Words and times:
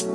Hey, 0.00 0.08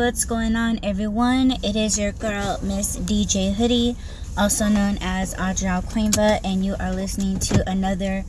what's 0.00 0.24
going 0.24 0.56
on, 0.56 0.80
everyone? 0.82 1.52
It 1.62 1.76
is 1.76 1.96
your 1.96 2.10
girl, 2.10 2.58
Miss 2.60 2.96
DJ 2.96 3.54
Hoodie, 3.54 3.94
also 4.36 4.66
known 4.66 4.98
as 5.00 5.32
Audra 5.34 5.80
Quainva, 5.84 6.40
and 6.42 6.64
you 6.64 6.74
are 6.80 6.92
listening 6.92 7.38
to 7.38 7.62
another 7.70 8.24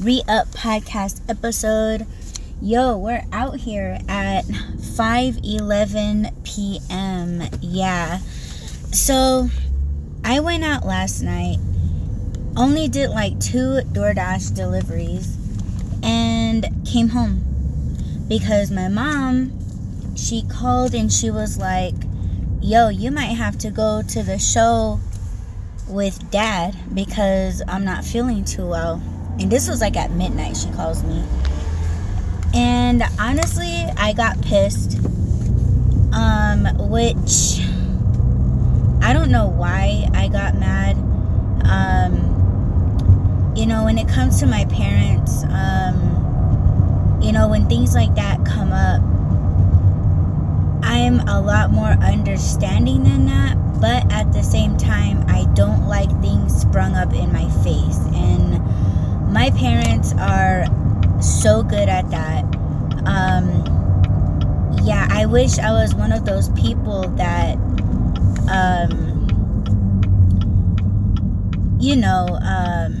Re 0.00 0.24
Up 0.26 0.48
podcast 0.48 1.20
episode. 1.30 2.08
Yo, 2.60 2.96
we're 2.98 3.22
out 3.32 3.58
here 3.58 4.00
at 4.08 4.46
5:11 4.46 6.42
p.m. 6.42 7.44
Yeah. 7.60 8.18
So, 8.90 9.48
I 10.24 10.40
went 10.40 10.64
out 10.64 10.86
last 10.86 11.22
night. 11.22 11.58
Only 12.56 12.86
did 12.88 13.10
like 13.10 13.40
two 13.40 13.80
DoorDash 13.92 14.54
deliveries 14.54 15.36
and 16.02 16.66
came 16.86 17.08
home 17.08 17.42
because 18.28 18.70
my 18.70 18.88
mom 18.88 19.58
she 20.16 20.42
called 20.42 20.94
and 20.94 21.12
she 21.12 21.30
was 21.30 21.58
like, 21.58 21.94
Yo, 22.60 22.88
you 22.88 23.10
might 23.10 23.34
have 23.36 23.58
to 23.58 23.70
go 23.70 24.02
to 24.02 24.22
the 24.22 24.38
show 24.38 25.00
with 25.88 26.30
dad 26.30 26.76
because 26.94 27.62
I'm 27.66 27.84
not 27.84 28.04
feeling 28.04 28.44
too 28.44 28.66
well. 28.66 29.02
And 29.40 29.50
this 29.50 29.68
was 29.68 29.80
like 29.80 29.96
at 29.96 30.12
midnight, 30.12 30.56
she 30.56 30.70
calls 30.70 31.02
me. 31.02 31.24
And 32.54 33.02
honestly, 33.18 33.86
I 33.96 34.12
got 34.12 34.40
pissed. 34.42 34.98
Um, 36.12 36.66
which 36.90 37.62
I 39.02 39.12
don't 39.12 39.30
know 39.30 39.48
why 39.48 40.08
I 40.14 40.28
got 40.28 40.54
mad. 40.54 40.96
Um, 41.64 43.52
you 43.56 43.66
know, 43.66 43.84
when 43.84 43.98
it 43.98 44.08
comes 44.08 44.40
to 44.40 44.46
my 44.46 44.64
parents, 44.66 45.44
um, 45.50 47.20
you 47.22 47.32
know, 47.32 47.48
when 47.48 47.68
things 47.68 47.94
like 47.94 48.14
that 48.14 48.44
come 48.46 48.72
up, 48.72 49.02
I'm 50.84 51.20
a 51.28 51.40
lot 51.40 51.70
more 51.70 51.90
understanding 51.90 53.04
than 53.04 53.26
that, 53.26 53.56
but 53.80 54.10
at 54.12 54.32
the 54.32 54.42
same 54.42 54.76
time, 54.76 55.24
I 55.28 55.46
don't 55.54 55.88
like 55.88 56.10
things 56.20 56.60
sprung 56.60 56.94
up 56.94 57.12
in 57.12 57.32
my 57.32 57.48
face. 57.62 57.98
And 58.14 58.60
my 59.32 59.50
parents 59.50 60.12
are 60.18 60.64
so 61.20 61.62
good 61.62 61.88
at 61.88 62.10
that. 62.10 62.44
Um, 63.06 63.64
yeah, 64.84 65.06
I 65.10 65.26
wish 65.26 65.58
I 65.58 65.72
was 65.72 65.94
one 65.94 66.12
of 66.12 66.24
those 66.24 66.48
people 66.50 67.02
that, 67.16 67.56
um, 68.48 69.26
you 71.80 71.96
know, 71.96 72.26
um, 72.42 73.00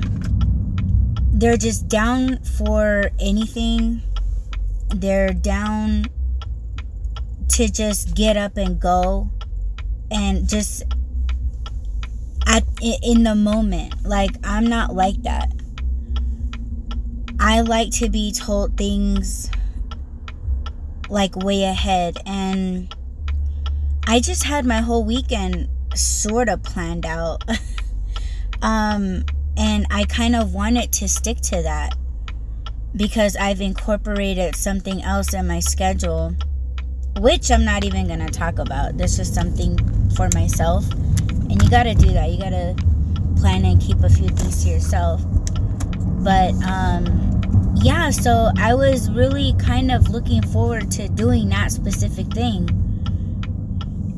they're 1.32 1.56
just 1.56 1.88
down 1.88 2.42
for 2.42 3.10
anything. 3.18 4.02
They're 4.94 5.32
down 5.32 6.06
to 7.50 7.70
just 7.70 8.14
get 8.14 8.36
up 8.36 8.56
and 8.56 8.80
go 8.80 9.30
and 10.10 10.48
just 10.48 10.82
at 12.46 12.64
in 12.80 13.24
the 13.24 13.34
moment 13.34 13.94
like 14.04 14.30
i'm 14.42 14.64
not 14.64 14.94
like 14.94 15.20
that 15.22 15.50
i 17.38 17.60
like 17.60 17.90
to 17.90 18.08
be 18.08 18.32
told 18.32 18.76
things 18.76 19.50
like 21.08 21.36
way 21.36 21.64
ahead 21.64 22.16
and 22.24 22.94
i 24.06 24.20
just 24.20 24.44
had 24.44 24.64
my 24.64 24.80
whole 24.80 25.04
weekend 25.04 25.68
sort 25.94 26.48
of 26.48 26.62
planned 26.62 27.06
out 27.06 27.42
um 28.62 29.24
and 29.56 29.86
i 29.90 30.04
kind 30.04 30.34
of 30.34 30.54
wanted 30.54 30.92
to 30.92 31.08
stick 31.08 31.38
to 31.38 31.62
that 31.62 31.96
because 32.96 33.36
i've 33.36 33.60
incorporated 33.60 34.56
something 34.56 35.02
else 35.02 35.34
in 35.34 35.46
my 35.46 35.60
schedule 35.60 36.34
which 37.18 37.50
I'm 37.50 37.64
not 37.64 37.84
even 37.84 38.08
gonna 38.08 38.28
talk 38.30 38.58
about. 38.58 38.96
This 38.96 39.18
is 39.18 39.32
something 39.32 39.78
for 40.16 40.28
myself, 40.34 40.90
and 40.90 41.62
you 41.62 41.68
gotta 41.68 41.94
do 41.94 42.12
that. 42.12 42.30
You 42.30 42.38
gotta 42.38 42.74
plan 43.36 43.64
and 43.64 43.80
keep 43.80 44.00
a 44.00 44.08
few 44.08 44.28
things 44.28 44.64
to 44.64 44.70
yourself. 44.70 45.22
But 46.22 46.54
um, 46.64 47.74
yeah, 47.82 48.10
so 48.10 48.50
I 48.56 48.74
was 48.74 49.10
really 49.10 49.54
kind 49.58 49.90
of 49.90 50.08
looking 50.08 50.42
forward 50.42 50.90
to 50.92 51.08
doing 51.08 51.48
that 51.50 51.72
specific 51.72 52.28
thing, 52.28 52.68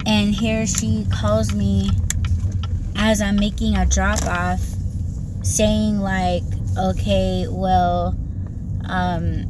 and 0.07 0.35
here 0.35 0.67
she 0.67 1.07
calls 1.13 1.55
me 1.55 1.91
as 2.97 3.21
I'm 3.21 3.37
making 3.37 3.77
a 3.77 3.87
drop 3.87 4.25
off, 4.27 4.61
saying 5.43 6.01
like, 6.01 6.43
"Okay, 6.77 7.47
well, 7.49 8.17
um, 8.85 9.45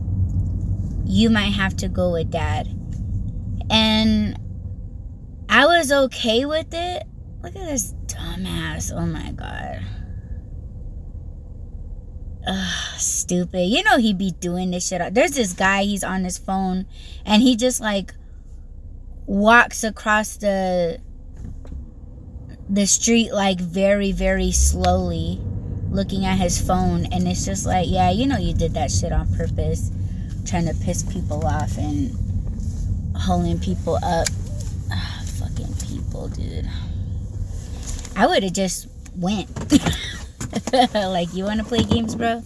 you 1.05 1.31
might 1.31 1.53
have 1.53 1.77
to 1.79 1.89
go 1.89 2.13
with 2.13 2.31
dad." 2.31 2.69
And 3.71 4.39
I 5.49 5.67
was 5.67 5.91
okay 5.93 6.45
with 6.45 6.73
it. 6.73 7.05
Look 7.43 7.57
at 7.57 7.67
this 7.67 7.95
dumbass. 8.07 8.93
Oh 8.95 9.07
my 9.07 9.33
god. 9.33 9.83
Ugh, 12.47 12.99
stupid. 12.99 13.67
You 13.67 13.83
know 13.85 13.99
he'd 13.99 14.19
be 14.19 14.33
doing 14.33 14.71
this 14.71 14.89
shit. 14.89 15.15
There's 15.15 15.33
this 15.33 15.53
guy, 15.53 15.85
he's 15.85 16.05
on 16.05 16.25
his 16.25 16.37
phone, 16.37 16.87
and 17.25 17.43
he 17.43 17.57
just 17.57 17.81
like 17.81 18.15
walks 19.27 19.85
across 19.85 20.37
the 20.37 21.01
the 22.69 22.87
street 22.87 23.33
like 23.33 23.61
very, 23.61 24.13
very 24.13 24.51
slowly, 24.51 25.39
looking 25.91 26.25
at 26.25 26.39
his 26.39 26.61
phone, 26.61 27.07
and 27.13 27.29
it's 27.29 27.45
just 27.45 27.67
like, 27.67 27.87
yeah, 27.89 28.11
you 28.11 28.27
know 28.27 28.39
you 28.39 28.55
did 28.55 28.75
that 28.75 28.91
shit 28.91 29.13
on 29.13 29.33
purpose, 29.35 29.91
trying 30.47 30.67
to 30.67 30.75
piss 30.83 31.03
people 31.03 31.47
off 31.47 31.77
and 31.79 32.11
holding 33.17 33.59
people 33.59 33.97
up. 33.97 34.29
Ah, 34.91 35.23
fucking 35.39 35.75
people, 35.87 36.29
dude. 36.29 36.69
I 38.17 38.27
would 38.27 38.43
have 38.43 38.53
just 38.53 38.89
went. 39.17 39.49
like, 40.95 41.35
you 41.35 41.45
want 41.45 41.61
to 41.61 41.67
play 41.67 41.83
games, 41.83 42.15
bro? 42.15 42.43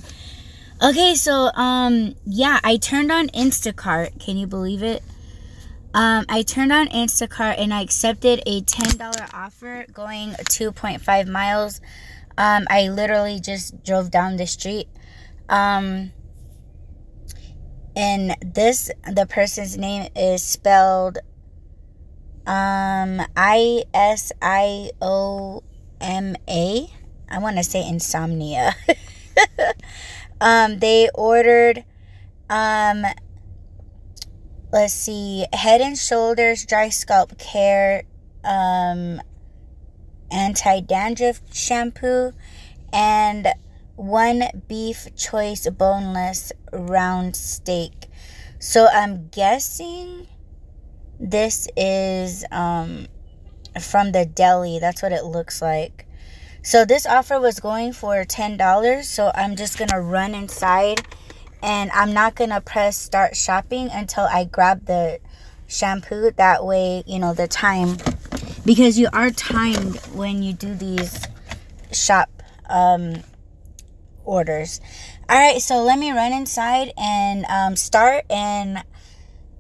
Okay, 0.81 1.17
so 1.17 1.51
um 1.55 2.15
yeah, 2.25 2.61
I 2.63 2.77
turned 2.77 3.11
on 3.11 3.29
Instacart. 3.29 4.21
Can 4.21 4.37
you 4.37 4.47
believe 4.47 4.83
it? 4.83 5.03
Um, 5.99 6.27
I 6.29 6.43
turned 6.43 6.71
on 6.71 6.87
Instacart 6.87 7.57
and 7.59 7.75
I 7.75 7.81
accepted 7.83 8.41
a 8.47 8.63
$10 8.63 9.35
offer 9.35 9.85
going 9.93 10.31
2.5 10.31 11.27
miles. 11.27 11.81
Um, 12.37 12.69
I 12.71 12.89
literally 12.89 13.41
just 13.41 13.83
drove 13.83 14.09
down 14.09 14.37
the 14.37 14.47
street. 14.47 14.87
Um, 15.49 16.13
and 17.97 18.37
this 18.41 18.93
the 19.13 19.27
person's 19.27 19.77
name 19.77 20.09
is 20.15 20.41
spelled 20.41 21.19
um 22.47 23.21
I 23.37 23.83
S 23.93 24.31
I 24.41 24.93
O 25.03 25.65
M 26.01 26.37
A. 26.49 26.87
I 27.29 27.39
want 27.41 27.57
to 27.57 27.65
say 27.65 27.85
insomnia. 27.85 28.77
um 30.41 30.79
they 30.79 31.11
ordered 31.13 31.85
um 32.49 33.05
let's 34.73 34.95
see 34.95 35.47
head 35.53 35.81
and 35.81 35.99
shoulders 35.99 36.67
dry 36.67 36.89
scalp 36.89 37.39
care 37.39 38.03
um 38.45 39.21
anti 40.31 40.81
dandruff 40.81 41.41
shampoo 41.53 42.33
and 42.93 43.49
one 43.99 44.45
beef 44.69 45.09
choice 45.17 45.69
boneless 45.71 46.53
round 46.73 47.35
steak. 47.35 48.07
So 48.61 48.87
I'm 48.87 49.29
guessing 49.29 50.27
this 51.19 51.69
is 51.77 52.45
um, 52.53 53.09
from 53.81 54.13
the 54.13 54.25
deli. 54.25 54.79
That's 54.79 55.03
what 55.03 55.13
it 55.13 55.25
looks 55.25 55.61
like. 55.61 56.07
So 56.63 56.85
this 56.85 57.07
offer 57.07 57.41
was 57.41 57.61
going 57.61 57.93
for 57.93 58.25
$10. 58.25 59.05
So 59.05 59.33
I'm 59.35 59.57
just 59.57 59.79
to 59.91 60.01
run 60.01 60.35
inside 60.35 61.01
and 61.63 61.91
I'm 61.93 62.13
not 62.13 62.35
going 62.35 62.51
to 62.51 62.61
press 62.61 62.97
start 62.97 63.37
shopping 63.37 63.89
until 63.93 64.25
I 64.25 64.45
grab 64.45 64.87
the 64.87 65.21
shampoo. 65.67 66.31
That 66.37 66.65
way, 66.65 67.03
you 67.07 67.19
know, 67.19 67.35
the 67.35 67.49
time. 67.49 67.99
Because 68.65 68.99
you 68.99 69.09
are 69.13 69.31
timed 69.31 69.97
when 70.13 70.43
you 70.43 70.53
do 70.53 70.75
these 70.75 71.27
shop 71.93 72.31
um, 72.69 73.23
orders. 74.25 74.81
All 75.29 75.39
right, 75.39 75.61
so 75.61 75.83
let 75.83 75.99
me 75.99 76.11
run 76.11 76.33
inside 76.33 76.93
and 76.97 77.45
um, 77.47 77.77
start, 77.77 78.25
and 78.31 78.83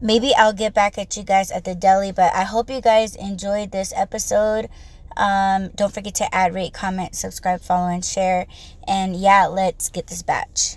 maybe 0.01 0.33
I'll 0.37 0.53
get 0.53 0.73
back 0.75 0.97
at 0.97 1.17
you 1.17 1.23
guys 1.23 1.51
at 1.51 1.65
the 1.65 1.75
deli. 1.75 2.13
But 2.13 2.35
I 2.35 2.45
hope 2.45 2.71
you 2.71 2.81
guys 2.81 3.15
enjoyed 3.17 3.71
this 3.71 3.93
episode. 3.95 4.69
Um, 5.17 5.69
don't 5.75 5.93
forget 5.93 6.15
to 6.17 6.35
add, 6.35 6.55
rate, 6.55 6.73
comment, 6.73 7.15
subscribe, 7.15 7.61
follow, 7.61 7.89
and 7.89 8.05
share. 8.05 8.47
And 8.87 9.17
yeah, 9.17 9.47
let's 9.47 9.89
get 9.89 10.07
this 10.07 10.23
batch. 10.23 10.77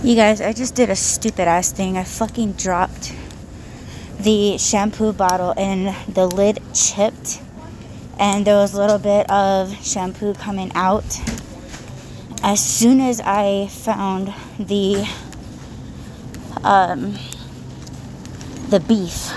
You 0.00 0.14
guys, 0.14 0.40
I 0.40 0.52
just 0.52 0.76
did 0.76 0.90
a 0.90 0.96
stupid 0.96 1.48
ass 1.48 1.72
thing. 1.72 1.98
I 1.98 2.04
fucking 2.04 2.52
dropped 2.52 3.16
the 4.20 4.56
shampoo 4.56 5.12
bottle 5.12 5.52
and 5.56 5.92
the 6.14 6.28
lid 6.28 6.60
chipped 6.72 7.42
and 8.16 8.46
there 8.46 8.54
was 8.54 8.74
a 8.74 8.76
little 8.78 9.00
bit 9.00 9.28
of 9.28 9.74
shampoo 9.84 10.34
coming 10.34 10.70
out. 10.76 11.04
As 12.44 12.64
soon 12.64 13.00
as 13.00 13.20
I 13.20 13.66
found 13.66 14.32
the 14.56 15.04
um, 16.62 17.18
the 18.68 18.78
beef, 18.78 19.32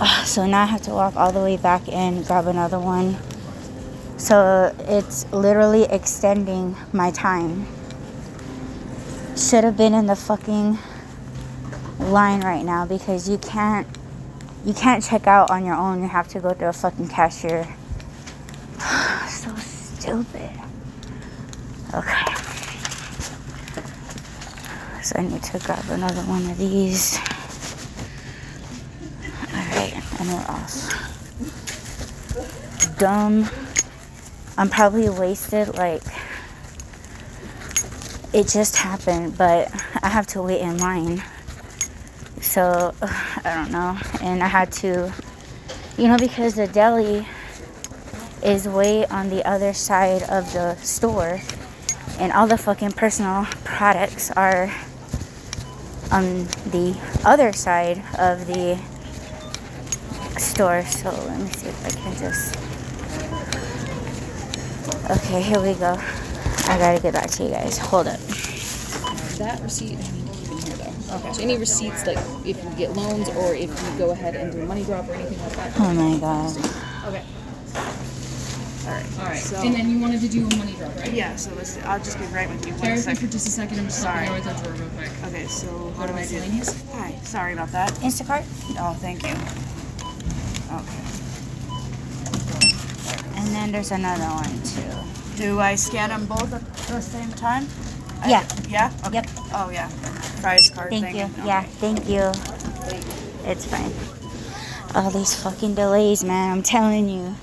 so 0.24 0.46
now 0.46 0.62
I 0.62 0.66
have 0.66 0.82
to 0.82 0.90
walk 0.90 1.14
all 1.14 1.30
the 1.30 1.38
way 1.38 1.56
back 1.56 1.82
and 1.88 2.26
grab 2.26 2.48
another 2.48 2.80
one. 2.80 3.18
So 4.16 4.74
it's 4.80 5.30
literally 5.32 5.84
extending 5.84 6.74
my 6.92 7.12
time. 7.12 7.68
Should 9.40 9.64
have 9.64 9.76
been 9.76 9.94
in 9.94 10.06
the 10.06 10.16
fucking 10.16 10.78
line 11.98 12.42
right 12.42 12.62
now 12.62 12.84
because 12.84 13.26
you 13.26 13.38
can't 13.38 13.86
you 14.66 14.74
can't 14.74 15.02
check 15.02 15.26
out 15.26 15.50
on 15.50 15.64
your 15.64 15.74
own. 15.74 16.02
You 16.02 16.08
have 16.08 16.28
to 16.28 16.40
go 16.40 16.52
to 16.52 16.68
a 16.68 16.72
fucking 16.74 17.08
cashier. 17.08 17.66
so 19.28 19.54
stupid. 19.56 20.50
Okay. 21.94 22.34
So 25.02 25.18
I 25.18 25.22
need 25.22 25.42
to 25.42 25.58
grab 25.58 25.88
another 25.88 26.20
one 26.22 26.48
of 26.50 26.58
these. 26.58 27.18
Alright, 29.54 29.94
and 30.20 30.28
we're 30.28 30.44
off. 30.48 30.86
Dumb. 32.98 33.48
I'm 34.58 34.68
probably 34.68 35.08
wasted 35.08 35.74
like 35.78 36.02
it 38.32 38.48
just 38.48 38.76
happened, 38.76 39.36
but 39.36 39.70
I 40.02 40.08
have 40.08 40.26
to 40.28 40.42
wait 40.42 40.60
in 40.60 40.78
line 40.78 41.22
so 42.40 42.94
I 43.02 43.54
don't 43.54 43.70
know. 43.70 43.98
And 44.20 44.42
I 44.42 44.48
had 44.48 44.72
to, 44.72 45.12
you 45.96 46.08
know, 46.08 46.16
because 46.16 46.54
the 46.54 46.66
deli 46.66 47.26
is 48.42 48.66
way 48.66 49.06
on 49.06 49.28
the 49.28 49.46
other 49.46 49.72
side 49.72 50.22
of 50.24 50.52
the 50.52 50.74
store, 50.76 51.40
and 52.18 52.32
all 52.32 52.46
the 52.46 52.58
fucking 52.58 52.92
personal 52.92 53.46
products 53.64 54.30
are 54.32 54.72
on 56.10 56.44
the 56.70 56.98
other 57.24 57.52
side 57.52 58.02
of 58.18 58.46
the 58.46 58.78
store. 60.38 60.82
So 60.84 61.10
let 61.10 61.40
me 61.40 61.50
see 61.50 61.68
if 61.68 61.86
I 61.86 61.90
can 61.90 62.16
just. 62.18 62.56
Okay, 65.10 65.42
here 65.42 65.60
we 65.60 65.74
go. 65.74 65.98
I 66.68 66.78
gotta 66.78 67.00
get 67.00 67.14
back 67.14 67.30
to 67.30 67.44
you 67.44 67.50
guys. 67.50 67.78
Hold 67.78 68.08
up. 68.08 68.20
That 69.38 69.60
receipt 69.62 69.98
I 69.98 70.10
need 70.12 70.26
to 70.26 70.32
keep 70.38 70.50
in 70.50 70.58
here 70.58 70.76
though. 70.76 71.16
Okay. 71.16 71.32
So 71.32 71.42
any 71.42 71.56
receipts, 71.56 72.06
like 72.06 72.18
if 72.44 72.62
you 72.62 72.70
get 72.76 72.92
loans 72.92 73.28
or 73.30 73.54
if 73.54 73.70
you 73.70 73.98
go 73.98 74.10
ahead 74.10 74.36
and 74.36 74.52
do 74.52 74.60
a 74.60 74.66
money 74.66 74.84
drop 74.84 75.08
or 75.08 75.14
anything 75.14 75.40
like 75.40 75.52
that. 75.56 75.72
Oh 75.80 75.92
my 75.94 76.18
god. 76.18 76.56
Okay. 77.08 77.24
All 78.86 78.92
right. 78.92 79.06
All 79.18 79.26
right. 79.26 79.38
So, 79.38 79.56
and 79.56 79.74
then 79.74 79.90
you 79.90 79.98
wanted 79.98 80.20
to 80.22 80.28
do 80.28 80.46
a 80.46 80.56
money 80.56 80.72
drop, 80.72 80.94
right? 80.96 81.12
Yeah. 81.12 81.36
So 81.36 81.52
let's. 81.54 81.78
I'll 81.84 81.98
just 81.98 82.18
be 82.18 82.24
right 82.26 82.48
with 82.48 82.66
you. 82.66 82.74
Bear 82.74 82.94
with 82.94 83.06
me 83.06 83.14
for 83.14 83.26
just 83.26 83.46
a 83.46 83.50
second. 83.50 83.78
I'm 83.78 83.86
just 83.86 84.02
sorry. 84.02 84.28
over 84.28 84.40
that 84.40 84.62
drawer 84.62 84.74
real 84.74 84.88
quick. 84.90 85.10
Okay. 85.26 85.46
So 85.46 85.90
how 85.96 86.06
do 86.06 86.14
I 86.14 86.26
do 86.26 86.40
this? 86.40 86.84
Hi. 86.92 87.14
Sorry 87.22 87.52
about 87.52 87.72
that. 87.72 87.90
Instacart. 88.00 88.44
Oh, 88.78 88.94
thank 89.00 89.22
you. 89.22 89.34
Okay. 90.76 91.00
And 93.38 93.48
then 93.54 93.72
there's 93.72 93.90
another 93.90 94.24
one 94.24 94.62
too. 94.62 95.29
Do 95.40 95.58
I 95.58 95.74
scan 95.74 96.10
them 96.10 96.26
both 96.26 96.52
at 96.52 96.62
the 96.86 97.00
same 97.00 97.30
time? 97.30 97.66
Yeah. 98.28 98.46
I, 98.46 98.68
yeah. 98.68 98.92
Okay. 99.06 99.14
Yep. 99.14 99.26
Oh 99.54 99.70
yeah 99.70 99.90
prize 100.40 100.70
card 100.70 100.90
thank 100.90 101.04
thing. 101.04 101.16
you. 101.16 101.24
Okay. 101.24 101.46
Yeah, 101.46 101.62
thank 101.62 102.08
you. 102.08 102.32
It's 103.48 103.66
fine. 103.66 103.92
All 104.94 105.10
these 105.10 105.34
fucking 105.40 105.74
delays, 105.74 106.24
man. 106.24 106.52
I'm 106.52 106.62
telling 106.62 107.08
you. 107.08 107.34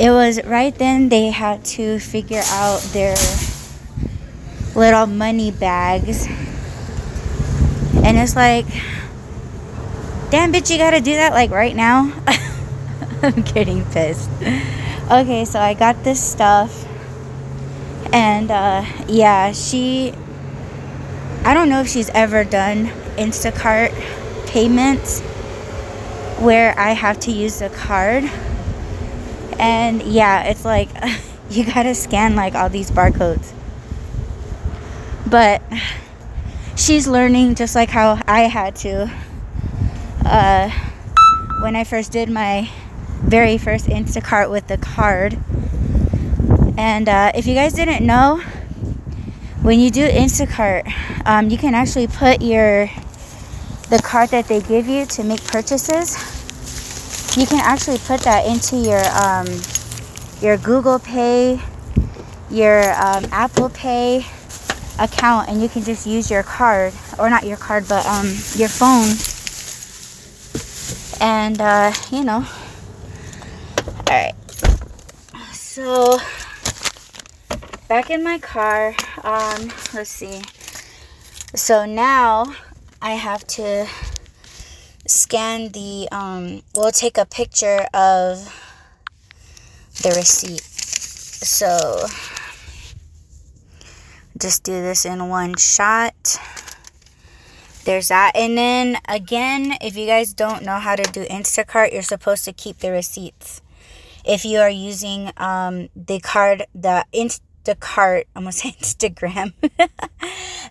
It 0.00 0.10
was 0.10 0.42
right 0.44 0.74
then 0.74 1.08
they 1.08 1.30
had 1.30 1.64
to 1.76 1.98
figure 1.98 2.42
out 2.46 2.80
their 2.92 3.16
little 4.74 5.06
money 5.06 5.50
bags. 5.50 6.26
And 8.04 8.16
it's 8.16 8.36
like, 8.36 8.66
damn, 10.30 10.52
bitch, 10.52 10.70
you 10.70 10.78
gotta 10.78 11.00
do 11.00 11.14
that 11.14 11.32
like 11.32 11.50
right 11.50 11.74
now. 11.74 12.12
I'm 13.22 13.42
getting 13.42 13.84
pissed. 13.86 14.30
Okay, 15.10 15.46
so 15.46 15.58
I 15.58 15.72
got 15.72 16.04
this 16.04 16.22
stuff. 16.22 16.84
And 18.12 18.50
uh, 18.50 18.84
yeah, 19.06 19.52
she 19.52 20.12
I 21.44 21.54
don't 21.54 21.70
know 21.70 21.80
if 21.80 21.88
she's 21.88 22.10
ever 22.10 22.44
done 22.44 22.88
Instacart 23.16 23.94
payments 24.48 25.20
where 26.40 26.78
I 26.78 26.90
have 26.90 27.18
to 27.20 27.32
use 27.32 27.60
the 27.60 27.70
card. 27.70 28.30
And 29.58 30.02
yeah, 30.02 30.42
it's 30.42 30.66
like 30.66 30.90
you 31.50 31.64
gotta 31.64 31.94
scan 31.94 32.36
like 32.36 32.54
all 32.54 32.68
these 32.68 32.90
barcodes. 32.90 33.54
But 35.26 35.62
she's 36.76 37.08
learning 37.08 37.54
just 37.54 37.74
like 37.74 37.88
how 37.88 38.20
I 38.26 38.42
had 38.42 38.76
to. 38.76 39.10
Uh, 40.22 40.70
when 41.62 41.76
I 41.76 41.84
first 41.84 42.12
did 42.12 42.28
my 42.28 42.68
very 43.20 43.58
first 43.58 43.86
Instacart 43.86 44.50
with 44.50 44.66
the 44.68 44.78
card. 44.78 45.38
And 46.78 47.08
uh, 47.08 47.32
if 47.34 47.46
you 47.46 47.54
guys 47.54 47.74
didn't 47.74 48.06
know, 48.06 48.38
when 49.62 49.80
you 49.80 49.90
do 49.90 50.08
Instacart, 50.08 50.90
um, 51.26 51.50
you 51.50 51.58
can 51.58 51.74
actually 51.74 52.06
put 52.06 52.40
your 52.40 52.88
the 53.90 54.00
card 54.02 54.28
that 54.30 54.46
they 54.46 54.60
give 54.60 54.86
you 54.86 55.06
to 55.06 55.24
make 55.24 55.42
purchases. 55.44 56.16
You 57.36 57.46
can 57.46 57.60
actually 57.60 57.98
put 57.98 58.20
that 58.20 58.46
into 58.46 58.76
your 58.76 59.02
um, 59.12 59.46
your 60.40 60.56
Google 60.56 60.98
Pay, 60.98 61.60
your 62.50 62.80
um, 62.94 63.26
Apple 63.32 63.70
Pay 63.70 64.24
account, 64.98 65.48
and 65.48 65.60
you 65.60 65.68
can 65.68 65.82
just 65.82 66.06
use 66.06 66.30
your 66.30 66.42
card 66.42 66.92
or 67.18 67.28
not 67.28 67.44
your 67.44 67.56
card, 67.56 67.86
but 67.88 68.06
um, 68.06 68.26
your 68.54 68.68
phone, 68.68 69.12
and 71.20 71.60
uh, 71.60 71.92
you 72.10 72.24
know. 72.24 72.46
All 74.10 74.14
right. 74.14 74.34
So 75.52 76.16
back 77.88 78.08
in 78.08 78.24
my 78.24 78.38
car. 78.38 78.94
Um, 79.22 79.70
let's 79.92 80.08
see. 80.08 80.40
So 81.54 81.84
now 81.84 82.54
I 83.02 83.12
have 83.12 83.46
to 83.48 83.86
scan 85.06 85.68
the, 85.72 86.08
um, 86.10 86.62
we'll 86.74 86.90
take 86.90 87.18
a 87.18 87.26
picture 87.26 87.86
of 87.92 88.38
the 90.02 90.14
receipt. 90.16 90.62
So 90.62 92.06
just 94.38 94.62
do 94.64 94.72
this 94.72 95.04
in 95.04 95.28
one 95.28 95.54
shot. 95.56 96.38
There's 97.84 98.08
that. 98.08 98.32
And 98.34 98.56
then 98.56 98.98
again, 99.06 99.76
if 99.82 99.98
you 99.98 100.06
guys 100.06 100.32
don't 100.32 100.62
know 100.62 100.78
how 100.78 100.96
to 100.96 101.02
do 101.12 101.26
Instacart, 101.26 101.92
you're 101.92 102.00
supposed 102.02 102.46
to 102.46 102.54
keep 102.54 102.78
the 102.78 102.90
receipts. 102.90 103.60
If 104.28 104.44
you 104.44 104.58
are 104.58 104.68
using 104.68 105.32
um, 105.38 105.88
the 105.96 106.20
card, 106.20 106.66
the 106.74 107.06
Instacart, 107.14 108.24
I'm 108.36 108.42
gonna 108.42 108.52
say 108.52 108.72
Instagram, 108.80 109.54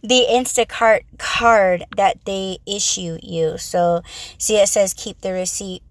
the 0.04 0.28
Instacart 0.30 1.02
card 1.18 1.86
that 1.98 2.24
they 2.26 2.60
issue 2.68 3.18
you. 3.24 3.58
So, 3.58 4.04
see, 4.38 4.58
it 4.58 4.70
says 4.70 4.94
keep 4.94 5.22
the 5.22 5.34
receipt, 5.34 5.82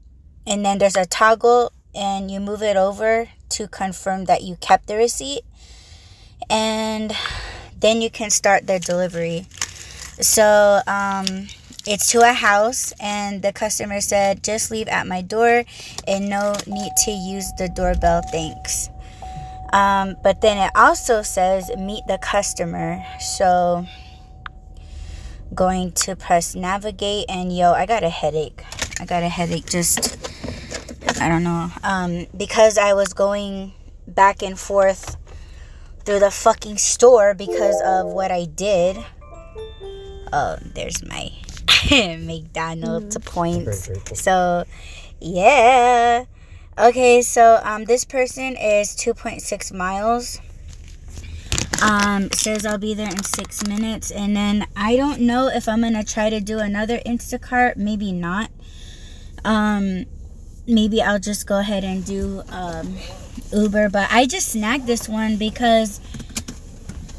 and 0.46 0.64
then 0.64 0.78
there's 0.78 0.94
a 0.94 1.06
toggle, 1.06 1.73
and 1.92 2.30
you 2.30 2.38
move 2.38 2.62
it 2.62 2.76
over 2.76 3.28
to 3.49 3.66
confirm 3.66 4.26
that 4.26 4.42
you 4.42 4.54
kept 4.61 4.87
the 4.87 4.94
receipt, 4.94 5.42
and 6.49 7.12
then 7.80 8.00
you 8.00 8.11
can 8.11 8.30
start 8.30 8.68
the 8.68 8.78
delivery. 8.78 9.46
So, 10.20 10.82
um, 10.87 11.49
it's 11.87 12.11
to 12.12 12.21
a 12.21 12.33
house, 12.33 12.93
and 13.00 13.43
the 13.43 13.52
customer 13.52 14.00
said, 14.00 14.43
just 14.43 14.71
leave 14.71 14.88
at 14.88 15.07
my 15.07 15.23
door, 15.23 15.64
and 16.07 16.28
no 16.28 16.55
need 16.66 16.93
to 17.05 17.11
use 17.11 17.50
the 17.59 17.69
doorbell. 17.69 18.23
Thanks. 18.31 18.90
Um, 19.73 20.16
but 20.23 20.40
then 20.40 20.59
it 20.59 20.71
also 20.75 21.23
says 21.23 21.71
meet 21.76 22.05
the 22.07 22.19
customer. 22.19 23.05
So 23.21 23.85
going 25.55 25.93
to 25.93 26.16
press 26.16 26.55
navigate 26.55 27.26
and 27.28 27.57
yo, 27.57 27.73
I 27.73 27.87
got 27.87 28.02
a 28.02 28.09
headache. 28.09 28.62
I 29.00 29.05
got 29.05 29.23
a 29.23 29.28
headache 29.28 29.66
just 29.66 30.16
I 31.21 31.28
don't 31.28 31.45
know. 31.45 31.71
Um, 31.83 32.26
because 32.37 32.78
I 32.78 32.95
was 32.95 33.12
going 33.12 33.73
back 34.07 34.43
and 34.43 34.59
forth 34.59 35.16
through 36.05 36.21
the 36.21 36.31
fucking 36.31 36.78
store 36.78 37.35
because 37.35 37.81
of 37.85 38.07
what 38.07 38.31
I 38.31 38.45
did. 38.45 38.97
Oh, 40.33 40.57
there's 40.75 41.05
my 41.05 41.33
McDonald's 41.90 43.16
mm-hmm. 43.16 43.28
points. 43.28 43.90
So, 44.20 44.64
yeah. 45.20 46.25
Okay, 46.78 47.23
so 47.23 47.61
um, 47.62 47.85
this 47.85 48.04
person 48.04 48.56
is 48.56 48.90
2.6 48.96 49.73
miles. 49.73 50.40
Um, 51.82 52.30
says 52.32 52.64
I'll 52.64 52.78
be 52.78 52.94
there 52.94 53.08
in 53.08 53.23
six 53.23 53.66
minutes. 53.66 54.11
And 54.11 54.37
then 54.37 54.66
I 54.76 54.96
don't 54.96 55.20
know 55.20 55.49
if 55.49 55.68
I'm 55.68 55.80
going 55.80 55.94
to 55.94 56.04
try 56.04 56.30
to 56.30 56.40
do 56.40 56.58
another 56.58 56.99
Instacart. 57.06 57.76
Maybe 57.76 58.12
not. 58.12 58.50
Um, 59.44 60.06
maybe 60.66 61.00
I'll 61.02 61.18
just 61.18 61.46
go 61.46 61.58
ahead 61.58 61.85
and 61.85 62.04
do 62.04 62.42
um, 62.49 62.96
Uber. 63.52 63.90
But 63.90 64.08
I 64.11 64.26
just 64.26 64.49
snagged 64.49 64.87
this 64.87 65.08
one 65.08 65.37
because 65.37 66.00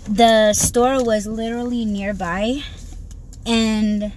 the 0.08 0.54
store 0.54 1.04
was 1.04 1.28
literally 1.28 1.84
nearby 1.84 2.62
and 3.46 4.12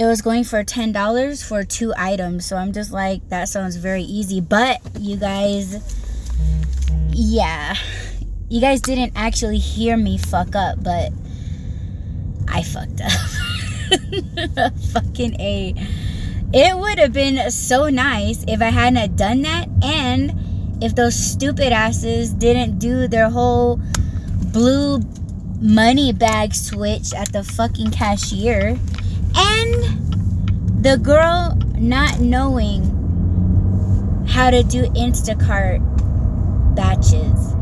it 0.00 0.06
was 0.06 0.22
going 0.22 0.44
for 0.44 0.64
$10 0.64 1.46
for 1.46 1.62
two 1.62 1.92
items. 1.94 2.46
So 2.46 2.56
I'm 2.56 2.72
just 2.72 2.90
like, 2.90 3.28
that 3.28 3.50
sounds 3.50 3.76
very 3.76 4.02
easy. 4.02 4.40
But 4.40 4.80
you 4.98 5.18
guys, 5.18 5.76
yeah, 7.10 7.74
you 8.48 8.62
guys 8.62 8.80
didn't 8.80 9.12
actually 9.14 9.58
hear 9.58 9.98
me 9.98 10.16
fuck 10.16 10.56
up, 10.56 10.82
but 10.82 11.12
I 12.48 12.62
fucked 12.62 13.02
up. 13.02 14.72
Fucking 14.94 15.38
A. 15.38 15.74
It 16.54 16.78
would 16.78 16.98
have 16.98 17.12
been 17.12 17.50
so 17.50 17.90
nice 17.90 18.42
if 18.48 18.62
I 18.62 18.70
hadn't 18.70 19.16
done 19.16 19.42
that 19.42 19.68
and 19.82 20.82
if 20.82 20.94
those 20.94 21.14
stupid 21.14 21.74
asses 21.74 22.32
didn't 22.32 22.78
do 22.78 23.06
their 23.06 23.28
whole 23.28 23.78
blue 24.50 25.02
money 25.60 26.14
bag 26.14 26.54
switch 26.54 27.12
at 27.12 27.30
the 27.34 27.44
fucking 27.44 27.90
cashier 27.90 28.78
and 29.34 30.84
the 30.84 30.98
girl 30.98 31.56
not 31.76 32.20
knowing 32.20 32.84
how 34.28 34.50
to 34.50 34.62
do 34.62 34.82
Instacart 34.90 35.80
batches 36.74 37.52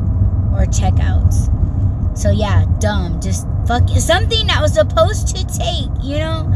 or 0.53 0.67
checkouts. 0.67 1.49
So 2.17 2.31
yeah, 2.31 2.65
dumb. 2.81 3.21
Just 3.21 3.47
fuck 3.67 3.89
something 3.91 4.47
that 4.49 4.61
was 4.61 4.75
supposed 4.75 5.29
to 5.37 5.47
take, 5.47 5.91
you 6.03 6.19
know? 6.19 6.53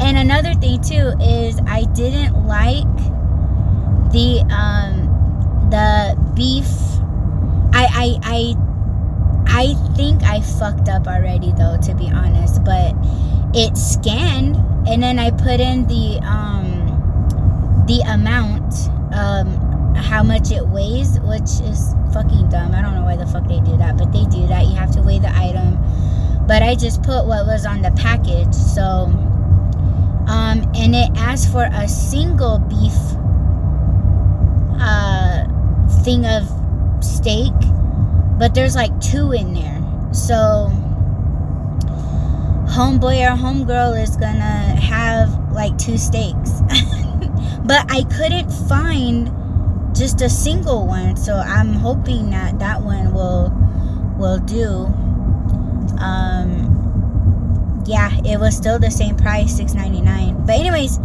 And 0.00 0.18
another 0.18 0.54
thing 0.54 0.80
too 0.82 1.12
is 1.20 1.58
I 1.66 1.84
didn't 1.94 2.46
like 2.46 2.84
the 4.12 4.44
um 4.50 5.68
the 5.70 6.16
beef 6.34 6.68
I 7.72 7.86
I 7.92 8.18
I 8.22 8.54
I 9.48 9.74
think 9.96 10.22
I 10.22 10.40
fucked 10.40 10.88
up 10.88 11.06
already 11.06 11.52
though, 11.52 11.78
to 11.82 11.94
be 11.94 12.10
honest. 12.10 12.62
But 12.64 12.92
it 13.56 13.76
scanned, 13.76 14.56
and 14.88 15.02
then 15.02 15.18
I 15.18 15.30
put 15.30 15.60
in 15.60 15.86
the 15.86 16.20
um, 16.22 17.84
the 17.86 18.00
amount, 18.06 18.72
um, 19.14 19.94
how 19.94 20.22
much 20.22 20.50
it 20.50 20.66
weighs, 20.68 21.18
which 21.20 21.60
is 21.68 21.94
fucking 22.12 22.50
dumb. 22.50 22.74
I 22.74 22.82
don't 22.82 22.94
know 22.94 23.04
why 23.04 23.16
the 23.16 23.26
fuck 23.26 23.48
they 23.48 23.60
do 23.60 23.76
that, 23.78 23.96
but 23.96 24.12
they 24.12 24.24
do 24.24 24.46
that. 24.46 24.66
You 24.66 24.74
have 24.74 24.92
to 24.92 25.02
weigh 25.02 25.18
the 25.18 25.34
item. 25.34 25.78
But 26.46 26.62
I 26.62 26.76
just 26.76 27.02
put 27.02 27.26
what 27.26 27.46
was 27.46 27.66
on 27.66 27.82
the 27.82 27.90
package, 27.92 28.54
so 28.54 29.10
um, 30.28 30.70
and 30.76 30.94
it 30.94 31.10
asked 31.16 31.50
for 31.50 31.68
a 31.72 31.88
single 31.88 32.58
beef 32.58 32.94
uh, 34.78 35.44
thing 36.04 36.24
of 36.26 36.44
steak 37.02 37.52
but 38.38 38.54
there's 38.54 38.74
like 38.74 38.98
two 39.00 39.32
in 39.32 39.54
there. 39.54 39.82
So 40.12 40.70
homeboy 42.76 43.24
or 43.24 43.34
homegirl 43.34 43.98
is 44.02 44.18
gonna 44.18 44.76
have 44.76 45.50
like 45.50 45.76
two 45.78 45.96
steaks. 45.96 46.60
but 47.64 47.90
I 47.90 48.04
couldn't 48.14 48.50
find 48.68 49.32
just 49.96 50.20
a 50.20 50.28
single 50.28 50.86
one, 50.86 51.16
so 51.16 51.36
I'm 51.36 51.72
hoping 51.72 52.28
that 52.30 52.58
that 52.58 52.82
one 52.82 53.14
will 53.14 53.50
will 54.18 54.38
do. 54.40 54.92
Um 55.98 56.74
yeah, 57.86 58.10
it 58.26 58.38
was 58.38 58.54
still 58.54 58.78
the 58.78 58.90
same 58.90 59.16
price, 59.16 59.58
6.99. 59.58 60.44
But 60.44 60.56
anyways, 60.56 60.98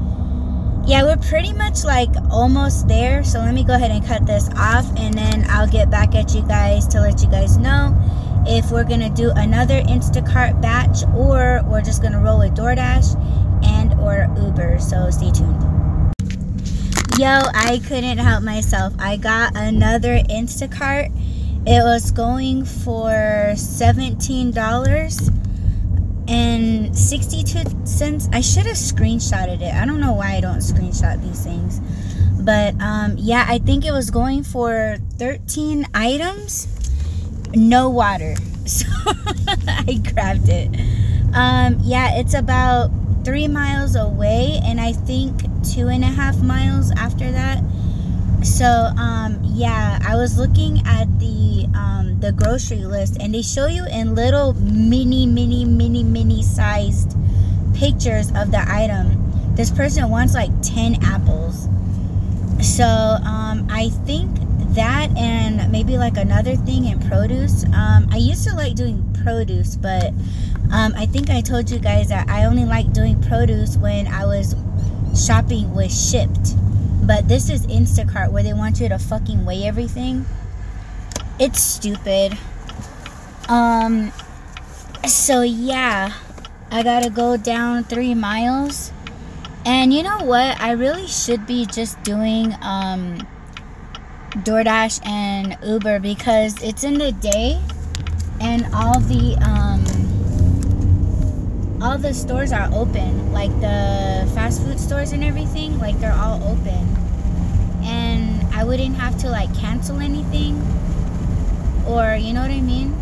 yeah, 0.86 1.04
we're 1.04 1.16
pretty 1.16 1.54
much 1.54 1.86
like 1.86 2.10
almost 2.30 2.90
there. 2.90 3.24
So 3.24 3.40
let 3.40 3.54
me 3.54 3.64
go 3.64 3.76
ahead 3.76 3.92
and 3.92 4.06
cut 4.06 4.26
this 4.26 4.50
off 4.58 4.92
and 4.98 5.14
then 5.14 5.46
I'll 5.48 5.70
get 5.70 5.90
back 5.90 6.16
at 6.16 6.36
you 6.36 6.42
guys 6.42 6.86
to 6.88 7.00
let 7.00 7.22
you 7.22 7.30
guys 7.30 7.58
know 7.58 7.96
if 8.46 8.72
we're 8.72 8.84
gonna 8.84 9.10
do 9.10 9.32
another 9.36 9.82
Instacart 9.82 10.62
batch 10.62 11.04
or 11.16 11.62
we're 11.66 11.82
just 11.82 12.02
gonna 12.02 12.20
roll 12.20 12.40
with 12.40 12.56
DoorDash 12.56 13.16
and 13.66 13.94
or 14.00 14.28
Uber. 14.42 14.80
So 14.80 15.10
stay 15.10 15.32
tuned. 15.32 15.62
Yo, 17.18 17.42
I 17.54 17.82
couldn't 17.88 18.18
help 18.18 18.44
myself. 18.44 18.94
I 18.98 19.18
got 19.18 19.56
another 19.56 20.20
Instacart. 20.30 21.12
It 21.68 21.84
was 21.84 22.10
going 22.12 22.66
for 22.66 23.54
$17 23.54 25.42
and 26.28 26.98
62 26.98 27.86
cents 27.86 28.30
i 28.32 28.40
should 28.40 28.66
have 28.66 28.78
screenshotted 28.78 29.62
it 29.62 29.74
i 29.74 29.86
don't 29.86 30.00
know 30.00 30.14
why 30.14 30.36
i 30.36 30.40
don't 30.40 30.60
screenshot 30.60 31.22
these 31.22 31.44
things 31.44 31.82
but 32.42 32.74
um, 32.82 33.16
yeah 33.18 33.46
i 33.50 33.58
think 33.58 33.86
it 33.86 33.92
was 33.92 34.10
going 34.10 34.44
for 34.44 34.98
13 35.18 35.86
items 35.94 36.81
no 37.56 37.90
water. 37.90 38.36
So 38.64 38.86
i 39.68 40.00
grabbed 40.14 40.48
it. 40.48 40.70
Um, 41.34 41.80
yeah 41.82 42.20
it's 42.20 42.36
about 42.36 42.92
three 43.26 43.48
miles 43.48 43.96
away 43.96 44.60
and 44.64 44.80
i 44.80 44.92
think 44.94 45.42
two 45.64 45.88
and 45.88 46.04
a 46.04 46.08
half 46.08 46.38
miles 46.42 46.92
after 46.92 47.32
that. 47.32 47.64
So 48.44 48.66
um, 48.98 49.40
yeah 49.44 50.00
i 50.08 50.16
was 50.16 50.38
looking 50.38 50.82
at 50.86 51.08
the 51.20 51.68
um, 51.76 52.20
the 52.20 52.32
grocery 52.32 52.86
list 52.86 53.18
and 53.20 53.34
they 53.34 53.42
show 53.42 53.66
you 53.66 53.86
in 53.88 54.14
little 54.16 54.54
mini 54.54 55.26
mini 55.26 55.66
mini 55.66 56.04
mini 56.04 56.44
sized 56.44 57.18
pictures 57.74 58.30
of 58.36 58.52
the 58.52 58.64
item. 58.68 59.18
This 59.56 59.72
person 59.72 60.10
wants 60.10 60.34
like 60.36 60.52
10 60.62 61.04
apples. 61.04 61.68
So 62.62 62.86
um, 62.86 63.68
i 63.72 63.90
think 64.06 64.30
that 64.76 65.16
and 65.18 65.72
maybe 65.72 65.98
like 65.98 66.18
another 66.18 66.56
thing 66.56 66.86
in 66.86 67.00
produce 67.10 67.66
um, 67.74 68.08
i 68.12 68.18
used 68.18 68.48
to 68.48 68.56
like 68.56 68.76
doing 68.76 69.04
produce 69.24 69.76
but 69.76 70.08
um, 70.72 70.94
i 70.96 71.06
think 71.06 71.30
i 71.30 71.42
told 71.42 71.70
you 71.70 71.80
guys 71.80 72.10
that 72.10 72.28
i 72.30 72.46
only 72.46 72.66
like 72.66 72.92
doing 72.94 73.22
produce 73.24 73.78
when 73.78 74.08
i 74.08 74.26
was 74.26 74.56
shopping 75.14 75.74
with 75.76 75.92
Shipt 75.92 76.56
but 77.04 77.28
this 77.28 77.50
is 77.50 77.66
Instacart 77.66 78.32
where 78.32 78.44
they 78.44 78.54
want 78.54 78.80
you 78.80 78.88
to 78.88 79.00
fucking 79.00 79.44
weigh 79.44 79.66
everything. 79.66 80.26
It's 81.40 81.60
stupid. 81.60 82.38
Um, 83.50 84.12
so 85.08 85.42
yeah, 85.42 86.14
I 86.70 86.84
gotta 86.84 87.10
go 87.10 87.38
down 87.38 87.84
three 87.84 88.14
miles. 88.14 88.94
And 89.66 89.94
you 89.94 90.04
know 90.04 90.20
what? 90.20 90.60
I 90.62 90.72
really 90.72 91.08
should 91.08 91.46
be 91.46 91.66
just 91.66 92.02
doing 92.04 92.56
um, 92.62 93.28
DoorDash 94.32 95.06
and 95.06 95.58
Uber 95.64 96.00
because 96.00 96.62
it's 96.64 96.84
in 96.84 96.94
the 96.96 97.12
day 97.12 97.62
and 98.40 98.66
all 98.74 99.00
the 99.02 99.38
um, 99.42 99.84
all 101.82 101.98
the 101.98 102.14
stores 102.14 102.52
are 102.54 102.70
open 102.74 103.34
like 103.34 103.52
the 103.60 104.32
fast 104.34 104.62
food 104.64 104.80
stores 104.80 105.12
and 105.12 105.24
everything 105.24 105.78
like 105.80 106.00
they're 106.00 106.14
all 106.14 106.42
open. 106.44 106.88
And 107.84 108.42
i 108.54 108.64
wouldn't 108.64 108.96
have 108.96 109.18
to 109.20 109.30
like 109.30 109.54
cancel 109.58 110.00
anything 110.00 110.56
or 111.88 112.16
you 112.16 112.34
know 112.34 112.42
what 112.42 112.52
i 112.52 112.62
mean? 112.62 112.94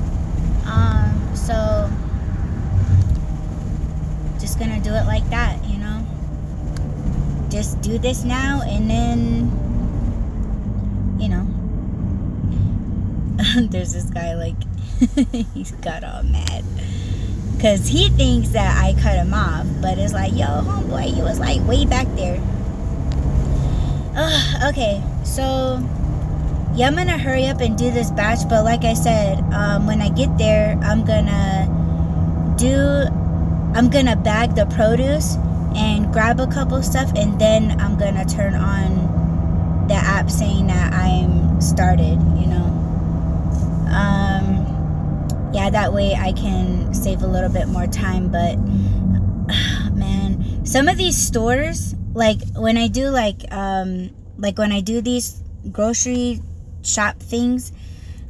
Um 0.66 1.36
so 1.36 1.92
just 4.40 4.58
gonna 4.58 4.80
do 4.80 4.94
it 4.94 5.06
like 5.06 5.30
that 5.30 5.64
you 5.66 5.78
know? 5.78 6.06
Just 7.50 7.82
do 7.82 7.98
this 8.00 8.24
now 8.24 8.62
and 8.66 8.90
then 8.90 9.52
you 11.20 11.28
know 11.28 11.46
there's 13.70 13.94
this 13.94 14.06
guy 14.06 14.34
like 14.36 14.56
he's 15.54 15.72
got 15.72 16.04
all 16.04 16.24
mad 16.24 16.64
because 17.60 17.90
he 17.90 18.08
thinks 18.08 18.50
that 18.50 18.82
I 18.82 18.94
cut 19.02 19.18
him 19.18 19.34
off. 19.34 19.68
But 19.82 19.98
it's 19.98 20.14
like, 20.14 20.32
yo, 20.32 20.46
homeboy, 20.46 21.14
you 21.16 21.24
was 21.24 21.40
like 21.40 21.62
way 21.68 21.86
back 21.86 22.08
there. 22.16 22.42
Uh, 24.16 24.70
okay, 24.70 25.04
so 25.26 25.78
yeah, 26.74 26.88
I'm 26.88 26.96
gonna 26.96 27.18
hurry 27.18 27.48
up 27.48 27.60
and 27.60 27.78
do 27.78 27.92
this 27.92 28.12
batch. 28.12 28.48
But 28.48 28.64
like 28.64 28.86
I 28.86 28.94
said, 28.94 29.40
um, 29.52 29.88
when 29.88 30.02
I 30.02 30.08
get 30.08 30.38
there, 30.38 30.80
I'm 30.82 31.04
gonna 31.04 32.56
do, 32.58 32.74
I'm 33.78 33.90
gonna 33.90 34.16
bag 34.16 34.56
the 34.56 34.66
produce 34.66 35.36
and 35.76 36.14
grab 36.14 36.40
a 36.40 36.48
couple 36.48 36.82
stuff, 36.82 37.12
and 37.18 37.40
then 37.42 37.78
I'm 37.82 37.98
gonna 37.98 38.24
turn 38.24 38.56
on 38.56 39.88
the 39.90 39.96
app 39.96 40.32
saying 40.32 40.68
that 40.68 40.94
I'm 40.94 41.60
started. 41.60 42.20
You 42.40 42.48
know. 42.48 42.69
Um, 43.92 45.52
yeah, 45.54 45.70
that 45.70 45.94
way 45.94 46.16
I 46.16 46.32
can 46.34 46.94
save 46.94 47.22
a 47.22 47.28
little 47.28 47.50
bit 47.50 47.68
more 47.68 47.88
time. 47.88 48.30
But 48.32 48.58
man, 49.94 50.66
some 50.66 50.88
of 50.88 50.98
these 50.98 51.18
stores, 51.18 51.96
like 52.14 52.40
when 52.56 52.78
I 52.78 52.88
do 52.88 53.10
like 53.10 53.52
um 53.52 54.12
like 54.38 54.58
when 54.58 54.72
I 54.72 54.82
do 54.82 55.02
these 55.02 55.42
grocery 55.72 56.42
shop 56.84 57.20
things, 57.20 57.72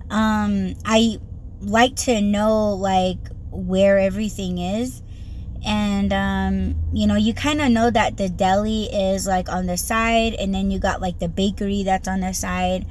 um 0.09 0.75
I 0.85 1.19
like 1.61 1.95
to 2.07 2.21
know 2.21 2.73
like 2.73 3.19
where 3.51 3.99
everything 3.99 4.57
is. 4.59 5.01
and 5.65 6.13
um, 6.13 6.75
you 6.93 7.05
know 7.07 7.15
you 7.15 7.33
kind 7.33 7.61
of 7.61 7.69
know 7.71 7.89
that 7.89 8.17
the 8.17 8.29
deli 8.29 8.83
is 8.85 9.27
like 9.27 9.49
on 9.49 9.65
the 9.67 9.77
side 9.77 10.33
and 10.35 10.53
then 10.55 10.71
you 10.71 10.79
got 10.79 11.01
like 11.01 11.19
the 11.19 11.27
bakery 11.27 11.83
that's 11.83 12.07
on 12.07 12.21
the 12.21 12.33
side 12.33 12.85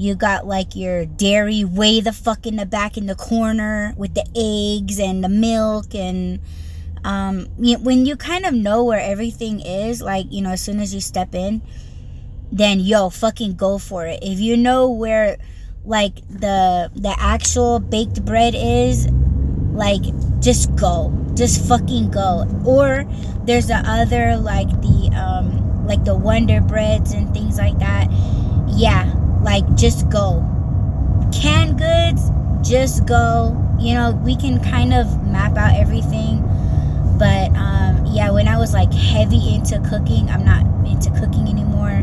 you 0.00 0.14
got 0.14 0.46
like 0.46 0.74
your 0.74 1.04
dairy 1.04 1.64
way 1.64 2.00
the 2.00 2.12
fuck 2.12 2.46
in 2.46 2.56
the 2.56 2.64
back 2.64 2.96
in 2.96 3.06
the 3.06 3.14
corner 3.14 3.92
with 3.96 4.14
the 4.14 4.26
eggs 4.34 4.98
and 4.98 5.22
the 5.22 5.28
milk 5.28 5.94
and 5.94 6.40
um, 7.04 7.46
when 7.56 8.06
you 8.06 8.16
kind 8.16 8.44
of 8.44 8.54
know 8.54 8.84
where 8.84 9.00
everything 9.00 9.60
is 9.60 10.00
like 10.00 10.26
you 10.30 10.40
know 10.40 10.50
as 10.50 10.60
soon 10.60 10.80
as 10.80 10.94
you 10.94 11.00
step 11.00 11.34
in 11.34 11.62
then 12.52 12.80
yo 12.80 13.10
fucking 13.10 13.54
go 13.54 13.78
for 13.78 14.06
it. 14.06 14.20
If 14.22 14.40
you 14.40 14.56
know 14.56 14.90
where 14.90 15.36
like 15.84 16.16
the 16.28 16.90
the 16.94 17.14
actual 17.18 17.78
baked 17.78 18.24
bread 18.24 18.54
is 18.56 19.08
like 19.72 20.02
just 20.40 20.74
go. 20.76 21.16
Just 21.34 21.66
fucking 21.68 22.10
go. 22.10 22.46
Or 22.66 23.04
there's 23.44 23.68
the 23.68 23.82
other 23.86 24.36
like 24.36 24.68
the 24.80 25.10
um 25.14 25.86
like 25.86 26.04
the 26.04 26.16
wonder 26.16 26.60
breads 26.60 27.12
and 27.12 27.32
things 27.32 27.58
like 27.58 27.78
that. 27.78 28.08
Yeah 28.68 29.14
like 29.42 29.64
just 29.74 30.08
go 30.10 30.44
canned 31.32 31.78
goods 31.78 32.30
just 32.68 33.06
go 33.06 33.56
you 33.78 33.94
know 33.94 34.12
we 34.24 34.36
can 34.36 34.62
kind 34.62 34.92
of 34.92 35.06
map 35.26 35.56
out 35.56 35.74
everything 35.74 36.40
but 37.18 37.50
um 37.56 38.04
yeah 38.06 38.30
when 38.30 38.48
i 38.48 38.56
was 38.58 38.72
like 38.72 38.92
heavy 38.92 39.54
into 39.54 39.78
cooking 39.88 40.28
i'm 40.30 40.44
not 40.44 40.62
into 40.86 41.10
cooking 41.18 41.48
anymore 41.48 42.02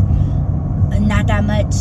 not 1.00 1.28
that 1.28 1.44
much 1.44 1.74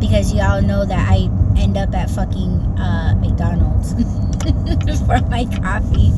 because 0.00 0.32
y'all 0.32 0.62
know 0.62 0.84
that 0.84 1.08
i 1.10 1.28
end 1.58 1.76
up 1.76 1.94
at 1.94 2.10
fucking 2.10 2.50
uh 2.78 3.14
mcdonald's 3.20 3.94
for 5.06 5.20
my 5.28 5.44
coffee. 5.62 6.10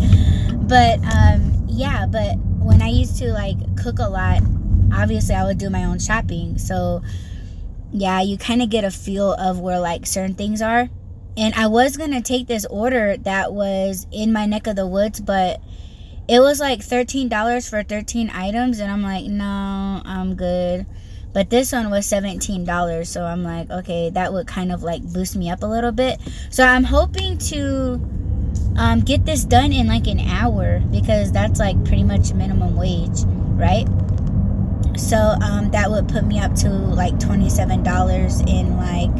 But 0.57 0.99
um, 1.05 1.64
yeah, 1.67 2.07
but 2.07 2.37
when 2.59 2.81
I 2.83 2.88
used 2.88 3.19
to 3.19 3.33
like 3.33 3.57
cook 3.76 3.99
a 3.99 4.09
lot, 4.09 4.41
obviously 4.93 5.35
I 5.35 5.45
would 5.45 5.59
do 5.59 5.71
my 5.71 5.85
own 5.85 5.99
shopping. 5.99 6.59
So 6.59 7.03
yeah, 7.96 8.20
you 8.20 8.36
kind 8.36 8.60
of 8.60 8.70
get 8.70 8.82
a 8.82 8.90
feel 8.90 9.34
of 9.34 9.60
where 9.60 9.78
like 9.78 10.04
certain 10.04 10.34
things 10.34 10.60
are. 10.60 10.88
And 11.36 11.54
I 11.54 11.68
was 11.68 11.96
gonna 11.96 12.20
take 12.20 12.48
this 12.48 12.66
order 12.66 13.16
that 13.18 13.52
was 13.52 14.08
in 14.10 14.32
my 14.32 14.46
neck 14.46 14.66
of 14.66 14.74
the 14.74 14.86
woods, 14.86 15.20
but 15.20 15.60
it 16.26 16.40
was 16.40 16.58
like 16.58 16.80
$13 16.80 17.70
for 17.70 17.84
13 17.84 18.30
items. 18.30 18.80
And 18.80 18.90
I'm 18.90 19.02
like, 19.02 19.26
no, 19.26 20.02
I'm 20.04 20.34
good. 20.34 20.86
But 21.32 21.50
this 21.50 21.70
one 21.70 21.88
was 21.88 22.06
$17. 22.06 23.06
So 23.06 23.24
I'm 23.24 23.44
like, 23.44 23.70
okay, 23.70 24.10
that 24.10 24.32
would 24.32 24.48
kind 24.48 24.72
of 24.72 24.82
like 24.82 25.02
boost 25.12 25.36
me 25.36 25.48
up 25.50 25.62
a 25.62 25.66
little 25.66 25.92
bit. 25.92 26.18
So 26.50 26.64
I'm 26.64 26.84
hoping 26.84 27.38
to 27.38 28.00
um, 28.76 29.00
get 29.00 29.24
this 29.24 29.44
done 29.44 29.72
in 29.72 29.86
like 29.86 30.08
an 30.08 30.18
hour 30.18 30.80
because 30.90 31.30
that's 31.30 31.60
like 31.60 31.82
pretty 31.84 32.04
much 32.04 32.32
minimum 32.32 32.76
wage, 32.76 33.22
right? 33.54 33.86
So 34.96 35.16
um, 35.16 35.70
that 35.72 35.90
would 35.90 36.08
put 36.08 36.24
me 36.24 36.38
up 36.38 36.54
to 36.56 36.68
like 36.68 37.14
$27 37.14 38.48
in 38.48 38.76
like 38.76 39.10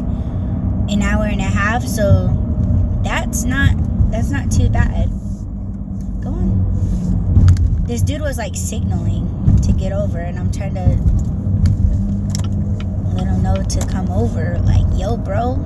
an 0.89 1.01
hour 1.01 1.25
and 1.25 1.41
a 1.41 1.43
half. 1.43 1.83
So 1.83 2.29
that's 3.03 3.43
not 3.43 3.75
that's 4.11 4.29
not 4.29 4.51
too 4.51 4.69
bad. 4.69 5.09
Go 6.21 6.29
on. 6.29 7.83
This 7.85 8.01
dude 8.01 8.21
was 8.21 8.37
like 8.37 8.55
signaling 8.55 9.59
to 9.61 9.71
get 9.73 9.91
over 9.91 10.19
and 10.19 10.39
I'm 10.39 10.51
trying 10.51 10.75
to 10.75 10.85
let 13.15 13.27
him 13.27 13.43
know 13.43 13.55
to 13.55 13.87
come 13.87 14.09
over. 14.09 14.57
Like, 14.59 14.85
yo, 14.99 15.17
bro. 15.17 15.57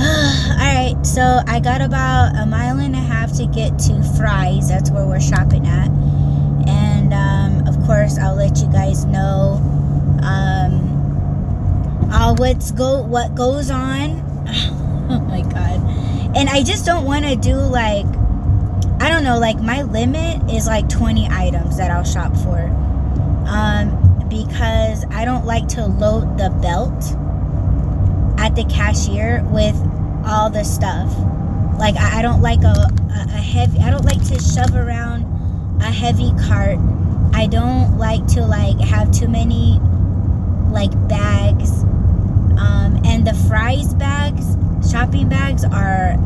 Alright, 0.00 1.06
so 1.06 1.40
I 1.46 1.60
got 1.60 1.80
about 1.80 2.36
a 2.36 2.46
mile 2.46 2.78
and 2.78 2.94
a 2.94 3.00
half 3.00 3.36
to 3.36 3.46
get 3.46 3.78
to 3.80 4.02
Fry's. 4.16 4.68
That's 4.68 4.90
where 4.90 5.06
we're 5.06 5.20
shopping 5.20 5.66
at. 5.66 5.90
And 6.70 7.12
um, 7.12 7.66
of 7.66 7.76
course, 7.86 8.18
I'll 8.18 8.36
let 8.36 8.58
you 8.58 8.70
guys 8.72 9.04
know 9.04 9.60
um, 10.22 12.10
all 12.12 12.34
what's 12.36 12.70
go 12.70 13.02
what 13.02 13.34
goes 13.34 13.70
on. 13.70 14.22
oh 15.10 15.20
my 15.28 15.42
god! 15.42 15.80
And 16.36 16.48
I 16.48 16.62
just 16.62 16.86
don't 16.86 17.04
want 17.04 17.24
to 17.24 17.34
do 17.34 17.56
like 17.56 18.06
I 19.00 19.08
don't 19.08 19.24
know. 19.24 19.38
Like 19.38 19.60
my 19.60 19.82
limit 19.82 20.50
is 20.50 20.66
like 20.66 20.88
20 20.88 21.28
items 21.28 21.78
that 21.78 21.90
I'll 21.90 22.04
shop 22.04 22.36
for. 22.36 22.58
Um, 23.46 24.28
because 24.28 25.04
I 25.10 25.24
don't 25.24 25.46
like 25.46 25.66
to 25.68 25.86
load 25.86 26.38
the 26.38 26.50
belt 26.62 27.16
at 28.38 28.54
the 28.54 28.64
cashier 28.64 29.42
with 29.50 29.76
all 30.24 30.50
the 30.50 30.64
stuff. 30.64 31.10
Like 31.78 31.96
I, 31.96 32.20
don't 32.20 32.42
like 32.42 32.62
a, 32.62 32.68
a, 32.68 33.26
a 33.30 33.40
heavy 33.40 33.78
I 33.78 33.90
don't 33.90 34.04
like 34.04 34.22
to 34.28 34.38
shove 34.38 34.74
around 34.74 35.24
a 35.80 35.90
heavy 35.90 36.32
cart. 36.46 36.78
I 37.32 37.46
don't 37.46 37.96
like 37.98 38.26
to 38.28 38.44
like 38.44 38.78
have 38.80 39.10
too 39.12 39.28
many 39.28 39.78
like 40.70 40.92
bags. 41.08 41.82
Um, 42.58 43.00
and 43.04 43.26
the 43.26 43.34
Fry's 43.48 43.94
bags, 43.94 44.56
shopping 44.90 45.28
bags 45.28 45.64
are 45.64 46.16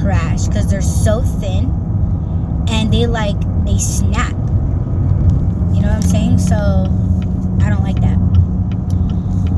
trash 0.00 0.46
because 0.46 0.70
they're 0.70 0.82
so 0.82 1.22
thin 1.22 1.64
and 2.68 2.92
they 2.92 3.06
like 3.06 3.38
they 3.64 3.78
snap. 3.78 4.32
You 5.74 5.82
know 5.82 5.88
what 5.88 5.96
I'm 5.96 6.02
saying? 6.02 6.38
So 6.38 6.56
I 7.62 7.70
don't 7.70 7.82
like 7.82 8.00
that. 8.00 8.16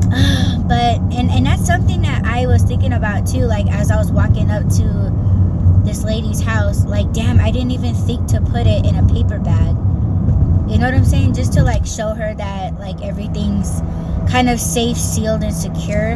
but 0.67 0.97
and 1.15 1.29
and 1.29 1.45
that's 1.45 1.65
something 1.65 2.01
that 2.01 2.25
I 2.25 2.45
was 2.45 2.63
thinking 2.63 2.93
about 2.93 3.27
too. 3.27 3.45
Like 3.45 3.67
as 3.67 3.91
I 3.91 3.97
was 3.97 4.11
walking 4.11 4.49
up 4.51 4.67
to 4.77 5.28
this 5.89 6.03
lady's 6.03 6.39
house, 6.39 6.85
like 6.85 7.11
damn, 7.13 7.39
I 7.39 7.49
didn't 7.49 7.71
even 7.71 7.95
think 7.95 8.27
to 8.27 8.39
put 8.41 8.67
it 8.67 8.85
in 8.85 8.95
a 8.95 9.07
paper 9.11 9.39
bag. 9.39 9.75
You 10.69 10.77
know 10.77 10.85
what 10.85 10.93
I'm 10.93 11.03
saying? 11.03 11.33
Just 11.33 11.53
to 11.53 11.63
like 11.63 11.83
show 11.83 12.13
her 12.13 12.35
that 12.35 12.79
like 12.79 13.01
everything's 13.01 13.81
kind 14.29 14.49
of 14.49 14.59
safe, 14.59 14.97
sealed, 14.97 15.41
and 15.41 15.53
secure. 15.53 16.13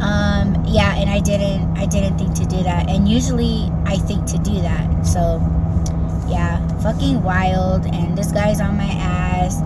Um, 0.00 0.64
yeah, 0.66 0.96
and 0.96 1.08
I 1.08 1.20
didn't 1.20 1.78
I 1.78 1.86
didn't 1.86 2.18
think 2.18 2.34
to 2.34 2.46
do 2.46 2.64
that. 2.64 2.90
And 2.90 3.08
usually 3.08 3.70
I 3.84 3.96
think 3.96 4.26
to 4.26 4.38
do 4.38 4.60
that. 4.62 5.06
So 5.06 5.38
yeah, 6.28 6.66
fucking 6.78 7.22
wild. 7.22 7.86
And 7.86 8.18
this 8.18 8.32
guy's 8.32 8.60
on 8.60 8.76
my 8.76 8.90
ass. 8.90 9.62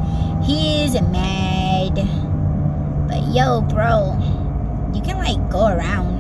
He's 0.47 1.01
mad. 1.01 1.95
But 3.09 3.35
yo, 3.35 3.63
bro, 3.63 4.19
you 4.93 5.01
can 5.01 5.17
like 5.17 5.51
go 5.51 5.67
around. 5.67 6.20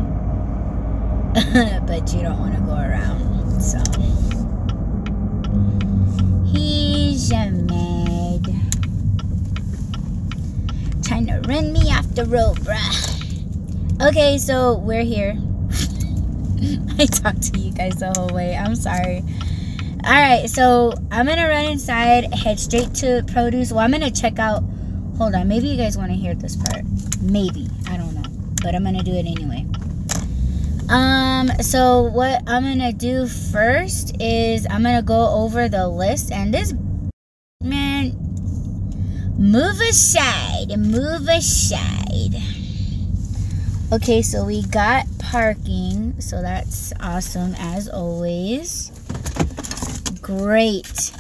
but 1.86 2.12
you 2.12 2.22
don't 2.22 2.40
want 2.40 2.54
to 2.56 2.60
go 2.62 2.72
around. 2.72 3.60
So 3.60 3.78
he's 6.46 7.30
a 7.30 7.50
mad. 7.50 8.44
Trying 11.04 11.26
to 11.28 11.40
run 11.48 11.72
me 11.72 11.92
off 11.92 12.12
the 12.16 12.24
road, 12.26 12.56
bruh. 12.58 14.08
Okay, 14.08 14.38
so 14.38 14.78
we're 14.78 15.04
here. 15.04 15.38
I 16.98 17.06
talked 17.06 17.54
to 17.54 17.60
you 17.60 17.72
guys 17.72 17.96
the 17.96 18.12
whole 18.16 18.34
way. 18.34 18.56
I'm 18.56 18.74
sorry. 18.74 19.22
All 20.04 20.12
right, 20.12 20.50
so 20.50 20.94
I'm 21.12 21.26
gonna 21.26 21.46
run 21.46 21.66
inside, 21.66 22.34
head 22.34 22.58
straight 22.58 22.92
to 22.96 23.22
produce. 23.28 23.70
Well, 23.70 23.84
I'm 23.84 23.92
gonna 23.92 24.10
check 24.10 24.40
out. 24.40 24.64
Hold 25.16 25.34
on, 25.36 25.46
maybe 25.46 25.68
you 25.68 25.76
guys 25.76 25.96
want 25.96 26.10
to 26.10 26.16
hear 26.16 26.34
this 26.34 26.56
part. 26.56 26.84
Maybe 27.20 27.68
I 27.86 27.96
don't 27.98 28.14
know, 28.14 28.28
but 28.62 28.74
I'm 28.74 28.82
gonna 28.82 29.02
do 29.04 29.12
it 29.12 29.26
anyway. 29.26 29.69
Um, 30.90 31.50
so 31.60 32.02
what 32.02 32.42
I'm 32.48 32.64
gonna 32.64 32.92
do 32.92 33.28
first 33.28 34.20
is 34.20 34.66
I'm 34.68 34.82
gonna 34.82 35.02
go 35.02 35.28
over 35.28 35.68
the 35.68 35.86
list, 35.86 36.32
and 36.32 36.52
this 36.52 36.74
man, 37.62 38.10
move 39.38 39.80
aside, 39.80 40.76
move 40.76 41.28
aside. 41.28 42.34
Okay, 43.92 44.20
so 44.20 44.44
we 44.44 44.62
got 44.62 45.06
parking, 45.20 46.20
so 46.20 46.42
that's 46.42 46.92
awesome 46.98 47.54
as 47.56 47.88
always. 47.88 48.90
Great. 50.20 51.12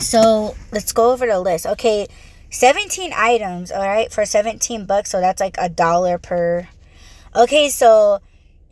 So 0.00 0.54
let's 0.70 0.92
go 0.92 1.12
over 1.12 1.26
the 1.26 1.40
list. 1.40 1.64
Okay, 1.64 2.08
17 2.50 3.14
items, 3.16 3.72
all 3.72 3.86
right, 3.86 4.12
for 4.12 4.26
17 4.26 4.84
bucks. 4.84 5.10
So 5.10 5.20
that's 5.20 5.40
like 5.40 5.56
a 5.58 5.70
dollar 5.70 6.18
per. 6.18 6.68
Okay, 7.34 7.70
so 7.70 8.20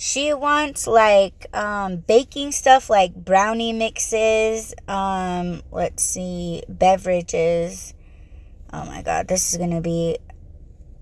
she 0.02 0.34
wants 0.34 0.88
like 0.88 1.46
um, 1.54 1.98
baking 1.98 2.50
stuff 2.50 2.90
like 2.90 3.14
brownie 3.14 3.72
mixes. 3.72 4.74
Um, 4.88 5.62
let's 5.70 6.02
see, 6.02 6.64
beverages. 6.68 7.94
Oh 8.72 8.84
my 8.84 9.02
god, 9.02 9.28
this 9.28 9.52
is 9.52 9.58
gonna 9.58 9.80
be 9.80 10.18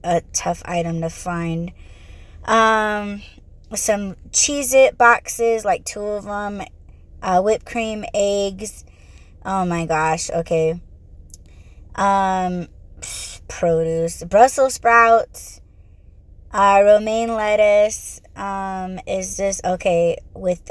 a 0.04 0.20
tough 0.34 0.60
item 0.66 1.00
to 1.00 1.08
find. 1.08 1.72
Um, 2.44 3.22
some 3.74 4.16
Cheez 4.32 4.74
It 4.74 4.98
boxes, 4.98 5.64
like 5.64 5.86
two 5.86 6.02
of 6.02 6.24
them, 6.24 6.60
uh, 7.22 7.40
whipped 7.40 7.64
cream, 7.64 8.04
eggs. 8.12 8.84
Oh 9.46 9.64
my 9.64 9.86
gosh. 9.86 10.28
Okay. 10.28 10.78
Um, 11.94 12.68
produce, 13.48 14.24
Brussels 14.24 14.74
sprouts, 14.74 15.62
uh, 16.52 16.82
romaine 16.84 17.34
lettuce. 17.34 18.19
Um, 18.36 19.00
is 19.06 19.36
this 19.36 19.60
okay 19.64 20.16
with 20.34 20.70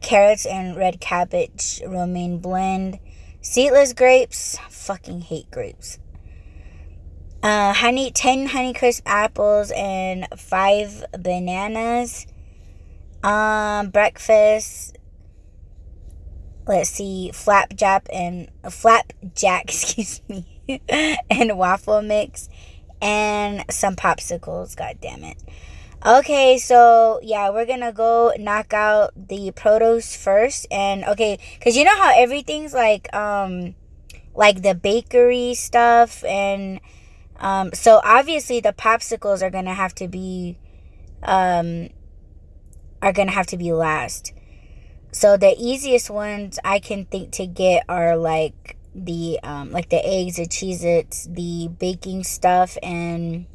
carrots 0.00 0.46
and 0.46 0.76
red 0.76 1.00
cabbage 1.00 1.82
romaine 1.86 2.38
blend, 2.38 2.98
seedless 3.40 3.92
grapes. 3.92 4.58
Fucking 4.70 5.22
hate 5.22 5.50
grapes. 5.50 5.98
Uh, 7.42 7.72
honey, 7.72 8.10
10 8.10 8.48
Honeycrisp 8.48 9.02
apples 9.06 9.70
and 9.76 10.26
5 10.36 11.04
bananas. 11.20 12.26
Um, 13.22 13.90
breakfast. 13.90 14.96
Let's 16.66 16.90
see, 16.90 17.30
flapjack 17.32 18.08
and 18.12 18.50
flapjack, 18.70 19.64
excuse 19.68 20.20
me, 20.28 20.46
and 21.30 21.56
waffle 21.56 22.02
mix, 22.02 22.48
and 23.00 23.64
some 23.70 23.96
popsicles. 23.96 24.76
God 24.76 24.98
damn 25.00 25.24
it. 25.24 25.38
Okay, 26.06 26.58
so 26.58 27.18
yeah, 27.24 27.50
we're 27.50 27.66
gonna 27.66 27.92
go 27.92 28.32
knock 28.38 28.72
out 28.72 29.10
the 29.16 29.50
produce 29.50 30.16
first, 30.16 30.64
and 30.70 31.04
okay, 31.04 31.40
cause 31.60 31.76
you 31.76 31.82
know 31.82 31.96
how 31.96 32.12
everything's 32.16 32.72
like, 32.72 33.12
um, 33.12 33.74
like 34.32 34.62
the 34.62 34.76
bakery 34.76 35.54
stuff, 35.54 36.22
and 36.22 36.80
um, 37.40 37.72
so 37.74 38.00
obviously 38.04 38.60
the 38.60 38.72
popsicles 38.72 39.42
are 39.42 39.50
gonna 39.50 39.74
have 39.74 39.92
to 39.96 40.06
be, 40.06 40.56
um, 41.24 41.88
are 43.02 43.12
gonna 43.12 43.32
have 43.32 43.48
to 43.48 43.56
be 43.56 43.72
last. 43.72 44.32
So 45.10 45.36
the 45.36 45.56
easiest 45.58 46.10
ones 46.10 46.60
I 46.64 46.78
can 46.78 47.06
think 47.06 47.32
to 47.32 47.46
get 47.46 47.82
are 47.88 48.16
like 48.16 48.76
the 48.94 49.40
um, 49.42 49.72
like 49.72 49.88
the 49.88 50.04
eggs, 50.06 50.36
the 50.36 50.46
Cheez-Its, 50.46 51.26
the 51.26 51.68
baking 51.76 52.22
stuff, 52.22 52.78
and 52.84 53.46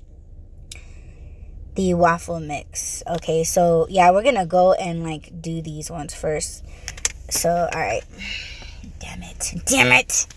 the 1.76 1.94
waffle 1.94 2.40
mix. 2.40 3.04
Okay, 3.08 3.44
so 3.44 3.88
yeah, 3.90 4.12
we're 4.12 4.24
gonna 4.24 4.46
go 4.46 4.74
and 4.74 5.04
like 5.04 5.42
do 5.42 5.62
these 5.62 5.90
ones 5.90 6.14
first. 6.14 6.64
So 7.30 7.50
all 7.50 7.80
right, 7.80 8.04
damn 9.00 9.24
it, 9.24 9.54
damn 9.66 9.92
it. 9.92 10.28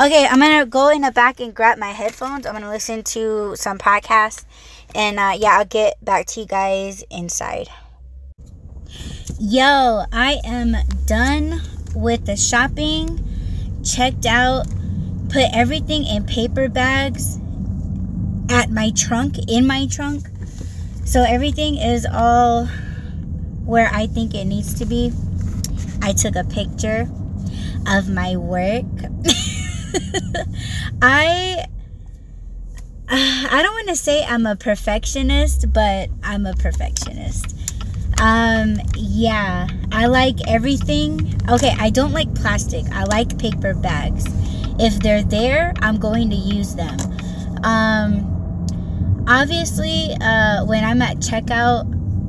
Okay, 0.00 0.26
I'm 0.26 0.40
gonna 0.40 0.66
go 0.66 0.88
in 0.88 1.02
the 1.02 1.12
back 1.12 1.40
and 1.40 1.54
grab 1.54 1.78
my 1.78 1.90
headphones. 1.90 2.46
I'm 2.46 2.54
gonna 2.54 2.70
listen 2.70 3.02
to 3.04 3.54
some 3.56 3.78
podcasts, 3.78 4.44
and 4.94 5.18
uh, 5.18 5.34
yeah, 5.38 5.58
I'll 5.58 5.64
get 5.64 6.02
back 6.04 6.26
to 6.28 6.40
you 6.40 6.46
guys 6.46 7.04
inside. 7.10 7.68
Yo, 9.38 10.04
I 10.12 10.40
am 10.44 10.76
done 11.06 11.60
with 11.94 12.26
the 12.26 12.36
shopping. 12.36 13.28
Checked 13.84 14.26
out, 14.26 14.66
put 15.28 15.44
everything 15.52 16.06
in 16.06 16.24
paper 16.24 16.68
bags 16.68 17.38
at 18.48 18.70
my 18.70 18.92
trunk, 18.96 19.38
in 19.48 19.66
my 19.66 19.86
trunk. 19.86 20.28
So 21.04 21.22
everything 21.22 21.76
is 21.76 22.06
all 22.10 22.66
where 23.64 23.90
I 23.92 24.06
think 24.06 24.34
it 24.34 24.44
needs 24.44 24.74
to 24.74 24.86
be. 24.86 25.12
I 26.00 26.12
took 26.12 26.36
a 26.36 26.44
picture 26.44 27.08
of 27.86 28.08
my 28.08 28.36
work. 28.36 28.84
I 31.02 31.66
I 33.08 33.62
don't 33.62 33.74
want 33.74 33.88
to 33.88 33.96
say 33.96 34.24
I'm 34.24 34.46
a 34.46 34.56
perfectionist, 34.56 35.72
but 35.72 36.08
I'm 36.22 36.46
a 36.46 36.54
perfectionist. 36.54 37.56
Um 38.20 38.78
yeah, 38.96 39.68
I 39.90 40.06
like 40.06 40.36
everything. 40.48 41.40
Okay, 41.48 41.74
I 41.78 41.90
don't 41.90 42.12
like 42.12 42.34
plastic. 42.34 42.86
I 42.92 43.04
like 43.04 43.38
paper 43.38 43.74
bags. 43.74 44.24
If 44.78 45.00
they're 45.00 45.22
there, 45.22 45.74
I'm 45.80 45.98
going 45.98 46.30
to 46.30 46.36
use 46.36 46.74
them. 46.74 46.96
Um 47.64 48.31
obviously 49.40 50.14
uh, 50.20 50.64
when 50.64 50.84
i'm 50.84 51.00
at 51.02 51.16
checkout 51.18 51.84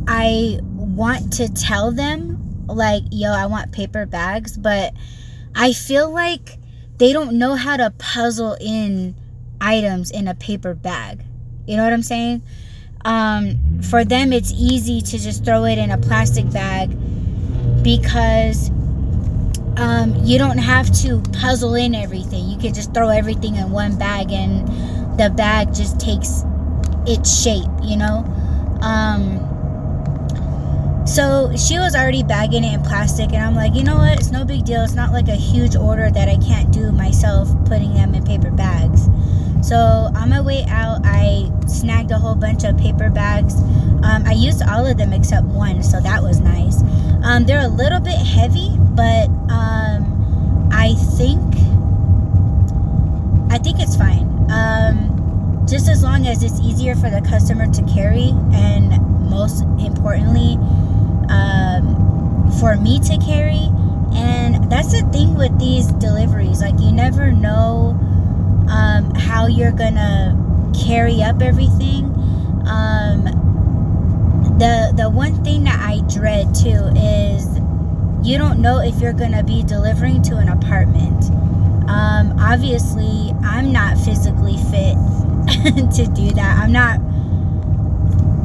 i 0.08 0.60
want 0.62 1.34
to 1.34 1.52
tell 1.54 1.92
them 1.92 2.40
like 2.68 3.04
yo 3.12 3.32
i 3.32 3.46
want 3.46 3.72
paper 3.72 4.06
bags 4.06 4.58
but 4.58 4.94
i 5.56 5.74
feel 5.74 6.12
like 6.12 6.58
they 6.98 7.12
don't 7.12 7.38
know 7.38 7.56
how 7.56 7.76
to 7.76 7.92
puzzle 7.98 8.56
in 8.62 9.16
items 9.64 10.12
in 10.12 10.28
a 10.28 10.36
paper 10.36 10.74
bag. 10.74 11.24
You 11.66 11.78
know 11.78 11.84
what 11.84 11.94
i'm 11.94 12.04
saying? 12.04 12.44
Um, 13.06 13.82
for 13.82 14.06
them 14.06 14.32
it's 14.32 14.54
easy 14.54 15.02
to 15.02 15.18
just 15.18 15.44
throw 15.44 15.66
it 15.66 15.78
in 15.78 15.92
a 15.92 15.98
plastic 15.98 16.50
bag 16.52 16.90
because 17.84 18.70
um, 19.76 20.14
you 20.24 20.38
don't 20.38 20.60
have 20.60 20.92
to 21.02 21.22
puzzle 21.34 21.76
in 21.76 21.96
everything. 21.96 22.48
You 22.48 22.58
can 22.58 22.74
just 22.74 22.94
throw 22.94 23.10
everything 23.10 23.56
in 23.56 23.72
one 23.72 23.98
bag 23.98 24.32
and 24.32 24.68
the 25.20 25.30
bag 25.30 25.74
just 25.74 26.00
takes 26.00 26.44
its 27.06 27.42
shape, 27.42 27.70
you 27.82 27.98
know? 27.98 28.26
Um, 28.82 29.50
so 31.06 31.52
she 31.58 31.80
was 31.80 31.96
already 31.96 32.24
bagging 32.24 32.64
it 32.64 32.74
in 32.74 32.82
plastic, 32.82 33.34
and 33.34 33.44
I'm 33.44 33.56
like, 33.56 33.76
you 33.76 33.84
know 33.84 33.98
what? 33.98 34.20
It's 34.20 34.32
no 34.32 34.46
big 34.46 34.66
deal. 34.66 34.84
It's 34.84 34.94
not 34.94 35.12
like 35.12 35.28
a 35.28 35.36
huge 35.36 35.76
order 35.76 36.10
that 36.10 36.30
I 36.30 36.38
can't 36.38 36.72
do 36.72 36.92
myself 36.92 37.50
putting 37.66 37.94
them 37.94 38.16
in 38.16 38.24
paper 38.24 38.52
bags. 38.52 39.10
So 39.62 39.76
on 39.76 40.30
my 40.30 40.42
way 40.42 40.66
out, 40.68 41.02
I 41.06 41.50
snagged 41.68 42.12
a 42.12 42.18
whole 42.18 42.36
bunch 42.36 42.64
of 42.64 42.78
paper 42.78 43.10
bags. 43.10 43.56
Um, 44.04 44.24
I 44.26 44.34
used 44.34 44.62
all 44.62 44.86
of 44.86 44.98
them 44.98 45.14
except 45.14 45.46
one, 45.48 45.84
so 45.84 46.00
that 46.02 46.22
was 46.22 46.40
nice. 46.40 46.82
Um, 47.24 47.46
they're 47.46 47.66
a 47.66 47.70
little 47.70 48.02
bit 48.02 48.18
heavy, 48.18 48.78
but 48.80 49.30
um, 49.50 50.70
I 50.72 50.94
think 51.18 51.42
I 53.52 53.58
think 53.58 53.80
it's 53.80 53.96
fine. 53.96 54.28
Um, 54.50 55.23
just 55.68 55.90
as 55.90 56.04
long 56.04 56.28
as 56.28 56.44
it's 56.44 56.60
easier 56.60 56.96
for 56.96 57.10
the 57.10 57.22
customer 57.22 57.68
to 57.72 57.82
carry 57.84 58.30
and 58.54 59.30
most 59.30 59.64
importantly 59.80 60.58
um, 61.30 62.52
for 62.60 62.76
me 62.76 63.00
to 63.00 63.18
carry. 63.18 63.70
And 64.14 64.70
that's 64.72 64.92
the 64.92 65.08
thing 65.12 65.36
with 65.36 65.58
these 65.60 65.88
deliveries 65.94 66.62
like 66.62 66.80
you 66.80 66.92
never 66.92 67.32
know 67.32 67.98
um, 68.70 69.14
how 69.16 69.48
you're 69.48 69.72
gonna 69.72 70.38
carry 70.86 71.22
up 71.24 71.42
everything. 71.42 72.06
Um, 72.68 73.26
the 74.60 74.94
the 74.96 75.10
one 75.10 75.44
thing 75.44 75.64
that 75.64 75.80
i 75.80 76.00
dread 76.08 76.54
too 76.54 76.92
is 76.96 77.48
you 78.22 78.38
don't 78.38 78.62
know 78.62 78.80
if 78.80 79.00
you're 79.02 79.14
gonna 79.14 79.44
be 79.44 79.64
delivering 79.64 80.22
to 80.22 80.38
an 80.38 80.48
apartment 80.48 81.26
um, 81.88 82.38
obviously 82.40 83.34
i'm 83.44 83.72
not 83.72 83.98
physically 83.98 84.58
fit 84.72 84.96
to 85.96 86.10
do 86.14 86.32
that. 86.32 86.60
I'm 86.64 86.72
not. 86.72 87.00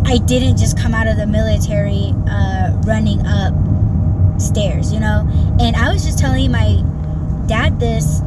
I 0.07 0.19
didn't 0.19 0.57
just 0.57 0.79
come 0.79 0.95
out 0.95 1.07
of 1.07 1.17
the 1.17 1.27
military 1.27 2.13
uh, 2.29 2.73
running 2.85 3.25
up 3.27 3.55
stairs, 4.41 4.93
you 4.93 5.01
know. 5.01 5.27
And 5.61 5.77
I 5.77 5.93
was 5.93 6.05
just 6.05 6.19
telling 6.19 6.51
my 6.51 6.83
dad 7.47 7.79
this 7.79 8.21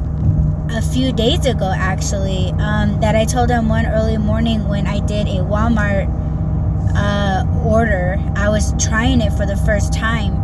a 0.69 0.81
few 0.81 1.11
days 1.11 1.45
ago, 1.45 1.73
actually. 1.75 2.51
Um, 2.59 2.99
that 3.01 3.15
I 3.15 3.25
told 3.25 3.49
him 3.49 3.67
one 3.67 3.85
early 3.85 4.17
morning 4.17 4.67
when 4.67 4.87
I 4.87 4.99
did 4.99 5.27
a 5.27 5.41
Walmart 5.41 6.07
uh, 6.95 7.45
order. 7.65 8.17
I 8.35 8.49
was 8.49 8.73
trying 8.83 9.21
it 9.21 9.33
for 9.33 9.45
the 9.45 9.57
first 9.57 9.91
time. 9.93 10.37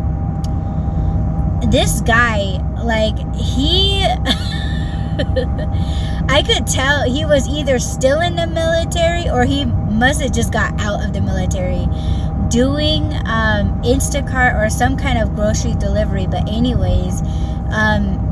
This 1.72 2.02
guy, 2.02 2.60
like 2.88 3.18
he. 3.36 4.02
I 6.30 6.44
could 6.46 6.68
tell 6.68 7.04
he 7.10 7.26
was 7.26 7.48
either 7.48 7.80
still 7.80 8.22
in 8.22 8.36
the 8.36 8.48
military 8.48 9.30
or 9.30 9.46
he 9.46 9.66
must 9.66 10.22
have 10.22 10.32
just 10.32 10.54
got 10.54 10.80
out 10.80 11.04
of 11.04 11.14
the 11.14 11.22
military 11.22 11.88
doing 12.50 13.04
um, 13.26 13.82
Instacart 13.84 14.56
or 14.56 14.70
some 14.70 14.98
kind 14.98 15.18
of 15.20 15.36
grocery 15.36 15.74
delivery. 15.76 16.28
But, 16.28 16.48
anyways, 16.50 17.22
um, 17.72 18.24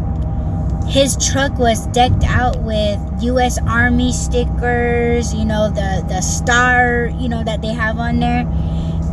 his 0.88 1.18
truck 1.18 1.58
was 1.58 1.88
decked 1.88 2.24
out 2.24 2.62
with 2.62 3.00
U.S. 3.24 3.58
Army 3.68 4.12
stickers, 4.12 5.34
you 5.34 5.46
know, 5.46 5.70
the, 5.70 6.06
the 6.08 6.22
star, 6.22 7.12
you 7.18 7.30
know, 7.30 7.44
that 7.44 7.62
they 7.62 7.74
have 7.74 7.98
on 7.98 8.20
there. 8.20 8.46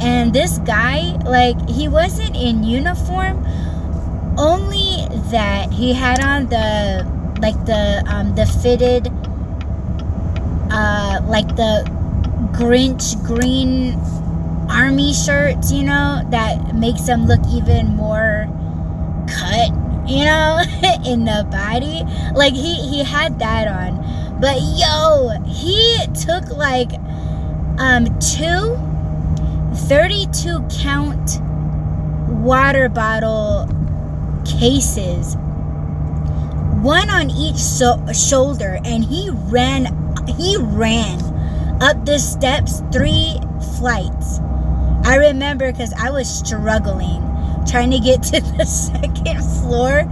And 0.01 0.33
this 0.33 0.59
guy, 0.59 1.13
like, 1.25 1.69
he 1.69 1.89
wasn't 1.89 2.37
in 2.37 2.65
uniform, 2.65 3.45
only 4.39 5.07
that 5.31 5.73
he 5.73 5.93
had 5.93 6.21
on 6.21 6.47
the 6.47 7.07
like 7.41 7.59
the 7.67 8.03
um, 8.07 8.35
the 8.35 8.47
fitted 8.47 9.09
uh, 10.71 11.21
like 11.27 11.49
the 11.57 11.85
Grinch 12.53 13.23
green 13.27 13.99
army 14.71 15.13
shirts, 15.13 15.71
you 15.71 15.85
know, 15.85 16.23
that 16.31 16.75
makes 16.75 17.03
them 17.03 17.27
look 17.27 17.41
even 17.53 17.89
more 17.89 18.49
cut, 19.29 19.69
you 20.09 20.25
know, 20.25 20.63
in 21.07 21.25
the 21.25 21.47
body. 21.51 22.03
Like 22.35 22.55
he 22.55 22.75
he 22.75 23.05
had 23.05 23.39
that 23.39 23.69
on. 23.69 24.41
But 24.41 24.61
yo, 24.61 25.31
he 25.47 25.99
took 26.15 26.49
like 26.57 26.93
um 27.79 28.07
two 28.19 28.79
32 29.89 30.67
count 30.83 31.41
water 32.43 32.89
bottle 32.89 33.67
cases 34.45 35.37
one 36.83 37.11
on 37.11 37.31
each 37.31 37.57
so- 37.57 38.05
shoulder, 38.13 38.81
and 38.85 39.05
he 39.05 39.31
ran. 39.31 39.87
He 40.37 40.57
ran 40.57 41.21
up 41.81 42.05
the 42.05 42.19
steps, 42.19 42.83
three 42.93 43.39
flights. 43.79 44.41
I 45.05 45.17
remember 45.17 45.71
because 45.71 45.93
I 45.93 46.11
was 46.11 46.29
struggling 46.29 47.23
trying 47.67 47.91
to 47.93 48.01
get 48.01 48.23
to 48.35 48.41
the 48.41 48.67
second 48.67 49.43
floor 49.61 50.03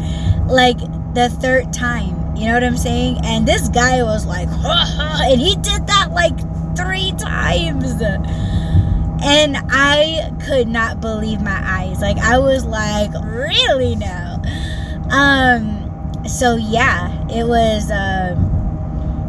like 0.47 0.79
the 1.14 1.29
third 1.40 1.73
time. 1.73 2.37
You 2.37 2.47
know 2.47 2.55
what 2.55 2.64
I'm 2.64 2.77
saying? 2.77 3.19
And 3.25 3.47
this 3.47 3.69
guy 3.69 4.03
was 4.03 4.25
like, 4.25 4.49
and 4.64 5.40
he 5.40 5.57
did 5.57 5.87
that 5.88 6.11
like 6.12 6.38
three 6.77 7.12
times. 7.19 8.01
And 9.23 9.57
I 9.71 10.33
could 10.47 10.69
not 10.69 11.01
believe 11.01 11.41
my 11.43 11.61
eyes. 11.63 12.01
Like 12.01 12.19
I 12.19 12.39
was 12.39 12.65
like, 12.65 13.11
really 13.25 13.97
now? 13.97 14.43
Um 15.11 16.23
so 16.27 16.57
yeah, 16.57 17.29
it 17.29 17.45
was 17.47 17.91
um 17.91 18.51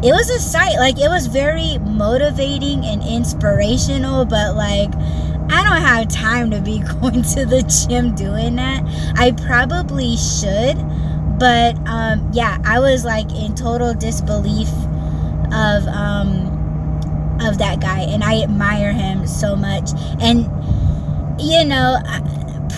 it 0.02 0.10
was 0.10 0.28
a 0.30 0.40
sight 0.40 0.76
like 0.78 0.98
it 0.98 1.08
was 1.08 1.28
very 1.28 1.78
motivating 1.78 2.84
and 2.84 3.02
inspirational 3.04 4.24
but 4.24 4.56
like 4.56 4.92
i 5.48 5.62
don't 5.62 5.80
have 5.80 6.08
time 6.08 6.50
to 6.50 6.60
be 6.60 6.80
going 7.00 7.22
to 7.22 7.46
the 7.46 7.62
gym 7.88 8.12
doing 8.16 8.56
that 8.56 8.82
i 9.16 9.30
probably 9.46 10.16
should 10.16 10.74
but 11.38 11.76
um 11.86 12.28
yeah 12.32 12.58
i 12.64 12.80
was 12.80 13.04
like 13.04 13.30
in 13.32 13.54
total 13.54 13.94
disbelief 13.94 14.68
of 15.52 15.86
um 15.86 16.51
of 17.46 17.58
that 17.58 17.80
guy 17.80 18.00
and 18.00 18.22
i 18.24 18.42
admire 18.42 18.92
him 18.92 19.26
so 19.26 19.56
much. 19.56 19.90
And 20.20 20.44
you 21.40 21.64
know 21.64 21.98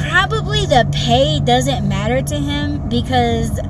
probably 0.09 0.67
the 0.67 0.89
pay 0.93 1.41
doesn't 1.41 1.89
matter 1.89 2.23
to 2.23 2.37
him 2.37 2.89
because 2.89 3.61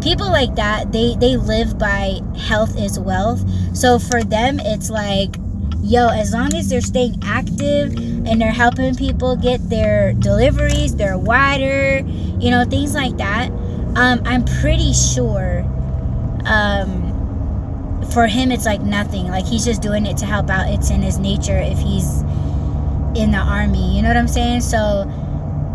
people 0.00 0.30
like 0.30 0.54
that 0.54 0.92
they 0.92 1.16
they 1.16 1.36
live 1.36 1.78
by 1.78 2.20
health 2.36 2.78
is 2.78 2.98
wealth. 2.98 3.42
So 3.76 3.98
for 3.98 4.22
them 4.22 4.60
it's 4.60 4.90
like 4.90 5.36
yo 5.80 6.08
as 6.08 6.32
long 6.32 6.54
as 6.54 6.68
they're 6.68 6.80
staying 6.80 7.18
active 7.22 7.94
and 7.96 8.40
they're 8.40 8.50
helping 8.50 8.94
people 8.94 9.36
get 9.36 9.70
their 9.70 10.12
deliveries 10.14 10.96
their 10.96 11.16
water 11.16 12.00
you 12.40 12.50
know 12.50 12.64
things 12.64 12.94
like 12.94 13.16
that 13.16 13.48
um, 13.94 14.20
i'm 14.26 14.44
pretty 14.60 14.92
sure 14.92 15.60
um, 16.44 17.07
for 18.12 18.26
him 18.26 18.50
it's 18.50 18.64
like 18.64 18.80
nothing 18.80 19.28
like 19.28 19.46
he's 19.46 19.64
just 19.64 19.82
doing 19.82 20.06
it 20.06 20.16
to 20.16 20.26
help 20.26 20.50
out 20.50 20.68
it's 20.68 20.90
in 20.90 21.02
his 21.02 21.18
nature 21.18 21.58
if 21.58 21.78
he's 21.78 22.22
in 23.14 23.30
the 23.30 23.38
army 23.38 23.96
you 23.96 24.02
know 24.02 24.08
what 24.08 24.16
i'm 24.16 24.28
saying 24.28 24.60
so 24.60 25.04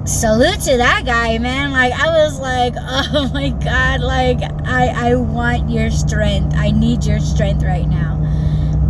salute 0.05 0.59
to 0.61 0.77
that 0.77 1.05
guy, 1.05 1.37
man. 1.37 1.71
Like 1.71 1.93
I 1.93 2.07
was 2.07 2.39
like, 2.39 2.73
oh 2.77 3.29
my 3.33 3.49
god, 3.49 4.01
like 4.01 4.41
I 4.65 5.11
I 5.11 5.15
want 5.15 5.69
your 5.69 5.89
strength. 5.91 6.55
I 6.55 6.71
need 6.71 7.05
your 7.05 7.19
strength 7.19 7.63
right 7.63 7.87
now. 7.87 8.19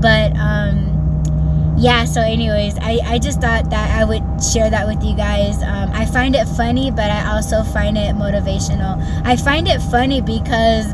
But 0.01 0.35
um 0.37 0.89
yeah, 1.75 2.05
so 2.05 2.21
anyways, 2.21 2.77
I, 2.79 2.99
I 3.03 3.19
just 3.19 3.41
thought 3.41 3.69
that 3.71 3.99
I 3.99 4.05
would 4.05 4.23
share 4.41 4.69
that 4.69 4.87
with 4.87 5.03
you 5.03 5.15
guys. 5.17 5.61
Um, 5.63 5.89
I 5.91 6.05
find 6.05 6.35
it 6.35 6.45
funny, 6.45 6.91
but 6.91 7.09
I 7.09 7.33
also 7.33 7.63
find 7.63 7.97
it 7.97 8.15
motivational. 8.15 9.01
I 9.25 9.35
find 9.35 9.67
it 9.67 9.81
funny 9.81 10.21
because 10.21 10.93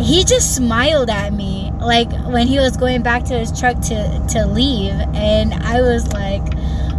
he 0.00 0.24
just 0.24 0.54
smiled 0.54 1.10
at 1.10 1.32
me 1.32 1.72
like 1.80 2.10
when 2.26 2.46
he 2.46 2.58
was 2.58 2.76
going 2.76 3.02
back 3.02 3.24
to 3.24 3.38
his 3.38 3.58
truck 3.58 3.80
to 3.80 4.26
to 4.28 4.46
leave 4.46 4.94
and 5.14 5.54
I 5.54 5.80
was 5.80 6.12
like 6.12 6.42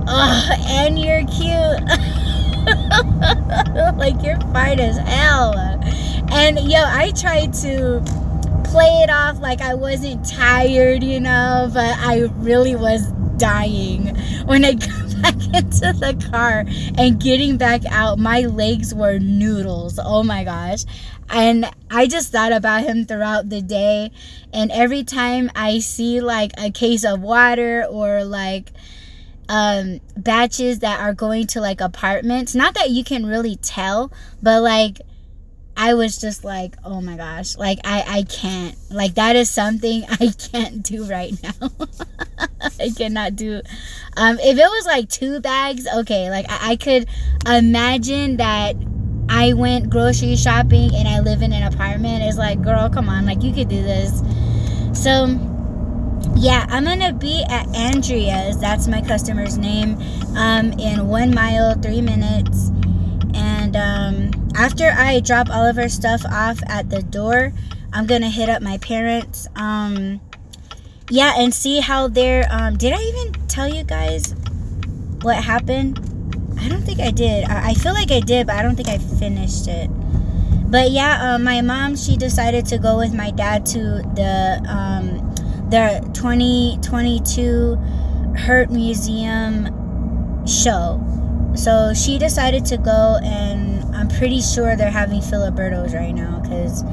Oh, 0.09 0.49
and 0.67 0.97
you're 0.97 1.25
cute. 1.25 1.43
like 3.97 4.15
you're 4.23 4.39
fine 4.53 4.79
as 4.79 4.97
hell. 4.99 5.53
And 6.31 6.57
yo, 6.59 6.81
I 6.81 7.11
tried 7.11 7.53
to 7.55 8.01
play 8.63 9.01
it 9.03 9.09
off 9.09 9.39
like 9.39 9.59
I 9.59 9.73
wasn't 9.73 10.25
tired, 10.25 11.03
you 11.03 11.19
know, 11.19 11.69
but 11.73 11.97
I 11.99 12.29
really 12.37 12.77
was 12.77 13.11
dying 13.37 14.15
when 14.45 14.63
I 14.63 14.73
got 14.75 15.21
back 15.21 15.35
into 15.53 15.91
the 15.91 16.15
car 16.31 16.63
and 16.97 17.19
getting 17.19 17.57
back 17.57 17.81
out. 17.89 18.17
My 18.17 18.39
legs 18.41 18.93
were 18.93 19.19
noodles. 19.19 19.99
Oh 20.01 20.23
my 20.23 20.45
gosh. 20.45 20.85
And 21.29 21.69
I 21.89 22.07
just 22.07 22.31
thought 22.31 22.51
about 22.51 22.83
him 22.83 23.05
throughout 23.05 23.49
the 23.49 23.61
day. 23.61 24.11
And 24.53 24.71
every 24.71 25.03
time 25.03 25.51
I 25.55 25.79
see 25.79 26.21
like 26.21 26.51
a 26.57 26.71
case 26.71 27.03
of 27.03 27.21
water 27.21 27.85
or 27.89 28.23
like 28.23 28.71
um 29.49 30.01
batches 30.15 30.79
that 30.79 30.99
are 30.99 31.13
going 31.13 31.47
to 31.47 31.61
like 31.61 31.79
apartments 31.79 32.53
not 32.53 32.73
that 32.73 32.89
you 32.89 33.03
can 33.03 33.25
really 33.25 33.55
tell 33.55 34.11
but 34.43 34.61
like 34.61 34.99
i 35.77 35.93
was 35.93 36.17
just 36.17 36.43
like 36.43 36.75
oh 36.83 36.99
my 36.99 37.15
gosh 37.15 37.55
like 37.55 37.79
i 37.85 38.03
i 38.07 38.23
can't 38.23 38.75
like 38.91 39.15
that 39.15 39.35
is 39.35 39.49
something 39.49 40.03
i 40.09 40.33
can't 40.51 40.83
do 40.83 41.05
right 41.05 41.33
now 41.41 41.71
i 42.79 42.89
cannot 42.89 43.35
do 43.35 43.61
um 44.17 44.37
if 44.39 44.57
it 44.57 44.69
was 44.69 44.85
like 44.85 45.07
two 45.07 45.39
bags 45.39 45.87
okay 45.95 46.29
like 46.29 46.45
I, 46.49 46.71
I 46.71 46.75
could 46.75 47.07
imagine 47.47 48.37
that 48.37 48.75
i 49.29 49.53
went 49.53 49.89
grocery 49.89 50.35
shopping 50.35 50.93
and 50.95 51.07
i 51.07 51.19
live 51.19 51.41
in 51.41 51.53
an 51.53 51.71
apartment 51.71 52.23
it's 52.23 52.37
like 52.37 52.61
girl 52.61 52.89
come 52.89 53.09
on 53.09 53.25
like 53.25 53.43
you 53.43 53.53
could 53.53 53.67
do 53.67 53.81
this 53.81 54.21
so 54.93 55.27
yeah, 56.35 56.65
I'm 56.69 56.83
gonna 56.83 57.13
be 57.13 57.43
at 57.49 57.67
Andrea's. 57.75 58.59
That's 58.59 58.87
my 58.87 59.01
customer's 59.01 59.57
name. 59.57 59.97
Um, 60.35 60.73
in 60.73 61.07
one 61.07 61.33
mile, 61.33 61.73
three 61.75 62.01
minutes. 62.01 62.69
And 63.33 63.75
um, 63.75 64.49
after 64.55 64.93
I 64.95 65.19
drop 65.19 65.49
all 65.49 65.65
of 65.65 65.75
her 65.75 65.89
stuff 65.89 66.23
off 66.25 66.59
at 66.67 66.89
the 66.89 67.01
door, 67.01 67.53
I'm 67.93 68.05
gonna 68.05 68.29
hit 68.29 68.49
up 68.49 68.61
my 68.61 68.77
parents. 68.77 69.47
Um, 69.55 70.21
yeah, 71.09 71.33
and 71.37 71.53
see 71.53 71.79
how 71.79 72.07
they're. 72.07 72.47
Um, 72.49 72.77
did 72.77 72.93
I 72.93 73.01
even 73.01 73.33
tell 73.47 73.67
you 73.67 73.83
guys 73.83 74.35
what 75.21 75.43
happened? 75.43 76.16
I 76.59 76.67
don't 76.69 76.81
think 76.81 76.99
I 76.99 77.11
did. 77.11 77.45
I, 77.45 77.73
feel 77.73 77.93
like 77.93 78.11
I 78.11 78.19
did, 78.19 78.47
but 78.47 78.55
I 78.55 78.63
don't 78.63 78.75
think 78.75 78.89
I 78.89 78.97
finished 78.97 79.67
it. 79.67 79.89
But 80.69 80.91
yeah, 80.91 81.35
uh, 81.35 81.39
my 81.39 81.61
mom 81.61 81.95
she 81.95 82.17
decided 82.17 82.65
to 82.67 82.77
go 82.77 82.97
with 82.97 83.13
my 83.13 83.31
dad 83.31 83.65
to 83.67 83.79
the 84.15 84.61
um, 84.67 85.19
the 85.69 86.01
2022 86.13 87.75
Heard 88.37 88.69
Museum 88.71 90.45
show. 90.45 91.01
So 91.55 91.93
she 91.93 92.19
decided 92.19 92.65
to 92.65 92.77
go, 92.77 93.17
and 93.23 93.95
I'm 93.95 94.09
pretty 94.09 94.41
sure 94.41 94.75
they're 94.75 94.91
having 94.91 95.21
Filibertos 95.21 95.93
right 95.93 96.13
now 96.13 96.39
because 96.39 96.83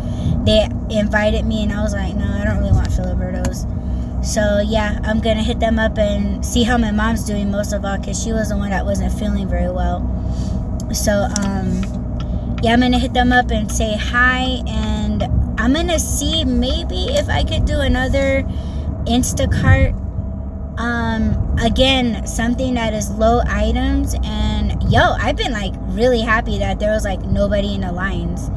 they 0.44 0.68
invited 0.90 1.44
me, 1.44 1.64
and 1.64 1.72
I 1.72 1.83
was 1.83 1.92
like, 1.92 2.14
no, 2.14 2.27
I 2.27 2.44
don't 2.44 2.59
really 2.59 2.72
want 2.72 2.88
Filibertos. 2.88 3.66
So 4.24 4.60
yeah, 4.60 4.98
I'm 5.04 5.20
gonna 5.20 5.42
hit 5.42 5.60
them 5.60 5.78
up 5.78 5.98
and 5.98 6.44
see 6.44 6.62
how 6.62 6.78
my 6.78 6.90
mom's 6.90 7.24
doing 7.24 7.50
most 7.50 7.74
of 7.74 7.84
all 7.84 7.98
because 7.98 8.22
she 8.22 8.32
was 8.32 8.48
the 8.48 8.56
one 8.56 8.70
that 8.70 8.87
wasn't 8.87 9.12
feeling 9.12 9.46
very 9.46 9.70
well. 9.70 10.00
So 10.92 11.28
um, 11.42 11.82
yeah, 12.62 12.72
I'm 12.72 12.80
gonna 12.80 12.98
hit 12.98 13.12
them 13.12 13.32
up 13.32 13.50
and 13.50 13.70
say 13.70 13.96
hi 13.96 14.62
and 14.66 15.22
I'm 15.58 15.74
gonna 15.74 15.98
see 15.98 16.44
maybe 16.44 17.08
if 17.10 17.28
I 17.28 17.44
could 17.44 17.66
do 17.66 17.80
another 17.80 18.42
Instacart. 19.06 20.00
Um, 20.80 21.56
again, 21.62 22.26
something 22.26 22.74
that 22.74 22.94
is 22.94 23.08
low 23.10 23.42
items, 23.46 24.16
and 24.24 24.82
yo, 24.90 25.00
I've 25.00 25.37
been 25.37 25.52
like 25.52 25.72
really 25.78 26.20
happy 26.20 26.58
that 26.58 26.80
there 26.80 26.90
was 26.90 27.04
like 27.04 27.20
nobody 27.20 27.74
in 27.74 27.82
the 27.82 27.92
lines. 27.92 28.50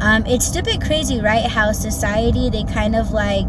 Um, 0.00 0.24
it's 0.24 0.46
stupid 0.46 0.80
crazy, 0.80 1.20
right? 1.20 1.44
How 1.44 1.72
society 1.72 2.48
they 2.48 2.64
kind 2.64 2.96
of 2.96 3.10
like 3.10 3.46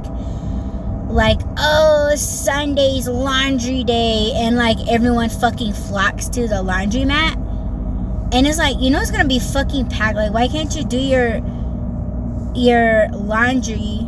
like 1.12 1.40
oh 1.62 2.15
Sunday's 2.15 3.08
laundry 3.08 3.84
day 3.84 4.34
and 4.36 4.58
like 4.58 4.78
everyone 4.89 5.30
fucking 5.30 5.74
flocks 5.74 6.28
to 6.30 6.47
the 6.47 6.56
laundromat. 6.56 7.36
And 8.34 8.47
it's 8.47 8.58
like, 8.58 8.78
you 8.80 8.89
know 8.89 9.00
it's 9.00 9.12
gonna 9.12 9.28
be 9.28 9.39
fucking 9.39 9.89
packed. 9.89 10.15
Like 10.15 10.34
why 10.34 10.47
can't 10.47 10.76
you 10.76 10.84
do 10.84 11.00
your 11.00 11.41
your 12.56 13.08
laundry 13.10 14.08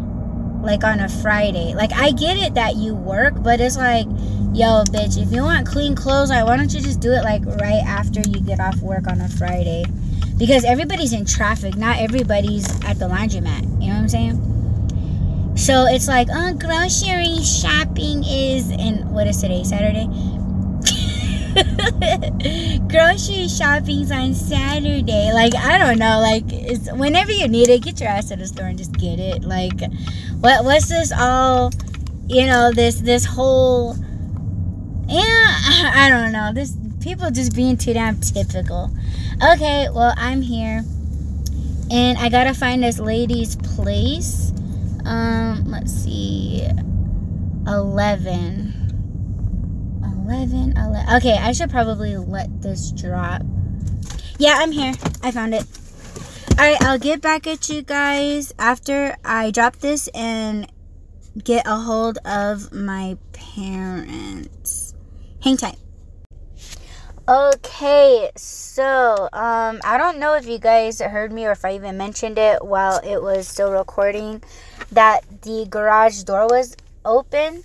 like 0.63 0.83
on 0.83 0.99
a 0.99 1.09
Friday. 1.09 1.73
Like 1.75 1.91
I 1.93 2.11
get 2.11 2.37
it 2.37 2.55
that 2.55 2.75
you 2.75 2.95
work, 2.95 3.35
but 3.43 3.59
it's 3.59 3.77
like, 3.77 4.05
yo, 4.53 4.83
bitch, 4.85 5.21
if 5.21 5.31
you 5.31 5.43
want 5.43 5.67
clean 5.67 5.95
clothes, 5.95 6.29
like 6.29 6.45
why 6.45 6.57
don't 6.57 6.73
you 6.73 6.81
just 6.81 6.99
do 6.99 7.11
it 7.11 7.23
like 7.23 7.45
right 7.45 7.83
after 7.85 8.21
you 8.21 8.39
get 8.41 8.59
off 8.59 8.79
work 8.79 9.07
on 9.07 9.21
a 9.21 9.29
Friday? 9.29 9.85
Because 10.37 10.65
everybody's 10.65 11.13
in 11.13 11.25
traffic, 11.25 11.75
not 11.75 11.99
everybody's 11.99 12.67
at 12.85 12.97
the 12.97 13.07
laundromat. 13.07 13.63
You 13.81 13.89
know 13.89 13.95
what 13.95 14.01
I'm 14.01 14.09
saying? 14.09 14.52
So 15.55 15.85
it's 15.85 16.07
like, 16.07 16.27
oh, 16.31 16.53
grocery 16.55 17.41
shopping 17.43 18.23
is, 18.23 18.71
and 18.71 19.11
what 19.11 19.27
is 19.27 19.39
today? 19.39 19.63
Saturday. 19.63 20.07
grocery 22.89 23.47
shopping's 23.47 24.11
on 24.11 24.33
Saturday. 24.33 25.31
Like 25.33 25.53
I 25.55 25.77
don't 25.77 25.99
know. 25.99 26.19
Like 26.19 26.43
it's 26.47 26.91
whenever 26.91 27.31
you 27.31 27.47
need 27.47 27.69
it, 27.69 27.83
get 27.83 27.99
your 27.99 28.09
ass 28.09 28.29
to 28.29 28.35
the 28.35 28.47
store 28.47 28.65
and 28.65 28.77
just 28.77 28.93
get 28.93 29.19
it. 29.19 29.43
Like 29.43 29.79
what 30.39 30.65
what's 30.65 30.89
this 30.89 31.11
all? 31.11 31.71
You 32.27 32.47
know 32.47 32.71
this 32.71 33.01
this 33.01 33.25
whole. 33.25 33.95
Yeah, 35.07 35.21
I 35.93 36.07
don't 36.09 36.31
know. 36.31 36.51
This 36.53 36.75
people 37.01 37.29
just 37.29 37.55
being 37.55 37.77
too 37.77 37.93
damn 37.93 38.19
typical. 38.19 38.89
Okay, 39.53 39.89
well 39.93 40.15
I'm 40.17 40.41
here, 40.41 40.83
and 41.91 42.17
I 42.17 42.29
gotta 42.29 42.55
find 42.55 42.81
this 42.81 42.97
lady's 42.97 43.55
place. 43.57 44.52
Um, 45.05 45.65
let's 45.65 45.91
see, 45.91 46.67
eleven. 47.67 48.79
11, 50.25 50.77
11. 50.77 51.15
Okay, 51.17 51.37
I 51.37 51.51
should 51.51 51.69
probably 51.69 52.15
let 52.15 52.61
this 52.61 52.91
drop. 52.91 53.41
Yeah, 54.39 54.55
I'm 54.57 54.71
here. 54.71 54.93
I 55.21 55.31
found 55.31 55.53
it. 55.53 55.65
All 56.57 56.65
right, 56.65 56.81
I'll 56.81 56.97
get 56.97 57.21
back 57.21 57.45
at 57.45 57.67
you 57.67 57.81
guys 57.81 58.53
after 58.57 59.17
I 59.25 59.51
drop 59.51 59.77
this 59.77 60.07
and 60.13 60.71
get 61.43 61.67
a 61.67 61.75
hold 61.75 62.19
of 62.25 62.71
my 62.71 63.17
parents. 63.33 64.93
Hang 65.43 65.57
tight. 65.57 65.77
Okay, 67.25 68.31
so 68.36 69.29
um 69.31 69.79
I 69.86 69.97
don't 69.97 70.19
know 70.19 70.33
if 70.33 70.45
you 70.45 70.59
guys 70.59 70.99
heard 70.99 71.31
me 71.31 71.45
or 71.45 71.51
if 71.51 71.63
I 71.63 71.75
even 71.75 71.95
mentioned 71.95 72.38
it 72.38 72.65
while 72.65 72.99
it 72.99 73.23
was 73.23 73.47
still 73.47 73.71
recording 73.71 74.43
that 74.91 75.21
the 75.43 75.65
garage 75.69 76.23
door 76.23 76.47
was 76.47 76.75
open. 77.05 77.63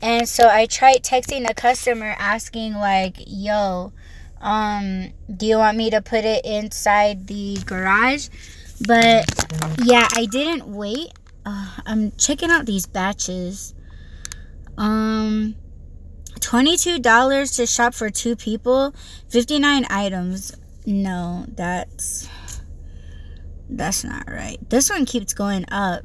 And 0.00 0.28
so 0.28 0.48
I 0.48 0.66
tried 0.66 1.02
texting 1.02 1.48
a 1.48 1.54
customer 1.54 2.14
asking 2.18 2.74
like, 2.74 3.16
"Yo, 3.26 3.94
um 4.42 5.14
do 5.34 5.46
you 5.46 5.56
want 5.56 5.78
me 5.78 5.88
to 5.88 6.02
put 6.02 6.26
it 6.26 6.44
inside 6.44 7.26
the 7.26 7.56
garage?" 7.64 8.28
But 8.86 9.24
yeah, 9.82 10.08
I 10.12 10.26
didn't 10.26 10.66
wait. 10.66 11.08
Uh, 11.46 11.70
I'm 11.86 12.12
checking 12.18 12.50
out 12.50 12.66
these 12.66 12.84
batches. 12.84 13.72
Um 14.76 15.54
$22 16.40 17.56
to 17.56 17.66
shop 17.66 17.94
for 17.94 18.10
two 18.10 18.36
people, 18.36 18.94
59 19.28 19.86
items. 19.90 20.56
No, 20.86 21.44
that's 21.48 22.28
that's 23.68 24.02
not 24.02 24.28
right. 24.28 24.58
This 24.68 24.90
one 24.90 25.04
keeps 25.06 25.32
going 25.32 25.64
up, 25.70 26.04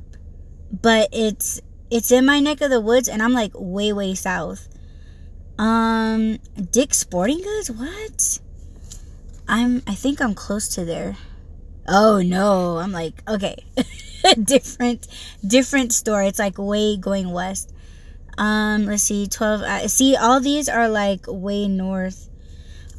but 0.71 1.09
it's 1.11 1.59
it's 1.89 2.11
in 2.11 2.25
my 2.25 2.39
neck 2.39 2.61
of 2.61 2.69
the 2.69 2.81
woods 2.81 3.07
and 3.07 3.21
I'm 3.21 3.33
like 3.33 3.51
way 3.55 3.93
way 3.93 4.13
south. 4.13 4.67
Um 5.57 6.39
Dick's 6.71 6.99
Sporting 6.99 7.41
Goods? 7.41 7.71
What? 7.71 8.39
I'm 9.47 9.81
I 9.87 9.95
think 9.95 10.21
I'm 10.21 10.35
close 10.35 10.67
to 10.75 10.85
there. 10.85 11.15
Oh 11.87 12.21
no, 12.21 12.77
I'm 12.77 12.91
like 12.91 13.23
okay. 13.27 13.55
different 14.43 15.07
different 15.45 15.93
store. 15.93 16.23
It's 16.23 16.39
like 16.39 16.57
way 16.57 16.97
going 16.97 17.31
west. 17.31 17.71
Um, 18.37 18.85
let's 18.85 19.03
see, 19.03 19.27
12. 19.27 19.61
Uh, 19.61 19.87
see, 19.87 20.15
all 20.15 20.39
these 20.39 20.67
are 20.69 20.89
like 20.89 21.25
way 21.27 21.67
north. 21.67 22.29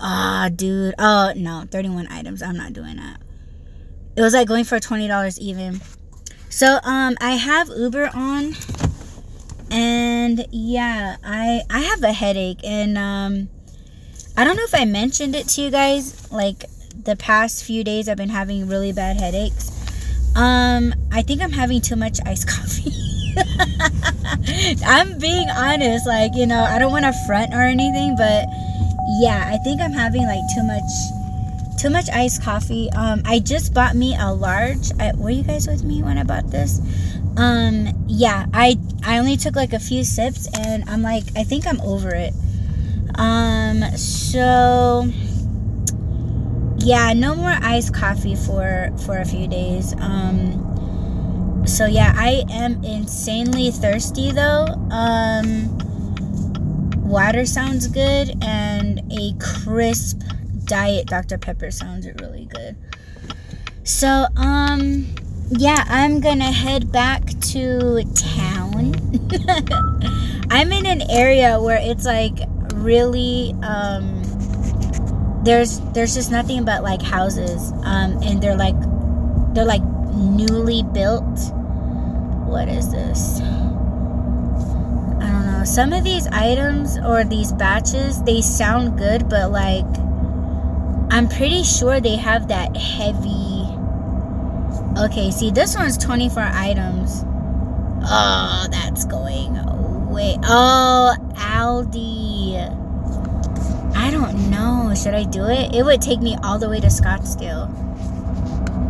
Ah, 0.01 0.51
dude. 0.55 0.94
Oh, 0.99 1.33
no, 1.37 1.64
31 1.70 2.09
items. 2.09 2.42
I'm 2.42 2.57
not 2.57 2.72
doing 2.72 2.96
that. 2.96 3.20
It 4.16 4.22
was 4.22 4.35
like 4.35 4.49
going 4.49 4.64
for 4.64 4.79
$20 4.79 5.38
even. 5.38 5.81
So, 6.49 6.79
um, 6.83 7.16
I 7.20 7.33
have 7.33 7.68
Uber 7.68 8.11
on. 8.14 8.55
And 9.70 10.46
yeah, 10.53 11.16
I 11.25 11.62
I 11.68 11.81
have 11.81 12.03
a 12.03 12.12
headache 12.12 12.61
and 12.62 12.96
um 12.96 13.49
I 14.37 14.44
don't 14.44 14.57
know 14.57 14.64
if 14.64 14.75
I 14.75 14.85
mentioned 14.85 15.35
it 15.35 15.49
to 15.49 15.62
you 15.62 15.70
guys 15.70 16.31
like 16.31 16.64
the 17.03 17.16
past 17.16 17.64
few 17.64 17.83
days 17.83 18.09
I've 18.09 18.16
been 18.16 18.29
having 18.29 18.68
really 18.68 18.92
bad 18.92 19.16
headaches. 19.16 19.70
Um 20.37 20.94
I 21.11 21.22
think 21.22 21.42
I'm 21.42 21.51
having 21.51 21.81
too 21.81 21.96
much 21.96 22.20
iced 22.25 22.49
coffee. 22.57 22.92
I'm 24.87 25.18
being 25.18 25.49
honest, 25.51 26.07
like, 26.07 26.35
you 26.35 26.46
know, 26.46 26.62
I 26.62 26.79
don't 26.79 26.92
want 26.92 27.05
to 27.05 27.12
front 27.27 27.53
or 27.53 27.62
anything, 27.62 28.16
but 28.16 28.46
yeah, 29.20 29.44
I 29.53 29.59
think 29.59 29.81
I'm 29.81 29.92
having 29.92 30.27
like 30.27 30.42
too 30.55 30.62
much 30.62 30.90
too 31.79 31.90
much 31.90 32.09
iced 32.11 32.42
coffee. 32.42 32.88
Um 32.96 33.22
I 33.25 33.38
just 33.38 33.75
bought 33.75 33.94
me 33.94 34.16
a 34.18 34.33
large. 34.33 34.90
I, 34.99 35.12
were 35.14 35.31
you 35.31 35.42
guys 35.42 35.66
with 35.68 35.85
me 35.85 36.03
when 36.03 36.18
I 36.18 36.25
bought 36.25 36.51
this? 36.51 36.81
Um 37.37 37.88
yeah, 38.09 38.46
I 38.53 38.79
I 39.05 39.18
only 39.18 39.37
took 39.37 39.55
like 39.55 39.72
a 39.72 39.79
few 39.79 40.05
sips 40.05 40.49
and 40.59 40.88
I'm 40.88 41.03
like 41.03 41.25
I 41.37 41.44
think 41.44 41.66
I'm 41.66 41.81
over 41.83 42.11
it. 42.14 42.33
Um 43.14 43.83
so 43.96 45.09
yeah, 46.79 47.12
no 47.14 47.35
more 47.35 47.57
iced 47.62 47.94
coffee 47.94 48.37
for 48.37 48.90
for 49.05 49.18
a 49.18 49.25
few 49.25 49.46
days. 49.46 49.94
Um 49.99 50.75
so 51.66 51.87
yeah, 51.87 52.14
I 52.16 52.44
am 52.50 52.83
insanely 52.85 53.70
thirsty 53.70 54.31
though. 54.33 54.66
Um 54.90 55.76
water 57.05 57.46
sounds 57.46 57.87
good 57.87 58.35
and 58.42 59.00
a 59.12 59.33
crisp 59.38 60.20
diet 60.64 61.07
Dr. 61.07 61.38
Pepper 61.38 61.70
sounds 61.70 62.07
really 62.20 62.46
good. 62.46 62.76
So 63.85 64.26
um 64.37 65.07
yeah, 65.50 65.85
I'm 65.88 66.20
gonna 66.20 66.50
head 66.50 66.90
back 66.90 67.24
to 67.52 68.02
town. 68.14 68.94
I'm 70.50 70.72
in 70.72 70.87
an 70.87 71.02
area 71.11 71.61
where 71.61 71.79
it's 71.81 72.05
like 72.05 72.38
really 72.74 73.55
um 73.62 74.22
there's 75.44 75.81
there's 75.92 76.14
just 76.14 76.31
nothing 76.31 76.64
but 76.64 76.83
like 76.83 77.00
houses 77.00 77.72
um 77.85 78.20
and 78.22 78.42
they're 78.42 78.57
like 78.57 78.74
they're 79.55 79.64
like 79.64 79.83
newly 80.14 80.83
built 80.92 81.52
what 82.46 82.68
is 82.68 82.90
this? 82.90 83.40
I 83.40 83.44
don't 85.30 85.46
know. 85.46 85.64
Some 85.64 85.92
of 85.92 86.04
these 86.04 86.26
items 86.28 86.98
or 86.98 87.24
these 87.24 87.52
batches, 87.52 88.22
they 88.22 88.40
sound 88.40 88.96
good, 88.98 89.28
but 89.28 89.50
like, 89.50 89.85
I'm 91.11 91.28
pretty 91.28 91.62
sure 91.62 92.00
they 92.00 92.16
have 92.16 92.48
that 92.48 92.76
heavy. 92.76 93.64
Okay, 94.98 95.30
see, 95.30 95.50
this 95.50 95.76
one's 95.76 95.98
24 95.98 96.42
items. 96.42 97.24
Oh, 98.09 98.66
that's 98.70 99.04
going 99.04 99.56
away. 99.56 100.38
Oh, 100.44 101.16
Aldi. 101.35 102.56
I 103.96 104.11
don't 104.11 104.50
know. 104.50 104.94
Should 104.94 105.14
I 105.14 105.24
do 105.24 105.46
it? 105.46 105.74
It 105.74 105.85
would 105.85 106.00
take 106.00 106.20
me 106.20 106.37
all 106.42 106.59
the 106.59 106.68
way 106.68 106.80
to 106.80 106.87
Scottsdale. 106.87 107.68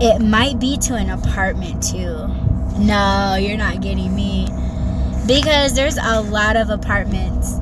It 0.03 0.21
might 0.21 0.59
be 0.59 0.77
to 0.79 0.95
an 0.95 1.11
apartment 1.11 1.83
too. 1.83 2.29
No, 2.79 3.37
you're 3.41 3.57
not 3.57 3.81
getting 3.81 4.15
me. 4.15 4.49
Because 5.27 5.75
there's 5.75 5.97
a 5.97 6.21
lot 6.21 6.57
of 6.57 6.71
apartments 6.71 7.55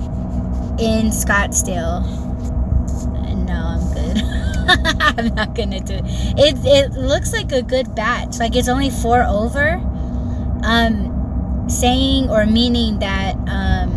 in 0.79 1.07
Scottsdale. 1.11 2.03
No, 3.47 3.55
I'm 3.55 3.95
good. 3.95 4.23
I'm 5.19 5.35
not 5.35 5.55
gonna 5.55 5.81
do 5.81 5.95
it. 5.95 6.05
It 6.37 6.57
it 6.65 6.93
looks 6.93 7.33
like 7.33 7.53
a 7.53 7.63
good 7.63 7.95
batch. 7.95 8.39
Like 8.39 8.57
it's 8.57 8.69
only 8.69 8.91
four 8.91 9.23
over. 9.23 9.81
Um 10.65 11.65
saying 11.69 12.29
or 12.29 12.45
meaning 12.45 12.99
that 12.99 13.37
um 13.49 13.93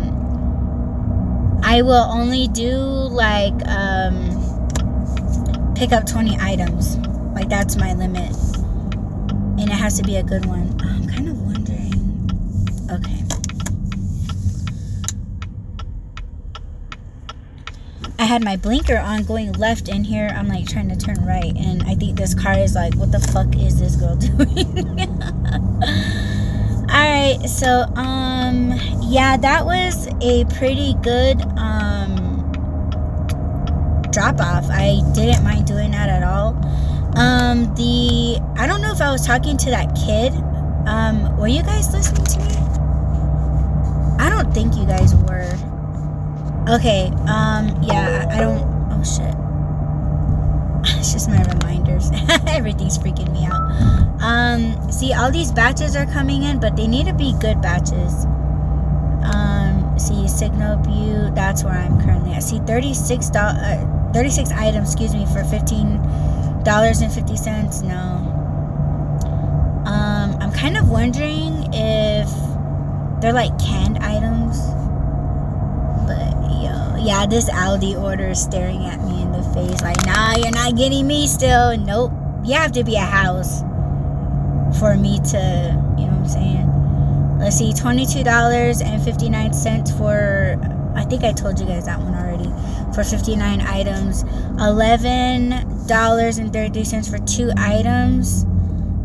I 1.62 1.82
will 1.82 1.94
only 2.10 2.48
do 2.48 2.76
like 2.76 3.54
um 3.66 4.36
pick 5.74 5.92
up 5.92 6.06
20 6.06 6.36
items. 6.40 6.96
Like 7.34 7.48
that's 7.48 7.76
my 7.76 7.92
limit. 7.94 8.34
And 9.58 9.68
it 9.68 9.70
has 9.70 9.96
to 9.98 10.02
be 10.04 10.16
a 10.16 10.22
good 10.22 10.46
one. 10.46 10.78
Okay. 12.90 13.22
I 18.18 18.24
had 18.24 18.42
my 18.42 18.56
blinker 18.56 18.98
on 18.98 19.24
going 19.24 19.52
left 19.52 19.88
and 19.88 20.04
here 20.04 20.28
I'm 20.34 20.48
like 20.48 20.66
trying 20.66 20.88
to 20.88 20.96
turn 20.96 21.24
right 21.24 21.56
and 21.56 21.82
I 21.84 21.94
think 21.94 22.18
this 22.18 22.34
car 22.34 22.58
is 22.58 22.74
like 22.74 22.94
what 22.94 23.12
the 23.12 23.20
fuck 23.20 23.54
is 23.56 23.78
this 23.78 23.94
girl 23.94 24.16
doing? 24.16 24.88
Alright, 26.90 27.48
so 27.48 27.82
um 27.94 28.72
yeah 29.02 29.36
that 29.36 29.64
was 29.64 30.08
a 30.20 30.44
pretty 30.56 30.94
good 31.02 31.40
um 31.58 32.50
drop 34.10 34.40
off. 34.40 34.66
I 34.70 35.00
didn't 35.14 35.44
mind 35.44 35.66
doing 35.66 35.90
that 35.92 36.08
at 36.08 36.22
all. 36.24 36.56
Um 37.16 37.72
the 37.76 38.40
I 38.56 38.66
don't 38.66 38.80
know 38.80 38.92
if 38.92 39.00
I 39.00 39.12
was 39.12 39.24
talking 39.24 39.56
to 39.58 39.70
that 39.70 39.94
kid. 39.94 40.32
Um 40.88 41.36
were 41.36 41.48
you 41.48 41.62
guys 41.62 41.92
listening 41.92 42.24
to 42.24 42.38
me? 42.40 42.67
I 44.18 44.28
don't 44.28 44.52
think 44.52 44.76
you 44.76 44.84
guys 44.86 45.14
were. 45.14 45.56
Okay, 46.68 47.06
um, 47.26 47.82
yeah, 47.82 48.26
I 48.30 48.40
don't. 48.40 48.62
Oh 48.92 49.02
shit. 49.04 49.34
It's 50.98 51.12
just 51.12 51.28
my 51.28 51.42
reminders. 51.42 52.10
Everything's 52.46 52.98
freaking 52.98 53.30
me 53.32 53.44
out. 53.46 53.60
Um, 54.22 54.90
see, 54.90 55.12
all 55.12 55.30
these 55.30 55.52
batches 55.52 55.94
are 55.96 56.06
coming 56.06 56.44
in, 56.44 56.60
but 56.60 56.76
they 56.76 56.86
need 56.86 57.06
to 57.06 57.12
be 57.14 57.34
good 57.40 57.60
batches. 57.60 58.24
Um, 59.22 59.94
see, 59.98 60.26
Signal 60.28 60.82
View, 60.82 61.30
that's 61.34 61.64
where 61.64 61.74
I'm 61.74 62.00
currently 62.00 62.32
at. 62.32 62.42
See, 62.42 62.58
36 62.60 63.30
uh, 63.34 64.10
36 64.14 64.50
items, 64.52 64.88
excuse 64.92 65.14
me, 65.14 65.26
for 65.26 65.42
$15.50. 65.42 67.82
No. 67.84 68.24
Um, 69.86 70.36
I'm 70.40 70.52
kind 70.52 70.76
of 70.76 70.88
wondering 70.88 71.68
if 71.72 72.28
they're 73.20 73.32
like 73.32 73.58
canned 73.58 73.98
items. 73.98 74.58
But 76.06 76.30
yo, 76.62 76.96
yeah, 77.04 77.26
this 77.26 77.50
Aldi 77.50 78.00
order 78.00 78.28
is 78.28 78.40
staring 78.42 78.86
at 78.86 79.00
me 79.00 79.22
in 79.22 79.32
the 79.32 79.42
face 79.54 79.82
like, 79.82 80.04
nah, 80.06 80.36
you're 80.36 80.50
not 80.50 80.76
getting 80.76 81.06
me 81.06 81.26
still. 81.26 81.76
Nope. 81.76 82.12
You 82.44 82.54
have 82.54 82.72
to 82.72 82.84
be 82.84 82.96
a 82.96 83.00
house 83.00 83.62
for 84.78 84.96
me 84.96 85.18
to, 85.30 85.74
you 85.98 86.06
know 86.06 86.12
what 86.12 86.20
I'm 86.20 86.28
saying? 86.28 86.68
Let's 87.38 87.56
see, 87.56 87.72
$22.59 87.72 89.96
for 89.96 90.58
I 90.98 91.04
think 91.04 91.22
I 91.22 91.32
told 91.32 91.60
you 91.60 91.66
guys 91.66 91.84
that 91.86 92.00
one 92.00 92.14
already. 92.14 92.50
For 92.92 93.04
59 93.04 93.60
items, 93.60 94.24
$11.33 94.24 97.10
for 97.10 97.18
two 97.24 97.52
items. 97.56 98.42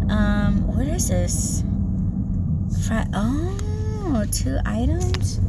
Um, 0.10 0.66
what 0.76 0.88
is 0.88 1.10
this? 1.10 1.64
Oh, 3.14 3.56
Oh, 4.16 4.26
two 4.26 4.60
items. 4.64 5.40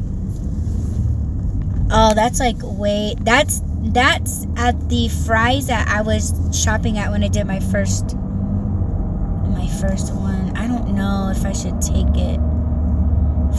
Oh, 1.90 2.14
that's 2.14 2.40
like 2.40 2.56
way. 2.62 3.14
That's 3.20 3.60
that's 3.82 4.46
at 4.56 4.88
the 4.88 5.08
Fry's 5.08 5.66
that 5.66 5.86
I 5.86 6.00
was 6.00 6.32
shopping 6.58 6.96
at 6.96 7.10
when 7.10 7.22
I 7.22 7.28
did 7.28 7.46
my 7.46 7.60
first 7.60 8.16
my 8.16 9.68
first 9.82 10.14
one. 10.14 10.56
I 10.56 10.66
don't 10.66 10.94
know 10.94 11.30
if 11.30 11.44
I 11.44 11.52
should 11.52 11.82
take 11.82 12.16
it 12.16 12.40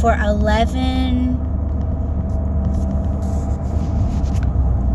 for 0.02 0.16
11 0.16 1.38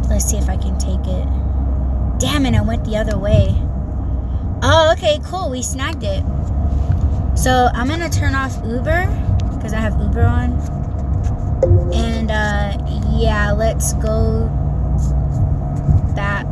Let's 0.09 0.25
see 0.25 0.39
if 0.39 0.49
I 0.49 0.57
can 0.57 0.77
take 0.77 1.07
it. 1.07 2.19
Damn 2.19 2.47
it, 2.47 2.55
I 2.57 2.63
went 2.63 2.85
the 2.85 2.97
other 2.97 3.17
way. 3.17 3.55
Oh, 4.61 4.93
okay, 4.93 5.21
cool. 5.23 5.51
We 5.51 5.63
snagged 5.63 6.03
it. 6.03 6.25
So 7.39 7.71
I'm 7.73 7.87
gonna 7.87 8.11
turn 8.11 8.35
off 8.35 8.61
Uber 8.67 9.30
because 9.61 9.75
I 9.75 9.81
have 9.81 10.01
Uber 10.01 10.25
on. 10.25 10.53
And 11.93 12.31
uh 12.31 12.79
yeah, 13.13 13.53
let's 13.53 13.93
go 13.95 14.49
back. 16.17 16.47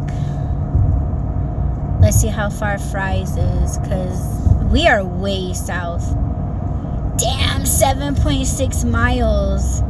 Let's 2.00 2.20
see 2.20 2.28
how 2.28 2.50
far 2.50 2.78
Fry's 2.78 3.34
is 3.38 3.78
because 3.78 4.46
we 4.70 4.86
are 4.86 5.02
way 5.02 5.54
south. 5.54 6.06
Damn, 7.16 7.62
7.6 7.62 8.84
miles. 8.84 9.82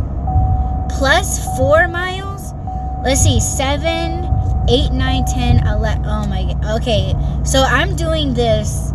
Plus 0.97 1.57
4 1.59 1.89
miles? 1.89 2.55
Let's 3.03 3.23
see, 3.23 3.41
7, 3.41 4.25
8, 4.69 4.93
9, 4.93 5.25
10, 5.27 5.67
11. 5.67 6.05
Oh 6.07 6.27
my 6.27 6.45
god. 6.45 6.81
Okay, 6.81 7.15
so 7.45 7.63
I'm 7.63 7.97
doing 7.97 8.35
this 8.35 8.93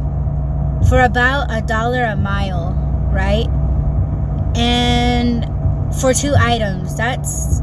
for 0.89 1.01
about 1.01 1.47
a 1.49 1.61
dollar 1.61 2.05
a 2.05 2.15
mile, 2.15 2.71
right? 3.11 3.47
And 4.55 5.45
for 5.99 6.13
two 6.13 6.33
items, 6.37 6.95
that's 6.95 7.61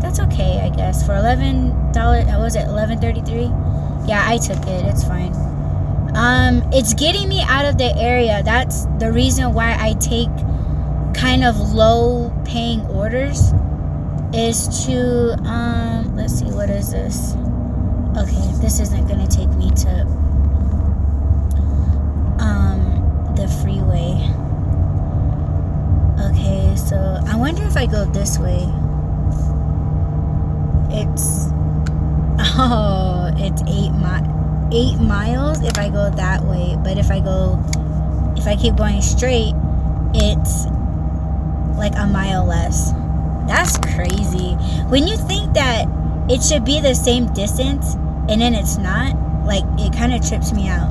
that's 0.00 0.20
okay, 0.20 0.60
I 0.60 0.74
guess. 0.74 1.04
For 1.04 1.14
eleven 1.14 1.92
dollars, 1.92 2.26
uh, 2.26 2.38
was 2.38 2.56
it 2.56 2.66
eleven 2.66 2.98
thirty 3.00 3.20
three? 3.22 3.50
Yeah, 4.06 4.24
I 4.26 4.38
took 4.38 4.66
it. 4.66 4.84
It's 4.86 5.04
fine. 5.04 5.34
Um, 6.14 6.68
it's 6.72 6.94
getting 6.94 7.28
me 7.28 7.42
out 7.42 7.64
of 7.64 7.78
the 7.78 7.94
area. 7.96 8.42
That's 8.42 8.86
the 8.98 9.12
reason 9.12 9.52
why 9.52 9.76
I 9.78 9.92
take 9.94 10.30
kind 11.14 11.44
of 11.44 11.56
low 11.72 12.32
paying 12.44 12.80
orders 12.86 13.52
is 14.32 14.86
to 14.86 15.34
um 15.44 16.16
let's 16.16 16.38
see 16.38 16.46
what 16.46 16.70
is 16.70 16.92
this 16.92 17.34
okay 18.16 18.52
this 18.60 18.78
isn't 18.78 19.08
gonna 19.08 19.26
take 19.26 19.48
me 19.50 19.70
to 19.70 19.90
um 22.38 23.32
the 23.36 23.48
freeway 23.60 24.14
okay 26.30 26.74
so 26.76 26.96
i 27.26 27.36
wonder 27.36 27.62
if 27.64 27.76
i 27.76 27.86
go 27.86 28.04
this 28.06 28.38
way 28.38 28.66
it's 30.90 31.48
oh 32.58 33.30
it's 33.36 33.62
eight 33.68 33.92
mi- 33.92 34.76
eight 34.76 34.98
miles 35.00 35.62
if 35.62 35.78
i 35.78 35.88
go 35.88 36.10
that 36.10 36.42
way 36.44 36.76
but 36.82 36.96
if 36.98 37.10
i 37.10 37.20
go 37.20 37.58
if 38.36 38.46
i 38.46 38.56
keep 38.56 38.76
going 38.76 39.02
straight 39.02 39.54
it's 40.14 40.66
like 41.76 41.92
a 41.96 42.06
mile 42.06 42.46
less 42.46 42.92
that's 43.50 43.76
crazy. 43.78 44.54
When 44.86 45.08
you 45.08 45.16
think 45.16 45.54
that 45.54 45.86
it 46.30 46.40
should 46.40 46.64
be 46.64 46.80
the 46.80 46.94
same 46.94 47.26
distance 47.34 47.94
and 48.28 48.40
then 48.40 48.54
it's 48.54 48.78
not, 48.78 49.16
like 49.44 49.64
it 49.76 49.92
kind 49.92 50.14
of 50.14 50.26
trips 50.26 50.52
me 50.52 50.68
out. 50.68 50.88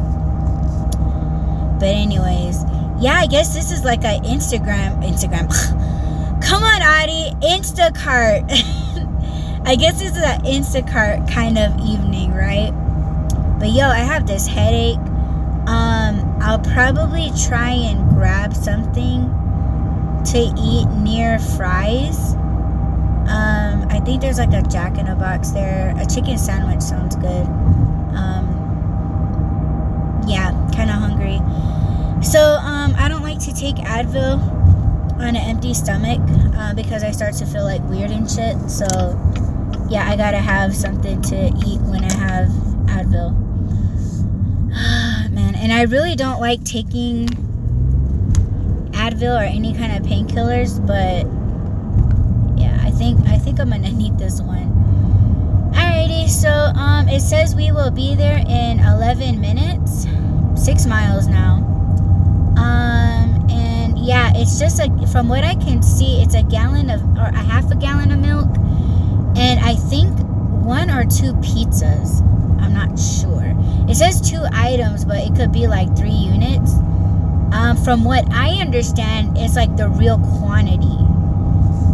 But 1.80 1.96
anyways, 1.96 2.66
yeah, 3.00 3.14
I 3.14 3.28
guess 3.28 3.54
this 3.54 3.72
is 3.72 3.84
like 3.84 4.04
a 4.04 4.20
Instagram 4.22 5.04
Instagram. 5.04 5.50
Come 6.42 6.64
on, 6.64 6.82
Adi, 6.82 7.32
Instacart. 7.42 8.50
I 9.66 9.76
guess 9.76 10.00
this 10.00 10.12
is 10.12 10.24
an 10.24 10.42
Instacart 10.44 11.30
kind 11.32 11.58
of 11.58 11.78
evening, 11.80 12.34
right? 12.34 12.72
But 13.60 13.72
yo, 13.72 13.86
I 13.88 14.00
have 14.00 14.26
this 14.26 14.48
headache. 14.48 14.98
Um, 15.68 16.38
I'll 16.42 16.60
probably 16.60 17.32
try 17.48 17.72
and 17.72 18.10
grab 18.10 18.56
something 18.56 19.30
to 20.26 20.54
eat 20.58 20.88
near 20.98 21.40
Fry's. 21.40 22.34
um, 23.30 23.86
I 23.90 24.02
think 24.04 24.22
there's 24.22 24.40
like 24.40 24.54
a 24.54 24.62
Jack 24.64 24.98
in 24.98 25.08
a 25.08 25.16
Box 25.16 25.52
there. 25.52 25.94
A 25.98 26.06
chicken 26.06 26.38
sandwich 26.38 26.82
sounds 26.82 27.16
good. 27.16 27.46
Um, 28.16 28.48
yeah, 30.28 30.52
kind 30.76 30.90
of 30.90 30.96
hungry. 30.96 31.40
So 32.24 32.40
like 33.40 33.56
to 33.56 33.62
take 33.62 33.76
Advil 33.76 34.42
on 35.16 35.30
an 35.30 35.38
empty 35.38 35.74
stomach 35.74 36.20
uh, 36.56 36.74
because 36.74 37.04
I 37.04 37.12
start 37.12 37.36
to 37.36 37.46
feel 37.46 37.64
like 37.64 37.82
weird 37.84 38.12
and 38.12 38.30
shit. 38.30 38.58
So 38.70 38.86
yeah, 39.90 40.10
I 40.10 40.16
gotta 40.16 40.40
have 40.40 40.76
something 40.76 41.22
to 41.24 41.48
eat 41.66 41.80
when 41.82 42.04
I 42.04 42.14
have 42.14 42.48
Advil. 42.88 43.38
Man, 45.32 45.56
and 45.56 45.72
I 45.72 45.84
really 45.84 46.16
don't 46.16 46.40
like 46.40 46.64
taking 46.64 47.28
Advil 48.92 49.40
or 49.40 49.44
any 49.44 49.74
kind 49.74 49.94
of 49.94 50.04
painkillers, 50.04 50.86
but 50.86 51.26
yeah, 52.60 52.78
I 52.82 52.92
think 52.92 53.26
I 53.28 53.38
think 53.38 53.60
I'm 53.60 53.70
gonna 53.70 53.92
need 53.92 54.18
this 54.18 54.42
one. 54.42 54.70
Alrighty, 55.74 56.28
so 56.28 56.50
um, 56.50 57.08
it 57.08 57.22
says 57.22 57.56
we 57.56 57.72
will 57.72 57.92
be 57.92 58.16
there 58.16 58.40
in 58.40 58.80
11 58.80 59.40
minutes, 59.40 60.08
six 60.56 60.86
miles 60.86 61.28
now. 61.28 61.66
Um, 62.58 63.09
yeah, 64.10 64.32
it's 64.34 64.58
just 64.58 64.80
like 64.80 64.92
from 65.10 65.30
what 65.30 65.44
I 65.44 65.54
can 65.54 65.84
see, 65.84 66.24
it's 66.24 66.34
a 66.34 66.42
gallon 66.42 66.90
of 66.90 67.00
or 67.16 67.28
a 67.28 67.44
half 67.44 67.70
a 67.70 67.76
gallon 67.76 68.12
of 68.12 68.20
milk, 68.20 68.50
and 69.38 69.60
I 69.60 69.76
think 69.76 70.18
one 70.66 70.90
or 70.90 71.04
two 71.04 71.34
pizzas. 71.46 72.20
I'm 72.60 72.74
not 72.74 72.98
sure. 72.98 73.54
It 73.88 73.94
says 73.94 74.20
two 74.20 74.42
items, 74.52 75.06
but 75.06 75.18
it 75.18 75.36
could 75.36 75.52
be 75.52 75.68
like 75.68 75.96
three 75.96 76.10
units. 76.10 76.74
Um, 77.54 77.78
from 77.84 78.04
what 78.04 78.26
I 78.34 78.60
understand, 78.60 79.38
it's 79.38 79.56
like 79.56 79.78
the 79.78 79.90
real 79.90 80.18
quantity. 80.40 80.98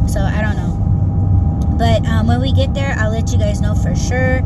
So 0.08 0.22
I 0.22 0.40
don't 0.40 0.56
know. 0.56 1.76
But 1.78 2.08
um, 2.08 2.28
when 2.28 2.40
we 2.40 2.54
get 2.54 2.74
there, 2.74 2.96
I'll 2.98 3.12
let 3.12 3.34
you 3.34 3.38
guys 3.38 3.60
know 3.60 3.76
for 3.76 3.94
sure. 3.94 4.40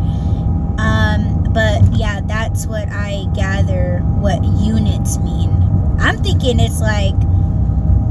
Um, 0.80 1.46
but 1.54 1.86
yeah, 1.94 2.22
that's 2.24 2.66
what 2.66 2.90
I 2.90 3.26
gather 3.36 4.00
what 4.00 4.44
units 4.44 5.20
mean. 5.20 5.52
I'm 6.00 6.18
thinking 6.24 6.60
it's 6.60 6.82
like, 6.82 7.14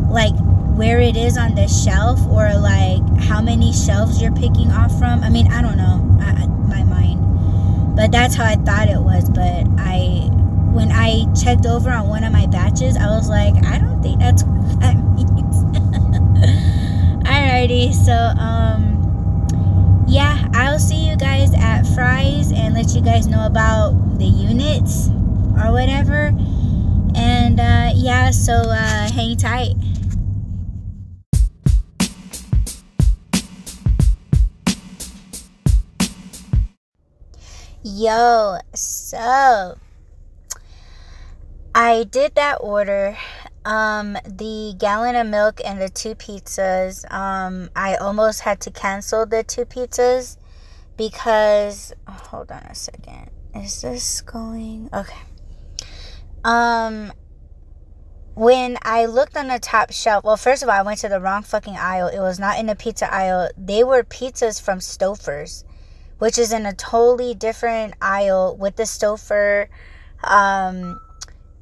like 0.08 0.34
where 0.76 1.00
it 1.00 1.16
is 1.16 1.36
on 1.36 1.54
the 1.54 1.66
shelf 1.68 2.20
or 2.28 2.54
like 2.54 3.02
how 3.20 3.40
many 3.40 3.72
shelves 3.72 4.22
you're 4.22 4.32
picking 4.32 4.70
off 4.70 4.96
from. 4.98 5.22
I 5.22 5.30
mean, 5.30 5.50
I 5.52 5.62
don't 5.62 5.76
know, 5.76 6.18
I, 6.20 6.46
my 6.46 6.84
mind. 6.84 7.96
But 7.96 8.12
that's 8.12 8.34
how 8.34 8.44
I 8.44 8.56
thought 8.56 8.88
it 8.88 9.00
was. 9.00 9.28
But 9.28 9.66
I, 9.78 10.28
when 10.72 10.90
I 10.92 11.26
checked 11.34 11.66
over 11.66 11.90
on 11.90 12.08
one 12.08 12.24
of 12.24 12.32
my 12.32 12.46
batches, 12.46 12.96
I 12.96 13.06
was 13.06 13.28
like, 13.28 13.54
I 13.66 13.78
don't 13.78 14.02
think 14.02 14.20
that's 14.20 14.44
what 14.44 14.70
that 14.80 14.94
means. 14.94 15.28
Alrighty, 17.28 17.92
so 17.92 18.14
um 18.40 18.94
yeah, 20.08 20.48
I'll 20.54 20.78
see 20.78 21.06
you 21.08 21.16
guys 21.16 21.52
at 21.54 21.82
Fry's 21.94 22.50
and 22.50 22.74
let 22.74 22.94
you 22.94 23.02
guys 23.02 23.26
know 23.26 23.44
about 23.44 24.18
the 24.18 24.24
units 24.24 25.08
or 25.62 25.70
whatever. 25.70 26.32
And 27.14 27.60
uh, 27.60 27.90
yeah, 27.94 28.30
so 28.30 28.54
uh, 28.54 29.10
hang 29.12 29.36
tight. 29.36 29.74
Yo, 37.90 38.58
so 38.74 39.78
I 41.74 42.04
did 42.04 42.34
that 42.34 42.58
order 42.60 43.16
um, 43.64 44.12
the 44.26 44.74
gallon 44.76 45.16
of 45.16 45.26
milk 45.26 45.62
and 45.64 45.80
the 45.80 45.88
two 45.88 46.14
pizzas. 46.14 47.10
Um, 47.10 47.70
I 47.74 47.96
almost 47.96 48.42
had 48.42 48.60
to 48.60 48.70
cancel 48.70 49.24
the 49.24 49.42
two 49.42 49.64
pizzas 49.64 50.36
because 50.98 51.94
hold 52.06 52.52
on 52.52 52.62
a 52.64 52.74
second. 52.74 53.30
Is 53.54 53.80
this 53.80 54.20
going 54.20 54.90
okay? 54.92 55.22
Um 56.44 57.10
when 58.34 58.76
I 58.82 59.06
looked 59.06 59.34
on 59.34 59.48
the 59.48 59.58
top 59.58 59.92
shelf, 59.92 60.24
well, 60.24 60.36
first 60.36 60.62
of 60.62 60.68
all, 60.68 60.74
I 60.74 60.82
went 60.82 61.00
to 61.00 61.08
the 61.08 61.20
wrong 61.20 61.42
fucking 61.42 61.76
aisle. 61.76 62.08
It 62.08 62.20
was 62.20 62.38
not 62.38 62.58
in 62.58 62.66
the 62.66 62.76
pizza 62.76 63.12
aisle. 63.12 63.48
They 63.56 63.82
were 63.82 64.04
pizzas 64.04 64.60
from 64.60 64.78
Stouffer's, 64.78 65.64
which 66.18 66.38
is 66.38 66.52
in 66.52 66.64
a 66.66 66.72
totally 66.72 67.34
different 67.34 67.94
aisle 68.00 68.56
with 68.56 68.76
the 68.76 68.84
Stouffer 68.84 69.68
um, 70.24 71.00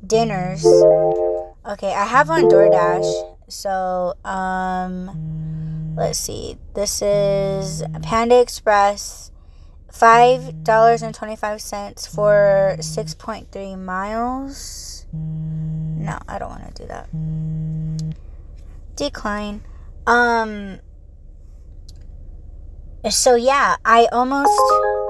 dinners. 0.07 0.65
Okay, 0.65 1.93
I 1.93 2.05
have 2.05 2.31
on 2.31 2.43
DoorDash. 2.43 3.35
So, 3.49 4.15
um 4.25 5.95
let's 5.97 6.19
see. 6.19 6.59
This 6.75 7.01
is 7.03 7.83
Panda 8.03 8.41
Express. 8.41 9.31
$5.25 9.93 12.15
for 12.15 12.77
6.3 12.79 13.79
miles. 13.79 15.07
No, 15.13 16.19
I 16.29 16.39
don't 16.39 16.51
want 16.51 16.75
to 16.75 16.83
do 16.83 16.89
that. 16.89 17.09
Decline. 18.95 19.63
Um 20.07 20.81
so 23.11 23.35
yeah, 23.35 23.77
I 23.85 24.09
almost 24.13 24.51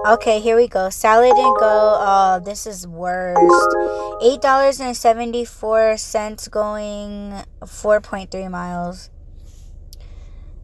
Okay, 0.07 0.38
here 0.38 0.55
we 0.55 0.68
go. 0.68 0.88
Salad 0.88 1.32
and 1.32 1.57
go. 1.59 1.97
Oh, 1.99 2.40
this 2.44 2.64
is 2.64 2.86
worst. 2.86 3.76
Eight 4.22 4.40
dollars 4.40 4.78
and 4.78 4.97
seventy 4.97 5.44
four 5.44 5.97
cents 5.97 6.47
going 6.47 7.42
four 7.66 8.01
point 8.01 8.30
three 8.30 8.47
miles. 8.47 9.11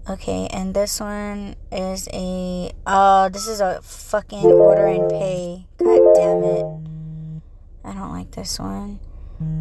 Okay, 0.09 0.47
and 0.53 0.75
this 0.75 1.01
one 1.01 1.57
is 1.73 2.09
a 2.13 2.71
oh, 2.87 3.29
this 3.31 3.49
is 3.49 3.61
a 3.61 3.83
fucking 3.83 4.45
order 4.45 4.87
and 4.87 5.11
pay. 5.11 5.67
God 5.77 6.15
damn 6.15 6.45
it. 6.45 6.65
I 7.85 7.93
don't 7.95 8.13
like 8.13 8.31
this 8.31 8.61
one. 8.61 9.01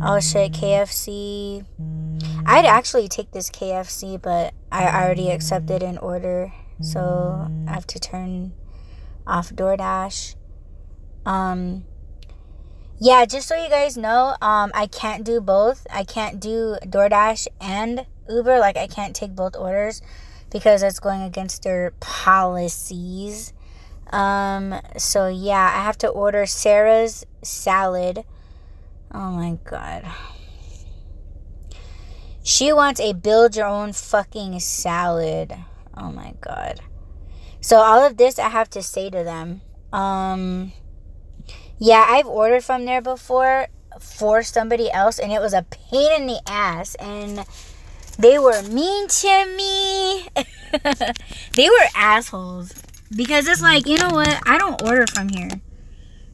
Oh 0.04 0.20
shit, 0.20 0.52
KFC. 0.52 1.66
I'd 2.46 2.66
actually 2.66 3.08
take 3.08 3.32
this 3.32 3.50
KFC, 3.50 4.22
but 4.22 4.54
I 4.72 4.86
already 4.86 5.32
accepted 5.32 5.82
an 5.82 5.98
order, 5.98 6.54
so 6.82 7.50
I 7.68 7.72
have 7.72 7.88
to 7.88 8.00
turn 8.00 8.54
off 9.26 9.50
DoorDash. 9.50 10.36
Um 11.26 11.86
yeah, 13.00 13.26
just 13.26 13.48
so 13.48 13.56
you 13.56 13.70
guys 13.70 13.98
know, 13.98 14.36
um 14.42 14.72
I 14.74 14.88
can't 14.88 15.24
do 15.24 15.42
both. 15.42 15.88
I 15.92 16.04
can't 16.04 16.40
do 16.40 16.78
DoorDash 16.84 17.48
and 17.60 18.06
Uber. 18.30 18.60
Like 18.60 18.78
I 18.78 18.88
can't 18.88 19.16
take 19.16 19.36
both 19.36 19.56
orders 19.56 20.02
because 20.52 20.84
it's 20.84 21.00
going 21.00 21.22
against 21.22 21.64
their 21.64 21.92
policies. 22.00 23.54
Um 24.12 24.76
so 24.98 25.28
yeah, 25.28 25.74
I 25.76 25.84
have 25.84 25.98
to 26.00 26.08
order 26.08 26.46
Sarah's 26.46 27.26
salad. 27.44 28.24
Oh 29.14 29.32
my 29.32 29.58
god. 29.64 30.06
She 32.44 32.74
wants 32.74 33.00
a 33.00 33.14
build 33.14 33.56
your 33.56 33.68
own 33.68 33.94
fucking 33.94 34.60
salad. 34.62 35.54
Oh 35.96 36.12
my 36.12 36.34
god. 36.42 36.82
So 37.62 37.78
all 37.78 38.06
of 38.06 38.18
this 38.18 38.40
I 38.40 38.50
have 38.50 38.70
to 38.72 38.82
say 38.82 39.10
to 39.10 39.24
them. 39.24 39.62
Um 39.94 40.74
yeah, 41.80 42.06
I've 42.08 42.28
ordered 42.28 42.64
from 42.64 42.86
there 42.86 43.02
before 43.02 43.68
for 44.00 44.44
somebody 44.44 44.92
else 44.92 45.20
and 45.20 45.32
it 45.32 45.42
was 45.42 45.54
a 45.54 45.64
pain 45.64 46.22
in 46.22 46.28
the 46.28 46.42
ass 46.48 46.96
and 46.96 47.46
they 48.18 48.38
were 48.38 48.62
mean 48.64 49.08
to 49.08 49.46
me. 49.58 50.28
they 51.56 51.70
were 51.70 51.88
assholes 51.96 52.74
because 53.16 53.48
it's 53.48 53.62
like, 53.62 53.88
you 53.88 53.98
know 53.98 54.10
what? 54.10 54.42
I 54.46 54.58
don't 54.58 54.82
order 54.84 55.06
from 55.08 55.30
here. 55.30 55.50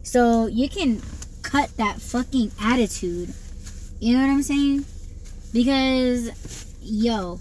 So 0.04 0.48
you 0.48 0.70
can 0.70 1.02
cut 1.42 1.76
that 1.78 2.02
fucking 2.02 2.52
attitude. 2.62 3.34
You 4.00 4.16
know 4.16 4.22
what 4.22 4.32
I'm 4.32 4.44
saying? 4.44 4.86
Because 5.54 6.32
yo, 6.82 7.40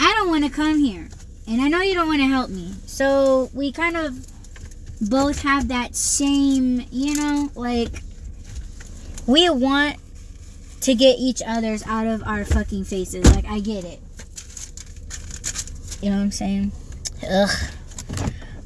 I 0.00 0.14
don't 0.16 0.28
want 0.28 0.44
to 0.44 0.50
come 0.50 0.78
here. 0.78 1.08
And 1.52 1.60
I 1.60 1.68
know 1.68 1.82
you 1.82 1.92
don't 1.92 2.08
want 2.08 2.22
to 2.22 2.26
help 2.26 2.48
me. 2.48 2.72
So 2.86 3.50
we 3.52 3.72
kind 3.72 3.94
of 3.94 4.26
both 5.02 5.42
have 5.42 5.68
that 5.68 5.94
same, 5.94 6.86
you 6.90 7.14
know, 7.14 7.50
like 7.54 8.02
we 9.26 9.50
want 9.50 9.98
to 10.80 10.94
get 10.94 11.18
each 11.18 11.42
other's 11.46 11.86
out 11.86 12.06
of 12.06 12.22
our 12.22 12.46
fucking 12.46 12.84
faces. 12.84 13.30
Like 13.36 13.44
I 13.44 13.60
get 13.60 13.84
it. 13.84 14.00
You 16.00 16.08
know 16.08 16.16
what 16.16 16.22
I'm 16.22 16.30
saying? 16.30 16.72
Ugh. 17.30 17.50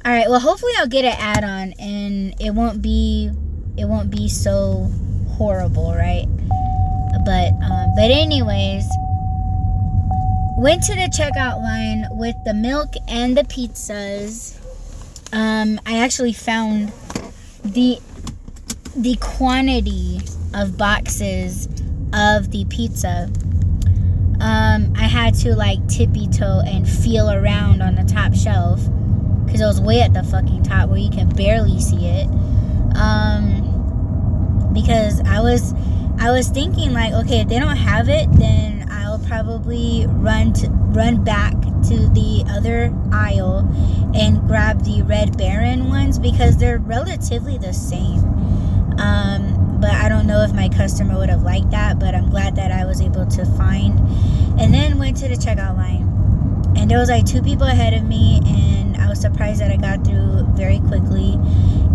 All 0.05 0.11
right. 0.13 0.29
Well, 0.29 0.39
hopefully 0.39 0.71
I'll 0.77 0.87
get 0.87 1.03
an 1.03 1.15
add-on 1.19 1.73
and 1.79 2.39
it 2.39 2.51
won't 2.51 2.81
be 2.81 3.29
it 3.77 3.83
won't 3.83 4.09
be 4.09 4.29
so 4.29 4.89
horrible, 5.31 5.93
right? 5.93 6.25
But 7.25 7.51
um, 7.69 7.93
but 7.97 8.11
anyways, 8.11 8.85
went 10.57 10.81
to 10.81 10.95
the 10.95 11.01
checkout 11.01 11.61
line 11.61 12.07
with 12.17 12.35
the 12.43 12.53
milk 12.53 12.95
and 13.07 13.37
the 13.37 13.43
pizzas. 13.43 14.57
Um, 15.31 15.79
I 15.85 15.99
actually 15.99 16.33
found 16.33 16.91
the 17.63 17.99
the 18.95 19.15
quantity 19.17 20.19
of 20.55 20.75
boxes 20.75 21.67
of 22.11 22.49
the 22.49 22.65
pizza. 22.69 23.29
Um, 24.39 24.93
I 24.95 25.03
had 25.03 25.35
to 25.35 25.55
like 25.55 25.87
tippy 25.87 26.27
toe 26.27 26.63
and 26.65 26.89
feel 26.89 27.29
around 27.29 27.83
on 27.83 27.93
the 27.93 28.03
top 28.03 28.33
shelf 28.33 28.79
because 29.45 29.61
it 29.61 29.65
was 29.65 29.79
way 29.79 30.01
at 30.01 30.13
the 30.13 30.23
fucking 30.23 30.63
top 30.63 30.89
where 30.89 30.97
you 30.97 31.11
can 31.11 31.29
barely 31.29 31.79
see 31.79 32.07
it. 32.07 32.27
Um, 32.95 34.71
because 34.73 35.21
I 35.21 35.39
was 35.39 35.73
I 36.19 36.31
was 36.31 36.49
thinking 36.49 36.93
like, 36.93 37.13
okay, 37.13 37.41
if 37.41 37.47
they 37.47 37.59
don't 37.59 37.77
have 37.77 38.09
it, 38.09 38.27
then 38.33 38.76
probably 39.27 40.05
run 40.07 40.53
to, 40.53 40.69
run 40.69 41.23
back 41.23 41.53
to 41.83 42.09
the 42.13 42.43
other 42.49 42.93
aisle 43.11 43.59
and 44.15 44.41
grab 44.47 44.83
the 44.83 45.01
red 45.03 45.37
baron 45.37 45.89
ones 45.89 46.17
because 46.17 46.57
they're 46.57 46.79
relatively 46.79 47.57
the 47.57 47.73
same. 47.73 48.23
Um, 48.99 49.77
but 49.79 49.91
I 49.91 50.09
don't 50.09 50.25
know 50.25 50.41
if 50.43 50.53
my 50.53 50.69
customer 50.69 51.17
would 51.17 51.29
have 51.29 51.43
liked 51.43 51.71
that, 51.71 51.99
but 51.99 52.15
I'm 52.15 52.29
glad 52.29 52.55
that 52.55 52.71
I 52.71 52.85
was 52.85 53.01
able 53.01 53.25
to 53.27 53.45
find. 53.57 53.99
And 54.59 54.73
then 54.73 54.97
went 54.97 55.17
to 55.17 55.27
the 55.27 55.35
checkout 55.35 55.77
line. 55.77 56.03
And 56.77 56.89
there 56.89 56.99
was 56.99 57.09
like 57.09 57.25
two 57.25 57.41
people 57.41 57.67
ahead 57.67 57.93
of 57.93 58.03
me 58.03 58.41
and 58.45 58.97
I 58.97 59.09
was 59.09 59.19
surprised 59.19 59.61
that 59.61 59.71
I 59.71 59.77
got 59.77 60.05
through 60.05 60.47
very 60.55 60.79
quickly 60.79 61.39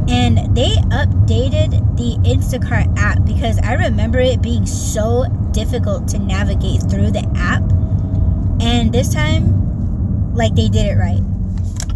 and 0.09 0.55
they 0.57 0.71
updated 0.91 1.97
the 1.97 2.17
Instacart 2.29 2.97
app 2.99 3.25
because 3.25 3.59
I 3.61 3.75
remember 3.75 4.19
it 4.19 4.43
being 4.43 4.67
so 4.67 5.27
difficult 5.53 6.09
to 6.09 6.19
navigate 6.19 6.83
through 6.83 7.13
the 7.13 7.25
app. 7.37 7.63
And 8.61 8.93
this 8.93 9.13
time, 9.13 10.35
like 10.35 10.55
they 10.55 10.69
did 10.69 10.87
it 10.87 10.97
right. 10.97 11.23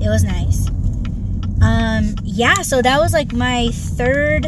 It 0.01 0.09
was 0.09 0.25
nice. 0.25 0.69
Um, 1.63 2.15
yeah, 2.23 2.63
so 2.63 2.83
that 2.83 3.01
was 3.01 3.13
like 3.13 3.33
my 3.33 3.71
third 3.73 4.45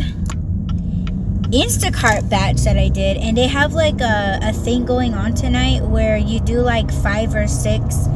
Instacart 1.51 2.29
batch 2.29 2.59
that 2.59 2.77
I 2.77 2.89
did, 2.89 3.17
and 3.17 3.37
they 3.37 3.49
have 3.49 3.73
like 3.73 4.01
a, 4.01 4.39
a 4.43 4.53
thing 4.53 4.85
going 4.85 5.15
on 5.15 5.35
tonight 5.35 5.83
where 5.83 6.19
you 6.19 6.41
do 6.41 6.61
like 6.61 6.93
five 6.93 7.35
or 7.35 7.47
six 7.47 8.07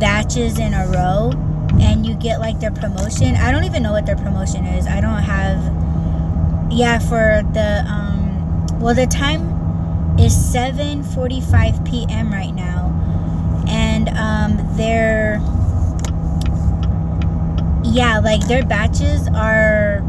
batches 0.00 0.58
in 0.58 0.72
a 0.72 0.86
row 0.88 1.30
and 1.82 2.06
you 2.06 2.14
get 2.14 2.40
like 2.40 2.60
their 2.60 2.70
promotion. 2.70 3.34
I 3.36 3.50
don't 3.50 3.64
even 3.64 3.82
know 3.82 3.92
what 3.92 4.06
their 4.06 4.16
promotion 4.16 4.64
is. 4.64 4.86
I 4.86 5.00
don't 5.00 5.22
have 5.22 5.58
yeah, 6.72 6.98
for 6.98 7.42
the 7.52 7.84
um 7.86 8.66
well 8.80 8.94
the 8.94 9.06
time 9.06 9.42
is 10.18 10.32
7:45 10.34 11.84
p.m. 11.84 12.32
right 12.32 12.54
now. 12.54 12.90
And 13.68 14.08
um 14.10 14.76
their 14.76 15.40
yeah, 17.84 18.20
like 18.20 18.46
their 18.48 18.64
batches 18.64 19.28
are 19.34 20.02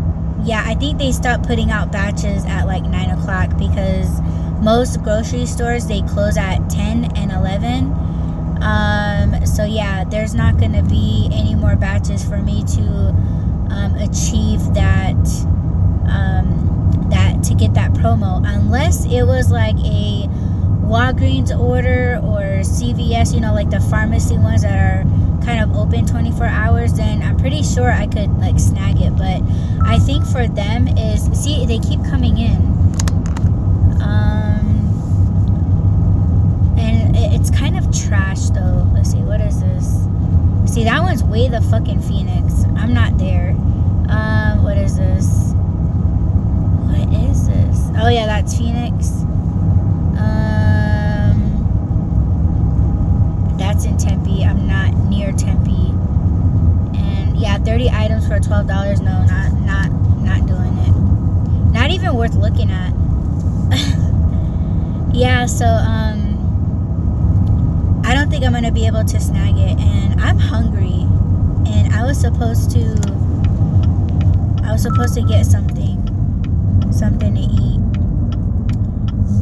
yeah, 0.44 0.64
I 0.66 0.76
think 0.76 0.98
they 1.00 1.12
stopped 1.12 1.48
putting 1.48 1.72
out 1.72 1.92
batches 1.92 2.46
at 2.46 2.66
like 2.66 2.84
nine 2.84 3.10
o'clock 3.10 3.58
because 3.58 4.22
most 4.62 5.02
grocery 5.04 5.46
stores 5.46 5.88
they 5.88 6.02
close 6.02 6.38
at 6.38 6.70
10 6.70 7.18
and 7.18 7.32
11 7.32 7.92
um, 8.64 9.46
so 9.46 9.66
yeah, 9.66 10.06
there's 10.06 10.34
not 10.34 10.58
going 10.58 10.74
to 10.74 10.84
be 10.84 11.30
any 11.34 11.54
more 11.54 11.76
batches 11.76 12.24
for 12.24 12.38
me 12.38 12.64
to 12.64 12.84
um, 13.70 13.96
achieve 13.96 14.62
that 14.74 15.18
um, 16.08 17.08
that 17.10 17.44
to 17.44 17.54
get 17.56 17.74
that 17.74 17.92
promo, 17.94 18.42
unless 18.46 19.06
it 19.06 19.24
was 19.24 19.52
like 19.52 19.76
a 19.80 20.28
Walgreens 20.84 21.58
order 21.58 22.20
or 22.24 22.62
CVS, 22.62 23.34
you 23.34 23.42
know, 23.42 23.54
like 23.54 23.70
the 23.70 23.80
pharmacy 23.80 24.38
ones 24.38 24.62
that 24.62 24.78
are 24.78 25.04
kind 25.44 25.60
of 25.60 25.76
open 25.76 26.06
24 26.06 26.46
hours, 26.46 26.94
then 26.94 27.22
I'm 27.22 27.38
pretty 27.38 27.64
sure 27.64 27.92
I 27.92 28.08
could 28.08 28.30
like 28.38 28.60
snag 28.60 29.02
it. 29.02 29.16
But 29.18 29.42
I 29.86 30.00
think 30.00 30.26
for 30.26 30.48
them 30.48 30.88
is 30.88 31.24
see 31.38 31.66
they 31.66 31.80
keep 31.80 32.04
coming 32.06 32.38
in. 32.38 32.56
Um, 34.02 34.43
it's 37.34 37.50
kind 37.50 37.78
of 37.78 37.86
trash 37.92 38.50
though. 38.52 38.88
Let's 38.94 39.12
see, 39.12 39.18
what 39.18 39.42
is 39.42 39.60
this? 39.60 40.08
See, 40.72 40.84
that 40.86 41.02
one's 41.02 41.24
way 41.24 41.50
the 41.50 41.62
fucking 41.62 42.02
Phoenix. 42.02 42.64
I'm 42.78 42.94
not 42.94 43.18
there. 43.18 43.50
Um, 44.08 44.64
what 44.64 44.78
is 44.78 44.98
this? 44.98 45.54
What 46.88 47.14
is 47.14 47.48
this? 47.48 47.90
Oh 47.98 48.08
yeah, 48.10 48.28
that's 48.28 48.58
Phoenix. 48.58 49.24
Um, 50.18 51.36
that's 53.58 53.86
in 53.86 53.98
Tempe. 53.98 54.46
I'm 54.46 54.68
not 54.68 54.94
near 55.10 55.32
Tempe. 55.32 55.90
And 56.96 57.36
yeah, 57.38 57.58
30 57.58 57.90
items 57.90 58.28
for 58.28 58.40
$12. 58.40 59.02
No, 59.02 59.26
not 59.26 59.52
not 59.66 59.92
not 60.22 60.46
doing 60.46 60.78
it. 60.78 61.74
Not 61.74 61.90
even 61.92 62.14
worth 62.16 62.36
looking 62.36 62.70
at. 62.72 62.94
yeah, 65.14 65.46
so 65.48 65.66
um 65.66 66.33
I 68.04 68.14
don't 68.14 68.30
think 68.30 68.46
I'm 68.46 68.54
gonna 68.54 68.72
be 68.72 68.86
able 68.86 69.04
to 69.04 69.20
snag 69.20 69.58
it, 69.58 69.80
and 69.80 70.22
I'm 70.22 70.38
hungry, 70.38 71.08
and 71.72 71.94
I 71.94 72.06
was 72.06 72.20
supposed 72.20 72.72
to. 72.72 72.82
I 74.64 74.72
was 74.72 74.84
supposed 74.84 75.14
to 75.16 75.22
get 75.24 75.46
something, 75.46 76.00
something 76.92 77.36
to 77.36 77.42
eat, 77.42 77.80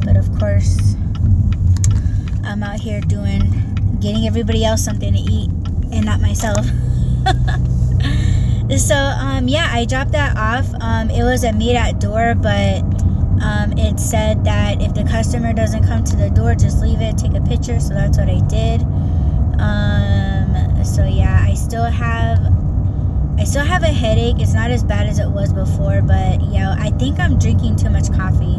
but 0.06 0.18
of 0.18 0.32
course, 0.40 0.96
I'm 2.44 2.64
out 2.64 2.80
here 2.80 3.02
doing, 3.02 3.42
getting 4.00 4.26
everybody 4.28 4.64
else 4.66 4.84
something 4.84 5.14
to 5.14 5.20
eat, 5.20 5.50
and 5.92 6.06
not 6.06 6.22
myself. 6.22 6.66
so 8.78 8.96
um, 8.96 9.48
yeah, 9.48 9.70
I 9.72 9.86
dropped 9.86 10.12
that 10.12 10.38
off. 10.38 10.68
Um, 10.82 11.10
it 11.10 11.24
was 11.24 11.44
a 11.44 11.52
meet 11.52 11.76
at 11.76 12.00
door, 12.00 12.36
but 12.36 12.84
um, 13.44 13.74
it 13.78 14.00
said 14.00 14.44
that 14.46 14.82
if 14.82 14.94
the 14.94 15.04
customer 15.04 15.54
doesn't 15.54 15.86
come 15.88 16.04
to 16.04 16.16
the 16.16 16.30
door, 16.30 16.56
just 16.56 16.82
leave 16.82 17.02
it, 17.02 17.18
take 17.18 17.34
a 17.34 17.42
picture. 17.42 17.80
So 17.80 17.94
that's 17.94 18.18
what 18.18 18.30
I 18.30 18.40
did. 18.48 18.82
Um, 19.60 20.84
so 20.84 21.06
yeah, 21.06 21.46
I 21.48 21.54
still 21.56 21.86
have, 21.86 22.40
I 23.40 23.44
still 23.44 23.66
have 23.66 23.84
a 23.84 23.88
headache. 23.88 24.40
It's 24.40 24.54
not 24.54 24.72
as 24.72 24.84
bad 24.84 25.08
as 25.08 25.20
it 25.20 25.30
was 25.30 25.54
before, 25.54 26.02
but 26.02 26.42
yeah, 26.50 26.76
I 26.78 26.92
think 26.92 27.20
I'm 27.20 27.40
drinking 27.40 27.78
too 27.78 27.90
much 27.90 28.12
coffee. 28.14 28.58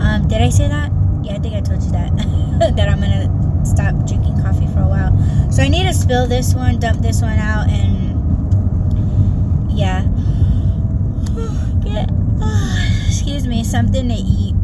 Um, 0.00 0.26
did 0.28 0.40
I 0.40 0.50
say 0.50 0.68
that? 0.68 0.90
Yeah, 1.22 1.34
I 1.34 1.38
think 1.38 1.54
I 1.54 1.60
told 1.60 1.82
you 1.82 1.90
that. 1.92 2.10
that 2.76 2.88
I'm 2.88 3.00
gonna 3.00 3.64
stop 3.66 3.94
drinking 4.06 4.40
coffee 4.42 4.66
for 4.68 4.80
a 4.80 4.88
while. 4.88 5.12
So 5.52 5.62
I 5.62 5.68
need 5.68 5.84
to 5.84 5.94
spill 5.94 6.26
this 6.26 6.54
one, 6.54 6.78
dump 6.78 7.02
this 7.02 7.20
one 7.20 7.38
out, 7.38 7.68
and 7.68 8.06
yeah. 9.72 10.02
Get, 11.82 12.10
excuse 13.06 13.45
me, 13.56 13.64
something 13.64 14.08
to 14.08 14.14
eat. 14.14 14.54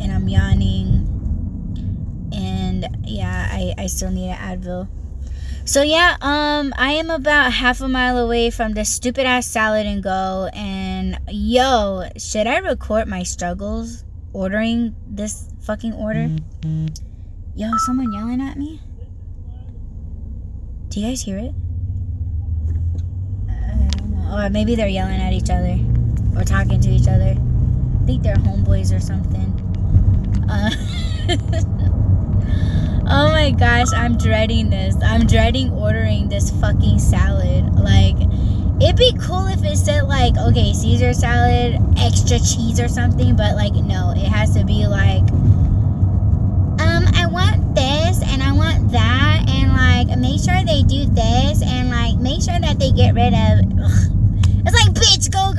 And 0.00 0.12
I'm 0.12 0.28
yawning. 0.28 1.08
And 2.32 2.86
yeah, 3.04 3.48
I, 3.50 3.74
I 3.78 3.86
still 3.86 4.10
need 4.10 4.30
an 4.30 4.38
Advil. 4.38 4.88
So 5.64 5.82
yeah, 5.82 6.16
um, 6.20 6.72
I 6.76 6.92
am 6.92 7.10
about 7.10 7.52
half 7.52 7.80
a 7.80 7.88
mile 7.88 8.18
away 8.18 8.50
from 8.50 8.72
the 8.72 8.84
stupid 8.84 9.26
ass 9.26 9.46
salad 9.46 9.86
and 9.86 10.02
go. 10.02 10.50
And 10.52 11.18
yo, 11.28 12.08
should 12.16 12.46
I 12.46 12.58
record 12.58 13.08
my 13.08 13.22
struggles 13.22 14.04
ordering 14.32 14.94
this 15.06 15.48
fucking 15.62 15.94
order? 15.94 16.30
Yo, 17.54 17.70
someone 17.86 18.12
yelling 18.12 18.40
at 18.40 18.56
me? 18.56 18.80
Do 20.88 21.00
you 21.00 21.08
guys 21.08 21.22
hear 21.22 21.38
it? 21.38 21.54
Or 24.32 24.48
maybe 24.48 24.74
they're 24.74 24.88
yelling 24.88 25.20
at 25.20 25.32
each 25.32 25.50
other 25.50 25.78
or 26.36 26.44
talking 26.44 26.80
to 26.80 26.90
each 26.90 27.08
other. 27.08 27.36
I 27.36 28.04
think 28.04 28.22
they're 28.22 28.36
homeboys 28.36 28.94
or 28.94 29.00
something. 29.00 29.52
Uh, 30.48 30.70
oh 33.08 33.28
my 33.30 33.50
gosh, 33.50 33.92
I'm 33.94 34.16
dreading 34.18 34.70
this. 34.70 34.96
I'm 35.02 35.26
dreading 35.26 35.70
ordering 35.72 36.28
this 36.28 36.50
fucking 36.60 36.98
salad. 36.98 37.74
Like, 37.74 38.16
it'd 38.82 38.96
be 38.96 39.12
cool 39.20 39.46
if 39.46 39.62
it 39.64 39.76
said, 39.76 40.08
like, 40.08 40.36
okay, 40.36 40.72
Caesar 40.72 41.12
salad, 41.12 41.80
extra 41.96 42.38
cheese 42.38 42.80
or 42.80 42.88
something, 42.88 43.36
but 43.36 43.54
like, 43.54 43.74
no, 43.74 44.12
it 44.16 44.26
has 44.26 44.54
to 44.56 44.64
be 44.64 44.86
like, 44.86 45.22
um, 46.82 47.06
I 47.14 47.26
want 47.30 47.74
this 47.74 48.20
and 48.22 48.42
I 48.42 48.52
want 48.52 48.90
that, 48.92 49.44
and 49.48 49.72
like, 49.72 50.18
make 50.18 50.40
sure 50.40 50.64
they 50.64 50.82
do 50.82 51.04
this, 51.06 51.62
and 51.62 51.90
like, 51.90 52.16
make 52.16 52.42
sure 52.42 52.58
that 52.58 52.78
they 52.78 52.90
get 52.90 53.14
rid 53.14 53.32
of. 53.32 53.60
Ugh 53.84 54.11
it's 54.64 54.74
like, 54.74 54.94
bitch, 54.94 55.30
go, 55.32 55.52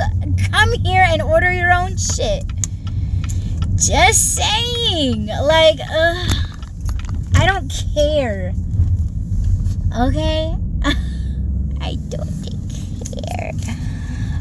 come 0.51 0.72
here 0.84 1.06
and 1.06 1.22
order 1.22 1.51
your 1.51 1.72
own 1.72 1.97
shit. 1.97 2.43
Just 3.76 4.36
saying. 4.36 5.26
Like, 5.28 5.80
uh, 5.80 6.28
I 7.36 7.45
don't 7.45 7.72
care. 7.93 8.54
Okay? 9.99 10.56
I 11.82 11.97
don't 12.08 12.70
care. 13.28 13.51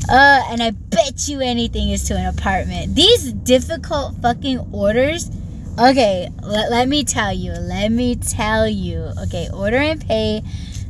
Uh, 0.08 0.42
and 0.48 0.62
I 0.62 0.70
bet 0.70 1.26
you 1.28 1.40
anything 1.40 1.88
is 1.90 2.04
to 2.04 2.16
an 2.16 2.26
apartment. 2.26 2.94
These 2.94 3.32
difficult 3.32 4.14
fucking 4.22 4.60
orders. 4.72 5.30
Okay, 5.78 6.28
let, 6.42 6.70
let 6.70 6.88
me 6.88 7.02
tell 7.02 7.32
you. 7.32 7.52
Let 7.52 7.90
me 7.90 8.14
tell 8.14 8.68
you. 8.68 9.10
Okay, 9.24 9.48
order 9.52 9.78
and 9.78 10.00
pay. 10.06 10.42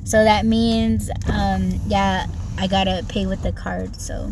So 0.04 0.24
that 0.24 0.44
means, 0.44 1.08
um, 1.26 1.80
yeah 1.86 2.26
I 2.62 2.68
gotta 2.68 3.04
pay 3.08 3.26
with 3.26 3.42
the 3.42 3.50
card, 3.50 4.00
so. 4.00 4.30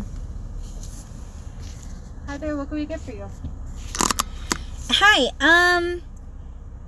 Hi 2.27 2.37
there, 2.37 2.55
what 2.55 2.69
can 2.69 2.77
we 2.77 2.85
get 2.85 3.01
for 3.01 3.11
you? 3.11 3.27
Hi, 4.89 5.25
um, 5.41 6.01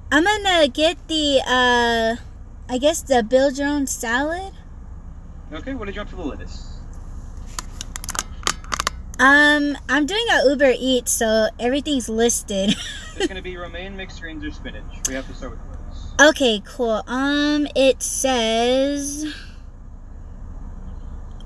I'm 0.10 0.24
gonna 0.24 0.70
get 0.70 1.06
the, 1.10 1.41
uh, 1.46 2.16
I 2.70 2.78
guess 2.78 3.02
the 3.02 3.24
build 3.24 3.58
your 3.58 3.68
own 3.68 3.88
salad. 3.88 4.54
Okay, 5.52 5.74
what 5.74 5.88
did 5.88 5.96
you 5.96 6.00
want 6.00 6.12
for 6.12 6.16
the 6.16 6.24
lettuce? 6.24 6.78
Um, 9.20 9.78
I'm 9.89 10.06
doing 10.06 10.26
a 10.32 10.48
Uber 10.48 10.76
Eats, 10.80 11.12
so 11.12 11.50
everything's 11.60 12.08
listed. 12.08 12.74
it's 13.18 13.28
gonna 13.28 13.41
be 13.41 13.58
romaine, 13.58 13.98
mixed 13.98 14.22
greens, 14.22 14.46
or 14.46 14.52
spinach. 14.52 14.86
We 15.10 15.14
have 15.16 15.28
to 15.28 15.34
start 15.34 15.52
with 15.52 15.60
lettuce. 15.70 16.14
Okay, 16.22 16.62
cool. 16.66 17.04
Um, 17.06 17.68
it 17.76 18.02
says. 18.02 19.26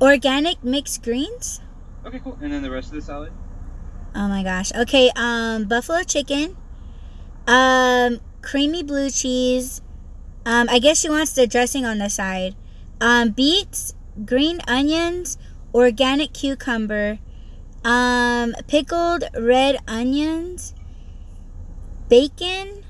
Organic 0.01 0.63
mixed 0.63 1.03
greens? 1.03 1.61
Okay, 2.05 2.19
cool. 2.19 2.37
And 2.41 2.53
then 2.53 2.61
the 2.61 2.69
rest 2.69 2.89
of 2.89 2.95
the 2.95 3.01
salad? 3.01 3.31
Oh 4.15 4.27
my 4.27 4.43
gosh. 4.43 4.71
Okay, 4.73 5.11
um 5.15 5.65
buffalo 5.65 6.03
chicken. 6.03 6.55
Um 7.47 8.19
creamy 8.41 8.83
blue 8.83 9.09
cheese. 9.09 9.81
Um 10.45 10.67
I 10.69 10.79
guess 10.79 10.99
she 10.99 11.09
wants 11.09 11.33
the 11.33 11.47
dressing 11.47 11.85
on 11.85 11.97
the 11.97 12.09
side. 12.09 12.55
Um 13.01 13.29
beets, 13.31 13.93
green 14.25 14.59
onions, 14.67 15.37
organic 15.73 16.33
cucumber, 16.33 17.19
um 17.83 18.53
pickled 18.67 19.23
red 19.37 19.79
onions, 19.87 20.73
bacon, 22.07 22.85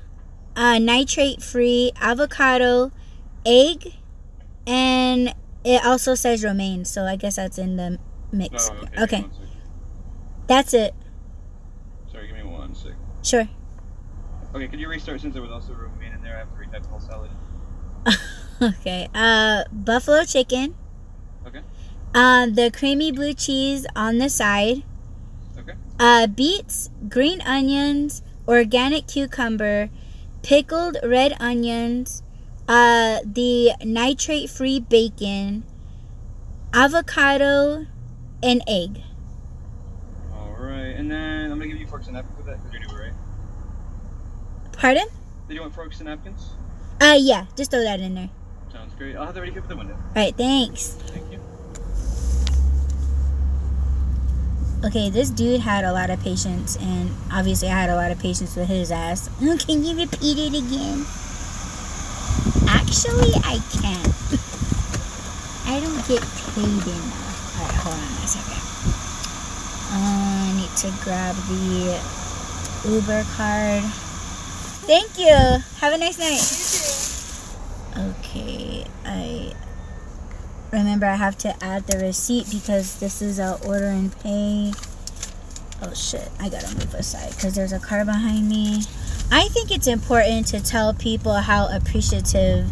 uh 0.56 0.78
nitrate 0.78 1.42
free, 1.42 1.92
avocado, 2.00 2.92
egg, 3.44 3.94
and 4.66 5.34
it 5.64 5.84
also 5.84 6.14
says 6.14 6.44
romaine, 6.44 6.84
so 6.84 7.04
I 7.04 7.16
guess 7.16 7.36
that's 7.36 7.58
in 7.58 7.76
the 7.76 7.98
mix. 8.32 8.70
Oh, 8.70 8.76
okay. 8.76 9.02
okay. 9.02 9.24
That's 10.46 10.72
it. 10.74 10.94
Sorry, 12.10 12.26
give 12.26 12.36
me 12.36 12.42
one 12.42 12.74
sec. 12.74 12.92
Sure. 13.22 13.48
Okay, 14.54 14.66
could 14.68 14.80
you 14.80 14.88
restart 14.88 15.20
since 15.20 15.34
there 15.34 15.42
was 15.42 15.50
also 15.50 15.74
romaine 15.74 16.12
in 16.12 16.22
there? 16.22 16.36
I 16.36 16.38
have 16.40 16.48
to 16.50 16.56
retype 16.56 16.82
the 16.82 16.88
whole 16.88 17.00
salad. 17.00 17.30
okay. 18.62 19.08
Uh, 19.14 19.64
buffalo 19.72 20.24
chicken. 20.24 20.74
Okay. 21.46 21.60
Uh, 22.14 22.46
the 22.46 22.70
creamy 22.70 23.12
blue 23.12 23.34
cheese 23.34 23.86
on 23.94 24.18
the 24.18 24.30
side. 24.30 24.84
Okay. 25.58 25.74
Uh, 25.98 26.26
beets, 26.26 26.88
green 27.08 27.42
onions, 27.42 28.22
organic 28.46 29.06
cucumber, 29.06 29.90
pickled 30.42 30.96
red 31.02 31.36
onions, 31.38 32.22
uh, 32.68 33.20
the 33.24 33.72
nitrate 33.82 34.50
free 34.50 34.78
bacon, 34.78 35.64
avocado, 36.72 37.86
and 38.42 38.62
egg. 38.68 39.02
Alright, 40.32 40.96
and 40.96 41.10
then 41.10 41.50
I'm 41.50 41.58
gonna 41.58 41.68
give 41.68 41.78
you 41.78 41.86
forks 41.86 42.06
and 42.06 42.14
napkins 42.14 42.36
with 42.36 42.46
that 42.46 42.62
because 42.62 42.72
you're 42.78 42.88
new, 42.88 43.04
right? 43.04 43.12
Pardon? 44.72 45.06
Did 45.48 45.54
you 45.54 45.62
want 45.62 45.74
forks 45.74 45.98
and 45.98 46.08
napkins? 46.08 46.50
Uh, 47.00 47.16
yeah, 47.18 47.46
just 47.56 47.70
throw 47.70 47.82
that 47.82 48.00
in 48.00 48.14
there. 48.14 48.28
Sounds 48.70 48.94
great. 48.94 49.16
I'll 49.16 49.24
have 49.24 49.34
that 49.34 49.40
ready 49.40 49.52
for 49.52 49.62
the 49.62 49.76
window. 49.76 49.96
Alright, 50.08 50.36
thanks. 50.36 50.88
Thank 50.88 51.32
you. 51.32 51.40
Okay, 54.84 55.10
this 55.10 55.30
dude 55.30 55.60
had 55.60 55.84
a 55.84 55.92
lot 55.92 56.10
of 56.10 56.20
patience, 56.22 56.76
and 56.76 57.10
obviously 57.32 57.68
I 57.68 57.80
had 57.80 57.90
a 57.90 57.96
lot 57.96 58.12
of 58.12 58.18
patience 58.18 58.54
with 58.54 58.68
his 58.68 58.92
ass. 58.92 59.28
Can 59.66 59.84
you 59.84 59.96
repeat 59.96 60.38
it 60.38 60.54
again? 60.54 61.04
Actually, 62.68 63.32
I 63.44 63.60
can't. 63.72 64.14
I 65.66 65.80
don't 65.80 66.02
get 66.08 66.22
paid 66.54 66.86
enough. 66.86 67.60
Alright, 67.60 67.74
hold 67.74 67.94
on 67.94 68.00
a 68.00 68.26
second. 68.26 68.62
Uh, 69.90 70.46
I 70.46 70.52
need 70.56 70.74
to 70.78 70.92
grab 71.02 71.36
the 71.48 72.00
Uber 72.88 73.24
card. 73.34 73.84
Thank 74.86 75.18
you. 75.18 75.34
Have 75.80 75.92
a 75.92 75.98
nice 75.98 76.18
night. 76.18 76.40
Okay, 78.18 78.86
I 79.04 79.54
remember 80.70 81.06
I 81.06 81.16
have 81.16 81.36
to 81.38 81.64
add 81.64 81.86
the 81.86 81.98
receipt 81.98 82.46
because 82.50 83.00
this 83.00 83.20
is 83.20 83.38
a 83.38 83.58
order 83.66 83.86
and 83.86 84.16
pay. 84.20 84.72
Oh 85.82 85.92
shit, 85.94 86.30
I 86.38 86.48
gotta 86.48 86.74
move 86.74 86.94
aside 86.94 87.30
because 87.30 87.54
there's 87.54 87.72
a 87.72 87.78
car 87.78 88.04
behind 88.04 88.48
me. 88.48 88.82
I 89.30 89.48
think 89.48 89.70
it's 89.70 89.86
important 89.86 90.46
to 90.48 90.60
tell 90.62 90.94
people 90.94 91.34
how 91.34 91.68
appreciative 91.68 92.70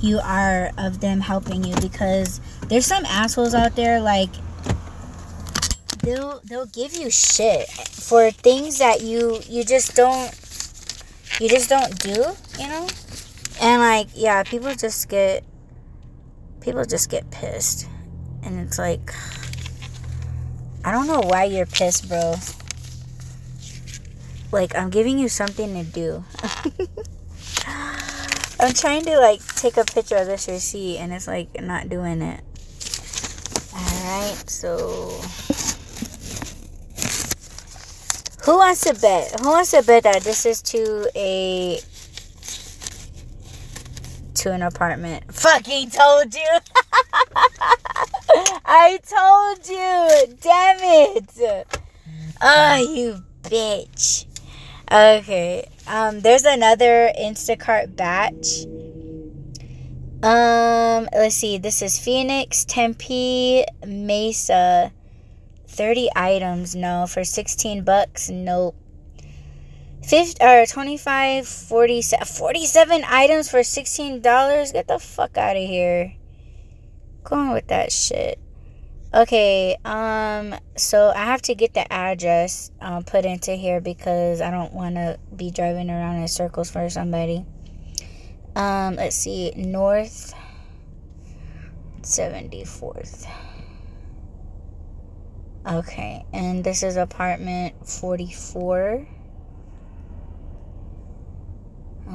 you 0.00 0.20
are 0.20 0.70
of 0.78 1.00
them 1.00 1.20
helping 1.20 1.64
you 1.64 1.74
because 1.80 2.40
there's 2.68 2.86
some 2.86 3.04
assholes 3.04 3.54
out 3.54 3.74
there 3.74 4.00
like 4.00 4.30
they'll 6.02 6.40
they'll 6.44 6.66
give 6.66 6.94
you 6.94 7.10
shit 7.10 7.68
for 7.68 8.30
things 8.30 8.78
that 8.78 9.02
you 9.02 9.40
you 9.48 9.64
just 9.64 9.96
don't 9.96 10.32
you 11.40 11.48
just 11.48 11.68
don't 11.68 11.98
do, 11.98 12.24
you 12.58 12.68
know? 12.68 12.86
And 13.60 13.82
like, 13.82 14.08
yeah, 14.14 14.42
people 14.44 14.74
just 14.74 15.08
get 15.08 15.44
people 16.60 16.84
just 16.84 17.10
get 17.10 17.30
pissed. 17.30 17.88
And 18.44 18.60
it's 18.60 18.78
like 18.78 19.12
I 20.84 20.92
don't 20.92 21.08
know 21.08 21.20
why 21.20 21.44
you're 21.44 21.66
pissed, 21.66 22.08
bro. 22.08 22.34
Like 24.50 24.74
I'm 24.74 24.90
giving 24.90 25.18
you 25.18 25.28
something 25.28 25.74
to 25.74 25.84
do. 25.84 26.24
I'm 28.60 28.74
trying 28.74 29.04
to 29.04 29.18
like 29.20 29.44
take 29.56 29.76
a 29.76 29.84
picture 29.84 30.16
of 30.16 30.26
this 30.26 30.48
receipt 30.48 30.98
and 30.98 31.12
it's 31.12 31.26
like 31.26 31.60
not 31.60 31.88
doing 31.88 32.22
it. 32.22 32.40
Alright, 33.72 34.50
so 34.50 35.20
who 38.44 38.56
wants 38.56 38.80
to 38.80 38.94
bet? 38.94 39.38
Who 39.40 39.48
wants 39.50 39.72
to 39.72 39.82
bet 39.82 40.04
that 40.04 40.22
this 40.22 40.46
is 40.46 40.62
to 40.62 41.10
a 41.14 41.78
to 44.36 44.52
an 44.52 44.62
apartment? 44.62 45.32
Fucking 45.34 45.90
told 45.90 46.34
you. 46.34 46.40
I 48.64 48.98
told 49.06 49.68
you. 49.68 50.36
Damn 50.40 50.78
it. 50.80 51.66
Oh, 52.40 52.76
you 52.76 53.22
bitch. 53.42 54.24
Okay. 54.90 55.68
Um, 55.86 56.20
there's 56.20 56.44
another 56.44 57.10
Instacart 57.18 57.94
batch. 57.94 58.64
Um, 60.22 61.08
let's 61.12 61.36
see. 61.36 61.58
This 61.58 61.82
is 61.82 61.98
Phoenix, 61.98 62.64
Tempe, 62.64 63.64
Mesa. 63.86 64.92
30 65.68 66.08
items, 66.16 66.74
no. 66.74 67.06
For 67.06 67.22
16 67.22 67.84
bucks, 67.84 68.30
nope. 68.30 68.74
50 70.02 70.42
or 70.42 70.64
25, 70.64 71.46
40, 71.46 72.02
47 72.02 73.04
items 73.06 73.50
for 73.50 73.60
$16. 73.60 74.72
Get 74.72 74.88
the 74.88 74.98
fuck 74.98 75.36
out 75.36 75.56
of 75.56 75.62
here. 75.62 76.14
Go 77.24 77.36
on 77.36 77.52
with 77.52 77.68
that 77.68 77.92
shit. 77.92 78.38
Okay, 79.14 79.74
um, 79.86 80.54
so 80.76 81.08
I 81.08 81.24
have 81.24 81.40
to 81.42 81.54
get 81.54 81.72
the 81.72 81.90
address 81.90 82.70
um, 82.78 83.04
put 83.04 83.24
into 83.24 83.52
here 83.52 83.80
because 83.80 84.42
I 84.42 84.50
don't 84.50 84.74
want 84.74 84.96
to 84.96 85.18
be 85.34 85.50
driving 85.50 85.88
around 85.88 86.16
in 86.16 86.28
circles 86.28 86.70
for 86.70 86.90
somebody. 86.90 87.46
Um, 88.54 88.96
let's 88.96 89.16
see, 89.16 89.50
North 89.56 90.34
74th. 92.02 93.26
Okay, 95.66 96.26
and 96.34 96.62
this 96.62 96.82
is 96.82 96.98
apartment 96.98 97.88
44. 97.88 99.08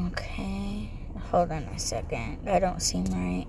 Okay, 0.10 0.92
hold 1.32 1.52
on 1.52 1.64
a 1.64 1.80
second. 1.80 2.46
That 2.46 2.60
don't 2.60 2.84
seem 2.84 3.06
right. 3.06 3.48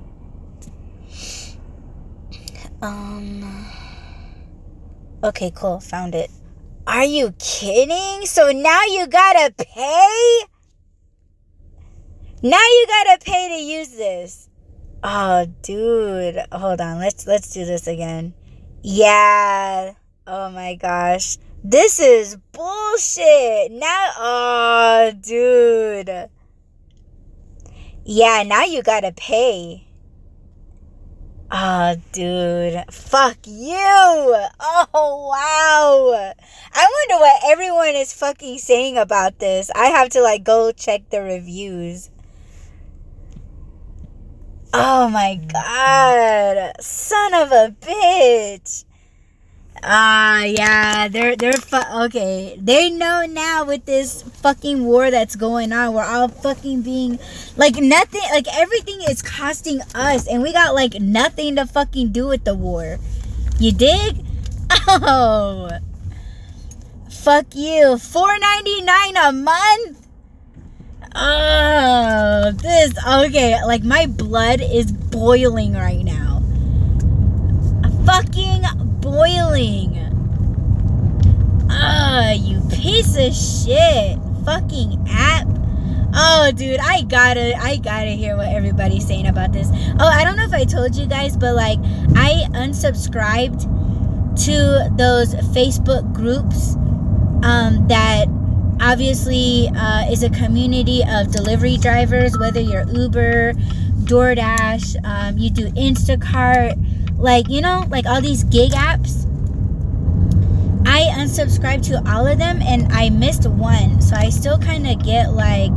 Um. 2.84 3.66
Okay, 5.22 5.50
cool. 5.54 5.80
Found 5.80 6.14
it. 6.14 6.30
Are 6.86 7.04
you 7.04 7.32
kidding? 7.38 8.26
So 8.26 8.52
now 8.52 8.82
you 8.84 9.06
gotta 9.06 9.54
pay? 9.56 10.40
Now 12.42 12.58
you 12.58 12.86
gotta 12.86 13.24
pay 13.24 13.48
to 13.56 13.64
use 13.64 13.88
this. 13.88 14.50
Oh, 15.02 15.46
dude. 15.62 16.38
Hold 16.52 16.82
on. 16.82 16.98
Let's 16.98 17.26
let's 17.26 17.54
do 17.54 17.64
this 17.64 17.86
again. 17.86 18.34
Yeah. 18.82 19.94
Oh 20.26 20.50
my 20.50 20.74
gosh. 20.74 21.38
This 21.62 22.00
is 22.00 22.36
bullshit. 22.52 23.72
Now, 23.72 24.10
oh, 24.18 25.12
dude. 25.22 26.28
Yeah, 28.04 28.42
now 28.46 28.64
you 28.64 28.82
gotta 28.82 29.12
pay. 29.12 29.83
Oh, 31.56 31.94
dude. 32.10 32.82
Fuck 32.92 33.38
you. 33.46 33.76
Oh, 33.78 35.28
wow. 35.30 36.32
I 36.72 37.06
wonder 37.08 37.20
what 37.22 37.42
everyone 37.46 37.94
is 37.94 38.12
fucking 38.12 38.58
saying 38.58 38.98
about 38.98 39.38
this. 39.38 39.70
I 39.72 39.86
have 39.86 40.08
to, 40.10 40.20
like, 40.20 40.42
go 40.42 40.72
check 40.72 41.10
the 41.10 41.22
reviews. 41.22 42.10
Oh 44.72 45.08
my 45.08 45.38
mm-hmm. 45.40 45.46
god. 45.46 46.72
Son 46.80 47.34
of 47.34 47.52
a 47.52 47.76
bitch. 47.80 48.84
Ah, 49.86 50.40
uh, 50.40 50.44
yeah, 50.44 51.08
they're 51.08 51.36
they're 51.36 51.52
fu- 51.60 51.92
okay. 52.08 52.56
They 52.58 52.88
know 52.88 53.26
now 53.28 53.66
with 53.66 53.84
this 53.84 54.22
fucking 54.40 54.82
war 54.82 55.10
that's 55.10 55.36
going 55.36 55.74
on. 55.74 55.92
We're 55.92 56.08
all 56.08 56.28
fucking 56.28 56.80
being 56.80 57.18
like 57.58 57.76
nothing. 57.76 58.22
Like 58.32 58.48
everything 58.48 59.02
is 59.10 59.20
costing 59.20 59.82
us, 59.94 60.26
and 60.26 60.42
we 60.42 60.54
got 60.54 60.72
like 60.74 60.94
nothing 61.00 61.56
to 61.56 61.66
fucking 61.66 62.12
do 62.12 62.26
with 62.28 62.44
the 62.44 62.54
war. 62.54 62.98
You 63.60 63.72
dig? 63.72 64.24
Oh, 64.88 65.68
fuck 67.10 67.54
you. 67.54 67.98
Four 67.98 68.38
ninety 68.38 68.80
nine 68.82 69.16
a 69.16 69.32
month. 69.32 70.06
Oh, 71.14 72.52
this 72.56 72.92
okay. 73.06 73.62
Like 73.64 73.84
my 73.84 74.06
blood 74.06 74.60
is 74.60 74.90
boiling 74.92 75.74
right 75.74 76.04
now. 76.04 76.42
Fucking 78.04 78.64
boiling. 79.04 80.00
Ah, 81.70 82.32
you 82.32 82.60
piece 82.70 83.18
of 83.18 83.34
shit. 83.34 84.18
Fucking 84.46 85.06
app. 85.10 85.46
Oh, 86.14 86.50
dude, 86.56 86.80
I 86.80 87.02
gotta, 87.02 87.54
I 87.60 87.76
gotta 87.76 88.12
hear 88.12 88.34
what 88.34 88.48
everybody's 88.48 89.06
saying 89.06 89.26
about 89.26 89.52
this. 89.52 89.68
Oh, 90.00 90.06
I 90.06 90.24
don't 90.24 90.36
know 90.36 90.44
if 90.44 90.54
I 90.54 90.64
told 90.64 90.96
you 90.96 91.06
guys, 91.06 91.36
but 91.36 91.54
like, 91.54 91.78
I 92.16 92.46
unsubscribed 92.52 93.62
to 94.46 94.90
those 94.96 95.34
Facebook 95.52 96.10
groups 96.14 96.76
um, 97.44 97.86
that 97.88 98.26
obviously 98.80 99.68
uh, 99.76 100.10
is 100.10 100.22
a 100.22 100.30
community 100.30 101.02
of 101.06 101.30
delivery 101.30 101.76
drivers, 101.76 102.38
whether 102.38 102.60
you're 102.60 102.88
Uber, 102.88 103.52
DoorDash, 104.04 104.96
um, 105.04 105.36
you 105.36 105.50
do 105.50 105.68
Instacart, 105.72 106.93
like, 107.24 107.48
you 107.48 107.62
know, 107.62 107.86
like 107.88 108.04
all 108.04 108.20
these 108.20 108.44
gig 108.44 108.72
apps. 108.72 109.24
I 110.86 111.08
unsubscribed 111.16 111.86
to 111.86 112.12
all 112.12 112.26
of 112.26 112.36
them 112.36 112.60
and 112.60 112.92
I 112.92 113.08
missed 113.08 113.46
one. 113.48 114.02
So 114.02 114.14
I 114.14 114.28
still 114.28 114.58
kind 114.58 114.86
of 114.86 115.02
get 115.02 115.32
like, 115.32 115.72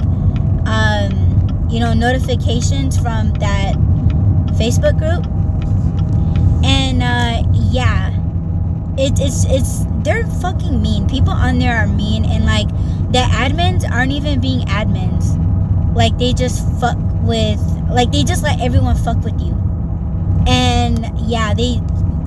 um, 0.67 1.67
you 1.71 1.79
know, 1.79 1.93
notifications 1.93 2.97
from 2.97 3.31
that 3.35 3.75
Facebook 4.59 4.99
group. 4.99 5.25
And 6.65 7.01
uh, 7.01 7.49
yeah, 7.53 8.09
it, 8.97 9.17
it's, 9.21 9.45
it's, 9.45 9.85
they're 10.03 10.27
fucking 10.41 10.81
mean. 10.81 11.07
People 11.07 11.31
on 11.31 11.59
there 11.59 11.77
are 11.77 11.87
mean 11.87 12.25
and 12.25 12.45
like 12.45 12.67
the 13.13 13.25
admins 13.31 13.89
aren't 13.89 14.11
even 14.11 14.41
being 14.41 14.67
admins. 14.67 15.33
Like 15.95 16.17
they 16.17 16.33
just 16.33 16.67
fuck 16.81 16.97
with, 17.21 17.61
like 17.89 18.11
they 18.11 18.25
just 18.25 18.43
let 18.43 18.59
everyone 18.59 18.97
fuck 18.97 19.23
with 19.23 19.39
you 19.39 19.66
and 20.47 21.11
yeah 21.29 21.53
they 21.53 21.79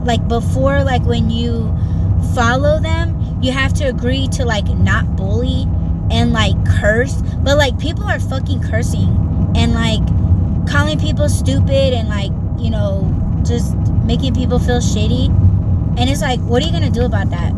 like 0.04 0.26
before 0.28 0.84
like 0.84 1.02
when 1.02 1.30
you 1.30 1.74
follow 2.34 2.78
them 2.78 3.38
you 3.42 3.50
have 3.50 3.72
to 3.72 3.84
agree 3.84 4.28
to 4.28 4.44
like 4.44 4.68
not 4.68 5.16
bully 5.16 5.66
and 6.10 6.32
like 6.32 6.54
curse. 6.66 7.22
But 7.42 7.56
like 7.56 7.78
people 7.78 8.04
are 8.04 8.20
fucking 8.20 8.62
cursing 8.62 9.08
and 9.56 9.72
like 9.72 10.04
calling 10.68 10.98
people 10.98 11.28
stupid 11.28 11.94
and 11.94 12.08
like 12.08 12.30
you 12.58 12.70
know 12.70 13.06
just 13.46 13.76
making 14.04 14.34
people 14.34 14.58
feel 14.58 14.80
shitty. 14.80 15.28
And 15.98 16.10
it's 16.10 16.20
like 16.20 16.40
what 16.40 16.62
are 16.62 16.66
you 16.66 16.72
gonna 16.72 16.90
do 16.90 17.04
about 17.04 17.30
that? 17.30 17.52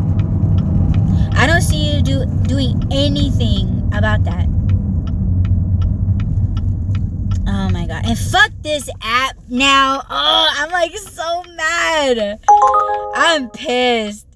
I 1.35 1.47
don't 1.47 1.61
see 1.61 1.95
you 1.95 2.01
do 2.01 2.25
doing 2.47 2.81
anything 2.91 3.91
about 3.93 4.23
that 4.23 4.47
Oh 7.45 7.69
my 7.87 8.01
god. 8.01 8.05
And 8.07 8.17
fuck 8.17 8.51
this 8.61 8.89
app 9.01 9.35
now. 9.49 10.03
Oh, 10.09 10.49
I'm 10.55 10.71
like 10.71 10.95
so 10.97 11.43
mad. 11.55 12.39
I'm 13.15 13.49
pissed. 13.49 14.27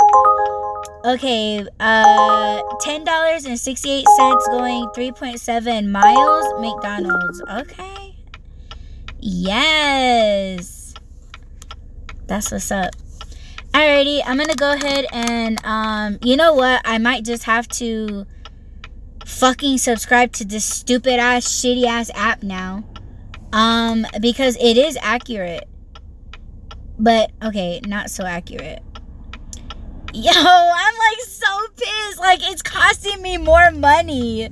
Okay, 1.05 1.65
uh 1.79 2.61
$10.68 2.81 4.03
going 4.51 4.85
3.7 4.87 5.87
miles 5.87 6.45
McDonald's. 6.59 7.41
Okay. 7.49 8.15
Yes. 9.19 10.93
That's 12.27 12.51
what's 12.51 12.71
up. 12.71 12.93
Alrighty, 13.73 14.21
I'm 14.25 14.37
gonna 14.37 14.55
go 14.55 14.73
ahead 14.73 15.05
and 15.13 15.63
um 15.63 16.17
you 16.21 16.35
know 16.35 16.53
what? 16.53 16.81
I 16.83 16.97
might 16.97 17.23
just 17.23 17.43
have 17.43 17.67
to 17.69 18.25
fucking 19.25 19.77
subscribe 19.77 20.33
to 20.33 20.45
this 20.45 20.65
stupid 20.65 21.19
ass 21.19 21.45
shitty 21.47 21.85
ass 21.85 22.11
app 22.13 22.43
now. 22.43 22.83
Um, 23.53 24.05
because 24.21 24.57
it 24.57 24.77
is 24.77 24.97
accurate. 25.01 25.67
But 26.99 27.31
okay, 27.43 27.79
not 27.85 28.09
so 28.09 28.23
accurate. 28.23 28.81
Yo, 30.13 30.31
I'm 30.31 30.95
like 30.95 31.19
so 31.27 31.67
pissed. 31.75 32.19
Like 32.19 32.39
it's 32.43 32.61
costing 32.61 33.21
me 33.21 33.37
more 33.37 33.71
money. 33.71 34.49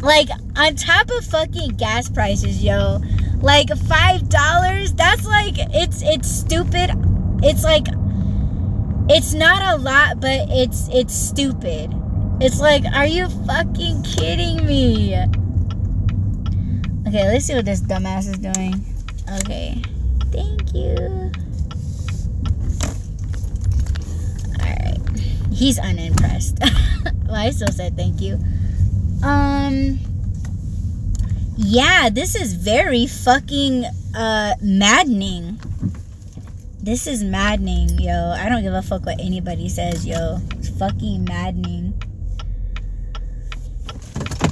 Like 0.00 0.28
on 0.56 0.76
top 0.76 1.10
of 1.10 1.24
fucking 1.24 1.70
gas 1.76 2.08
prices, 2.08 2.62
yo. 2.62 3.00
Like 3.40 3.68
five 3.76 4.28
dollars. 4.28 4.92
That's 4.92 5.26
like 5.26 5.54
it's 5.56 6.02
it's 6.02 6.30
stupid. 6.30 6.90
It's 7.42 7.64
like 7.64 7.86
it's 9.08 9.34
not 9.34 9.74
a 9.74 9.82
lot, 9.82 10.20
but 10.20 10.48
it's 10.50 10.88
it's 10.92 11.14
stupid. 11.14 11.92
It's 12.40 12.60
like, 12.60 12.84
are 12.94 13.06
you 13.06 13.28
fucking 13.46 14.02
kidding 14.02 14.66
me? 14.66 15.14
Okay, 17.12 17.28
let's 17.28 17.44
see 17.44 17.54
what 17.54 17.66
this 17.66 17.82
dumbass 17.82 18.20
is 18.20 18.38
doing. 18.38 18.72
Okay. 19.40 19.82
Thank 20.32 20.72
you. 20.72 20.96
Alright. 24.58 24.98
He's 25.52 25.78
unimpressed. 25.78 26.56
well, 27.26 27.34
I 27.34 27.50
still 27.50 27.68
said 27.68 27.98
thank 27.98 28.22
you. 28.22 28.40
Um 29.22 29.98
Yeah, 31.58 32.08
this 32.08 32.34
is 32.34 32.54
very 32.54 33.06
fucking 33.06 33.84
uh 34.16 34.54
maddening. 34.62 35.60
This 36.80 37.06
is 37.06 37.22
maddening, 37.22 37.98
yo. 37.98 38.30
I 38.38 38.48
don't 38.48 38.62
give 38.62 38.72
a 38.72 38.80
fuck 38.80 39.04
what 39.04 39.20
anybody 39.20 39.68
says, 39.68 40.06
yo. 40.06 40.38
It's 40.52 40.70
fucking 40.70 41.24
maddening. 41.24 41.92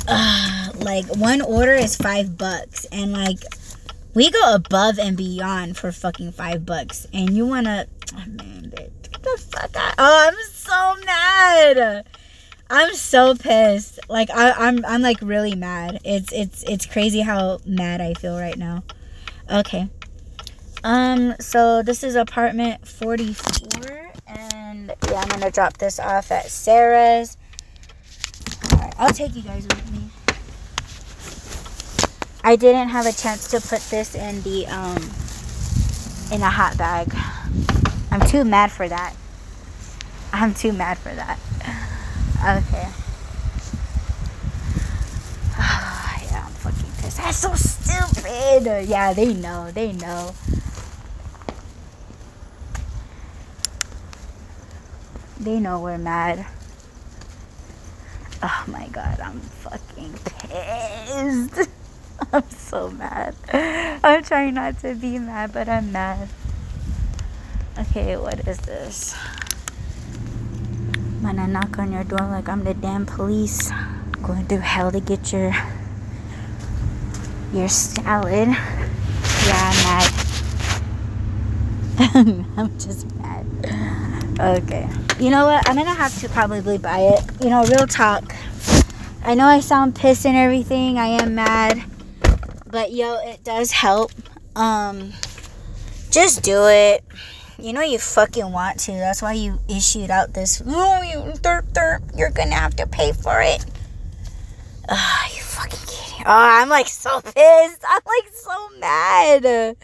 Uh, 0.07 0.57
like 0.81 1.07
one 1.17 1.41
order 1.43 1.75
is 1.75 1.97
five 1.97 2.37
bucks, 2.37 2.85
and 2.87 3.13
like 3.13 3.39
we 4.15 4.31
go 4.31 4.55
above 4.55 4.99
and 4.99 5.17
beyond 5.17 5.77
for 5.77 5.93
fucking 5.93 6.33
five 6.33 6.67
bucks, 6.67 7.07
and 7.13 7.31
you 7.31 7.47
wanna, 7.47 7.87
oh, 8.15 8.25
man, 8.27 8.73
get 8.75 9.23
the 9.23 9.43
fuck 9.51 9.77
out! 9.77 9.95
Oh, 9.99 10.29
I'm 10.29 10.37
so 10.53 11.05
mad. 11.05 12.07
I'm 12.71 12.95
so 12.95 13.35
pissed. 13.35 13.99
Like 14.09 14.31
I, 14.31 14.53
I'm, 14.53 14.85
I'm 14.85 15.03
like 15.03 15.21
really 15.21 15.55
mad. 15.55 16.01
It's, 16.05 16.33
it's, 16.33 16.63
it's 16.65 16.87
crazy 16.87 17.21
how 17.21 17.59
mad 17.67 18.01
I 18.01 18.15
feel 18.15 18.39
right 18.39 18.57
now. 18.57 18.85
Okay. 19.51 19.89
Um, 20.83 21.35
so 21.41 21.83
this 21.83 22.03
is 22.03 22.15
apartment 22.15 22.87
44, 22.89 24.13
and 24.27 24.95
yeah, 25.09 25.21
I'm 25.21 25.29
gonna 25.29 25.51
drop 25.51 25.77
this 25.77 26.01
off 26.01 26.31
at 26.31 26.47
Sarah's. 26.47 27.37
Alright, 28.73 28.95
I'll 28.99 29.13
take 29.13 29.37
you 29.37 29.43
guys 29.43 29.65
with 29.65 29.93
me. 29.93 30.00
I 32.43 32.57
didn't 32.57 32.89
have 32.89 33.07
a 33.07 33.13
chance 33.13 33.49
to 33.49 33.61
put 33.61 33.83
this 33.91 34.15
in 34.15 34.43
the 34.43 34.67
um 34.67 34.97
in 36.33 36.43
a 36.43 36.51
hot 36.51 36.79
bag. 36.79 37.15
I'm 38.11 38.27
too 38.27 38.45
mad 38.45 38.73
for 38.73 38.89
that. 38.89 39.15
I'm 40.33 40.55
too 40.55 40.73
mad 40.73 40.97
for 40.99 41.15
that. 41.15 41.39
Okay. 42.41 42.89
yeah, 46.33 46.47
I'm 46.47 46.53
fucking 46.53 46.91
pissed. 46.99 47.19
That's 47.19 47.37
so 47.37 47.55
stupid. 47.55 48.89
Yeah, 48.89 49.13
they 49.13 49.35
know. 49.35 49.71
They 49.71 49.93
know. 49.93 50.33
They 55.39 55.61
know 55.61 55.81
we're 55.81 55.99
mad. 55.99 56.47
Oh 58.43 58.65
my 58.67 58.89
god, 58.89 59.21
I'm 59.21 59.41
fucking 59.41 60.15
pissed. 60.25 61.69
I'm 62.33 62.49
so 62.51 62.91
mad. 62.91 63.35
I'm 64.05 64.23
trying 64.23 64.55
not 64.55 64.79
to 64.81 64.95
be 64.95 65.19
mad, 65.19 65.53
but 65.53 65.69
I'm 65.69 65.93
mad. 65.93 66.29
Okay, 67.79 68.17
what 68.17 68.47
is 68.47 68.59
this? 68.59 69.15
I'm 71.19 71.23
gonna 71.23 71.47
knock 71.47 71.79
on 71.79 71.93
your 71.93 72.05
door 72.05 72.21
like 72.21 72.49
I'm 72.49 72.65
the 72.65 72.75
damn 72.75 73.07
police. 73.07 73.71
Going 74.23 74.47
through 74.47 74.59
hell 74.59 74.91
to 74.93 75.01
get 75.01 75.33
your 75.33 75.55
your 77.53 77.69
salad. 77.69 78.49
Yeah, 78.49 79.71
I'm 79.71 79.85
mad. 79.85 80.13
I'm 82.57 82.79
just 82.79 83.11
mad. 83.17 83.47
Okay. 84.39 84.89
You 85.19 85.31
know 85.31 85.47
what? 85.47 85.69
I'm 85.69 85.77
gonna 85.77 85.95
have 85.95 86.19
to 86.21 86.29
probably 86.29 86.79
buy 86.79 87.01
it. 87.01 87.23
You 87.43 87.51
know, 87.51 87.65
real 87.65 87.87
talk. 87.87 88.35
I 89.23 89.35
know 89.35 89.47
I 89.47 89.61
sound 89.61 89.95
pissed 89.95 90.25
and 90.25 90.37
everything. 90.37 90.99
I 90.99 91.09
am 91.09 91.35
mad. 91.35 91.83
But 92.71 92.93
yo, 92.93 93.19
it 93.27 93.45
does 93.45 93.73
help. 93.73 94.13
Um 94.57 95.13
just 96.11 96.43
do 96.43 96.67
it. 96.67 97.05
You 97.59 97.73
know 97.73 97.83
you 97.83 97.99
fucking 97.99 98.51
want 98.51 98.81
to. 98.81 98.93
That's 98.93 99.23
why 99.23 99.35
you 99.35 99.59
issued 99.69 100.11
out 100.11 100.33
this 100.35 100.63
oh, 100.67 101.03
you 101.03 101.33
derp 101.41 101.73
derp. 101.73 102.17
You're 102.17 102.31
gonna 102.31 102.55
have 102.55 102.77
to 102.77 102.87
pay 102.87 103.13
for 103.13 103.41
it. 103.41 103.65
Ah, 104.89 105.29
you 105.35 105.43
fucking 105.43 105.79
kidding. 105.87 106.27
Oh, 106.27 106.61
I'm 106.61 106.69
like 106.69 106.89
so 106.89 107.21
pissed. 107.25 107.85
I'm 107.89 108.03
like 108.07 108.33
so 108.33 108.69
mad. 108.79 109.77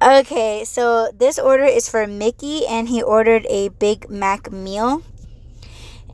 Okay, 0.00 0.62
so 0.64 1.10
this 1.12 1.40
order 1.40 1.64
is 1.64 1.88
for 1.88 2.06
Mickey, 2.06 2.64
and 2.66 2.88
he 2.88 3.02
ordered 3.02 3.44
a 3.50 3.68
Big 3.68 4.08
Mac 4.08 4.52
meal. 4.52 5.02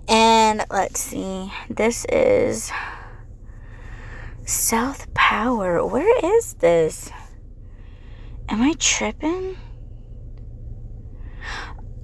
And 0.09 0.64
let's 0.70 1.01
see, 1.01 1.53
this 1.68 2.07
is 2.07 2.72
South 4.45 5.13
Power. 5.15 5.85
Where 5.87 6.37
is 6.37 6.55
this? 6.55 7.11
Am 8.49 8.63
I 8.63 8.75
tripping? 8.79 9.57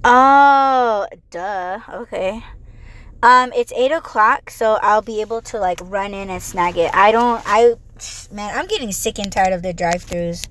Oh, 0.03 1.07
duh. 1.29 1.79
Okay. 1.89 2.43
Um, 3.23 3.53
it's 3.55 3.71
eight 3.73 3.91
o'clock, 3.91 4.49
so 4.49 4.79
I'll 4.81 5.03
be 5.03 5.21
able 5.21 5.41
to 5.41 5.59
like 5.59 5.79
run 5.83 6.13
in 6.13 6.29
and 6.29 6.41
snag 6.41 6.77
it. 6.77 6.93
I 6.95 7.11
don't. 7.11 7.41
I 7.45 7.75
man, 8.31 8.57
I'm 8.57 8.65
getting 8.65 8.91
sick 8.91 9.19
and 9.19 9.31
tired 9.31 9.53
of 9.53 9.61
the 9.61 9.73
drive-throughs 9.73 10.47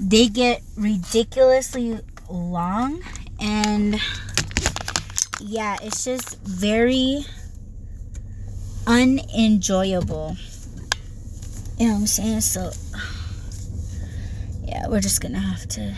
they 0.00 0.28
get 0.28 0.62
ridiculously 0.76 1.98
long 2.28 3.00
and 3.40 4.00
yeah 5.40 5.76
it's 5.82 6.04
just 6.04 6.40
very 6.42 7.24
unenjoyable 8.86 10.36
you 11.78 11.86
know 11.86 11.94
what 11.94 12.00
i'm 12.00 12.06
saying? 12.06 12.40
So 12.40 12.70
yeah 14.64 14.88
we're 14.88 15.00
just 15.00 15.20
gonna 15.20 15.38
have 15.38 15.68
to 15.68 15.94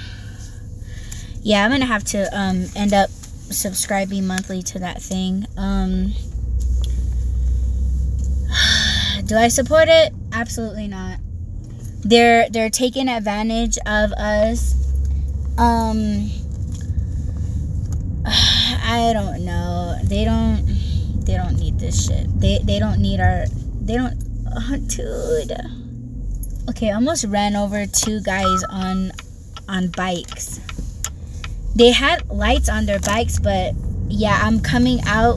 yeah 1.42 1.64
i'm 1.64 1.70
gonna 1.70 1.86
have 1.86 2.04
to 2.04 2.24
um 2.36 2.66
end 2.74 2.92
up 2.92 3.10
subscribing 3.10 4.26
monthly 4.26 4.62
to 4.62 4.78
that 4.80 5.00
thing. 5.00 5.46
Um 5.56 6.12
do 9.26 9.36
i 9.36 9.48
support 9.48 9.88
it? 9.88 10.12
Absolutely 10.32 10.88
not. 10.88 11.18
They're 12.02 12.48
they're 12.50 12.70
taking 12.70 13.08
advantage 13.08 13.78
of 13.86 14.12
us. 14.12 14.74
Um 15.58 16.30
i 18.26 19.10
don't 19.12 19.44
know. 19.44 19.98
They 20.04 20.24
don't 20.24 20.64
they 21.24 21.34
don't 21.34 21.56
need 21.58 21.78
this 21.78 22.06
shit. 22.06 22.26
They 22.40 22.60
they 22.64 22.78
don't 22.78 23.00
need 23.00 23.20
our 23.20 23.46
they 23.80 23.94
don't 23.96 24.16
dude 24.86 25.52
okay 26.68 26.90
almost 26.90 27.24
ran 27.24 27.56
over 27.56 27.86
two 27.86 28.20
guys 28.22 28.64
on 28.70 29.12
on 29.68 29.88
bikes. 29.88 30.60
They 31.74 31.90
had 31.90 32.28
lights 32.30 32.68
on 32.68 32.86
their 32.86 33.00
bikes 33.00 33.38
but 33.38 33.74
yeah 34.08 34.38
i'm 34.42 34.60
coming 34.60 35.00
out 35.06 35.36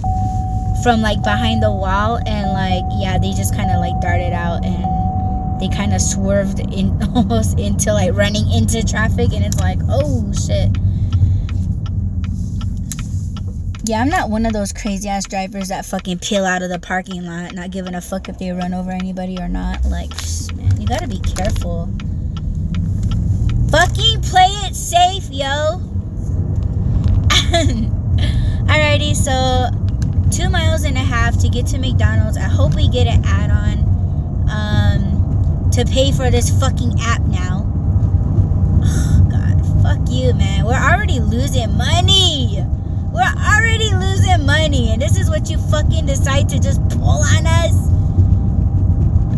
from 0.84 1.02
like 1.02 1.22
behind 1.24 1.62
the 1.62 1.72
wall 1.72 2.20
and 2.26 2.52
like 2.54 2.84
yeah 3.02 3.18
they 3.18 3.32
just 3.34 3.56
kind 3.56 3.72
of 3.72 3.80
like 3.80 4.00
darted 4.00 4.32
out 4.32 4.64
and 4.64 5.60
they 5.60 5.68
kind 5.76 5.94
of 5.94 6.02
swerved 6.02 6.60
in 6.60 7.02
almost 7.16 7.60
into 7.60 7.92
like 7.92 8.14
running 8.14 8.50
into 8.52 8.86
traffic 8.86 9.34
and 9.34 9.44
it's 9.44 9.60
like 9.60 9.80
oh 9.90 10.32
shit 10.34 10.70
yeah 13.90 14.02
i'm 14.02 14.10
not 14.10 14.30
one 14.30 14.46
of 14.46 14.54
those 14.54 14.72
crazy 14.72 15.10
ass 15.10 15.26
drivers 15.26 15.70
that 15.70 15.84
fucking 15.84 16.20
peel 16.20 16.46
out 16.46 16.62
of 16.62 16.70
the 16.70 16.78
parking 16.78 17.26
lot 17.26 17.56
not 17.56 17.72
giving 17.72 17.96
a 17.96 18.02
fuck 18.02 18.30
if 18.30 18.38
they 18.38 18.52
run 18.52 18.72
over 18.72 18.92
anybody 18.92 19.36
or 19.40 19.48
not 19.48 19.84
like 19.86 20.12
man 20.56 20.80
you 20.80 20.86
gotta 20.86 21.08
be 21.08 21.20
careful 21.22 21.90
fucking 23.72 24.22
play 24.22 24.50
it 24.68 24.76
safe 24.76 25.28
yo 25.32 25.46
alrighty 28.70 29.16
so 29.16 29.72
two 30.30 30.50
miles 30.50 30.84
and 30.84 30.96
a 30.96 31.00
half 31.00 31.40
to 31.40 31.50
get 31.50 31.66
to 31.66 31.80
mcdonald's 31.80 32.38
i 32.38 32.42
hope 32.42 32.76
we 32.76 32.88
get 32.88 33.08
an 33.08 33.24
add-on 33.26 33.80
um 34.52 35.72
to 35.72 35.84
pay 35.86 36.12
for 36.12 36.30
this 36.30 36.50
fucking 36.60 36.94
app 37.00 37.22
now. 37.22 37.64
Oh, 38.84 39.28
God, 39.32 39.84
fuck 39.84 40.00
you, 40.10 40.34
man. 40.34 40.66
We're 40.66 40.74
already 40.74 41.20
losing 41.20 41.78
money. 41.78 42.66
We're 43.12 43.22
already 43.22 43.94
losing 43.96 44.46
money, 44.46 44.92
and 44.92 45.02
this 45.02 45.18
is 45.18 45.30
what 45.30 45.50
you 45.50 45.58
fucking 45.58 46.06
decide 46.06 46.48
to 46.50 46.60
just 46.60 46.82
pull 46.90 47.24
on 47.24 47.46
us? 47.48 47.74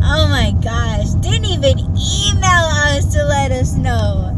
Oh 0.04 0.28
my 0.28 0.52
gosh. 0.62 1.10
Didn't 1.22 1.46
even 1.46 1.80
email 1.80 2.66
us 2.92 3.06
to 3.14 3.24
let 3.24 3.52
us 3.52 3.76
know. 3.76 4.38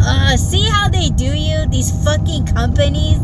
Uh, 0.00 0.36
see 0.36 0.62
how 0.68 0.88
they 0.88 1.10
do 1.10 1.26
you? 1.26 1.66
These 1.68 1.92
fucking 2.04 2.46
companies? 2.46 3.18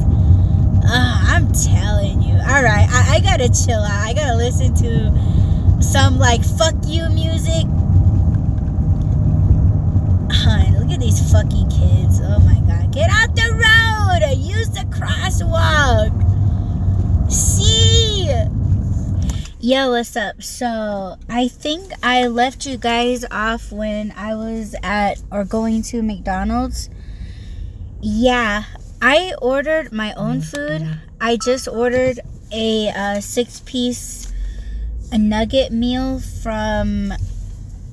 Uh, 0.84 1.18
I'm 1.26 1.50
telling 1.52 2.22
you. 2.22 2.34
Alright, 2.34 2.88
I, 2.88 3.16
I 3.16 3.20
gotta 3.20 3.48
chill 3.48 3.82
out. 3.82 4.06
I 4.06 4.14
gotta 4.14 4.36
listen 4.36 4.74
to 4.76 5.82
some 5.82 6.18
like 6.18 6.44
fuck 6.44 6.74
you 6.86 7.08
music. 7.10 7.66
Hun, 10.30 10.78
look 10.78 10.90
at 10.92 11.00
these 11.00 11.32
fucking 11.32 11.68
kids. 11.68 12.20
Oh 12.22 12.38
my 12.40 12.60
god. 12.72 12.92
Get 12.92 13.10
out 13.10 13.34
the 13.34 13.52
road! 13.52 14.38
Use 14.38 14.68
the 14.70 14.80
crosswalk! 14.90 16.12
See! 17.30 18.28
Yo, 19.60 19.90
what's 19.90 20.14
up? 20.14 20.40
So, 20.40 21.16
I 21.28 21.48
think 21.48 21.90
I 22.00 22.28
left 22.28 22.64
you 22.64 22.76
guys 22.76 23.24
off 23.28 23.72
when 23.72 24.12
I 24.12 24.36
was 24.36 24.76
at 24.84 25.20
or 25.32 25.44
going 25.44 25.82
to 25.82 26.00
McDonald's. 26.00 26.88
Yeah, 28.00 28.62
I 29.02 29.34
ordered 29.42 29.90
my 29.92 30.12
own 30.12 30.42
food. 30.42 31.00
I 31.20 31.36
just 31.36 31.66
ordered 31.66 32.20
a 32.52 32.90
uh, 32.90 33.20
six 33.20 33.58
piece 33.66 34.32
a 35.10 35.18
nugget 35.18 35.72
meal 35.72 36.20
from 36.20 37.12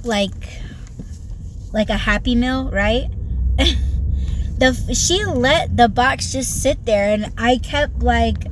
like 0.04 0.62
like 1.74 1.90
a 1.90 1.98
happy 1.98 2.36
meal 2.36 2.70
right 2.72 3.10
the 4.58 4.94
she 4.94 5.26
let 5.26 5.76
the 5.76 5.88
box 5.90 6.32
just 6.32 6.62
sit 6.62 6.86
there 6.86 7.10
and 7.10 7.32
i 7.38 7.58
kept 7.58 8.00
like 8.00 8.46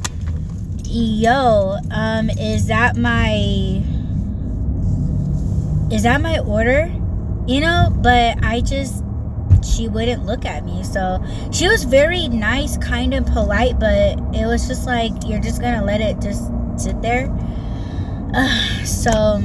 yo 0.94 1.78
um 1.92 2.30
is 2.30 2.68
that 2.68 2.96
my 2.96 3.82
is 5.92 6.04
that 6.04 6.22
my 6.22 6.40
order? 6.40 6.92
You 7.48 7.60
know 7.62 7.96
but 8.02 8.44
i 8.44 8.62
just 8.62 9.04
she 9.64 9.88
wouldn't 9.88 10.26
look 10.26 10.46
at 10.46 10.66
me. 10.66 10.84
So 10.84 11.24
she 11.52 11.68
was 11.68 11.84
very 11.84 12.28
nice 12.28 12.78
kind 12.78 13.14
and 13.14 13.26
polite 13.26 13.80
but 13.80 14.20
it 14.36 14.46
was 14.46 14.68
just 14.68 14.86
like 14.86 15.12
you're 15.26 15.40
just 15.40 15.62
gonna 15.62 15.84
let 15.84 16.02
it 16.02 16.22
just 16.22 16.52
sit 16.78 17.02
there? 17.02 17.32
Uh, 18.34 18.48
so 18.86 19.42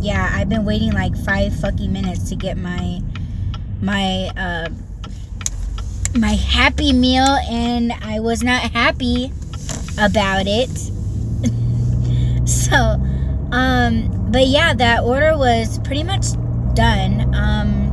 yeah 0.00 0.30
i've 0.32 0.48
been 0.48 0.64
waiting 0.64 0.92
like 0.92 1.14
five 1.14 1.54
fucking 1.60 1.92
minutes 1.92 2.30
to 2.30 2.34
get 2.34 2.56
my 2.56 3.02
my 3.82 4.30
uh 4.36 4.68
my 6.16 6.32
happy 6.32 6.92
meal 6.92 7.38
and 7.50 7.92
i 8.02 8.18
was 8.18 8.42
not 8.42 8.62
happy 8.72 9.30
about 9.98 10.46
it. 10.46 10.70
So 12.46 12.74
um 13.52 14.28
but 14.32 14.46
yeah 14.46 14.74
that 14.74 15.02
order 15.04 15.36
was 15.36 15.78
pretty 15.80 16.02
much 16.02 16.32
done. 16.74 17.32
Um 17.34 17.90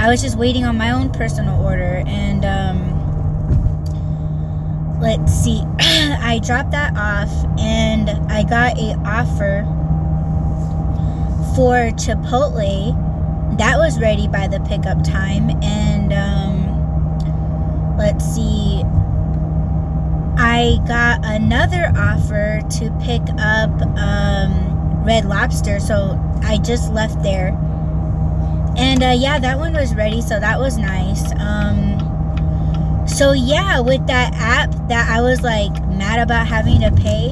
i 0.00 0.08
was 0.08 0.20
just 0.22 0.36
waiting 0.36 0.64
on 0.64 0.76
my 0.76 0.90
own 0.90 1.10
personal 1.10 1.60
order 1.64 2.02
and 2.06 2.44
um 2.44 2.78
let's 5.00 5.32
see. 5.32 5.62
I 5.78 6.40
dropped 6.44 6.72
that 6.72 6.96
off 6.96 7.30
and 7.60 8.10
i 8.30 8.42
got 8.42 8.78
a 8.78 8.94
offer 9.06 9.62
for 11.54 11.90
chipotle. 11.96 12.94
That 13.58 13.78
was 13.78 14.00
ready 14.00 14.26
by 14.26 14.48
the 14.48 14.60
pickup 14.60 15.04
time 15.04 15.50
and 15.62 16.12
um 16.12 17.96
let's 17.96 18.24
see 18.24 18.82
i 20.38 20.78
got 20.86 21.20
another 21.24 21.92
offer 21.96 22.60
to 22.70 22.90
pick 23.02 23.22
up 23.38 23.70
um 23.98 25.04
red 25.04 25.24
lobster 25.24 25.80
so 25.80 26.20
i 26.42 26.58
just 26.58 26.92
left 26.92 27.22
there. 27.22 27.48
And 28.78 29.02
uh, 29.02 29.14
yeah 29.16 29.38
that 29.38 29.58
one 29.58 29.72
was 29.72 29.94
ready 29.94 30.20
so 30.20 30.38
that 30.38 30.58
was 30.58 30.76
nice. 30.76 31.32
Um 31.40 31.96
so 33.06 33.32
yeah 33.32 33.80
with 33.80 34.06
that 34.08 34.34
app 34.34 34.70
that 34.88 35.08
i 35.08 35.20
was 35.20 35.40
like 35.42 35.70
mad 35.88 36.18
about 36.18 36.46
having 36.46 36.80
to 36.80 36.90
pay 36.90 37.30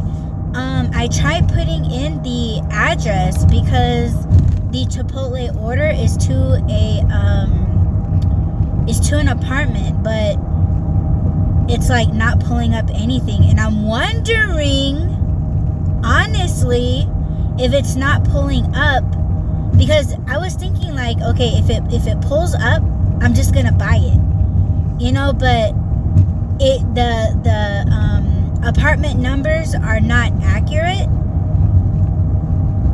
um 0.55 0.89
i 0.95 1.09
tried 1.09 1.49
putting 1.49 1.85
in 1.91 2.23
the 2.23 2.61
address 2.71 3.45
because 3.47 4.25
the 4.71 4.87
chipotle 4.87 5.55
order 5.61 5.89
is 5.89 6.17
to 6.17 6.65
a 6.71 7.01
um 7.13 8.85
is 8.89 9.01
to 9.01 9.19
an 9.19 9.27
apartment 9.29 10.03
but 10.05 10.37
it's 11.69 11.89
like 11.89 12.12
not 12.12 12.41
pulling 12.41 12.75
up 12.75 12.89
anything. 12.95 13.45
And 13.45 13.61
i'm 13.61 13.87
wondering 13.87 14.97
honestly 16.05 17.09
if 17.59 17.73
it's 17.73 17.97
not 17.97 18.25
pulling 18.25 18.65
up 18.75 19.05
because 19.77 20.15
i 20.29 20.37
was 20.37 20.55
thinking 20.55 20.95
like 20.95 21.19
okay 21.21 21.49
if 21.57 21.71
it 21.71 21.83
if 21.93 22.07
it 22.07 22.21
pulls 22.21 22.55
up 22.55 22.83
i'm 23.23 23.35
just 23.35 23.55
gonna 23.55 23.73
buy 23.73 23.97
it. 24.01 25.03
You 25.03 25.12
know 25.12 25.33
but 25.33 25.75
it 26.61 26.81
the 26.95 27.41
the 27.43 27.93
um, 27.93 28.62
apartment 28.65 29.19
numbers 29.19 29.75
are 29.75 30.01
not 30.01 30.33
accurate. 30.43 31.09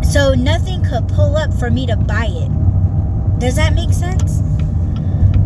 So 0.05 0.35
nothing 0.35 0.83
could 0.85 1.09
pull 1.09 1.37
up 1.37 1.53
for 1.55 1.71
me 1.71 1.87
to 1.87 1.97
buy 1.97 2.27
it. 2.29 3.39
Does 3.39 3.57
that 3.57 3.75
make 3.75 3.93
sense? 3.93 4.43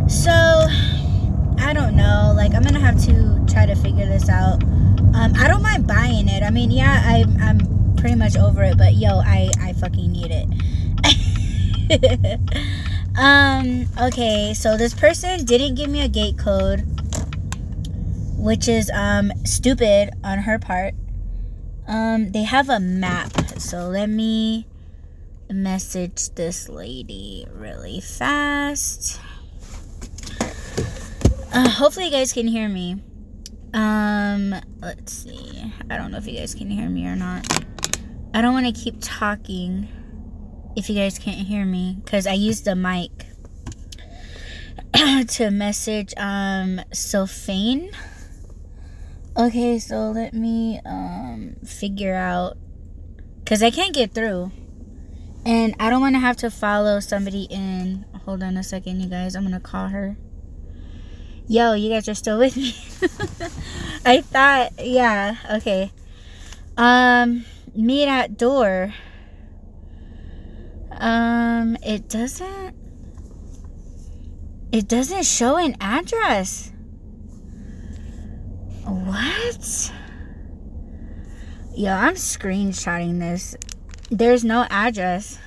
So 0.09 0.66
i 1.59 1.72
don't 1.72 1.96
know 1.96 2.32
like 2.36 2.55
i'm 2.55 2.62
gonna 2.62 2.78
have 2.78 3.00
to 3.05 3.44
try 3.52 3.66
to 3.66 3.74
figure 3.76 4.07
this 4.07 4.28
out. 4.28 4.62
Um, 5.14 5.32
i 5.38 5.46
don't 5.46 5.62
mind 5.62 5.86
buying 5.86 6.28
it. 6.28 6.42
I 6.42 6.50
mean 6.50 6.70
yeah 6.70 7.02
I, 7.05 7.24
i'm 7.40 7.96
pretty 7.96 8.16
much 8.16 8.36
over 8.36 8.62
it 8.64 8.76
but 8.76 8.94
yo 8.94 9.18
i 9.24 9.50
i 9.61 9.72
fucking 9.74 10.12
need 10.12 10.30
it. 10.30 10.48
Um 13.16 13.86
okay 14.00 14.55
so 14.55 14.76
this 14.76 14.92
person 14.92 15.44
didn't 15.44 15.76
give 15.76 15.88
me 15.88 16.00
a 16.00 16.09
gate 16.09 16.36
code 16.36 16.82
which 18.36 18.66
is 18.66 18.90
um 18.92 19.32
stupid 19.44 20.11
on 20.24 20.40
her 20.40 20.59
part. 20.59 20.94
Um 21.86 22.32
they 22.32 22.42
have 22.42 22.68
a 22.68 22.80
map 22.80 23.30
so 23.61 23.86
let 23.88 24.09
me 24.09 24.66
message 25.48 26.30
this 26.30 26.68
lady 26.68 27.46
really 27.52 28.00
fast 28.00 29.20
uh, 31.55 31.68
hopefully 31.68 32.07
you 32.07 32.11
guys 32.11 32.32
can 32.32 32.46
hear 32.46 32.68
me 32.68 33.02
um 33.72 34.55
let's 34.80 35.12
see 35.12 35.72
i 35.90 35.96
don't 35.96 36.11
know 36.11 36.18
if 36.18 36.26
you 36.26 36.38
guys 36.38 36.55
can 36.55 36.70
hear 36.70 36.88
me 36.88 37.07
or 37.07 37.16
not 37.16 37.46
i 38.32 38.40
don't 38.40 38.52
want 38.52 38.66
to 38.66 38.72
keep 38.72 38.96
talking 39.00 39.88
if 40.76 40.88
you 40.88 40.96
guys 40.96 41.18
can't 41.18 41.46
hear 41.46 41.64
me 41.64 41.98
because 42.05 42.26
I 42.26 42.32
used 42.32 42.64
the 42.64 42.74
mic 42.74 43.11
to 45.28 45.50
message 45.50 46.14
um 46.16 46.80
Sophane. 46.92 47.90
Okay, 49.36 49.78
so 49.78 50.11
let 50.11 50.32
me 50.34 50.80
um 50.84 51.57
figure 51.64 52.14
out 52.14 52.57
because 53.38 53.62
I 53.62 53.70
can't 53.70 53.94
get 53.94 54.14
through. 54.14 54.52
And 55.46 55.74
I 55.78 55.90
don't 55.90 56.00
want 56.00 56.14
to 56.14 56.20
have 56.20 56.38
to 56.38 56.50
follow 56.50 57.00
somebody 57.00 57.46
in. 57.50 58.07
Hold 58.24 58.42
on 58.42 58.57
a 58.57 58.62
second, 58.62 59.00
you 59.00 59.09
guys. 59.09 59.36
I'm 59.36 59.44
gonna 59.44 59.61
call 59.61 59.88
her. 59.88 60.16
Yo, 61.47 61.74
you 61.74 61.90
guys 61.90 62.09
are 62.09 62.14
still 62.14 62.38
with 62.38 62.57
me. 62.57 62.74
I 64.07 64.22
thought, 64.22 64.72
yeah, 64.78 65.36
okay. 65.53 65.92
Um, 66.76 67.45
meet 67.74 68.07
at 68.07 68.38
door. 68.38 68.95
Um, 70.90 71.76
it 71.84 72.09
doesn't. 72.09 72.74
It 74.72 74.88
doesn't 74.88 75.24
show 75.24 75.57
an 75.57 75.76
address. 75.80 76.72
What? 78.84 79.92
Yo, 81.76 81.92
I'm 81.92 82.14
screenshotting 82.14 83.18
this. 83.20 83.57
There's 84.11 84.45
no 84.45 84.66
address 84.70 85.38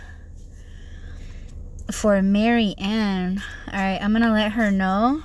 for 1.91 2.21
Mary 2.21 2.75
Ann. 2.77 3.41
Alright, 3.67 4.01
I'm 4.01 4.13
gonna 4.13 4.31
let 4.31 4.53
her 4.53 4.71
know. 4.71 5.23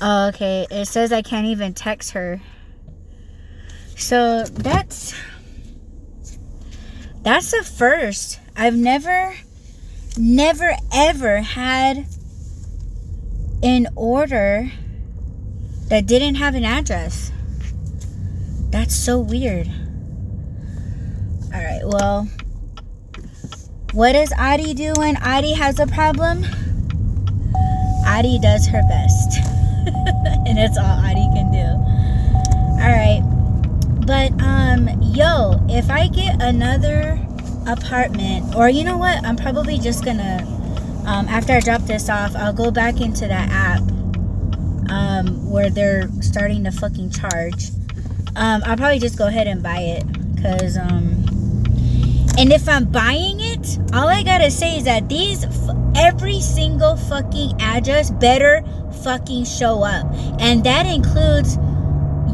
Oh, 0.00 0.28
okay. 0.28 0.66
It 0.70 0.86
says 0.86 1.12
I 1.12 1.22
can't 1.22 1.46
even 1.46 1.74
text 1.74 2.12
her. 2.12 2.40
So 3.96 4.44
that's 4.44 5.14
that's 7.22 7.50
the 7.52 7.64
first. 7.64 8.38
I've 8.54 8.76
never, 8.76 9.34
never, 10.18 10.74
ever 10.92 11.40
had 11.40 12.06
an 13.62 13.88
order 13.96 14.70
that 15.88 16.06
didn't 16.06 16.34
have 16.34 16.54
an 16.54 16.64
address. 16.64 17.32
That's 18.70 18.94
so 18.94 19.18
weird. 19.18 19.68
All 21.54 21.62
right, 21.62 21.82
well, 21.84 22.28
what 23.92 24.12
does 24.12 24.32
Adi 24.38 24.74
do 24.74 24.92
when 24.96 25.16
Adi 25.16 25.52
has 25.52 25.78
a 25.78 25.86
problem? 25.86 26.44
Adi 28.06 28.38
does 28.38 28.66
her 28.66 28.82
best. 28.88 29.63
and 30.46 30.58
it's 30.58 30.78
all 30.78 30.98
Adi 31.04 31.28
can 31.34 31.50
do. 31.50 31.68
All 32.82 32.90
right. 32.90 33.22
But 34.06 34.32
um 34.42 34.88
yo, 35.14 35.64
if 35.68 35.90
I 35.90 36.08
get 36.08 36.42
another 36.42 37.18
apartment 37.66 38.54
or 38.54 38.68
you 38.68 38.84
know 38.84 38.96
what 38.96 39.24
i'm 39.24 39.36
probably 39.36 39.78
just 39.78 40.04
gonna 40.04 40.44
um, 41.06 41.26
after 41.28 41.52
i 41.52 41.60
drop 41.60 41.80
this 41.82 42.08
off 42.08 42.34
i'll 42.36 42.52
go 42.52 42.70
back 42.70 43.00
into 43.00 43.26
that 43.26 43.48
app 43.50 43.80
um, 44.90 45.50
where 45.50 45.70
they're 45.70 46.08
starting 46.20 46.64
to 46.64 46.70
fucking 46.70 47.10
charge 47.10 47.70
um, 48.36 48.62
i'll 48.66 48.76
probably 48.76 48.98
just 48.98 49.16
go 49.16 49.26
ahead 49.26 49.46
and 49.46 49.62
buy 49.62 49.78
it 49.78 50.34
because 50.34 50.76
um, 50.76 51.24
And 52.36 52.52
if 52.52 52.68
I'm 52.68 52.84
buying 52.86 53.38
it, 53.40 53.78
all 53.92 54.08
I 54.08 54.24
gotta 54.24 54.50
say 54.50 54.78
is 54.78 54.84
that 54.84 55.08
these, 55.08 55.46
every 55.96 56.40
single 56.40 56.96
fucking 56.96 57.60
address 57.60 58.10
better 58.10 58.64
fucking 59.04 59.44
show 59.44 59.84
up. 59.84 60.06
And 60.40 60.64
that 60.64 60.84
includes 60.84 61.58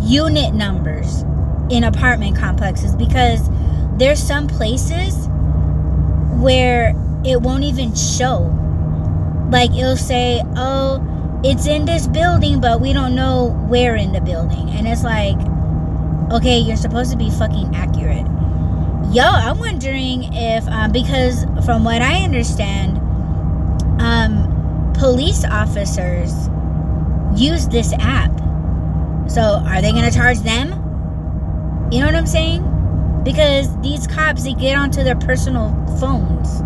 unit 0.03 0.55
numbers 0.55 1.23
in 1.71 1.85
apartment 1.85 2.37
complexes 2.37 2.97
because 2.97 3.49
there's 3.99 4.23
some 4.23 4.49
places 4.49 5.29
where 6.41 6.95
it 7.25 7.43
won't 7.43 7.65
even 7.65 7.95
show. 7.95 8.57
Like 9.51 9.71
it'll 9.73 9.97
say, 9.97 10.43
oh, 10.57 11.07
it's 11.45 11.67
in 11.67 11.85
this 11.85 12.07
building, 12.07 12.61
but 12.61 12.81
we 12.81 12.95
don't 12.95 13.15
know 13.15 13.51
where 13.69 13.97
in 13.97 14.13
the 14.13 14.21
building. 14.23 14.71
And 14.71 14.89
it's 14.89 15.05
like, 15.05 15.37
okay, 16.33 16.59
you're 16.59 16.77
supposed 16.77 17.11
to 17.13 17.19
be 17.19 17.31
fucking 17.31 17.75
accurate. 17.75 18.27
Yo, 19.13 19.25
I'm 19.25 19.59
wondering 19.59 20.33
if, 20.35 20.65
um, 20.69 20.93
because 20.93 21.45
from 21.65 21.83
what 21.83 22.01
I 22.01 22.23
understand, 22.23 22.97
um, 24.01 24.93
police 24.97 25.45
officers 25.45 26.33
use 27.35 27.67
this 27.67 27.93
app. 27.95 28.31
So 29.29 29.65
are 29.67 29.83
they 29.83 29.91
gonna 29.91 30.13
charge 30.13 30.39
them? 30.43 30.69
You 31.91 31.99
know 31.99 32.07
what 32.07 32.15
I'm 32.15 32.25
saying? 32.25 32.63
Because 33.25 33.77
these 33.81 34.07
cops, 34.07 34.45
they 34.45 34.53
get 34.53 34.79
onto 34.79 35.03
their 35.03 35.17
personal 35.17 35.71
phones. 35.99 36.61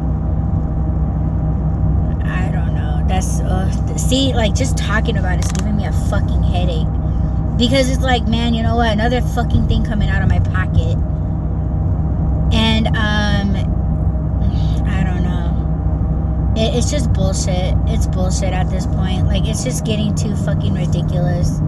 I 2.27 2.51
don't 2.53 2.75
know. 2.75 3.03
That's 3.09 3.41
see, 4.03 4.35
like 4.35 4.55
just 4.55 4.77
talking 4.77 5.17
about 5.17 5.39
it's 5.39 5.51
giving 5.53 5.77
me 5.77 5.87
a 5.87 5.93
fucking 6.11 6.43
headache. 6.43 6.87
Because 7.57 7.89
it's 7.89 8.03
like, 8.03 8.29
man, 8.29 8.53
you 8.53 8.63
know 8.63 8.77
what? 8.77 8.93
Another 8.93 9.23
fucking 9.23 9.67
thing 9.67 9.83
coming 9.83 10.11
out 10.11 10.21
of 10.21 10.29
my 10.29 10.41
pocket. 10.41 10.99
And 12.55 12.87
um, 12.87 13.57
I 14.87 15.03
don't 15.03 15.25
know. 15.25 16.55
It, 16.57 16.77
it's 16.77 16.91
just 16.91 17.13
bullshit. 17.13 17.75
It's 17.89 18.07
bullshit 18.07 18.53
at 18.53 18.71
this 18.71 18.87
point. 18.87 19.27
Like 19.27 19.45
it's 19.47 19.65
just 19.65 19.85
getting 19.85 20.15
too 20.15 20.37
fucking 20.37 20.73
ridiculous. 20.73 21.61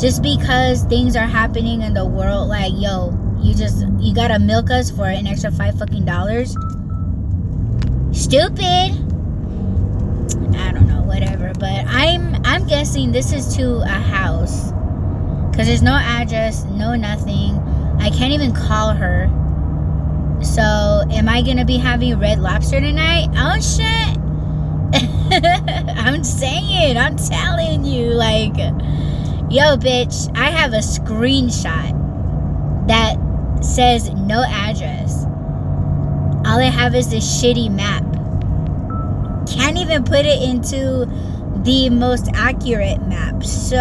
Just 0.00 0.22
because 0.22 0.84
things 0.84 1.14
are 1.14 1.26
happening 1.26 1.82
in 1.82 1.92
the 1.92 2.06
world, 2.06 2.48
like 2.48 2.72
yo, 2.76 3.12
you 3.40 3.54
just 3.54 3.84
you 3.98 4.14
gotta 4.14 4.38
milk 4.38 4.70
us 4.70 4.90
for 4.90 5.04
an 5.06 5.26
extra 5.26 5.50
five 5.52 5.78
fucking 5.78 6.06
dollars. 6.06 6.56
Stupid. 8.12 8.96
I 10.56 10.72
don't 10.72 10.86
know, 10.88 11.02
whatever. 11.02 11.52
But 11.58 11.84
I'm 11.86 12.34
I'm 12.46 12.66
guessing 12.66 13.12
this 13.12 13.32
is 13.32 13.54
to 13.56 13.82
a 13.82 13.88
house. 13.88 14.70
Cause 15.54 15.66
there's 15.66 15.82
no 15.82 15.94
address, 15.94 16.64
no 16.64 16.94
nothing. 16.94 17.58
I 18.00 18.10
can't 18.10 18.32
even 18.32 18.54
call 18.54 18.94
her. 18.94 19.28
So 20.42 21.04
am 21.10 21.28
I 21.28 21.42
gonna 21.42 21.64
be 21.64 21.76
having 21.76 22.18
red 22.18 22.38
lobster 22.38 22.80
tonight? 22.80 23.28
Oh 23.36 23.60
shit. 23.60 24.18
I'm 25.98 26.24
saying, 26.24 26.96
I'm 26.96 27.16
telling 27.16 27.84
you, 27.84 28.14
like, 28.14 28.56
yo, 29.50 29.76
bitch, 29.76 30.34
I 30.36 30.50
have 30.50 30.72
a 30.72 30.78
screenshot 30.78 32.88
that 32.88 33.16
says 33.62 34.10
no 34.10 34.42
address. 34.42 35.24
All 36.46 36.60
I 36.60 36.70
have 36.72 36.94
is 36.94 37.10
this 37.10 37.24
shitty 37.24 37.70
map. 37.70 38.04
Can't 39.48 39.76
even 39.76 40.04
put 40.04 40.24
it 40.24 40.42
into 40.42 41.06
the 41.64 41.90
most 41.90 42.28
accurate 42.34 43.06
map. 43.06 43.42
So 43.42 43.76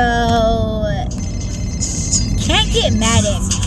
can't 2.46 2.72
get 2.74 2.94
mad 2.94 3.24
at 3.26 3.42
me. 3.42 3.67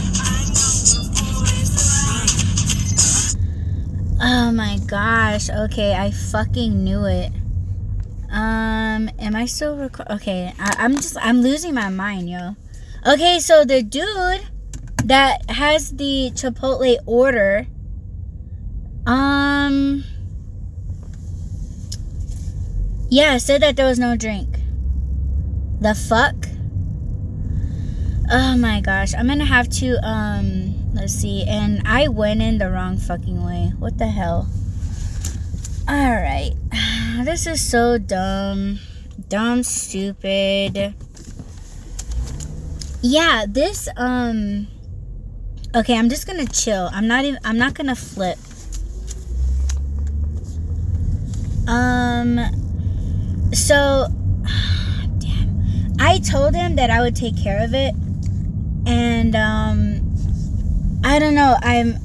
Oh 4.22 4.52
my 4.52 4.78
gosh. 4.86 5.48
Okay, 5.48 5.94
I 5.94 6.10
fucking 6.10 6.84
knew 6.84 7.04
it. 7.06 7.32
Um, 8.30 9.10
am 9.18 9.34
I 9.34 9.46
still 9.46 9.76
record? 9.76 10.06
Okay, 10.10 10.52
I- 10.58 10.76
I'm 10.78 10.94
just 10.96 11.16
I'm 11.20 11.40
losing 11.42 11.74
my 11.74 11.88
mind, 11.88 12.28
yo. 12.30 12.54
Okay, 13.06 13.40
so 13.40 13.64
the 13.64 13.82
dude 13.82 14.46
that 15.04 15.50
has 15.50 15.90
the 15.92 16.30
Chipotle 16.34 16.98
order, 17.06 17.66
um, 19.06 20.04
yeah, 23.08 23.38
said 23.38 23.62
that 23.62 23.76
there 23.76 23.86
was 23.86 23.98
no 23.98 24.16
drink. 24.16 24.58
The 25.80 25.94
fuck? 25.94 26.46
Oh 28.30 28.56
my 28.56 28.80
gosh, 28.80 29.14
I'm 29.14 29.26
gonna 29.26 29.44
have 29.46 29.68
to 29.80 29.96
um, 30.06 30.69
let's 31.00 31.14
see. 31.14 31.44
And 31.44 31.82
I 31.86 32.08
went 32.08 32.42
in 32.42 32.58
the 32.58 32.70
wrong 32.70 32.98
fucking 32.98 33.42
way. 33.44 33.72
What 33.78 33.96
the 33.96 34.08
hell? 34.08 34.48
All 35.88 36.12
right. 36.12 36.52
This 37.24 37.46
is 37.46 37.60
so 37.60 37.98
dumb. 37.98 38.78
Dumb, 39.28 39.62
stupid. 39.62 40.94
Yeah, 43.02 43.44
this 43.46 43.88
um 43.96 44.68
Okay, 45.74 45.98
I'm 45.98 46.08
just 46.08 46.26
to 46.44 46.50
chill. 46.52 46.88
I'm 46.92 47.06
not 47.06 47.24
even 47.24 47.40
I'm 47.44 47.58
not 47.58 47.74
to 47.88 47.94
flip. 47.94 48.38
Um 51.68 52.40
so 53.52 54.06
damn. 55.18 55.96
I 55.98 56.20
told 56.20 56.54
him 56.54 56.76
that 56.76 56.90
I 56.90 57.02
would 57.02 57.16
take 57.16 57.36
care 57.36 57.62
of 57.62 57.74
it. 57.74 57.94
And 58.86 59.36
um 59.36 60.09
I 61.02 61.18
don't 61.18 61.34
know. 61.34 61.56
I'm 61.62 61.98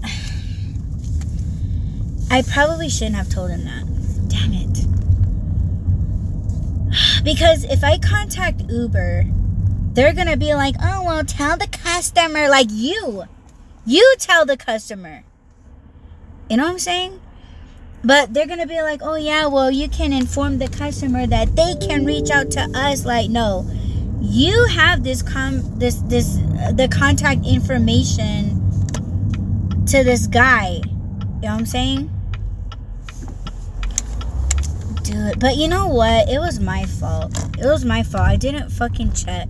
I 2.31 2.41
probably 2.41 2.89
shouldn't 2.89 3.15
have 3.15 3.29
told 3.29 3.51
him 3.51 3.63
that. 3.65 3.85
Damn 4.29 4.53
it. 4.53 4.85
Because 7.23 7.63
if 7.65 7.83
I 7.83 7.97
contact 7.97 8.61
Uber, 8.69 9.25
they're 9.93 10.13
going 10.13 10.27
to 10.27 10.37
be 10.37 10.53
like, 10.53 10.75
"Oh, 10.81 11.03
well, 11.05 11.23
tell 11.23 11.57
the 11.57 11.67
customer 11.67 12.49
like 12.49 12.67
you. 12.69 13.23
You 13.85 14.15
tell 14.19 14.45
the 14.45 14.57
customer." 14.57 15.23
You 16.49 16.57
know 16.57 16.63
what 16.63 16.71
I'm 16.71 16.79
saying? 16.79 17.21
But 18.03 18.33
they're 18.33 18.47
going 18.47 18.59
to 18.59 18.67
be 18.67 18.81
like, 18.81 19.01
"Oh, 19.03 19.15
yeah, 19.15 19.47
well, 19.47 19.71
you 19.71 19.87
can 19.89 20.13
inform 20.13 20.57
the 20.57 20.67
customer 20.67 21.27
that 21.27 21.55
they 21.55 21.75
can 21.75 22.05
reach 22.05 22.29
out 22.29 22.51
to 22.51 22.61
us." 22.73 23.05
Like, 23.05 23.29
no. 23.29 23.65
You 24.21 24.65
have 24.65 25.03
this 25.03 25.21
com 25.21 25.61
this 25.79 25.95
this 26.07 26.37
uh, 26.59 26.71
the 26.71 26.87
contact 26.87 27.45
information 27.45 28.54
to 29.87 30.03
this 30.03 30.27
guy. 30.27 30.81
You 30.83 30.91
know 31.41 31.53
what 31.53 31.59
I'm 31.59 31.65
saying? 31.65 32.11
Dude, 35.03 35.39
but 35.39 35.55
you 35.55 35.67
know 35.67 35.87
what? 35.87 36.27
It 36.29 36.39
was 36.39 36.59
my 36.59 36.85
fault. 36.85 37.37
It 37.59 37.65
was 37.65 37.85
my 37.85 38.01
fault. 38.01 38.23
I 38.23 38.35
didn't 38.35 38.69
fucking 38.69 39.13
check. 39.13 39.47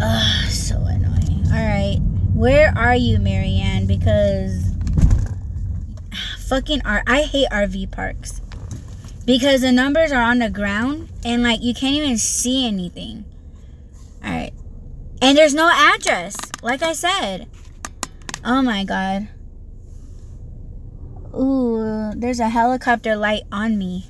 Ugh, 0.00 0.50
so 0.50 0.76
annoying. 0.78 1.46
Alright. 1.46 2.00
Where 2.34 2.72
are 2.76 2.96
you, 2.96 3.18
Marianne? 3.18 3.86
Because 3.86 4.72
fucking 6.48 6.82
R 6.84 7.02
I 7.06 7.22
hate 7.22 7.48
RV 7.50 7.92
parks. 7.92 8.40
Because 9.24 9.60
the 9.60 9.70
numbers 9.70 10.10
are 10.10 10.22
on 10.22 10.38
the 10.38 10.50
ground 10.50 11.10
and 11.24 11.42
like 11.42 11.62
you 11.62 11.74
can't 11.74 11.94
even 11.94 12.18
see 12.18 12.66
anything. 12.66 13.24
Alright. 14.24 14.54
And 15.20 15.36
there's 15.38 15.54
no 15.54 15.70
address. 15.70 16.36
Like 16.62 16.82
I 16.82 16.92
said. 16.92 17.48
Oh 18.44 18.62
my 18.62 18.84
god. 18.84 19.28
Ooh, 21.34 22.12
there's 22.16 22.40
a 22.40 22.48
helicopter 22.48 23.16
light 23.16 23.42
on 23.52 23.78
me. 23.78 24.06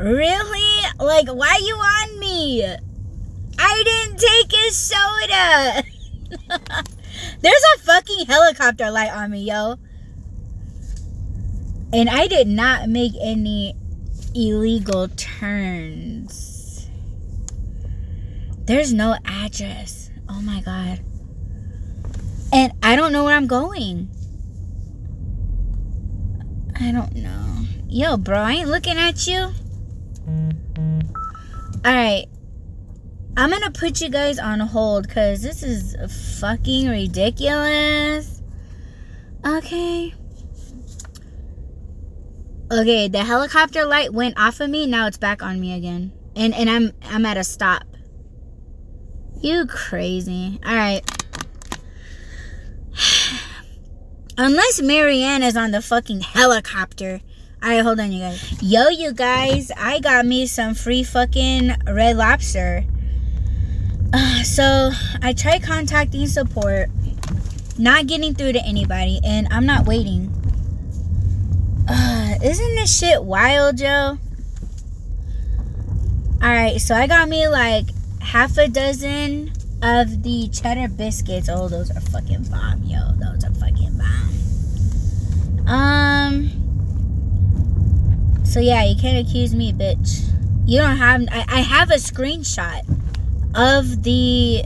Really? 0.00 0.82
Like, 0.98 1.28
why 1.28 1.60
you 1.62 1.74
on 1.74 2.18
me? 2.18 2.64
I 3.58 3.82
didn't 3.84 4.18
take 4.18 4.52
his 4.52 4.76
soda. 4.76 5.84
there's 7.40 7.64
a 7.76 7.78
fucking 7.80 8.26
helicopter 8.26 8.90
light 8.90 9.12
on 9.12 9.30
me, 9.30 9.44
yo. 9.44 9.76
And 11.92 12.08
I 12.08 12.26
did 12.26 12.48
not 12.48 12.88
make 12.88 13.12
any 13.20 13.74
illegal 14.34 15.08
turns. 15.08 16.88
There's 18.64 18.92
no 18.92 19.16
address. 19.24 20.10
Oh 20.28 20.40
my 20.40 20.62
god. 20.62 21.00
And 22.52 22.72
I 22.82 22.96
don't 22.96 23.12
know 23.12 23.24
where 23.24 23.34
I'm 23.34 23.46
going. 23.46 24.10
I 26.78 26.92
don't 26.92 27.14
know. 27.16 27.64
Yo, 27.88 28.16
bro, 28.16 28.38
I 28.38 28.52
ain't 28.52 28.68
looking 28.68 28.98
at 28.98 29.26
you. 29.26 29.52
Alright. 31.84 32.28
I'm 33.36 33.50
gonna 33.50 33.70
put 33.70 34.02
you 34.02 34.10
guys 34.10 34.38
on 34.38 34.60
hold 34.60 35.08
because 35.08 35.42
this 35.42 35.62
is 35.62 35.96
fucking 36.38 36.88
ridiculous. 36.88 38.42
Okay. 39.44 40.14
Okay, 42.70 43.08
the 43.08 43.24
helicopter 43.24 43.84
light 43.84 44.12
went 44.12 44.38
off 44.38 44.60
of 44.60 44.68
me, 44.70 44.86
now 44.86 45.06
it's 45.06 45.18
back 45.18 45.42
on 45.42 45.60
me 45.60 45.74
again. 45.74 46.12
And 46.36 46.54
and 46.54 46.68
I'm 46.68 46.92
I'm 47.02 47.24
at 47.24 47.36
a 47.36 47.44
stop. 47.44 47.84
You 49.40 49.66
crazy. 49.66 50.60
Alright. 50.66 51.21
Unless 54.38 54.80
Marianne 54.80 55.42
is 55.42 55.56
on 55.56 55.70
the 55.70 55.82
fucking 55.82 56.20
helicopter. 56.20 57.20
Alright, 57.62 57.82
hold 57.82 58.00
on, 58.00 58.10
you 58.10 58.20
guys. 58.20 58.62
Yo, 58.62 58.88
you 58.88 59.12
guys, 59.12 59.70
I 59.76 60.00
got 60.00 60.26
me 60.26 60.46
some 60.46 60.74
free 60.74 61.04
fucking 61.04 61.72
red 61.86 62.16
lobster. 62.16 62.84
Uh, 64.12 64.42
so, 64.42 64.90
I 65.22 65.32
tried 65.32 65.62
contacting 65.62 66.26
support, 66.26 66.90
not 67.78 68.06
getting 68.06 68.34
through 68.34 68.54
to 68.54 68.64
anybody, 68.64 69.20
and 69.24 69.46
I'm 69.50 69.64
not 69.64 69.86
waiting. 69.86 70.34
Uh, 71.88 72.34
isn't 72.42 72.74
this 72.74 72.98
shit 72.98 73.22
wild, 73.22 73.78
Joe? 73.78 74.18
Alright, 76.42 76.80
so 76.80 76.94
I 76.94 77.06
got 77.06 77.28
me 77.28 77.46
like 77.46 77.86
half 78.20 78.58
a 78.58 78.66
dozen 78.66 79.52
of 79.82 80.22
the 80.22 80.48
cheddar 80.48 80.88
biscuits. 80.88 81.48
Oh, 81.50 81.68
those 81.68 81.90
are 81.90 82.00
fucking 82.00 82.44
bomb, 82.44 82.84
yo. 82.84 83.12
Those 83.16 83.44
are 83.44 83.52
fucking 83.54 83.98
bomb. 83.98 85.68
Um. 85.68 86.50
So 88.44 88.60
yeah, 88.60 88.84
you 88.84 88.94
can't 88.96 89.26
accuse 89.26 89.54
me, 89.54 89.72
bitch. 89.72 90.28
You 90.66 90.78
don't 90.78 90.96
have. 90.96 91.22
I, 91.30 91.44
I 91.48 91.60
have 91.60 91.90
a 91.90 91.94
screenshot 91.94 92.82
of 93.54 94.02
the 94.04 94.62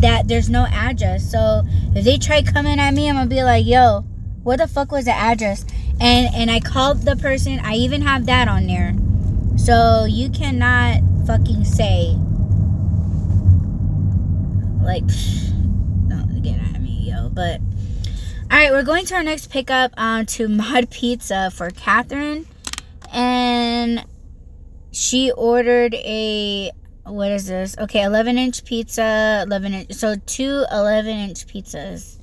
that 0.00 0.28
there's 0.28 0.48
no 0.50 0.66
address. 0.66 1.30
So 1.30 1.62
if 1.94 2.04
they 2.04 2.18
try 2.18 2.42
coming 2.42 2.78
at 2.78 2.92
me, 2.92 3.08
I'm 3.08 3.16
gonna 3.16 3.28
be 3.28 3.42
like, 3.42 3.66
yo, 3.66 4.04
what 4.42 4.56
the 4.58 4.68
fuck 4.68 4.92
was 4.92 5.06
the 5.06 5.12
address? 5.12 5.64
And 6.00 6.34
and 6.34 6.50
I 6.50 6.60
called 6.60 7.02
the 7.02 7.16
person. 7.16 7.58
I 7.60 7.74
even 7.74 8.02
have 8.02 8.26
that 8.26 8.48
on 8.48 8.66
there. 8.66 8.94
So 9.56 10.04
you 10.04 10.30
cannot 10.30 11.00
fucking 11.26 11.64
say 11.64 12.16
like 14.82 15.06
don't 16.08 16.42
get 16.42 16.58
at 16.58 16.80
me, 16.80 17.10
yo. 17.10 17.28
But 17.28 17.60
all 18.50 18.58
right, 18.58 18.70
we're 18.70 18.82
going 18.82 19.06
to 19.06 19.14
our 19.14 19.22
next 19.22 19.50
pickup 19.50 19.92
um, 19.96 20.26
to 20.26 20.48
Mod 20.48 20.90
Pizza 20.90 21.50
for 21.50 21.70
Catherine, 21.70 22.46
and 23.12 24.04
she 24.90 25.30
ordered 25.32 25.94
a 25.94 26.70
what 27.04 27.32
is 27.32 27.46
this? 27.46 27.76
Okay, 27.78 28.02
11 28.02 28.38
inch 28.38 28.64
pizza, 28.64 29.42
11 29.46 29.74
inch. 29.74 29.92
So 29.92 30.14
two 30.26 30.64
11 30.70 31.10
inch 31.10 31.46
pizzas. 31.46 32.18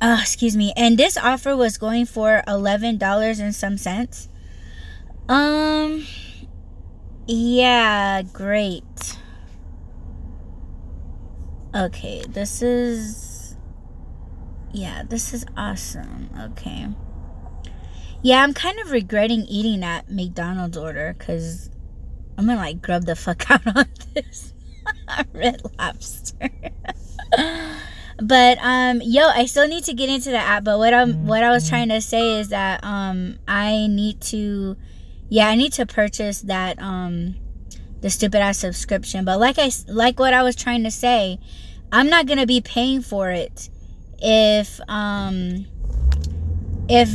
Uh, 0.00 0.18
excuse 0.20 0.54
me. 0.54 0.72
And 0.76 0.98
this 0.98 1.16
offer 1.16 1.56
was 1.56 1.78
going 1.78 2.04
for 2.04 2.42
$11 2.46 3.40
and 3.40 3.54
some 3.54 3.78
cents. 3.78 4.28
Um, 5.30 6.06
yeah, 7.26 8.20
great. 8.20 9.16
Okay, 11.74 12.22
this 12.28 12.62
is. 12.62 13.56
Yeah, 14.72 15.02
this 15.08 15.34
is 15.34 15.44
awesome. 15.56 16.30
Okay. 16.38 16.88
Yeah, 18.22 18.42
I'm 18.42 18.54
kind 18.54 18.78
of 18.80 18.90
regretting 18.90 19.42
eating 19.42 19.80
that 19.80 20.10
McDonald's 20.10 20.76
order 20.76 21.14
because 21.18 21.70
I'm 22.38 22.46
gonna 22.46 22.58
like 22.58 22.80
grub 22.80 23.04
the 23.04 23.16
fuck 23.16 23.50
out 23.50 23.66
on 23.76 23.86
this 24.14 24.54
red 25.32 25.62
lobster. 25.78 26.50
but 28.22 28.58
um 28.62 29.00
yo 29.02 29.26
i 29.28 29.44
still 29.44 29.66
need 29.66 29.82
to 29.82 29.92
get 29.92 30.08
into 30.08 30.30
the 30.30 30.36
app 30.36 30.62
but 30.62 30.78
what 30.78 30.94
i'm 30.94 31.26
what 31.26 31.42
i 31.42 31.50
was 31.50 31.68
trying 31.68 31.88
to 31.88 32.00
say 32.00 32.38
is 32.38 32.50
that 32.50 32.82
um 32.84 33.36
i 33.48 33.88
need 33.88 34.20
to 34.20 34.76
yeah 35.28 35.48
i 35.48 35.56
need 35.56 35.72
to 35.72 35.84
purchase 35.84 36.42
that 36.42 36.80
um 36.80 37.34
the 38.04 38.10
stupid 38.10 38.40
ass 38.40 38.58
subscription 38.58 39.24
but 39.24 39.40
like 39.40 39.58
i 39.58 39.70
like 39.88 40.18
what 40.18 40.34
i 40.34 40.42
was 40.42 40.54
trying 40.54 40.84
to 40.84 40.90
say 40.90 41.38
i'm 41.90 42.10
not 42.10 42.26
gonna 42.26 42.46
be 42.46 42.60
paying 42.60 43.00
for 43.00 43.30
it 43.30 43.70
if 44.18 44.78
um 44.88 45.64
if 46.88 47.08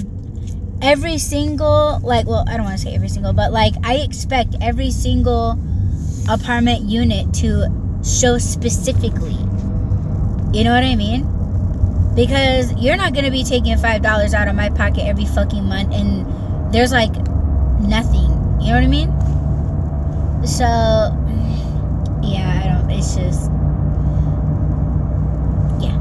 every 0.82 1.18
single 1.20 1.99
like 2.03 2.26
well 2.26 2.44
i 2.48 2.57
don't 2.57 2.66
want 2.66 2.76
to 2.76 2.84
say 2.84 2.95
every 2.95 3.10
single 3.10 3.34
but 3.34 3.52
like 3.52 3.74
i 3.84 3.98
expect 3.98 4.56
every 4.61 4.90
single 4.90 5.60
apartment 6.28 6.82
unit 6.82 7.32
to 7.34 7.68
show 8.03 8.38
specifically 8.38 9.38
you 10.52 10.64
know 10.64 10.74
what 10.74 10.84
I 10.84 10.95
mean? 10.95 11.28
Because 12.16 12.74
you're 12.82 12.98
not 12.98 13.14
gonna 13.14 13.30
be 13.30 13.44
taking 13.44 13.78
five 13.78 14.02
dollars 14.02 14.34
out 14.34 14.48
of 14.48 14.56
my 14.56 14.70
pocket 14.70 15.03
every 15.06 15.26
fucking 15.26 15.64
month, 15.64 15.94
and 15.94 16.74
there's 16.74 16.91
like 16.91 17.14
nothing. 17.82 18.30
You 18.60 18.70
know 18.70 18.74
what 18.74 18.84
I 18.84 18.88
mean? 18.88 19.28
So, 20.45 20.66
yeah, 22.24 22.61
I 22.64 22.68
don't. 22.68 22.91
It's 22.91 23.16
just, 23.16 23.52
yeah. 25.82 25.98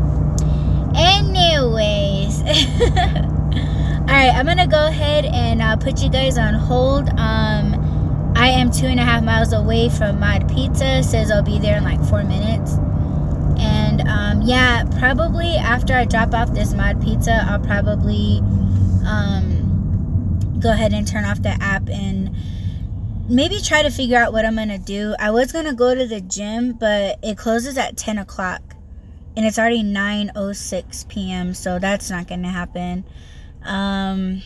Anyways, 0.97 2.40
all 2.43 4.06
right, 4.06 4.32
I'm 4.35 4.47
gonna 4.47 4.66
go 4.66 4.86
ahead 4.86 5.24
and 5.27 5.62
uh, 5.62 5.77
put 5.77 6.02
you 6.02 6.10
guys 6.10 6.39
on 6.39 6.55
hold. 6.55 7.09
Um, 7.10 8.32
I 8.36 8.48
am 8.48 8.70
two 8.70 8.86
and 8.86 9.01
a 9.01 9.05
half 9.05 9.23
miles 9.24 9.52
away 9.52 9.89
from 9.89 10.20
Mod 10.20 10.48
Pizza. 10.48 11.02
Says 11.02 11.31
I'll 11.31 11.43
be 11.43 11.59
there 11.59 11.77
in 11.78 11.85
like 11.85 12.02
four 12.05 12.24
minutes 12.24 12.78
and 13.59 14.02
um, 14.09 14.43
yeah 14.43 14.85
probably 14.98 15.56
after 15.56 15.94
i 15.94 16.05
drop 16.05 16.32
off 16.32 16.52
this 16.55 16.73
mod 16.74 17.01
pizza 17.02 17.44
i'll 17.48 17.59
probably 17.59 18.39
um, 19.06 20.59
go 20.60 20.70
ahead 20.70 20.93
and 20.93 21.06
turn 21.06 21.24
off 21.24 21.43
the 21.43 21.56
app 21.60 21.89
and 21.89 22.35
maybe 23.28 23.60
try 23.60 23.82
to 23.82 23.90
figure 23.90 24.16
out 24.18 24.32
what 24.32 24.44
i'm 24.44 24.56
gonna 24.56 24.78
do. 24.78 25.14
I 25.18 25.30
was 25.30 25.52
gonna 25.52 25.74
go 25.74 25.94
to 25.94 26.06
the 26.06 26.20
gym 26.20 26.72
but 26.72 27.18
it 27.22 27.36
closes 27.36 27.78
at 27.78 27.96
10 27.96 28.18
o'clock 28.18 28.62
and 29.36 29.46
it's 29.46 29.59
already 29.59 29.82
9.06 29.82 31.09
p.m 31.09 31.55
so 31.55 31.78
that's 31.78 32.10
not 32.10 32.26
gonna 32.26 32.50
happen. 32.50 33.05
Um, 33.62 34.42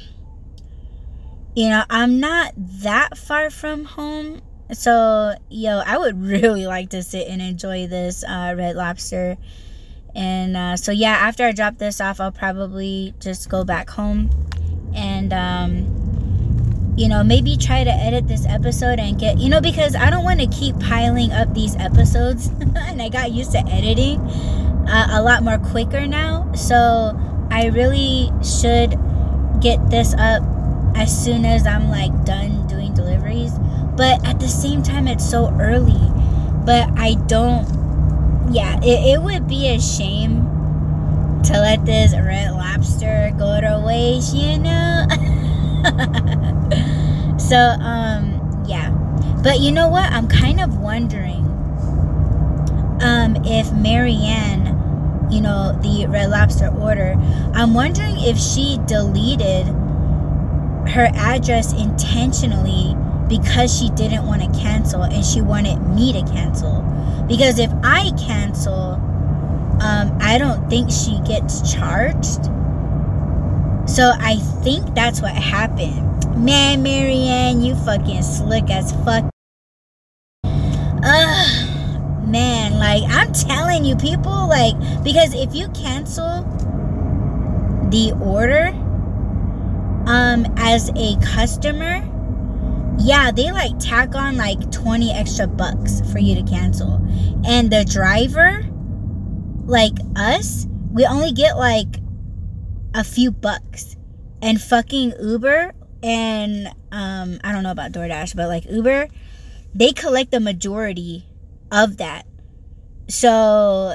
you 1.55 1.69
know 1.69 1.85
i'm 1.91 2.19
not 2.19 2.55
that 2.57 3.19
far 3.19 3.51
from 3.51 3.85
home 3.85 4.41
so, 4.73 5.35
yo, 5.51 5.83
I 5.85 5.99
would 5.99 6.21
really 6.23 6.67
like 6.67 6.91
to 6.91 7.03
sit 7.03 7.29
and 7.29 7.43
enjoy 7.43 7.87
this 7.87 8.25
uh, 8.25 8.55
red 8.57 8.77
lobster. 8.77 9.37
And 10.15 10.57
uh, 10.57 10.77
so, 10.77 10.93
yeah, 10.93 11.13
after 11.13 11.45
I 11.45 11.53
drop 11.53 11.79
this 11.79 12.01
off, 12.01 12.21
I'll 12.21 12.33
probably 12.33 13.15
just 13.21 13.49
go 13.49 13.65
back 13.65 13.91
home. 13.91 14.31
And, 14.95 15.33
um, 15.33 16.22
you 16.97 17.09
know, 17.09 17.23
maybe 17.25 17.57
try 17.57 17.85
to 17.85 17.91
edit 17.91 18.29
this 18.29 18.47
episode 18.47 18.99
and 18.99 19.19
get, 19.19 19.39
you 19.39 19.49
know, 19.49 19.61
because 19.61 19.95
I 19.95 20.11
don't 20.11 20.25
want 20.25 20.41
to 20.41 20.47
keep 20.47 20.79
piling 20.81 21.33
up 21.33 21.55
these 21.55 21.77
episodes. 21.77 22.47
and 22.77 23.01
I 23.01 23.09
got 23.09 23.33
used 23.33 23.53
to 23.53 23.59
editing 23.69 24.21
uh, 24.89 25.09
a 25.13 25.23
lot 25.23 25.43
more 25.43 25.59
quicker 25.59 26.07
now. 26.07 26.51
So, 26.55 27.19
I 27.51 27.67
really 27.67 28.31
should 28.43 28.99
get 29.61 29.91
this 29.91 30.15
up 30.15 30.43
as 30.97 31.25
soon 31.25 31.45
as 31.45 31.67
I'm 31.67 31.89
like 31.89 32.25
done 32.25 32.67
doing 32.67 32.95
deliveries 32.95 33.53
but 33.97 34.27
at 34.27 34.41
the 34.41 34.49
same 34.49 34.83
time 34.83 35.07
it's 35.07 35.29
so 35.29 35.51
early 35.61 36.11
but 36.65 36.89
i 36.99 37.15
don't 37.27 37.67
yeah 38.53 38.79
it, 38.83 39.15
it 39.15 39.23
would 39.23 39.47
be 39.47 39.69
a 39.69 39.81
shame 39.81 40.43
to 41.45 41.53
let 41.53 41.85
this 41.85 42.13
red 42.13 42.53
lobster 42.53 43.33
go 43.39 43.61
to 43.61 43.83
waste 43.87 44.35
you 44.35 44.59
know 44.59 45.07
so 47.39 47.57
um 47.81 48.65
yeah 48.67 48.91
but 49.43 49.61
you 49.61 49.73
know 49.73 49.89
what 49.89 50.11
i'm 50.13 50.29
kind 50.29 50.61
of 50.61 50.79
wondering 50.79 51.45
um 53.01 53.37
if 53.45 53.73
marianne 53.73 55.29
you 55.31 55.41
know 55.41 55.79
the 55.83 56.07
red 56.09 56.31
lobster 56.31 56.69
order 56.69 57.15
i'm 57.55 57.75
wondering 57.75 58.17
if 58.19 58.39
she 58.39 58.79
deleted 58.87 59.67
her 60.89 61.11
address 61.15 61.73
intentionally 61.73 62.95
because 63.29 63.77
she 63.77 63.89
didn't 63.91 64.27
want 64.27 64.43
to 64.43 64.61
cancel 64.61 65.03
and 65.03 65.25
she 65.25 65.41
wanted 65.41 65.79
me 65.89 66.13
to 66.13 66.23
cancel. 66.33 66.83
Because 67.27 67.59
if 67.59 67.73
I 67.83 68.11
cancel, 68.19 68.95
um, 69.81 70.17
I 70.21 70.39
don't 70.39 70.69
think 70.69 70.91
she 70.91 71.19
gets 71.21 71.73
charged. 71.73 72.51
So 73.93 74.11
I 74.19 74.37
think 74.65 74.95
that's 74.95 75.21
what 75.21 75.35
happened. 75.35 76.43
Man, 76.43 76.83
Marianne, 76.83 77.61
you 77.61 77.75
fucking 77.75 78.23
slick 78.23 78.71
as 78.71 78.91
fuck. 79.05 79.29
Ugh, 81.05 82.27
man, 82.27 82.79
like 82.79 83.03
I'm 83.11 83.35
telling 83.35 83.85
you, 83.85 83.95
people, 83.97 84.49
like, 84.49 84.75
because 85.05 85.35
if 85.35 85.55
you 85.55 85.69
cancel 85.69 86.43
the 87.91 88.17
order 88.23 88.69
um 90.07 90.47
as 90.57 90.91
a 90.97 91.17
customer 91.21 92.03
yeah, 92.99 93.31
they 93.31 93.53
like 93.53 93.79
tack 93.79 94.15
on 94.15 94.39
like 94.39 94.71
20 94.71 95.13
extra 95.13 95.47
bucks 95.47 96.01
for 96.13 96.19
you 96.19 96.35
to 96.35 96.43
cancel. 96.43 96.95
And 97.45 97.71
the 97.71 97.85
driver, 97.85 98.65
like 99.65 99.95
us, 100.15 100.67
we 100.93 101.05
only 101.07 101.33
get 101.33 101.57
like 101.57 102.02
a 102.95 103.05
few 103.05 103.31
bucks. 103.31 103.97
And 104.41 104.61
fucking 104.61 105.15
Uber 105.21 105.73
and 106.03 106.67
um 106.91 107.39
I 107.45 107.53
don't 107.53 107.63
know 107.63 107.71
about 107.71 107.93
DoorDash, 107.93 108.35
but 108.35 108.49
like 108.49 108.65
Uber, 108.69 109.09
they 109.75 109.93
collect 109.93 110.31
the 110.31 110.41
majority 110.41 111.27
of 111.71 111.99
that. 111.99 112.27
So, 113.09 113.95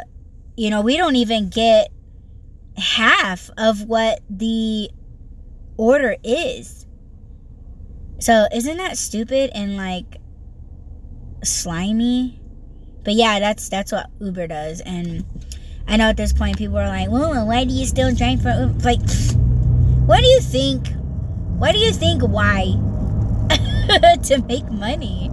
you 0.55 0.69
know, 0.69 0.81
we 0.81 0.97
don't 0.97 1.15
even 1.15 1.49
get 1.49 1.91
half 2.77 3.49
of 3.57 3.83
what 3.83 4.21
the 4.29 4.89
order 5.77 6.15
is. 6.23 6.85
So 8.19 8.47
isn't 8.53 8.77
that 8.77 8.97
stupid 8.97 9.51
and 9.53 9.77
like 9.77 10.17
slimy? 11.43 12.41
But 13.03 13.13
yeah, 13.13 13.39
that's 13.39 13.69
that's 13.69 13.91
what 13.91 14.07
Uber 14.19 14.47
does. 14.47 14.81
And 14.81 15.25
I 15.87 15.97
know 15.97 16.09
at 16.09 16.17
this 16.17 16.33
point 16.33 16.57
people 16.57 16.77
are 16.77 16.87
like, 16.87 17.09
"Well, 17.09 17.47
why 17.47 17.63
do 17.63 17.73
you 17.73 17.85
still 17.85 18.13
drink 18.13 18.41
for 18.41 18.49
Uber?" 18.49 18.79
Like, 18.83 19.01
what 20.05 20.19
do 20.19 20.27
you 20.27 20.41
think? 20.41 20.89
What 21.57 21.71
do 21.71 21.79
you 21.79 21.91
think? 21.91 22.21
Why? 22.21 22.75
to 24.23 24.43
make 24.47 24.69
money. 24.69 25.31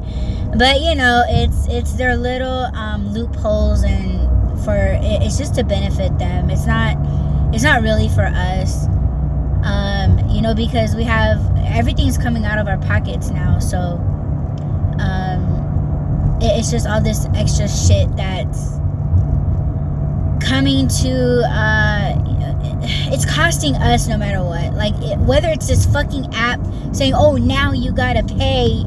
But 0.56 0.80
you 0.80 0.94
know, 0.94 1.24
it's 1.28 1.66
it's 1.68 1.94
their 1.94 2.16
little 2.16 2.66
um, 2.74 3.12
loopholes, 3.12 3.82
and 3.82 4.20
for 4.64 4.76
it's 5.02 5.36
just 5.36 5.56
to 5.56 5.64
benefit 5.64 6.16
them. 6.18 6.50
It's 6.50 6.66
not 6.66 6.96
it's 7.52 7.64
not 7.64 7.82
really 7.82 8.08
for 8.08 8.24
us. 8.24 8.86
Um, 9.64 10.28
you 10.28 10.42
know, 10.42 10.54
because 10.54 10.94
we 10.94 11.04
have 11.04 11.40
everything's 11.66 12.18
coming 12.18 12.44
out 12.44 12.58
of 12.58 12.68
our 12.68 12.78
pockets 12.78 13.30
now, 13.30 13.58
so 13.58 13.78
um, 14.98 16.38
it, 16.40 16.58
it's 16.58 16.70
just 16.70 16.86
all 16.86 17.00
this 17.00 17.26
extra 17.34 17.68
shit 17.68 18.14
that's 18.16 18.78
coming 20.44 20.88
to 20.88 21.42
uh, 21.48 22.14
it's 23.12 23.24
costing 23.24 23.74
us 23.76 24.06
no 24.08 24.16
matter 24.16 24.42
what. 24.42 24.74
Like 24.74 24.94
it, 24.98 25.18
whether 25.18 25.48
it's 25.48 25.68
this 25.68 25.86
fucking 25.86 26.34
app 26.34 26.60
saying 26.92 27.14
oh 27.14 27.36
now 27.36 27.72
you 27.72 27.92
gotta 27.92 28.22
pay. 28.22 28.84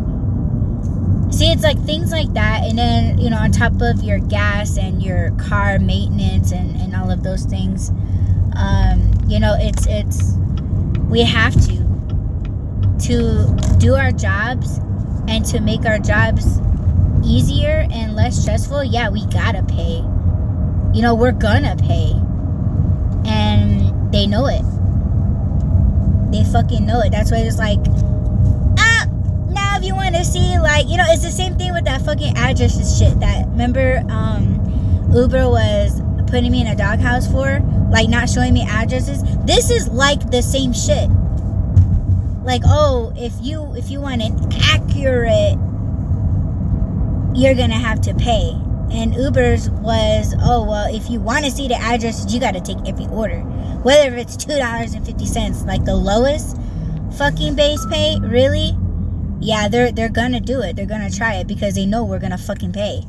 See 1.31 1.51
it's 1.51 1.63
like 1.63 1.79
things 1.83 2.11
like 2.11 2.31
that 2.33 2.63
and 2.63 2.77
then 2.77 3.17
you 3.19 3.29
know 3.29 3.37
on 3.37 3.51
top 3.51 3.73
of 3.81 4.01
your 4.03 4.19
gas 4.19 4.77
and 4.77 5.03
your 5.03 5.31
car 5.31 5.77
maintenance 5.77 6.51
and, 6.51 6.79
and 6.79 6.95
all 6.95 7.11
of 7.11 7.21
those 7.21 7.43
things 7.43 7.91
um, 8.55 9.11
you 9.27 9.39
know 9.39 9.55
it's 9.59 9.85
it's 9.87 10.35
we 11.09 11.21
have 11.23 11.53
to 11.67 11.77
to 13.07 13.77
do 13.77 13.95
our 13.95 14.11
jobs 14.11 14.79
and 15.27 15.45
to 15.45 15.59
make 15.59 15.85
our 15.85 15.99
jobs 15.99 16.59
easier 17.25 17.85
and 17.91 18.15
less 18.15 18.41
stressful 18.41 18.83
yeah 18.83 19.09
we 19.09 19.25
gotta 19.27 19.61
pay 19.63 20.01
you 20.97 21.03
know 21.03 21.13
we're 21.13 21.31
gonna 21.31 21.75
pay. 21.75 22.11
And 23.29 24.11
they 24.11 24.25
know 24.25 24.47
it. 24.47 24.63
They 26.31 26.43
fucking 26.43 26.87
know 26.87 27.01
it. 27.01 27.11
That's 27.11 27.29
why 27.29 27.37
it's 27.37 27.59
like 27.59 27.77
ah, 28.79 29.05
now 29.47 29.77
if 29.77 29.83
you 29.83 29.93
want 29.93 30.15
to 30.15 30.25
see 30.25 30.57
like 30.57 30.89
you 30.89 30.97
know 30.97 31.05
it's 31.09 31.21
the 31.21 31.29
same 31.29 31.55
thing 31.55 31.71
with 31.71 31.85
that 31.85 32.01
fucking 32.01 32.35
addresses 32.35 32.97
shit 32.97 33.19
that 33.19 33.47
remember 33.49 34.03
um 34.09 34.55
uber 35.13 35.47
was 35.47 36.01
putting 36.25 36.51
me 36.51 36.61
in 36.61 36.67
a 36.67 36.75
doghouse 36.75 37.31
for? 37.31 37.59
Like 37.91 38.09
not 38.09 38.27
showing 38.27 38.55
me 38.55 38.65
addresses? 38.67 39.21
This 39.45 39.69
is 39.69 39.87
like 39.89 40.31
the 40.31 40.41
same 40.41 40.73
shit. 40.73 41.11
Like 42.43 42.63
oh 42.65 43.13
if 43.15 43.33
you 43.39 43.75
if 43.75 43.91
you 43.91 44.01
want 44.01 44.23
an 44.23 44.51
accurate 44.63 45.59
you're 47.37 47.53
gonna 47.53 47.75
have 47.75 48.01
to 48.01 48.15
pay 48.15 48.59
and 48.91 49.13
uber's 49.15 49.69
was 49.69 50.33
oh 50.41 50.63
well 50.63 50.93
if 50.93 51.09
you 51.09 51.19
want 51.19 51.43
to 51.45 51.51
see 51.51 51.67
the 51.67 51.75
address, 51.75 52.31
you 52.33 52.39
got 52.39 52.53
to 52.53 52.61
take 52.61 52.77
every 52.87 53.07
order 53.07 53.41
whether 53.83 54.15
it's 54.15 54.35
two 54.37 54.57
dollars 54.57 54.93
and 54.93 55.05
fifty 55.05 55.25
cents 55.25 55.63
like 55.63 55.83
the 55.85 55.95
lowest 55.95 56.57
fucking 57.17 57.55
base 57.55 57.85
pay 57.87 58.19
really 58.21 58.75
yeah, 59.39 59.67
they're 59.67 59.91
they're 59.91 60.09
gonna 60.09 60.39
do 60.39 60.61
it. 60.61 60.75
They're 60.75 60.85
gonna 60.85 61.11
try 61.11 61.35
it 61.35 61.47
because 61.47 61.75
they 61.75 61.85
know 61.85 62.03
we're 62.03 62.19
gonna 62.19 62.37
fucking 62.37 62.73
pay. 62.73 63.03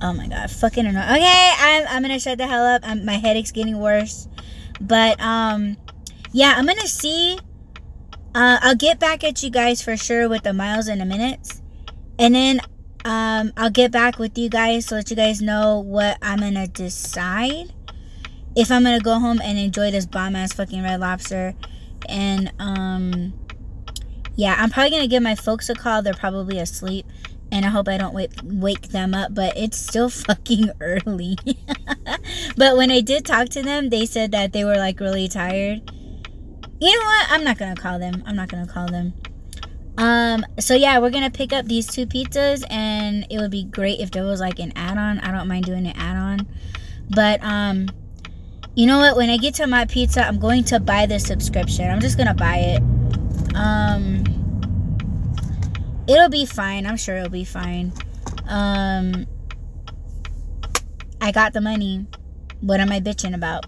Oh 0.00 0.12
my 0.12 0.26
god, 0.26 0.50
fucking 0.50 0.86
annoying. 0.86 1.04
Okay, 1.04 1.52
I'm 1.58 1.86
I'm 1.88 2.02
gonna 2.02 2.18
shut 2.18 2.38
the 2.38 2.46
hell 2.46 2.64
up. 2.64 2.82
I'm, 2.84 3.04
my 3.04 3.14
headache's 3.14 3.52
getting 3.52 3.78
worse, 3.78 4.28
but 4.80 5.20
um, 5.20 5.76
yeah, 6.32 6.54
I'm 6.56 6.66
gonna 6.66 6.86
see. 6.86 7.38
Uh, 8.34 8.58
I'll 8.62 8.76
get 8.76 8.98
back 8.98 9.24
at 9.24 9.42
you 9.42 9.50
guys 9.50 9.82
for 9.82 9.96
sure 9.96 10.26
with 10.28 10.42
the 10.42 10.54
miles 10.54 10.88
in 10.88 11.02
a 11.02 11.04
minute, 11.04 11.60
and 12.18 12.34
then 12.34 12.60
um, 13.04 13.52
I'll 13.56 13.70
get 13.70 13.90
back 13.90 14.18
with 14.18 14.38
you 14.38 14.48
guys 14.48 14.86
to 14.86 14.96
let 14.96 15.10
you 15.10 15.16
guys 15.16 15.42
know 15.42 15.80
what 15.80 16.18
I'm 16.22 16.38
gonna 16.38 16.68
decide. 16.68 17.72
If 18.54 18.70
I'm 18.70 18.84
gonna 18.84 19.00
go 19.00 19.18
home 19.18 19.40
and 19.42 19.58
enjoy 19.58 19.90
this 19.90 20.06
bomb 20.06 20.36
ass 20.36 20.52
fucking 20.52 20.82
red 20.82 21.00
lobster, 21.00 21.54
and 22.08 22.52
um 22.58 23.32
yeah, 24.36 24.56
I'm 24.58 24.70
probably 24.70 24.90
gonna 24.90 25.08
give 25.08 25.22
my 25.22 25.34
folks 25.34 25.68
a 25.68 25.74
call. 25.74 26.02
They're 26.02 26.14
probably 26.14 26.58
asleep, 26.58 27.06
and 27.50 27.64
I 27.64 27.68
hope 27.68 27.88
I 27.88 27.96
don't 27.98 28.14
wake 28.14 28.32
wake 28.44 28.88
them 28.88 29.14
up. 29.14 29.34
But 29.34 29.56
it's 29.56 29.76
still 29.76 30.08
fucking 30.10 30.70
early. 30.80 31.36
but 32.56 32.76
when 32.76 32.90
I 32.90 33.00
did 33.00 33.26
talk 33.26 33.48
to 33.50 33.62
them, 33.62 33.90
they 33.90 34.06
said 34.06 34.32
that 34.32 34.52
they 34.52 34.64
were 34.64 34.76
like 34.76 35.00
really 35.00 35.28
tired. 35.28 35.90
You 36.80 36.98
know 36.98 37.04
what? 37.04 37.30
I'm 37.30 37.44
not 37.44 37.58
gonna 37.58 37.76
call 37.76 37.98
them. 37.98 38.22
I'm 38.26 38.36
not 38.36 38.48
gonna 38.48 38.66
call 38.66 38.86
them. 38.88 39.14
Um. 39.98 40.44
So 40.58 40.74
yeah, 40.74 40.98
we're 40.98 41.10
gonna 41.10 41.30
pick 41.30 41.52
up 41.52 41.66
these 41.66 41.86
two 41.86 42.06
pizzas, 42.06 42.64
and 42.70 43.26
it 43.30 43.38
would 43.38 43.50
be 43.50 43.64
great 43.64 44.00
if 44.00 44.10
there 44.10 44.24
was 44.24 44.40
like 44.40 44.58
an 44.58 44.72
add-on. 44.76 45.20
I 45.20 45.32
don't 45.32 45.48
mind 45.48 45.64
doing 45.64 45.86
an 45.86 45.96
add-on, 45.96 46.48
but 47.10 47.42
um. 47.42 47.88
You 48.74 48.86
know 48.86 49.00
what? 49.00 49.18
When 49.18 49.28
I 49.28 49.36
get 49.36 49.56
to 49.56 49.66
my 49.66 49.84
pizza, 49.84 50.26
I'm 50.26 50.38
going 50.38 50.64
to 50.64 50.80
buy 50.80 51.04
the 51.04 51.18
subscription. 51.18 51.90
I'm 51.90 52.00
just 52.00 52.16
gonna 52.16 52.32
buy 52.32 52.56
it 52.56 52.82
um, 53.54 54.24
it'll 56.08 56.28
be 56.28 56.46
fine. 56.46 56.86
I'm 56.86 56.96
sure 56.96 57.16
it'll 57.16 57.30
be 57.30 57.44
fine. 57.44 57.92
Um, 58.48 59.26
I 61.20 61.32
got 61.32 61.52
the 61.52 61.60
money. 61.60 62.06
What 62.60 62.80
am 62.80 62.90
I 62.92 63.00
bitching 63.00 63.34
about? 63.34 63.66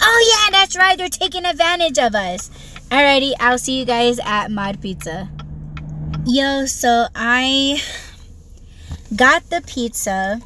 Oh 0.00 0.48
yeah, 0.50 0.58
that's 0.58 0.76
right. 0.76 0.96
They're 0.96 1.08
taking 1.08 1.44
advantage 1.44 1.98
of 1.98 2.14
us. 2.14 2.50
Alrighty, 2.90 3.34
I'll 3.40 3.58
see 3.58 3.78
you 3.78 3.84
guys 3.84 4.18
at 4.20 4.50
Mod 4.50 4.80
Pizza. 4.80 5.28
Yo, 6.26 6.66
so 6.66 7.06
I 7.14 7.80
got 9.14 9.48
the 9.50 9.62
pizza 9.66 10.40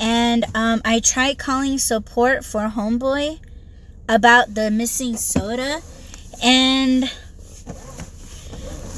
and 0.00 0.44
um, 0.54 0.80
I 0.84 1.00
tried 1.00 1.38
calling 1.38 1.78
support 1.78 2.44
for 2.44 2.68
Homeboy 2.68 3.38
about 4.08 4.54
the 4.54 4.70
missing 4.70 5.16
soda 5.16 5.80
and 6.42 7.10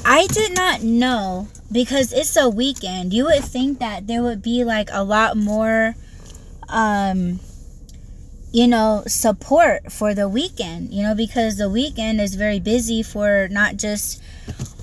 I 0.04 0.26
did 0.28 0.54
not 0.54 0.82
know 0.82 1.48
because 1.70 2.12
it's 2.12 2.36
a 2.36 2.48
weekend. 2.48 3.12
You 3.12 3.24
would 3.24 3.44
think 3.44 3.78
that 3.80 4.06
there 4.06 4.22
would 4.22 4.42
be 4.42 4.64
like 4.64 4.88
a 4.92 5.02
lot 5.02 5.36
more 5.36 5.94
um 6.68 7.40
you 8.52 8.66
know 8.66 9.02
support 9.06 9.90
for 9.92 10.14
the 10.14 10.28
weekend, 10.28 10.92
you 10.92 11.02
know, 11.02 11.14
because 11.14 11.56
the 11.56 11.68
weekend 11.68 12.20
is 12.20 12.34
very 12.34 12.60
busy 12.60 13.02
for 13.02 13.48
not 13.50 13.76
just 13.76 14.22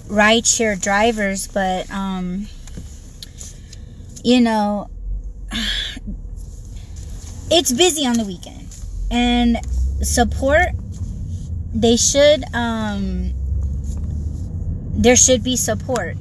rideshare 0.09 0.79
drivers, 0.81 1.47
but 1.47 1.89
um 1.91 2.47
you 4.23 4.41
know 4.41 4.89
it's 7.49 7.71
busy 7.71 8.05
on 8.05 8.13
the 8.13 8.25
weekend. 8.25 8.67
And 9.11 9.57
support 10.01 10.67
they 11.73 11.95
should 11.97 12.43
um 12.53 13.33
there 14.99 15.15
should 15.15 15.43
be 15.43 15.55
support. 15.55 16.17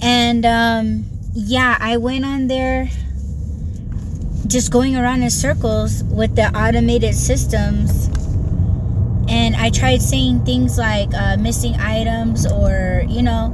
And 0.00 0.46
um, 0.46 1.04
yeah, 1.32 1.76
I 1.80 1.96
went 1.96 2.24
on 2.24 2.46
there 2.46 2.88
just 4.46 4.70
going 4.70 4.94
around 4.94 5.22
in 5.22 5.30
circles 5.30 6.04
with 6.04 6.36
the 6.36 6.46
automated 6.56 7.14
systems. 7.14 8.08
And 9.28 9.56
I 9.56 9.70
tried 9.70 10.02
saying 10.02 10.44
things 10.44 10.78
like 10.78 11.12
uh, 11.14 11.36
missing 11.36 11.74
items 11.76 12.50
or, 12.50 13.04
you 13.08 13.22
know, 13.22 13.52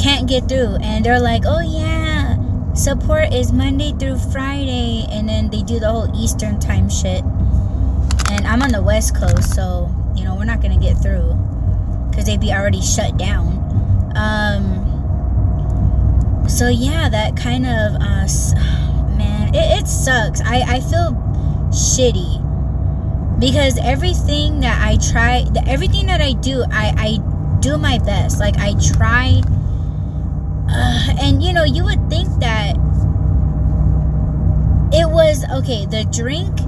can't 0.00 0.28
get 0.28 0.48
through. 0.48 0.76
And 0.82 1.04
they're 1.04 1.20
like, 1.20 1.42
oh, 1.46 1.60
yeah, 1.60 2.36
support 2.74 3.32
is 3.32 3.52
Monday 3.52 3.92
through 3.92 4.18
Friday. 4.18 5.06
And 5.10 5.28
then 5.28 5.50
they 5.50 5.62
do 5.62 5.78
the 5.78 5.90
whole 5.90 6.10
Eastern 6.16 6.60
time 6.60 6.88
shit. 6.90 7.22
And 8.30 8.46
I'm 8.46 8.62
on 8.62 8.70
the 8.70 8.82
West 8.82 9.16
Coast, 9.16 9.54
so, 9.54 9.90
you 10.14 10.24
know, 10.24 10.34
we're 10.34 10.44
not 10.44 10.60
going 10.60 10.78
to 10.78 10.84
get 10.84 10.96
through 10.96 11.34
because 12.10 12.26
they'd 12.26 12.40
be 12.40 12.52
already 12.52 12.80
shut 12.80 13.16
down. 13.16 13.60
Um, 14.16 14.84
so 16.48 16.68
yeah, 16.68 17.08
that 17.08 17.36
kind 17.36 17.66
of 17.66 17.94
uh, 17.94 18.26
man, 19.16 19.54
it, 19.54 19.82
it 19.82 19.88
sucks. 19.88 20.40
I 20.40 20.60
I 20.60 20.80
feel 20.80 21.12
shitty 21.70 22.43
because 23.38 23.78
everything 23.78 24.60
that 24.60 24.80
I 24.80 24.96
try, 24.96 25.46
everything 25.66 26.06
that 26.06 26.20
I 26.20 26.32
do, 26.32 26.64
I 26.70 26.94
I 26.96 27.58
do 27.60 27.78
my 27.78 27.98
best. 27.98 28.40
Like 28.40 28.56
I 28.58 28.74
try, 28.74 29.42
uh, 30.68 31.14
and 31.20 31.42
you 31.42 31.52
know, 31.52 31.64
you 31.64 31.84
would 31.84 32.08
think 32.10 32.28
that 32.40 32.76
it 34.92 35.08
was 35.08 35.44
okay. 35.50 35.86
The 35.86 36.04
drink 36.12 36.60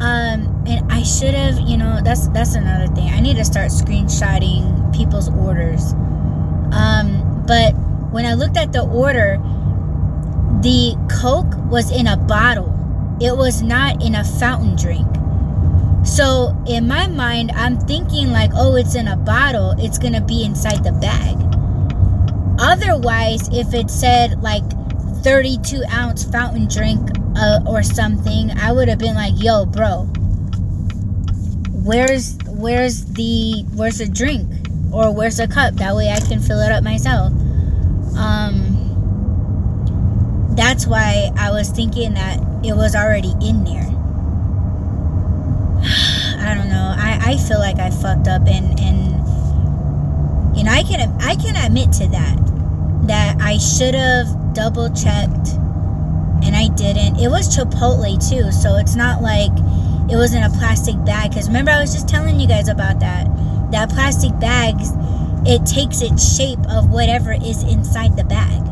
um, 0.00 0.64
and 0.66 0.90
I 0.90 1.02
should 1.02 1.34
have, 1.34 1.60
you 1.60 1.76
know, 1.76 2.00
that's 2.02 2.28
that's 2.28 2.54
another 2.54 2.86
thing. 2.94 3.10
I 3.10 3.20
need 3.20 3.36
to 3.36 3.44
start 3.44 3.70
screenshotting 3.70 4.94
people's 4.96 5.28
orders. 5.28 5.92
Um, 6.72 7.44
but 7.46 7.72
when 8.10 8.24
I 8.24 8.34
looked 8.34 8.56
at 8.56 8.72
the 8.72 8.82
order, 8.82 9.36
the 10.62 10.96
Coke 11.20 11.54
was 11.70 11.90
in 11.90 12.06
a 12.06 12.16
bottle. 12.16 12.76
it 13.20 13.36
was 13.36 13.60
not 13.60 14.02
in 14.02 14.14
a 14.14 14.24
fountain 14.24 14.76
drink. 14.76 15.06
So 16.04 16.56
in 16.66 16.88
my 16.88 17.06
mind, 17.06 17.52
I'm 17.54 17.78
thinking 17.78 18.32
like, 18.32 18.50
oh, 18.54 18.76
it's 18.76 18.94
in 18.94 19.08
a 19.08 19.16
bottle, 19.16 19.74
it's 19.78 19.98
gonna 19.98 20.20
be 20.20 20.44
inside 20.44 20.82
the 20.82 20.92
bag. 20.92 21.36
Otherwise, 22.58 23.48
if 23.52 23.72
it 23.74 23.90
said 23.90 24.42
like 24.42 24.64
32 25.22 25.82
ounce 25.90 26.24
fountain 26.24 26.68
drink 26.68 27.10
uh, 27.36 27.60
or 27.66 27.82
something, 27.82 28.50
I 28.58 28.72
would 28.72 28.88
have 28.88 28.98
been 28.98 29.14
like, 29.14 29.34
yo, 29.36 29.66
bro, 29.66 30.04
where's 31.84 32.36
where's 32.46 33.04
the 33.06 33.64
where's 33.74 33.98
the 33.98 34.08
drink 34.08 34.46
or 34.92 35.14
where's 35.14 35.36
the 35.38 35.48
cup? 35.48 35.74
That 35.74 35.94
way 35.94 36.10
I 36.10 36.20
can 36.20 36.40
fill 36.40 36.60
it 36.60 36.72
up 36.72 36.82
myself. 36.82 37.32
Um, 38.16 38.76
that's 40.56 40.86
why 40.86 41.30
I 41.36 41.50
was 41.50 41.70
thinking 41.70 42.14
that 42.14 42.38
it 42.64 42.74
was 42.74 42.94
already 42.94 43.34
in 43.40 43.64
there. 43.64 43.99
I 46.40 46.54
don't 46.54 46.68
know. 46.68 46.94
I, 46.96 47.32
I 47.32 47.36
feel 47.36 47.58
like 47.58 47.78
I 47.78 47.90
fucked 47.90 48.28
up 48.28 48.42
and 48.46 48.78
and 48.80 50.56
you 50.56 50.64
know 50.64 50.72
I 50.72 50.82
can 50.82 51.00
I 51.20 51.36
can 51.36 51.56
admit 51.56 51.92
to 51.94 52.08
that 52.08 52.36
that 53.06 53.40
I 53.40 53.58
should 53.58 53.94
have 53.94 54.54
double 54.54 54.88
checked 54.90 55.56
and 56.42 56.56
I 56.56 56.68
didn't. 56.68 57.20
It 57.20 57.28
was 57.28 57.54
Chipotle 57.54 58.16
too, 58.28 58.50
so 58.52 58.76
it's 58.76 58.94
not 58.94 59.22
like 59.22 59.52
it 60.10 60.16
was 60.16 60.34
in 60.34 60.42
a 60.42 60.50
plastic 60.50 60.96
bag. 61.04 61.30
Because 61.30 61.48
remember, 61.48 61.70
I 61.70 61.80
was 61.80 61.92
just 61.92 62.08
telling 62.08 62.40
you 62.40 62.48
guys 62.48 62.68
about 62.68 63.00
that. 63.00 63.26
That 63.70 63.90
plastic 63.90 64.38
bags 64.40 64.90
it 65.46 65.64
takes 65.64 66.02
its 66.02 66.36
shape 66.36 66.58
of 66.68 66.90
whatever 66.90 67.32
is 67.32 67.62
inside 67.62 68.16
the 68.16 68.24
bag. 68.24 68.62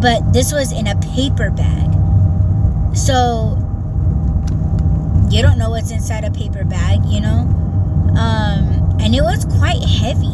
But 0.00 0.32
this 0.32 0.52
was 0.52 0.72
in 0.72 0.86
a 0.86 0.96
paper 0.96 1.50
bag. 1.50 2.96
So 2.96 3.56
you 5.30 5.42
don't 5.42 5.58
know 5.58 5.70
what's 5.70 5.90
inside 5.90 6.24
a 6.24 6.30
paper 6.30 6.64
bag, 6.64 7.04
you 7.06 7.20
know? 7.20 7.46
Um, 8.18 8.96
and 9.00 9.14
it 9.14 9.22
was 9.22 9.44
quite 9.44 9.82
heavy. 9.82 10.26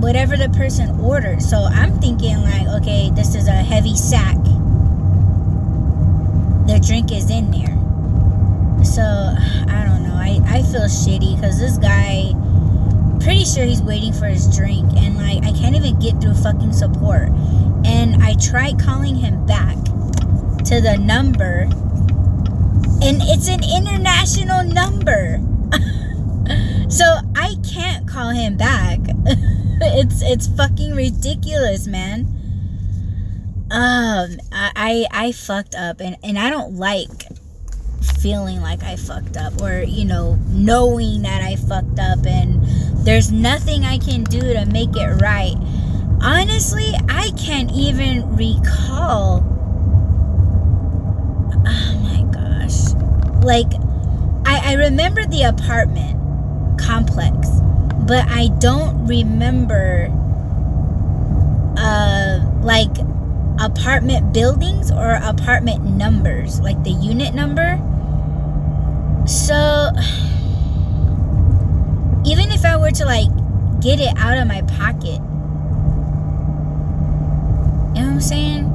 Whatever 0.00 0.36
the 0.36 0.48
person 0.50 0.98
ordered. 1.00 1.42
So 1.42 1.58
I'm 1.58 1.98
thinking, 2.00 2.40
like, 2.42 2.66
okay, 2.80 3.10
this 3.10 3.34
is 3.34 3.48
a 3.48 3.52
heavy 3.52 3.96
sack. 3.96 4.36
The 6.66 6.82
drink 6.84 7.12
is 7.12 7.30
in 7.30 7.50
there. 7.50 7.76
So 8.84 9.02
I 9.02 9.84
don't 9.84 10.02
know. 10.02 10.14
I, 10.14 10.40
I 10.46 10.62
feel 10.62 10.86
shitty 10.86 11.36
because 11.36 11.58
this 11.58 11.78
guy, 11.78 12.32
pretty 13.22 13.44
sure 13.44 13.64
he's 13.64 13.82
waiting 13.82 14.12
for 14.12 14.26
his 14.26 14.54
drink. 14.56 14.92
And, 14.96 15.16
like, 15.16 15.44
I 15.44 15.52
can't 15.52 15.76
even 15.76 15.98
get 15.98 16.20
through 16.20 16.34
fucking 16.34 16.72
support. 16.72 17.28
And 17.84 18.22
I 18.22 18.34
tried 18.34 18.78
calling 18.80 19.16
him 19.16 19.44
back 19.46 19.76
to 20.64 20.80
the 20.80 20.96
number 20.98 21.68
and 23.02 23.20
it's 23.22 23.48
an 23.48 23.62
international 23.62 24.64
number. 24.64 25.40
So 26.88 27.04
i 27.34 27.54
can't 27.68 28.06
call 28.06 28.30
him 28.30 28.56
back. 28.56 29.00
It's 29.78 30.22
it's 30.22 30.46
fucking 30.46 30.94
ridiculous 30.94 31.86
man. 31.86 32.26
Um 33.70 34.38
i 34.54 35.04
i 35.10 35.32
fucked 35.32 35.74
up 35.74 36.00
and 36.00 36.16
and 36.22 36.38
i 36.38 36.48
don't 36.48 36.74
like 36.76 37.26
feeling 38.20 38.62
like 38.62 38.82
i 38.82 38.96
fucked 38.96 39.36
up 39.36 39.60
or 39.60 39.82
you 39.82 40.04
know 40.06 40.38
knowing 40.48 41.22
that 41.22 41.42
i 41.42 41.56
fucked 41.56 41.98
up 41.98 42.24
and 42.24 42.64
there's 43.04 43.30
nothing 43.30 43.84
i 43.84 43.98
can 43.98 44.24
do 44.24 44.40
to 44.40 44.64
make 44.66 44.96
it 44.96 45.20
right. 45.20 45.56
Honestly 46.22 46.92
i 47.10 47.30
can't 47.36 47.70
even 47.72 48.34
recall 48.36 49.44
oh 51.66 51.98
my 52.02 52.22
gosh 52.32 52.94
like 53.46 53.72
I, 54.44 54.72
I 54.72 54.74
remember 54.74 55.24
the 55.26 55.44
apartment 55.44 56.20
complex 56.78 57.48
but 58.06 58.26
i 58.28 58.48
don't 58.58 59.06
remember 59.06 60.12
uh 61.78 62.40
like 62.62 62.90
apartment 63.58 64.32
buildings 64.32 64.90
or 64.90 65.12
apartment 65.22 65.82
numbers 65.84 66.60
like 66.60 66.82
the 66.84 66.90
unit 66.90 67.34
number. 67.34 67.78
So 69.26 69.90
even 72.26 72.50
if 72.50 72.64
i 72.64 72.76
were 72.76 72.90
to 72.90 73.04
like 73.04 73.28
get 73.80 74.00
it 74.00 74.12
out 74.16 74.36
of 74.36 74.48
my 74.48 74.62
pocket 74.62 75.20
you 77.94 78.02
know 78.02 78.08
what 78.08 78.14
i'm 78.14 78.20
saying? 78.20 78.72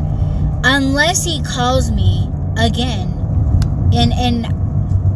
Unless 0.64 1.26
he 1.26 1.42
calls 1.44 1.92
me 1.92 2.30
again 2.58 3.10
and 3.94 4.14
and 4.14 4.61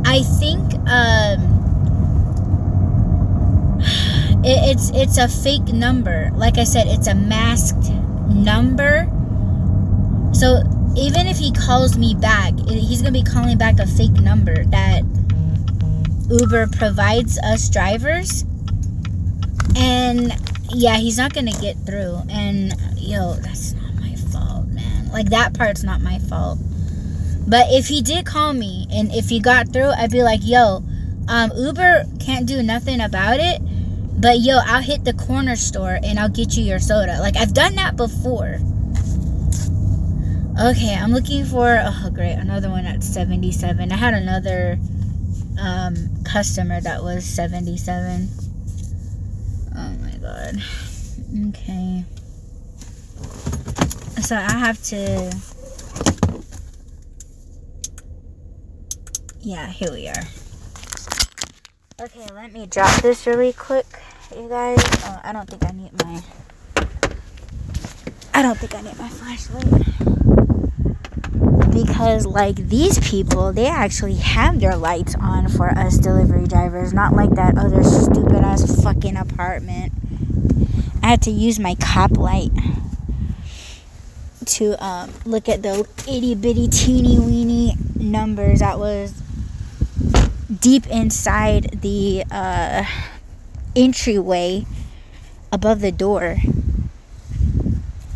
i 0.06 0.22
think 0.40 0.74
um 0.90 1.56
it, 4.46 4.78
it's 4.78 4.92
it's 4.92 5.18
a 5.18 5.28
fake 5.28 5.74
number. 5.74 6.30
Like 6.36 6.58
i 6.58 6.64
said 6.64 6.88
it's 6.88 7.08
a 7.08 7.16
masked 7.16 7.90
number. 8.30 9.10
So 10.34 10.62
even 10.96 11.28
if 11.28 11.38
he 11.38 11.52
calls 11.52 11.98
me 11.98 12.16
back 12.16 12.54
he's 12.70 13.02
gonna 13.02 13.12
be 13.12 13.24
calling 13.24 13.58
back 13.58 13.80
a 13.80 13.88
fake 13.88 14.20
number 14.22 14.64
that 14.66 15.02
uber 16.30 16.68
provides 16.68 17.40
us 17.40 17.70
drivers. 17.70 18.46
And 19.76 20.34
yeah 20.70 20.98
he's 20.98 21.18
not 21.18 21.34
gonna 21.34 21.60
get 21.60 21.78
through. 21.86 22.22
And 22.30 22.74
yo 22.98 23.34
that's 23.36 23.74
not 23.74 23.94
my 23.96 24.16
fault 24.16 24.68
man. 24.68 25.10
Like 25.10 25.30
that 25.30 25.56
part's 25.56 25.84
not 25.84 26.02
my 26.02 26.20
fault 26.20 26.60
but 27.48 27.68
if 27.70 27.88
he 27.88 28.02
did 28.02 28.26
call 28.26 28.54
me 28.54 28.88
and 28.92 29.12
if 29.14 29.30
he 29.30 29.40
got 29.40 29.70
through, 29.72 29.92
I'd 29.92 30.12
be 30.12 30.24
like, 30.24 30.42
yo, 30.44 30.84
um, 31.28 31.52
Uber 31.56 32.06
can't 32.20 32.46
do 32.46 32.64
nothing 32.64 33.02
about 33.02 33.40
it. 33.40 33.62
But 34.20 34.40
yo, 34.40 34.60
I'll 34.66 34.82
hit 34.82 35.04
the 35.04 35.14
corner 35.14 35.56
store 35.56 36.00
and 36.02 36.20
I'll 36.20 36.30
get 36.30 36.56
you 36.58 36.64
your 36.64 36.80
soda. 36.80 37.20
Like 37.20 37.36
I've 37.36 37.54
done 37.54 37.76
that 37.76 37.96
before. 37.96 38.60
Okay, 40.60 40.96
I'm 40.96 41.12
looking 41.12 41.44
for 41.46 41.82
oh 41.84 42.10
great, 42.14 42.34
another 42.34 42.70
one 42.70 42.86
at 42.86 43.04
77. 43.04 43.92
I 43.92 43.96
had 43.96 44.14
another 44.14 44.80
um, 45.60 45.96
customer 46.24 46.80
that 46.82 47.04
was 47.04 47.26
77. 47.26 48.30
Oh 49.76 49.90
my 50.02 50.12
god. 50.22 50.64
Okay. 51.50 52.06
So 54.22 54.38
I 54.38 54.52
have 54.54 54.82
to 54.84 55.36
yeah, 59.46 59.68
here 59.68 59.92
we 59.92 60.08
are. 60.08 60.24
Okay, 62.02 62.26
let 62.34 62.52
me 62.52 62.66
drop 62.66 63.00
this 63.04 63.28
really 63.28 63.54
quick, 63.54 63.86
you 64.36 64.50
guys. 64.50 64.80
Oh, 65.04 65.22
I 65.24 65.32
don't 65.34 65.48
think 65.48 65.64
I 65.64 65.72
need 65.72 65.92
my. 66.04 66.24
I 68.34 68.42
don't 68.42 68.58
think 68.58 68.74
I 68.74 68.82
need 68.82 68.98
my 68.98 69.08
flashlight. 69.08 69.70
Because, 71.72 72.26
like, 72.26 72.56
these 72.56 72.98
people, 73.08 73.54
they 73.54 73.68
actually 73.68 74.16
have 74.16 74.60
their 74.60 74.76
lights 74.76 75.14
on 75.22 75.48
for 75.48 75.70
us 75.70 76.00
delivery 76.00 76.48
drivers, 76.48 76.92
not 76.92 77.14
like 77.14 77.30
that 77.36 77.56
other 77.56 77.84
stupid 77.84 78.38
ass 78.38 78.84
fucking 78.84 79.16
apartment. 79.16 79.94
I 81.04 81.10
had 81.10 81.22
to 81.22 81.32
use 81.32 81.60
my 81.60 81.76
cop 81.76 82.18
light 82.18 82.50
to 84.46 84.84
um, 84.84 85.14
look 85.24 85.48
at 85.48 85.62
the 85.62 85.88
itty 86.08 86.34
bitty 86.34 86.68
teeny 86.68 87.20
weeny 87.20 87.76
numbers 87.96 88.60
that 88.60 88.80
was 88.80 89.22
deep 90.48 90.88
inside 90.88 91.82
the 91.82 92.24
uh, 92.32 92.86
entryway 93.76 94.66
above 95.52 95.82
the 95.82 95.92
door. 95.92 96.38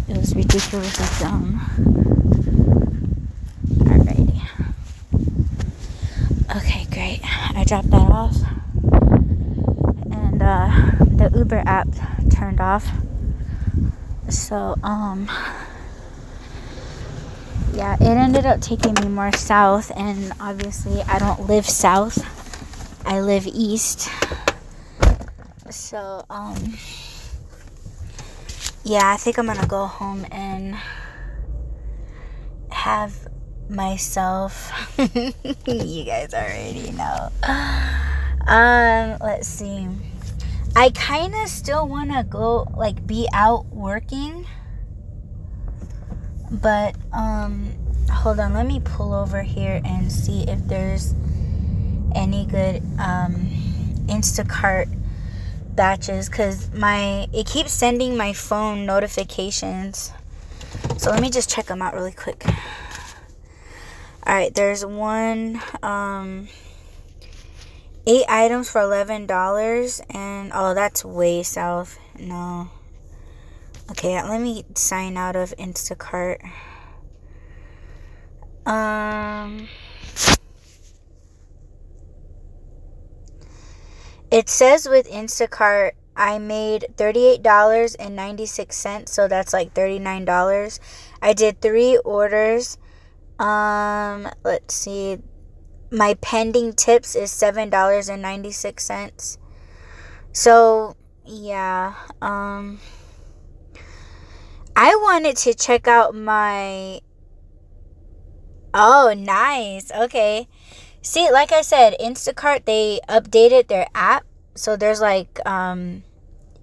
It 0.07 0.17
was 0.17 0.35
ridiculously 0.35 1.05
dumb. 1.19 1.61
Alrighty. 3.67 4.41
Okay, 6.55 6.85
great. 6.91 7.21
I 7.55 7.63
dropped 7.63 7.89
that 7.91 8.11
off. 8.11 8.35
And 10.11 10.41
uh, 10.41 10.69
the 10.99 11.31
Uber 11.35 11.63
app 11.65 11.87
turned 12.31 12.59
off. 12.59 12.87
So, 14.29 14.75
um, 14.83 15.29
yeah, 17.73 17.95
it 17.95 18.03
ended 18.03 18.45
up 18.45 18.61
taking 18.61 18.93
me 18.95 19.07
more 19.07 19.31
south, 19.31 19.91
and 19.95 20.33
obviously, 20.39 21.01
I 21.03 21.19
don't 21.19 21.47
live 21.47 21.67
south, 21.67 22.17
I 23.05 23.21
live 23.21 23.47
east. 23.47 24.09
So, 25.69 26.25
um, 26.29 26.77
yeah, 28.83 29.11
I 29.11 29.17
think 29.17 29.37
I'm 29.37 29.45
gonna 29.45 29.67
go 29.67 29.85
home 29.85 30.25
and 30.31 30.77
have 32.71 33.27
myself. 33.69 34.71
you 34.97 36.03
guys 36.05 36.33
already 36.33 36.91
know. 36.91 37.29
Um, 38.47 39.17
let's 39.21 39.47
see. 39.47 39.87
I 40.75 40.91
kind 40.91 41.35
of 41.35 41.49
still 41.49 41.87
want 41.87 42.11
to 42.11 42.23
go, 42.23 42.67
like, 42.75 43.05
be 43.05 43.27
out 43.33 43.65
working 43.67 44.28
but 46.51 46.95
um 47.13 47.73
hold 48.09 48.39
on, 48.39 48.53
let 48.53 48.65
me 48.65 48.81
pull 48.83 49.13
over 49.13 49.41
here 49.41 49.81
and 49.85 50.11
see 50.11 50.43
if 50.43 50.59
there's 50.67 51.13
any 52.15 52.45
good 52.45 52.81
um, 52.99 53.35
Instacart 54.07 54.93
batches 55.75 56.27
because 56.27 56.73
my 56.73 57.27
it 57.31 57.45
keeps 57.45 57.71
sending 57.71 58.17
my 58.17 58.33
phone 58.33 58.85
notifications. 58.85 60.11
So 60.97 61.11
let 61.11 61.21
me 61.21 61.29
just 61.29 61.49
check 61.49 61.67
them 61.67 61.81
out 61.81 61.93
really 61.93 62.11
quick. 62.11 62.45
All 64.25 64.35
right, 64.35 64.53
there's 64.53 64.85
one 64.85 65.61
um, 65.81 66.49
eight 68.05 68.25
items 68.27 68.69
for 68.69 68.81
eleven 68.81 69.25
dollars, 69.25 70.01
and 70.09 70.51
oh, 70.53 70.73
that's 70.73 71.05
way 71.05 71.43
south. 71.43 71.97
No. 72.19 72.69
Okay, 73.91 74.21
let 74.21 74.41
me 74.41 74.65
sign 74.75 75.17
out 75.17 75.35
of 75.35 75.53
Instacart. 75.57 76.37
Um. 78.65 79.67
It 84.31 84.47
says 84.47 84.87
with 84.87 85.09
Instacart, 85.09 85.93
I 86.15 86.37
made 86.37 86.85
$38.96, 86.97 89.09
so 89.09 89.27
that's 89.27 89.53
like 89.53 89.73
$39. 89.73 90.79
I 91.21 91.33
did 91.33 91.61
three 91.61 91.97
orders. 91.97 92.77
Um, 93.39 94.29
let's 94.43 94.75
see. 94.75 95.17
My 95.89 96.13
pending 96.15 96.73
tips 96.73 97.15
is 97.15 97.31
$7.96. 97.31 99.37
So, 100.31 100.95
yeah. 101.25 101.95
Um, 102.21 102.79
I 104.81 104.95
wanted 104.95 105.35
to 105.43 105.53
check 105.53 105.89
out 105.89 106.15
my. 106.15 107.01
Oh, 108.73 109.13
nice. 109.13 109.91
Okay. 109.91 110.47
See, 111.01 111.29
like 111.29 111.51
I 111.51 111.63
said, 111.63 111.97
Instacart 111.99 112.63
they 112.63 113.01
updated 113.09 113.67
their 113.67 113.87
app, 113.93 114.23
so 114.55 114.77
there's 114.77 115.01
like 115.01 115.45
um 115.45 116.03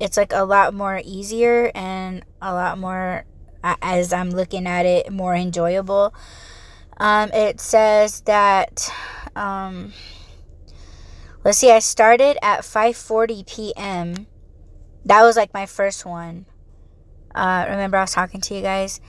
it's 0.01 0.17
like 0.17 0.33
a 0.33 0.45
lot 0.45 0.73
more 0.73 1.03
easier 1.05 1.71
and 1.75 2.25
a 2.41 2.55
lot 2.55 2.79
more 2.79 3.27
as 3.63 4.15
I'm 4.15 4.31
looking 4.31 4.67
at 4.67 4.87
it 4.87 5.13
more 5.13 5.35
enjoyable. 5.35 6.15
Um 6.97 7.31
it 7.35 7.61
says 7.61 8.23
that 8.23 8.89
um 9.37 9.93
let's 11.45 11.59
see, 11.59 11.71
I 11.71 11.81
started 11.81 12.39
at 12.41 12.61
5:40 12.61 13.47
p.m. 13.47 14.27
That 15.05 15.21
was 15.21 15.37
like 15.37 15.53
my 15.53 15.67
first 15.67 16.07
one. 16.07 16.47
Uh 17.37 17.67
remember 17.69 17.99
I 17.99 18.03
was 18.03 18.13
talking 18.13 18.41
to 18.43 18.55
you 18.55 18.63
guys. 18.63 19.01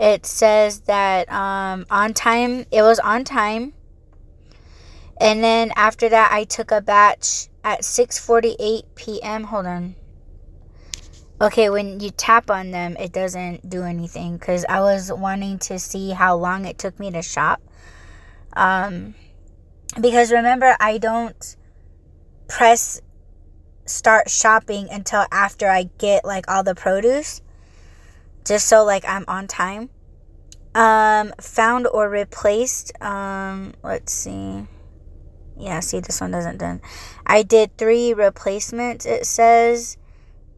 It 0.00 0.26
says 0.26 0.80
that 0.82 1.30
um 1.30 1.86
on 1.90 2.14
time, 2.14 2.66
it 2.72 2.82
was 2.82 2.98
on 2.98 3.24
time 3.24 3.74
and 5.20 5.44
then 5.44 5.72
after 5.76 6.08
that, 6.08 6.32
I 6.32 6.44
took 6.44 6.70
a 6.70 6.80
batch 6.80 7.48
at 7.62 7.82
6:48 7.82 8.82
p.m. 8.94 9.44
Hold 9.44 9.66
on. 9.66 9.94
Okay, 11.40 11.68
when 11.68 12.00
you 12.00 12.10
tap 12.10 12.50
on 12.50 12.70
them, 12.70 12.96
it 12.98 13.12
doesn't 13.12 13.68
do 13.68 13.82
anything 13.82 14.36
because 14.36 14.64
I 14.68 14.80
was 14.80 15.12
wanting 15.12 15.58
to 15.60 15.78
see 15.78 16.10
how 16.10 16.36
long 16.36 16.64
it 16.64 16.78
took 16.78 16.98
me 16.98 17.10
to 17.10 17.22
shop. 17.22 17.60
Um, 18.54 19.14
because 20.00 20.32
remember, 20.32 20.76
I 20.80 20.98
don't 20.98 21.56
press 22.48 23.00
start 23.86 24.30
shopping 24.30 24.88
until 24.90 25.26
after 25.30 25.68
I 25.68 25.90
get 25.98 26.24
like 26.24 26.48
all 26.48 26.62
the 26.62 26.74
produce, 26.74 27.42
just 28.44 28.66
so 28.66 28.84
like 28.84 29.04
I'm 29.06 29.24
on 29.28 29.46
time. 29.46 29.90
Um, 30.74 31.32
found 31.40 31.86
or 31.86 32.08
replaced. 32.08 32.92
Um, 33.00 33.74
let's 33.82 34.12
see 34.12 34.66
yeah 35.56 35.80
see 35.80 36.00
this 36.00 36.20
one 36.20 36.30
doesn't 36.30 36.58
done 36.58 36.80
i 37.26 37.42
did 37.42 37.76
three 37.78 38.12
replacements 38.12 39.06
it 39.06 39.24
says 39.26 39.96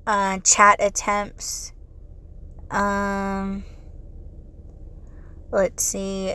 uh 0.06 0.38
chat 0.38 0.76
attempts 0.80 1.72
um 2.70 3.64
let's 5.50 5.84
see 5.84 6.34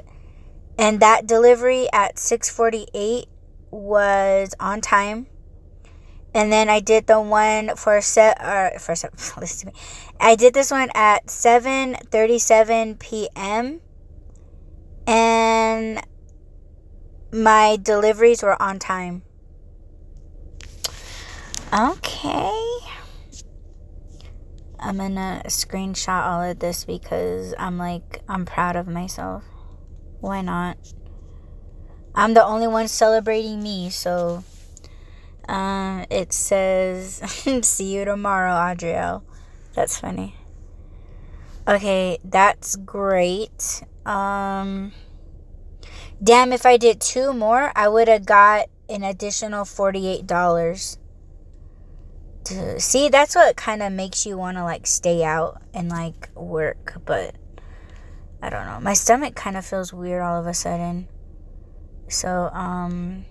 and 0.78 1.00
that 1.00 1.26
delivery 1.28 1.88
at 1.92 2.18
648 2.18 3.28
was 3.72 4.54
on 4.60 4.82
time 4.82 5.28
and 6.34 6.52
then 6.52 6.70
i 6.70 6.80
did 6.80 7.08
the 7.08 7.20
one 7.20 7.76
for 7.76 8.00
set 8.02 8.38
or 8.42 8.78
for 8.80 8.92
listen 9.40 9.60
to 9.60 9.66
me 9.68 9.74
i 10.20 10.36
did 10.36 10.54
this 10.54 10.72
one 10.72 10.90
at 10.96 11.30
7 11.30 11.96
37 12.10 12.96
p.m 12.96 13.82
and 15.08 16.02
my 17.34 17.78
deliveries 17.82 18.44
were 18.44 18.62
on 18.62 18.80
time. 18.80 19.24
Okay. 21.74 22.52
I'm 24.80 24.98
gonna 24.98 25.44
screenshot 25.46 26.26
all 26.26 26.42
of 26.42 26.60
this 26.60 26.86
because 26.86 27.54
I'm 27.58 27.78
like, 27.78 28.22
I'm 28.28 28.46
proud 28.46 28.76
of 28.76 28.88
myself. 28.88 29.44
Why 30.20 30.42
not? 30.42 30.78
I'm 32.14 32.34
the 32.34 32.44
only 32.44 32.68
one 32.68 32.88
celebrating 32.88 33.64
me, 33.64 33.90
so 33.90 34.44
um, 35.52 36.06
it 36.10 36.32
says, 36.32 37.16
see 37.62 37.94
you 37.94 38.06
tomorrow, 38.06 38.72
Adriel. 38.72 39.24
That's 39.74 40.00
funny. 40.00 40.36
Okay, 41.68 42.20
that's 42.24 42.78
great. 42.78 43.84
Um, 44.06 44.94
Damn, 46.24 46.54
if 46.54 46.68
I 46.68 46.78
did 46.78 47.02
two 47.02 47.34
more, 47.34 47.72
I 47.76 47.88
would 47.88 48.08
have 48.08 48.26
got 48.26 48.70
an 48.88 49.04
additional 49.04 49.66
$48. 49.66 50.98
To, 52.44 52.80
see, 52.80 53.10
that's 53.10 53.36
what 53.36 53.56
kind 53.56 53.82
of 53.82 53.92
makes 53.92 54.26
you 54.26 54.38
want 54.38 54.58
to 54.58 54.64
like 54.64 54.86
stay 54.86 55.24
out 55.24 55.62
and 55.74 55.90
like 55.90 56.30
work, 56.36 57.02
but 57.06 57.36
I 58.42 58.50
don't 58.50 58.68
know. 58.68 58.80
My 58.80 58.94
stomach 58.94 59.36
kind 59.36 59.58
of 59.58 59.66
feels 59.66 59.92
weird 59.92 60.22
all 60.22 60.40
of 60.40 60.48
a 60.48 60.54
sudden. 60.54 61.08
So, 62.08 62.50
um 62.54 63.26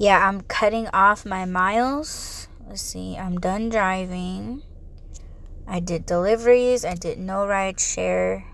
yeah, 0.00 0.26
I'm 0.26 0.40
cutting 0.40 0.88
off 0.94 1.26
my 1.26 1.44
miles. 1.44 2.48
Let's 2.66 2.80
see. 2.80 3.18
I'm 3.18 3.38
done 3.38 3.68
driving. 3.68 4.62
I 5.68 5.78
did 5.80 6.06
deliveries. 6.06 6.86
I 6.86 6.94
did 6.94 7.18
no 7.18 7.46
ride 7.46 7.78
share. 7.78 8.46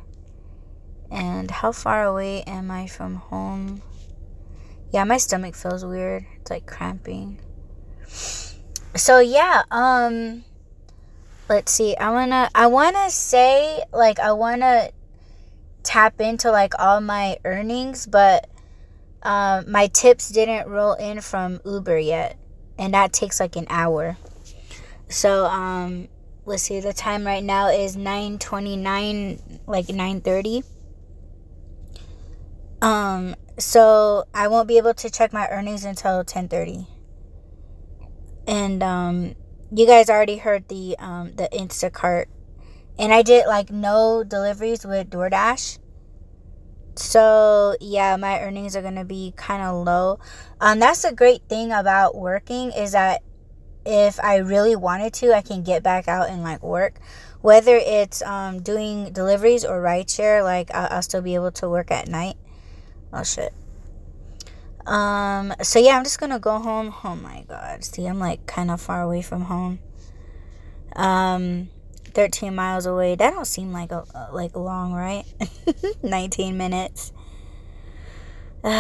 And 1.09 1.49
how 1.49 1.71
far 1.71 2.03
away 2.03 2.43
am 2.49 2.73
I 2.73 2.89
from 2.89 3.15
home? 3.15 3.83
Yeah, 4.91 5.05
my 5.05 5.19
stomach 5.19 5.55
feels 5.55 5.85
weird. 5.85 6.27
It's 6.41 6.51
like 6.51 6.67
cramping. 6.67 7.39
So 8.97 9.21
yeah, 9.21 9.63
um 9.71 10.43
let's 11.49 11.71
see. 11.71 11.97
I 11.97 12.11
want 12.11 12.33
to 12.33 12.51
I 12.57 12.67
want 12.67 12.97
to 12.97 13.09
say 13.09 13.85
like 13.93 14.19
I 14.19 14.33
want 14.33 14.63
to 14.63 14.91
tap 15.85 16.21
into 16.21 16.51
like 16.51 16.75
all 16.81 17.01
my 17.01 17.39
earnings, 17.45 18.05
but 18.05 18.49
um 19.27 19.71
my 19.71 19.89
tips 19.89 20.31
didn't 20.31 20.69
roll 20.69 20.95
in 20.95 21.21
from 21.21 21.61
Uber 21.65 21.99
yet, 21.99 22.39
and 22.79 22.95
that 22.95 23.13
takes 23.13 23.41
like 23.41 23.57
an 23.57 23.67
hour. 23.69 24.17
So 25.09 25.47
um 25.47 26.09
let's 26.45 26.63
see 26.63 26.81
the 26.81 26.93
time 26.93 27.27
right 27.27 27.45
now 27.45 27.69
is 27.69 27.97
9:29 27.97 29.61
like 29.67 29.87
9:30 29.87 30.63
um, 32.83 33.35
so 33.59 34.25
I 34.35 34.49
won't 34.49 34.69
be 34.69 34.77
able 34.79 34.95
to 34.95 35.11
check 35.11 35.33
my 35.33 35.49
earnings 35.49 35.85
until 35.85 36.25
10:30. 36.25 36.87
And 38.47 38.83
um, 38.83 39.35
you 39.75 39.87
guys 39.87 40.09
already 40.09 40.37
heard 40.37 40.69
the 40.69 40.97
um 40.99 41.35
the 41.37 41.49
Instacart, 41.53 42.27
and 42.99 43.13
I 43.13 43.23
did 43.23 43.47
like 43.47 43.71
no 43.71 44.23
deliveries 44.25 44.87
with 44.87 45.11
DoorDash. 45.11 45.79
So 46.99 47.77
yeah, 47.81 48.17
my 48.17 48.41
earnings 48.41 48.75
are 48.77 48.83
gonna 48.83 49.05
be 49.05 49.33
kind 49.37 49.63
of 49.63 49.85
low. 49.85 50.19
Um, 50.61 50.79
that's 50.79 51.05
a 51.05 51.13
great 51.13 51.43
thing 51.49 51.73
about 51.73 52.15
working 52.17 52.73
is 52.73 52.93
that 52.93 53.23
if 53.85 54.19
I 54.21 54.39
really 54.39 54.75
wanted 54.75 55.13
to, 55.15 55.35
I 55.35 55.43
can 55.43 55.63
get 55.63 55.83
back 55.83 56.09
out 56.09 56.29
and 56.29 56.43
like 56.43 56.63
work. 56.63 56.99
Whether 57.41 57.77
it's 57.77 58.23
um 58.23 58.63
doing 58.63 59.13
deliveries 59.13 59.65
or 59.65 59.81
rideshare, 59.81 60.43
like 60.43 60.71
I'll, 60.75 60.97
I'll 60.97 61.03
still 61.03 61.23
be 61.23 61.35
able 61.35 61.53
to 61.53 61.69
work 61.69 61.91
at 61.91 62.09
night. 62.09 62.37
Oh 63.13 63.23
shit. 63.23 63.53
Um, 64.87 65.53
so 65.63 65.79
yeah, 65.79 65.97
I'm 65.97 66.05
just 66.05 66.19
gonna 66.19 66.39
go 66.39 66.59
home. 66.59 66.95
Oh 67.05 67.17
my 67.17 67.45
god. 67.49 67.85
See, 67.85 68.07
I'm 68.07 68.19
like 68.19 68.47
kind 68.47 68.71
of 68.71 68.81
far 68.81 69.03
away 69.03 69.23
from 69.23 69.43
home. 69.43 69.81
Um, 70.95 71.69
13 72.17 72.53
miles 72.55 72.87
away. 72.87 73.15
That 73.15 73.35
don't 73.35 73.45
seem 73.45 73.73
like 73.73 73.93
a 73.93 74.07
like 74.33 74.57
long, 74.57 74.95
right? 74.95 75.25
19 76.03 76.57
minutes. 76.57 77.13
okay. 78.65 78.73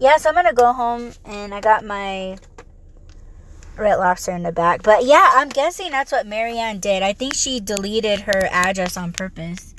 Yeah, 0.00 0.16
so 0.16 0.28
I'm 0.28 0.34
gonna 0.34 0.52
go 0.52 0.72
home 0.72 1.12
and 1.24 1.54
I 1.54 1.60
got 1.60 1.84
my 1.84 2.36
Red 3.76 3.96
Lobster 3.96 4.32
in 4.32 4.42
the 4.42 4.50
back. 4.50 4.82
But 4.82 5.04
yeah, 5.04 5.30
I'm 5.34 5.48
guessing 5.48 5.92
that's 5.92 6.10
what 6.10 6.26
Marianne 6.26 6.80
did. 6.80 7.04
I 7.04 7.12
think 7.12 7.34
she 7.34 7.60
deleted 7.60 8.22
her 8.22 8.48
address 8.50 8.96
on 8.96 9.12
purpose. 9.12 9.76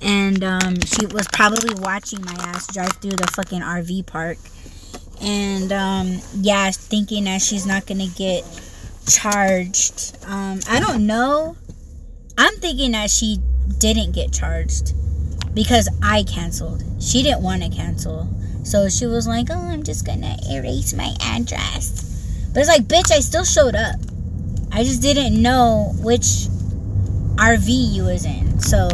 And 0.00 0.42
um, 0.42 0.80
she 0.80 1.04
was 1.06 1.28
probably 1.32 1.74
watching 1.74 2.24
my 2.24 2.34
ass 2.38 2.66
drive 2.72 2.94
through 2.94 3.12
the 3.12 3.30
fucking 3.34 3.60
RV 3.60 4.06
park. 4.06 4.38
And 5.20 5.72
um, 5.72 6.20
yeah, 6.34 6.70
thinking 6.70 7.24
that 7.24 7.40
she's 7.40 7.66
not 7.66 7.86
to 8.00 8.14
get 8.14 8.44
charged. 9.08 10.16
Um, 10.26 10.60
I 10.68 10.80
don't 10.80 11.06
know. 11.06 11.56
I'm 12.36 12.54
thinking 12.56 12.92
that 12.92 13.10
she 13.10 13.38
didn't 13.78 14.12
get 14.12 14.32
charged 14.32 14.94
because 15.54 15.88
I 16.02 16.24
canceled. 16.24 16.82
She 17.00 17.22
didn't 17.22 17.42
want 17.42 17.62
to 17.62 17.68
cancel. 17.68 18.28
So 18.64 18.88
she 18.88 19.06
was 19.06 19.28
like, 19.28 19.48
oh, 19.50 19.54
I'm 19.54 19.82
just 19.82 20.04
to 20.22 20.36
erase 20.50 20.94
my 20.94 21.14
address. 21.20 22.48
But 22.52 22.60
it's 22.60 22.68
like, 22.68 22.82
bitch, 22.82 23.12
I 23.12 23.20
still 23.20 23.44
showed 23.44 23.74
up. 23.74 23.96
I 24.72 24.82
just 24.84 25.02
didn't 25.02 25.40
know 25.40 25.92
which 25.98 26.48
RV 27.36 27.66
you 27.68 28.04
was 28.04 28.24
in. 28.24 28.58
So, 28.60 28.88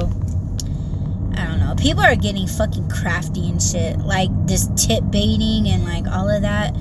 I 1.36 1.46
don't 1.46 1.60
know. 1.60 1.74
People 1.76 2.02
are 2.02 2.16
getting 2.16 2.46
fucking 2.46 2.88
crafty 2.88 3.48
and 3.48 3.62
shit. 3.62 3.98
Like 3.98 4.30
this 4.46 4.68
tip 4.76 5.04
baiting 5.10 5.68
and 5.68 5.84
like 5.84 6.06
all 6.06 6.28
of 6.28 6.42
that. 6.42 6.74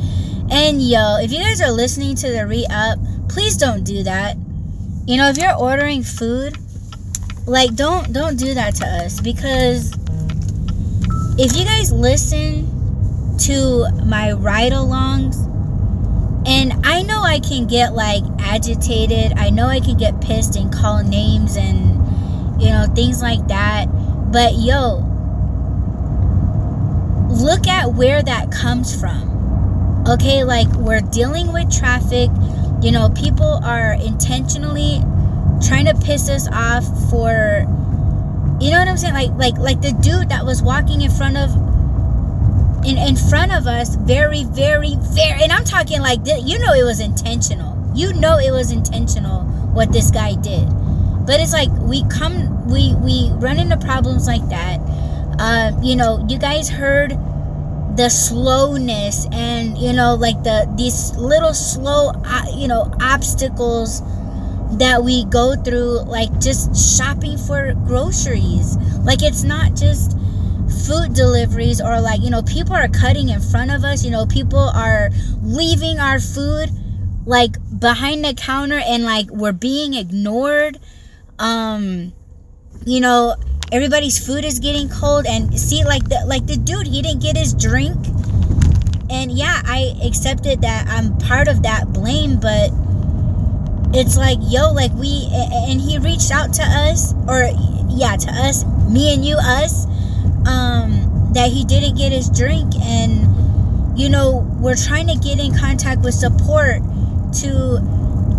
And 0.51 0.81
yo, 0.81 1.17
if 1.21 1.31
you 1.31 1.39
guys 1.39 1.61
are 1.61 1.71
listening 1.71 2.15
to 2.17 2.31
the 2.31 2.45
re 2.47 2.65
up, 2.69 2.99
please 3.29 3.57
don't 3.57 3.83
do 3.83 4.03
that. 4.03 4.35
You 5.05 5.17
know, 5.17 5.29
if 5.29 5.37
you're 5.37 5.55
ordering 5.55 6.03
food, 6.03 6.57
like 7.45 7.75
don't 7.75 8.11
don't 8.13 8.37
do 8.37 8.53
that 8.53 8.75
to 8.75 8.85
us 8.85 9.19
because 9.19 9.93
if 11.37 11.55
you 11.55 11.65
guys 11.65 11.91
listen 11.91 12.67
to 13.39 13.87
my 14.05 14.33
ride 14.33 14.73
alongs 14.73 15.45
and 16.45 16.85
I 16.85 17.03
know 17.03 17.21
I 17.21 17.39
can 17.39 17.67
get 17.67 17.93
like 17.93 18.23
agitated. 18.39 19.33
I 19.37 19.49
know 19.49 19.67
I 19.67 19.79
can 19.79 19.97
get 19.97 20.19
pissed 20.21 20.55
and 20.55 20.71
call 20.73 21.03
names 21.03 21.55
and 21.55 22.61
you 22.61 22.69
know 22.69 22.85
things 22.95 23.21
like 23.21 23.47
that. 23.47 23.87
But 24.31 24.55
yo, 24.55 24.97
look 27.29 27.67
at 27.67 27.93
where 27.93 28.21
that 28.21 28.51
comes 28.51 28.99
from. 28.99 30.05
Okay, 30.07 30.43
like 30.43 30.67
we're 30.75 31.01
dealing 31.01 31.51
with 31.51 31.71
traffic. 31.71 32.29
You 32.81 32.91
know, 32.91 33.09
people 33.09 33.59
are 33.63 33.93
intentionally 33.93 35.01
trying 35.65 35.85
to 35.85 35.95
piss 35.95 36.29
us 36.29 36.47
off 36.51 36.85
for 37.09 37.65
you 38.61 38.71
know 38.71 38.79
what 38.79 38.87
I'm 38.87 38.97
saying? 38.97 39.13
Like 39.13 39.31
like 39.31 39.57
like 39.57 39.81
the 39.81 39.93
dude 39.93 40.29
that 40.29 40.45
was 40.45 40.61
walking 40.61 41.01
in 41.01 41.11
front 41.11 41.37
of 41.37 41.55
in, 42.85 42.97
in 42.97 43.15
front 43.15 43.51
of 43.51 43.67
us 43.67 43.95
very 43.95 44.43
very 44.45 44.95
very 44.99 45.43
and 45.43 45.51
i'm 45.51 45.65
talking 45.65 45.99
like 46.01 46.23
this, 46.23 46.41
you 46.45 46.57
know 46.59 46.73
it 46.73 46.83
was 46.83 46.99
intentional 46.99 47.77
you 47.95 48.13
know 48.13 48.37
it 48.37 48.51
was 48.51 48.71
intentional 48.71 49.41
what 49.73 49.91
this 49.91 50.11
guy 50.11 50.33
did 50.35 50.67
but 51.29 51.39
it's 51.39 51.53
like 51.53 51.69
we 51.83 52.03
come 52.05 52.67
we 52.67 52.95
we 52.95 53.29
run 53.33 53.59
into 53.59 53.77
problems 53.77 54.25
like 54.25 54.41
that. 54.49 54.79
Uh, 55.37 55.71
you 55.83 55.95
know 55.95 56.25
you 56.27 56.39
guys 56.39 56.67
heard 56.67 57.11
the 57.95 58.09
slowness 58.09 59.27
and 59.31 59.77
you 59.77 59.93
know 59.93 60.15
like 60.15 60.41
the 60.41 60.67
these 60.75 61.15
little 61.17 61.53
slow 61.53 62.11
uh, 62.25 62.45
you 62.55 62.67
know 62.67 62.91
obstacles 62.99 64.01
that 64.79 65.03
we 65.03 65.23
go 65.25 65.55
through 65.55 65.99
like 66.05 66.31
just 66.41 66.73
shopping 66.97 67.37
for 67.37 67.75
groceries. 67.85 68.77
Like 69.05 69.21
it's 69.21 69.43
not 69.43 69.75
just 69.75 70.17
food 70.87 71.13
deliveries 71.13 71.79
or 71.79 72.01
like 72.01 72.21
you 72.21 72.31
know 72.31 72.41
people 72.41 72.73
are 72.73 72.87
cutting 72.87 73.29
in 73.29 73.39
front 73.39 73.69
of 73.69 73.83
us. 73.83 74.03
You 74.03 74.09
know 74.09 74.25
people 74.25 74.71
are 74.73 75.11
leaving 75.43 75.99
our 75.99 76.19
food 76.19 76.71
like 77.27 77.55
behind 77.77 78.25
the 78.25 78.33
counter 78.33 78.81
and 78.83 79.03
like 79.03 79.29
we're 79.29 79.51
being 79.51 79.93
ignored 79.93 80.79
um 81.39 82.13
you 82.85 82.99
know 82.99 83.35
everybody's 83.71 84.23
food 84.23 84.45
is 84.45 84.59
getting 84.59 84.89
cold 84.89 85.25
and 85.25 85.57
see 85.59 85.83
like 85.83 86.07
the 86.09 86.23
like 86.27 86.45
the 86.45 86.57
dude 86.57 86.87
he 86.87 87.01
didn't 87.01 87.21
get 87.21 87.37
his 87.37 87.53
drink. 87.53 87.97
And 89.11 89.31
yeah 89.31 89.61
i 89.65 89.95
accepted 90.03 90.61
that 90.61 90.85
i'm 90.87 91.17
part 91.17 91.47
of 91.47 91.63
that 91.63 91.91
blame 91.91 92.39
but 92.39 92.69
it's 93.91 94.15
like 94.15 94.37
yo 94.43 94.71
like 94.71 94.93
we 94.93 95.27
and 95.33 95.81
he 95.81 95.97
reached 95.97 96.29
out 96.29 96.53
to 96.53 96.61
us 96.61 97.15
or 97.27 97.49
yeah 97.89 98.15
to 98.15 98.29
us 98.29 98.63
me 98.87 99.13
and 99.13 99.25
you 99.25 99.35
us 99.37 99.87
um, 100.47 101.33
that 101.33 101.51
he 101.51 101.63
didn't 101.63 101.95
get 101.95 102.11
his 102.11 102.29
drink. 102.29 102.73
And 102.81 103.99
you 103.99 104.09
know 104.09 104.47
we're 104.59 104.75
trying 104.75 105.07
to 105.07 105.15
get 105.15 105.39
in 105.39 105.55
contact 105.57 106.01
with 106.01 106.13
support 106.13 106.81
to 107.41 107.79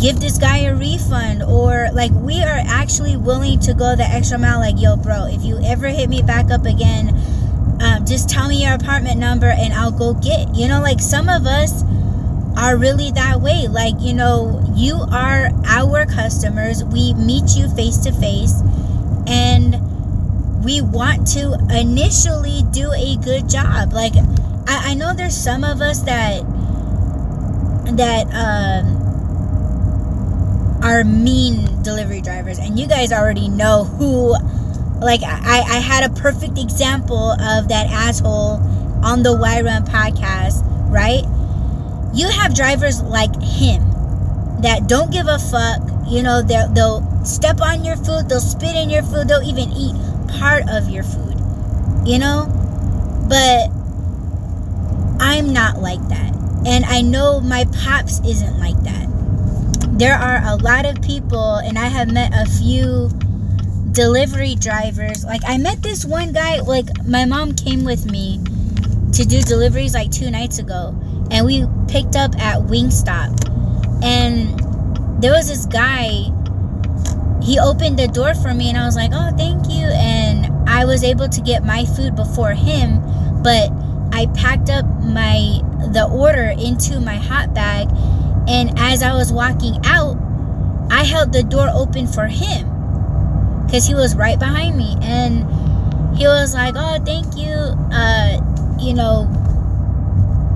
give 0.00 0.20
this 0.20 0.38
guy 0.38 0.58
a 0.58 0.74
refund 0.74 1.42
or 1.42 1.88
like 1.92 2.10
we 2.12 2.42
are 2.42 2.60
actually 2.66 3.16
willing 3.16 3.58
to 3.60 3.74
go 3.74 3.94
the 3.94 4.02
extra 4.02 4.38
mile 4.38 4.58
like 4.58 4.76
yo 4.78 4.96
bro 4.96 5.26
if 5.26 5.44
you 5.44 5.60
ever 5.64 5.88
hit 5.88 6.08
me 6.08 6.22
back 6.22 6.50
up 6.50 6.64
again 6.64 7.08
um, 7.80 8.04
just 8.04 8.28
tell 8.28 8.48
me 8.48 8.64
your 8.64 8.74
apartment 8.74 9.18
number 9.18 9.46
and 9.46 9.72
i'll 9.72 9.92
go 9.92 10.14
get 10.14 10.54
you 10.54 10.66
know 10.68 10.80
like 10.80 11.00
some 11.00 11.28
of 11.28 11.46
us 11.46 11.82
are 12.56 12.76
really 12.76 13.10
that 13.12 13.40
way 13.40 13.68
like 13.68 13.94
you 14.00 14.12
know 14.12 14.62
you 14.74 14.96
are 15.12 15.50
our 15.66 16.06
customers 16.06 16.82
we 16.84 17.14
meet 17.14 17.56
you 17.56 17.68
face 17.74 17.98
to 17.98 18.12
face 18.12 18.60
and 19.26 19.76
we 20.64 20.80
want 20.80 21.26
to 21.28 21.58
initially 21.70 22.62
do 22.70 22.92
a 22.92 23.16
good 23.16 23.48
job. 23.48 23.92
Like 23.92 24.14
I, 24.66 24.90
I 24.90 24.94
know 24.94 25.14
there's 25.14 25.36
some 25.36 25.64
of 25.64 25.80
us 25.80 26.00
that 26.02 26.42
that 27.96 28.26
um 28.32 28.99
are 30.82 31.04
mean 31.04 31.82
delivery 31.82 32.20
drivers 32.20 32.58
and 32.58 32.78
you 32.78 32.86
guys 32.86 33.12
already 33.12 33.48
know 33.48 33.84
who 33.84 34.34
like 35.00 35.22
I, 35.22 35.60
I 35.60 35.78
had 35.80 36.10
a 36.10 36.14
perfect 36.14 36.58
example 36.58 37.32
of 37.32 37.68
that 37.68 37.86
asshole 37.90 38.60
on 39.02 39.22
the 39.22 39.34
Y 39.34 39.62
Run 39.62 39.84
podcast, 39.84 40.62
right? 40.90 41.24
You 42.14 42.28
have 42.28 42.54
drivers 42.54 43.00
like 43.02 43.34
him 43.40 43.82
that 44.62 44.88
don't 44.88 45.10
give 45.10 45.26
a 45.26 45.38
fuck. 45.38 45.80
You 46.06 46.22
know, 46.22 46.42
they'll, 46.42 46.68
they'll 46.68 47.24
step 47.24 47.60
on 47.60 47.84
your 47.84 47.96
food, 47.96 48.28
they'll 48.28 48.40
spit 48.40 48.76
in 48.76 48.90
your 48.90 49.02
food, 49.02 49.28
they'll 49.28 49.42
even 49.42 49.70
eat 49.72 49.94
part 50.38 50.64
of 50.68 50.90
your 50.90 51.04
food, 51.04 51.36
you 52.04 52.18
know? 52.18 52.46
But 53.28 53.70
I'm 55.20 55.52
not 55.52 55.80
like 55.80 56.00
that. 56.08 56.34
And 56.66 56.84
I 56.84 57.00
know 57.00 57.40
my 57.40 57.64
pops 57.64 58.20
isn't 58.20 58.58
like 58.58 58.78
that. 58.82 59.09
There 60.00 60.14
are 60.14 60.40
a 60.42 60.56
lot 60.56 60.86
of 60.86 61.02
people, 61.02 61.56
and 61.56 61.78
I 61.78 61.84
have 61.84 62.10
met 62.10 62.32
a 62.32 62.46
few 62.46 63.10
delivery 63.92 64.54
drivers. 64.54 65.26
Like, 65.26 65.42
I 65.46 65.58
met 65.58 65.82
this 65.82 66.06
one 66.06 66.32
guy, 66.32 66.60
like, 66.60 66.86
my 67.06 67.26
mom 67.26 67.52
came 67.52 67.84
with 67.84 68.10
me 68.10 68.40
to 69.12 69.26
do 69.26 69.42
deliveries 69.42 69.92
like 69.92 70.10
two 70.10 70.30
nights 70.30 70.58
ago, 70.58 70.98
and 71.30 71.44
we 71.44 71.66
picked 71.86 72.16
up 72.16 72.34
at 72.40 72.62
Wingstop. 72.62 73.44
And 74.02 74.58
there 75.22 75.32
was 75.32 75.48
this 75.48 75.66
guy 75.66 76.32
he 77.42 77.58
opened 77.58 77.98
the 77.98 78.08
door 78.08 78.34
for 78.34 78.54
me 78.54 78.70
and 78.70 78.78
I 78.78 78.86
was 78.86 78.96
like, 78.96 79.10
"Oh, 79.12 79.30
thank 79.36 79.68
you." 79.68 79.86
And 79.86 80.50
I 80.66 80.86
was 80.86 81.04
able 81.04 81.28
to 81.28 81.40
get 81.42 81.62
my 81.62 81.84
food 81.84 82.16
before 82.16 82.52
him, 82.52 83.02
but 83.42 83.70
I 84.12 84.26
packed 84.32 84.70
up 84.70 84.86
my 85.04 85.60
the 85.92 86.08
order 86.10 86.54
into 86.58 87.00
my 87.00 87.16
hot 87.16 87.52
bag 87.52 87.88
and 88.50 88.76
as 88.78 89.02
I 89.02 89.12
was 89.14 89.32
walking 89.32 89.78
out, 89.84 90.16
I 90.90 91.04
held 91.04 91.32
the 91.32 91.44
door 91.44 91.70
open 91.72 92.08
for 92.08 92.26
him 92.26 92.66
cuz 93.70 93.86
he 93.86 93.94
was 93.94 94.16
right 94.16 94.38
behind 94.38 94.76
me 94.76 94.96
and 95.00 95.46
he 96.18 96.26
was 96.26 96.52
like, 96.52 96.74
"Oh, 96.76 96.98
thank 97.04 97.36
you. 97.36 97.54
Uh, 97.92 98.40
you 98.78 98.92
know, 98.92 99.28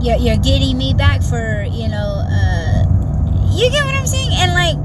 you're, 0.03 0.17
you're 0.17 0.43
getting 0.43 0.77
me 0.77 0.93
back 0.93 1.23
for, 1.23 1.65
you 1.71 1.89
know, 1.89 2.11
uh, 2.27 2.83
you 3.53 3.71
get 3.71 3.85
what 3.85 3.95
I'm 3.95 4.07
saying?" 4.07 4.31
And 4.33 4.53
like 4.53 4.77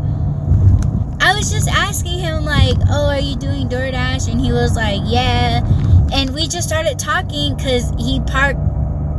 I 1.19 1.35
was 1.35 1.51
just 1.51 1.67
asking 1.67 2.19
him 2.19 2.45
like, 2.45 2.77
"Oh, 2.89 3.07
are 3.07 3.19
you 3.19 3.35
doing 3.35 3.67
DoorDash?" 3.67 4.31
And 4.31 4.39
he 4.39 4.51
was 4.51 4.75
like, 4.75 5.01
"Yeah." 5.05 5.65
And 6.13 6.29
we 6.33 6.47
just 6.47 6.67
started 6.67 6.99
talking 6.99 7.57
cuz 7.57 7.91
he 7.97 8.19
parked 8.21 8.61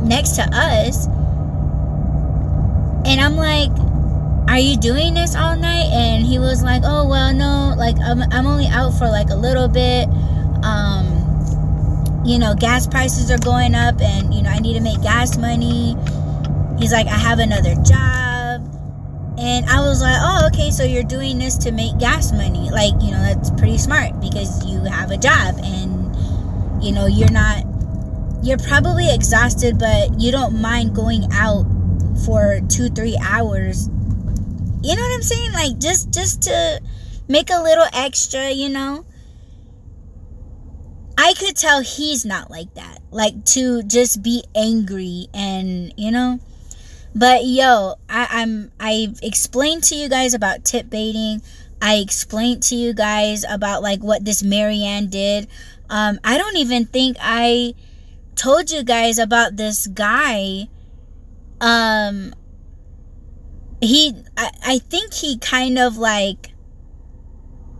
next 0.01 0.31
to 0.37 0.43
us. 0.53 1.07
And 3.05 3.19
I'm 3.19 3.35
like, 3.35 3.71
"Are 4.49 4.59
you 4.59 4.77
doing 4.77 5.13
this 5.13 5.35
all 5.35 5.55
night?" 5.55 5.89
And 5.91 6.25
he 6.25 6.39
was 6.39 6.63
like, 6.63 6.83
"Oh, 6.85 7.07
well, 7.07 7.33
no, 7.33 7.73
like 7.77 7.97
I'm 7.99 8.21
I'm 8.31 8.45
only 8.45 8.67
out 8.67 8.91
for 8.97 9.07
like 9.07 9.29
a 9.29 9.35
little 9.35 9.67
bit. 9.67 10.07
Um 10.63 11.19
you 12.23 12.37
know, 12.37 12.53
gas 12.53 12.85
prices 12.85 13.31
are 13.31 13.39
going 13.39 13.73
up 13.73 13.99
and 13.99 14.33
you 14.33 14.43
know, 14.43 14.49
I 14.49 14.59
need 14.59 14.73
to 14.73 14.81
make 14.81 15.01
gas 15.01 15.37
money." 15.37 15.95
He's 16.79 16.91
like, 16.91 17.07
"I 17.07 17.17
have 17.17 17.39
another 17.39 17.75
job." 17.83 18.21
And 19.41 19.65
I 19.65 19.79
was 19.79 20.01
like, 20.01 20.17
oh, 20.19 20.47
okay, 20.53 20.69
so 20.69 20.83
you're 20.83 21.03
doing 21.03 21.39
this 21.39 21.57
to 21.59 21.71
make 21.71 21.97
gas 21.97 22.31
money. 22.31 22.69
Like, 22.69 22.93
you 23.01 23.09
know, 23.09 23.21
that's 23.23 23.49
pretty 23.49 23.79
smart 23.79 24.19
because 24.21 24.63
you 24.67 24.83
have 24.83 25.09
a 25.09 25.17
job 25.17 25.55
and, 25.63 26.83
you 26.83 26.91
know, 26.91 27.07
you're 27.07 27.31
not, 27.31 27.63
you're 28.43 28.59
probably 28.59 29.11
exhausted, 29.11 29.79
but 29.79 30.19
you 30.19 30.31
don't 30.31 30.61
mind 30.61 30.93
going 30.93 31.27
out 31.31 31.65
for 32.25 32.59
two, 32.69 32.89
three 32.89 33.17
hours 33.21 33.89
you 34.83 34.95
know 34.95 35.03
what 35.03 35.13
I'm 35.13 35.21
saying? 35.21 35.51
Like 35.53 35.77
just 35.77 36.11
just 36.11 36.41
to 36.43 36.81
make 37.27 37.49
a 37.51 37.61
little 37.61 37.85
extra, 37.93 38.49
you 38.49 38.69
know. 38.69 39.05
I 41.17 41.33
could 41.37 41.55
tell 41.55 41.81
he's 41.81 42.25
not 42.25 42.49
like 42.49 42.73
that. 42.73 42.99
Like 43.11 43.45
to 43.53 43.83
just 43.83 44.23
be 44.23 44.43
angry 44.55 45.27
and 45.33 45.93
you 45.97 46.09
know. 46.09 46.39
But 47.13 47.45
yo, 47.45 47.95
I, 48.09 48.27
I'm 48.31 48.71
I've 48.79 49.19
explained 49.21 49.83
to 49.85 49.95
you 49.95 50.09
guys 50.09 50.33
about 50.33 50.65
tip 50.65 50.89
baiting. 50.89 51.43
I 51.79 51.95
explained 51.95 52.63
to 52.63 52.75
you 52.75 52.93
guys 52.93 53.43
about 53.47 53.83
like 53.83 54.01
what 54.01 54.25
this 54.25 54.41
Marianne 54.41 55.09
did. 55.09 55.47
Um, 55.91 56.19
I 56.23 56.37
don't 56.39 56.57
even 56.57 56.85
think 56.85 57.17
I 57.19 57.75
told 58.35 58.71
you 58.71 58.83
guys 58.83 59.19
about 59.19 59.57
this 59.57 59.85
guy. 59.85 60.69
Um, 61.61 62.33
he, 63.81 64.13
I, 64.35 64.49
I 64.65 64.77
think 64.79 65.13
he 65.13 65.37
kind 65.37 65.79
of 65.79 65.95
like, 65.97 66.51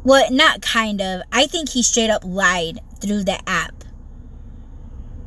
well, 0.04 0.32
not 0.32 0.62
kind 0.62 1.02
of, 1.02 1.24
I 1.32 1.48
think 1.48 1.70
he 1.70 1.84
straight 1.84 2.10
up 2.10 2.24
lied 2.24 2.80
through 3.02 3.24
the 3.24 3.38
app 3.50 3.84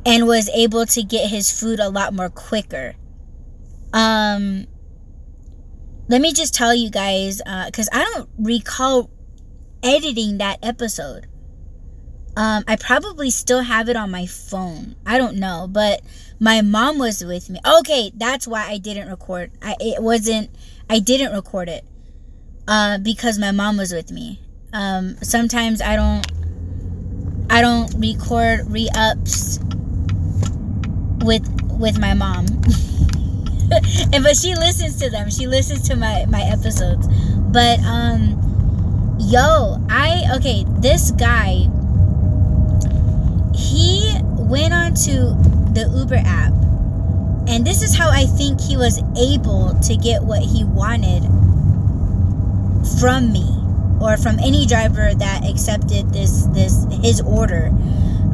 and 0.05 0.25
was 0.25 0.49
able 0.49 0.85
to 0.85 1.03
get 1.03 1.29
his 1.29 1.51
food 1.51 1.79
a 1.79 1.89
lot 1.89 2.13
more 2.13 2.29
quicker. 2.29 2.95
Um, 3.93 4.67
let 6.07 6.21
me 6.21 6.33
just 6.33 6.53
tell 6.53 6.73
you 6.73 6.89
guys, 6.89 7.41
uh, 7.45 7.65
because 7.65 7.89
uh, 7.89 7.97
I 7.97 8.03
don't 8.13 8.29
recall 8.37 9.09
editing 9.83 10.37
that 10.37 10.59
episode. 10.61 11.27
Um, 12.37 12.63
I 12.67 12.75
probably 12.75 13.29
still 13.29 13.61
have 13.61 13.87
it 13.89 13.95
on 13.95 14.11
my 14.11 14.25
phone. 14.25 14.95
I 15.05 15.17
don't 15.17 15.37
know, 15.37 15.67
but 15.69 16.01
my 16.45 16.61
mom 16.61 16.99
was 16.99 17.25
with 17.25 17.49
me. 17.49 17.59
Okay, 17.79 18.11
that's 18.15 18.47
why 18.47 18.67
I 18.69 18.77
didn't 18.77 19.09
record. 19.09 19.51
I 19.63 19.75
it 19.79 20.01
wasn't. 20.01 20.51
I 20.87 20.99
didn't 20.99 21.33
record 21.33 21.69
it 21.69 21.83
uh, 22.67 22.99
because 22.99 23.39
my 23.39 23.49
mom 23.49 23.77
was 23.77 23.91
with 23.91 24.11
me. 24.11 24.39
Um, 24.71 25.17
sometimes 25.23 25.81
I 25.81 25.95
don't. 25.95 26.23
I 27.49 27.61
don't 27.61 27.91
record 27.95 28.67
re-ups 28.67 29.57
with 31.25 31.49
with 31.79 31.97
my 31.99 32.13
mom. 32.13 32.45
and 34.13 34.23
but 34.23 34.37
she 34.37 34.53
listens 34.53 34.99
to 34.99 35.09
them. 35.09 35.31
She 35.31 35.47
listens 35.47 35.87
to 35.89 35.95
my 35.95 36.25
my 36.27 36.43
episodes. 36.43 37.07
But 37.39 37.79
um 37.79 39.17
yo, 39.19 39.83
I 39.89 40.25
okay, 40.35 40.63
this 40.77 41.09
guy 41.09 41.69
he 43.55 44.13
went 44.21 44.75
onto 44.75 45.64
the 45.75 45.91
Uber 45.95 46.21
app. 46.25 46.53
And 47.47 47.65
this 47.65 47.83
is 47.83 47.95
how 47.95 48.09
I 48.09 48.25
think 48.25 48.59
he 48.59 48.75
was 48.75 49.03
able 49.17 49.77
to 49.83 49.95
get 49.95 50.23
what 50.23 50.41
he 50.41 50.63
wanted 50.63 51.23
from 52.99 53.31
me 53.31 53.45
or 54.01 54.17
from 54.17 54.39
any 54.39 54.65
driver 54.65 55.13
that 55.13 55.47
accepted 55.47 56.11
this 56.11 56.47
this 56.47 56.85
his 57.03 57.21
order. 57.21 57.69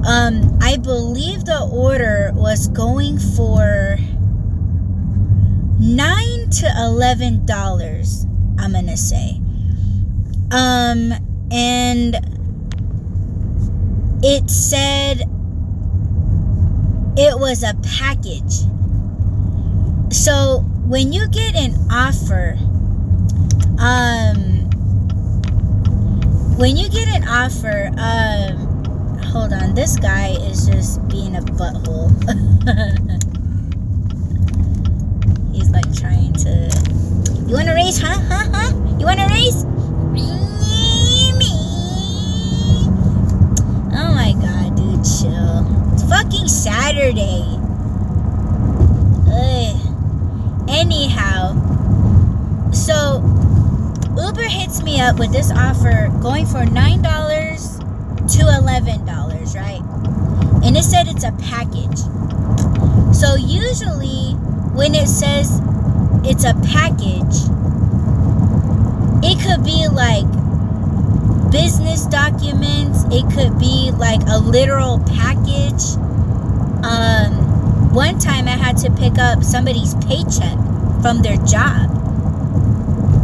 Um, 0.08 0.58
I 0.62 0.78
believe 0.78 1.46
the 1.46 1.68
order 1.72 2.32
was 2.34 2.68
going 2.70 3.20
for 3.20 3.98
nine 5.80 6.50
to 6.50 6.74
eleven 6.78 7.46
dollars. 7.46 8.26
I'm 8.58 8.74
gonna 8.74 8.98
say. 8.98 9.42
Um, 10.52 11.14
and 11.52 12.16
it 14.24 14.50
said 14.50 15.24
it 17.18 17.40
was 17.40 17.64
a 17.64 17.74
package. 17.98 18.66
So 20.14 20.60
when 20.86 21.12
you 21.14 21.28
get 21.30 21.56
an 21.56 21.74
offer, 21.92 22.58
um, 23.80 24.70
when 26.58 26.78
you 26.78 26.90
get 26.90 27.08
an 27.08 27.28
offer, 27.28 27.90
um, 27.98 28.84
hold 29.24 29.54
on, 29.54 29.74
this 29.74 29.98
guy 29.98 30.32
is 30.42 30.68
just 30.68 31.06
being 31.08 31.36
a 31.36 31.42
butthole. 31.42 32.12
He's 35.54 35.70
like 35.72 35.92
trying 35.96 36.34
to. 36.34 36.70
You 37.48 37.56
want 37.56 37.68
to 37.68 37.74
race, 37.74 37.98
huh? 37.98 38.20
Huh? 38.28 38.50
Huh? 38.54 38.98
You 39.00 39.06
want 39.06 39.20
to 39.20 39.26
race? 39.28 39.66
Oh 43.94 44.14
my 44.14 44.32
god, 44.34 44.76
dude, 44.78 45.04
chill. 45.04 45.91
Fucking 46.12 46.50
Saturday. 46.50 47.46
Ugh. 49.32 50.68
Anyhow, 50.68 51.56
so 52.74 53.24
Uber 54.18 54.44
hits 54.44 54.84
me 54.84 55.00
up 55.00 55.18
with 55.20 55.32
this 55.32 55.52
offer 55.52 56.10
going 56.22 56.46
for 56.46 56.66
$9 56.66 57.80
to 58.28 58.40
$11, 58.44 59.56
right? 59.56 59.82
And 60.66 60.76
it 60.76 60.84
said 60.84 61.08
it's 61.08 61.24
a 61.24 61.32
package. 61.32 62.00
So 63.16 63.36
usually 63.36 64.34
when 64.76 64.94
it 64.96 65.08
says 65.08 65.62
it's 66.26 66.44
a 66.44 66.56
package, 66.66 67.48
it 69.24 69.40
could 69.42 69.64
be 69.64 69.88
like 69.88 70.41
business 71.52 72.06
documents. 72.06 73.04
It 73.12 73.24
could 73.34 73.60
be 73.60 73.92
like 73.92 74.22
a 74.28 74.40
literal 74.40 75.00
package. 75.06 75.98
Um, 76.84 77.94
one 77.94 78.18
time 78.20 78.48
I 78.48 78.58
had 78.58 78.78
to 78.78 78.92
pick 78.92 79.18
up 79.20 79.44
somebody's 79.44 79.94
paycheck 80.06 80.58
from 81.02 81.22
their 81.22 81.38
job. 81.46 81.90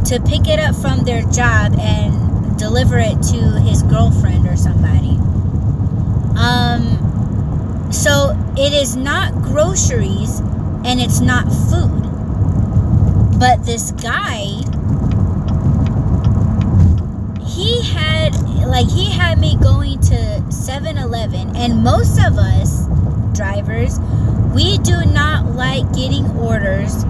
To 0.07 0.21
pick 0.21 0.47
it 0.47 0.59
up 0.59 0.75
from 0.75 1.03
their 1.03 1.23
job 1.23 1.73
and 1.79 2.57
deliver 2.57 2.97
it 2.97 3.21
to 3.31 3.59
his 3.61 3.81
girlfriend 3.83 4.47
or 4.47 4.55
somebody. 4.55 5.17
Um, 6.37 7.91
so 7.91 8.37
it 8.57 8.73
is 8.73 8.95
not 8.95 9.33
groceries 9.33 10.39
and 10.85 10.99
it's 10.99 11.19
not 11.19 11.45
food. 11.45 12.03
But 13.39 13.65
this 13.65 13.91
guy 13.91 14.61
he 17.57 17.81
had 17.81 18.35
like 18.67 18.87
he 18.87 19.09
had 19.09 19.39
me 19.39 19.57
going 19.57 19.99
to 19.99 20.15
7-Eleven 20.49 21.55
and 21.55 21.83
most 21.83 22.19
of 22.19 22.37
us 22.37 22.85
drivers 23.35 23.99
we 24.53 24.77
do 24.79 25.05
not 25.05 25.55
like 25.55 25.91
getting 25.93 26.25
orders 26.37 27.03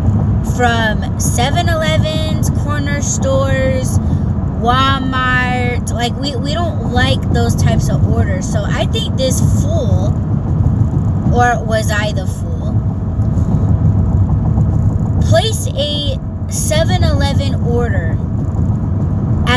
from 0.56 1.00
7-Elevens, 1.20 2.50
corner 2.62 3.02
stores, 3.02 4.00
Walmart. 4.60 5.92
Like 5.92 6.16
we, 6.16 6.36
we 6.36 6.54
don't 6.54 6.92
like 6.92 7.22
those 7.32 7.56
types 7.56 7.90
of 7.90 8.06
orders. 8.08 8.52
So 8.52 8.64
I 8.66 8.86
think 8.88 9.18
this 9.18 9.40
fool 9.62 10.08
or 11.34 11.64
was 11.64 11.92
I 11.92 12.12
the 12.14 12.26
fool? 12.26 12.74
Place 15.30 15.68
a 15.68 16.18
7-Eleven 16.48 17.56
order 17.68 18.18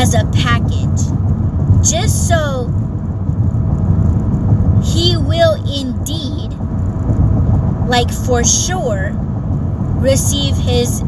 as 0.01 0.15
a 0.15 0.25
package 0.33 1.03
just 1.87 2.27
so 2.27 2.65
he 4.83 5.15
will 5.15 5.53
indeed 5.71 6.51
like 7.87 8.11
for 8.11 8.43
sure 8.43 9.11
receive 9.99 10.57
his 10.57 11.03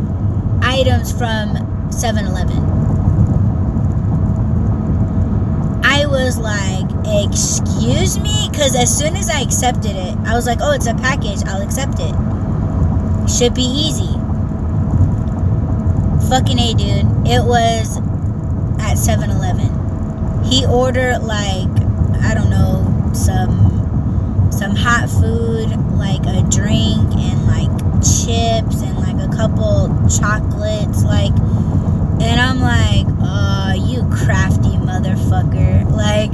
items 0.61 1.11
from 1.11 1.55
7-Eleven. 1.89 2.59
I 5.83 6.05
was 6.05 6.37
like, 6.37 6.85
"Excuse 7.03 8.19
me?" 8.19 8.49
cuz 8.53 8.75
as 8.75 8.95
soon 8.95 9.15
as 9.15 9.27
I 9.27 9.39
accepted 9.39 9.95
it, 9.95 10.15
I 10.23 10.35
was 10.35 10.45
like, 10.45 10.59
"Oh, 10.61 10.71
it's 10.71 10.85
a 10.85 10.93
package. 10.93 11.43
I'll 11.47 11.63
accept 11.63 11.99
it. 11.99 12.13
Should 13.27 13.55
be 13.55 13.63
easy." 13.63 14.13
Fucking 16.29 16.59
A, 16.59 16.73
dude. 16.75 17.27
It 17.27 17.43
was 17.43 17.99
at 18.93 18.99
7-Eleven. 18.99 20.43
He 20.45 20.65
ordered 20.65 21.19
like 21.23 21.69
I 22.21 22.33
don't 22.35 22.49
know 22.49 23.11
some 23.13 24.51
some 24.51 24.75
hot 24.75 25.09
food, 25.09 25.69
like 25.97 26.21
a 26.27 26.47
drink 26.49 27.15
and 27.15 27.45
like 27.47 27.71
chips 28.03 28.81
and 28.81 28.97
like 28.99 29.17
a 29.17 29.35
couple 29.35 29.89
chocolates, 30.07 31.03
like. 31.03 31.33
And 32.21 32.39
I'm 32.39 32.59
like, 32.61 33.05
oh, 33.19 33.73
you 33.75 34.03
crafty 34.15 34.77
motherfucker. 34.77 35.91
Like, 35.91 36.31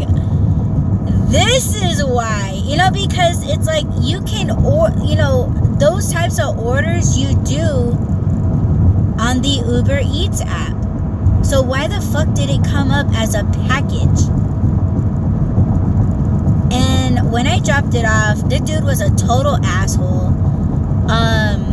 this 1.32 1.74
is 1.82 2.04
why, 2.04 2.62
you 2.64 2.78
know, 2.78 2.92
because 2.92 3.42
it's 3.50 3.66
like 3.66 3.86
you 4.02 4.22
can, 4.22 4.52
or 4.52 4.90
you 5.04 5.16
know, 5.16 5.52
those 5.80 6.12
types 6.12 6.40
of 6.40 6.60
orders 6.60 7.18
you 7.18 7.30
do 7.44 7.96
on 9.18 9.42
the 9.42 9.64
Uber 9.66 10.02
Eats 10.04 10.42
app. 10.42 10.79
So 11.50 11.64
why 11.64 11.88
the 11.88 12.00
fuck 12.00 12.32
did 12.36 12.48
it 12.48 12.64
come 12.64 12.92
up 12.92 13.08
as 13.16 13.34
a 13.34 13.44
package? 13.68 14.30
And 16.72 17.32
when 17.32 17.48
I 17.48 17.60
dropped 17.60 17.96
it 17.96 18.06
off, 18.06 18.48
the 18.48 18.60
dude 18.60 18.84
was 18.84 19.02
a 19.02 19.10
total 19.16 19.58
asshole. 19.66 20.28
Um 21.10 21.66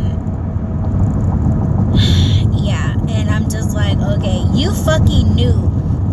yeah, 2.57 2.97
and 3.07 3.29
I'm 3.29 3.47
just 3.51 3.75
like, 3.75 3.99
okay, 3.99 4.45
you 4.51 4.73
fucking 4.73 5.35
knew. 5.35 5.53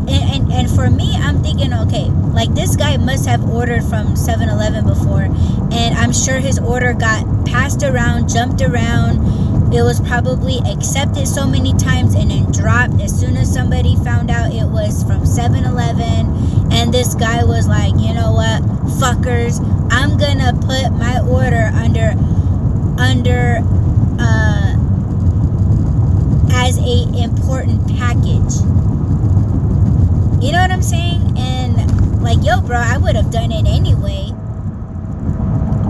And, 0.09 0.11
and, 0.11 0.53
and 0.53 0.71
for 0.71 0.91
me, 0.91 1.17
I'm 1.17 1.43
thinking, 1.43 1.73
okay, 1.73 2.11
like 2.35 2.53
this 2.55 2.77
guy 2.77 2.99
must 2.99 3.25
have 3.25 3.49
ordered 3.49 3.83
from 3.85 4.15
7 4.15 4.47
Eleven 4.47 4.85
before, 4.85 5.23
and 5.23 5.95
I'm 5.97 6.13
sure 6.13 6.39
his 6.39 6.59
order 6.59 6.93
got 6.93 7.47
passed 7.47 7.83
around, 7.83 8.29
jumped 8.29 8.61
around. 8.61 9.44
It 9.75 9.83
was 9.83 10.01
probably 10.01 10.59
accepted 10.71 11.27
so 11.27 11.49
many 11.49 11.73
times 11.75 12.15
and 12.15 12.31
then 12.31 12.53
dropped 12.53 13.01
as 13.01 13.19
soon 13.19 13.37
as 13.37 13.53
somebody 13.53 13.97
found 13.97 14.31
out 14.31 14.53
it 14.53 14.67
was 14.67 15.03
from 15.03 15.27
7 15.27 15.65
Eleven. 15.65 16.73
And 16.73 16.95
this 16.95 17.17
guy 17.17 17.43
was 17.43 17.67
like, 17.67 17.93
you 17.99 18.15
know 18.15 18.31
what, 18.31 18.63
fuckers, 19.03 19.59
I'm 19.91 20.17
gonna 20.17 20.53
put 20.53 20.93
my 20.93 21.19
order 21.29 21.73
under, 21.75 22.15
under, 23.03 23.59
uh, 24.21 24.77
as 26.53 26.79
a 26.79 27.23
important 27.25 27.89
package. 27.99 28.55
You 30.41 30.53
know 30.53 30.61
what 30.61 30.71
I'm 30.71 30.83
saying? 30.83 31.37
And 31.37 32.23
like, 32.23 32.39
yo, 32.45 32.61
bro, 32.61 32.77
I 32.77 32.97
would 32.97 33.17
have 33.17 33.33
done 33.33 33.51
it 33.51 33.67
anyway. 33.67 34.31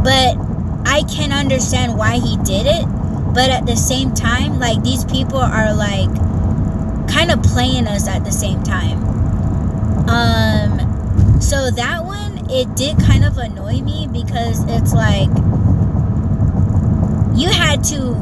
But 0.03 0.39
I 0.87 1.03
can 1.03 1.33
understand 1.33 1.99
why 1.99 2.19
he 2.19 2.39
did 2.39 2.67
it. 2.67 2.94
But 3.35 3.51
at 3.51 3.67
the 3.67 3.77
same 3.77 4.15
time, 4.15 4.61
like 4.61 4.83
these 4.85 5.05
people 5.05 5.39
are 5.39 5.75
like 5.75 6.09
kind 7.09 7.33
of 7.33 7.43
playing 7.43 7.89
us 7.89 8.07
at 8.07 8.25
the 8.25 8.31
same 8.31 8.63
time. 8.63 8.99
Um 10.09 11.41
so 11.41 11.71
that 11.73 12.05
one 12.05 12.49
it 12.49 12.77
did 12.77 12.97
kind 13.01 13.25
of 13.25 13.37
annoy 13.39 13.81
me 13.81 14.07
because 14.11 14.63
it's 14.69 14.93
like 14.95 15.29
you 17.37 17.49
had 17.49 17.83
to 17.85 18.15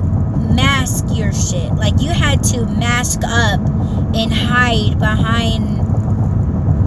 mask 0.55 1.05
your 1.13 1.33
shit. 1.33 1.75
Like 1.75 2.01
you 2.01 2.11
had 2.11 2.43
to 2.45 2.65
mask 2.65 3.21
up 3.23 3.61
and 4.15 4.33
hide 4.33 4.99
behind 4.99 5.83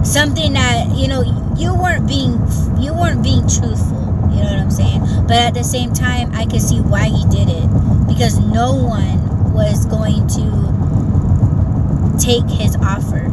something 0.04 0.52
that 0.54 0.96
you 0.96 1.06
know 1.06 1.22
you 1.56 1.74
weren't 1.74 2.08
being 2.08 2.32
you 2.80 2.92
weren't 2.92 3.22
being 3.22 3.42
truthful. 3.42 4.02
You 4.32 4.42
know 4.42 4.50
what 4.50 4.58
I'm 4.58 4.70
saying? 4.70 5.00
But 5.28 5.36
at 5.36 5.54
the 5.54 5.64
same 5.64 5.92
time, 5.92 6.32
I 6.34 6.44
could 6.44 6.60
see 6.60 6.80
why 6.80 7.06
he 7.06 7.24
did 7.26 7.48
it 7.48 7.95
because 8.06 8.38
no 8.38 8.74
one 8.74 9.52
was 9.52 9.86
going 9.86 10.26
to 10.28 12.18
take 12.18 12.48
his 12.48 12.76
offer. 12.76 13.28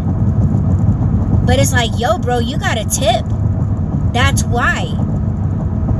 But 1.45 1.59
it's 1.59 1.73
like, 1.73 1.91
yo, 1.97 2.17
bro, 2.17 2.39
you 2.39 2.57
got 2.57 2.77
a 2.77 2.85
tip. 2.85 3.25
That's 4.13 4.43
why. 4.43 4.83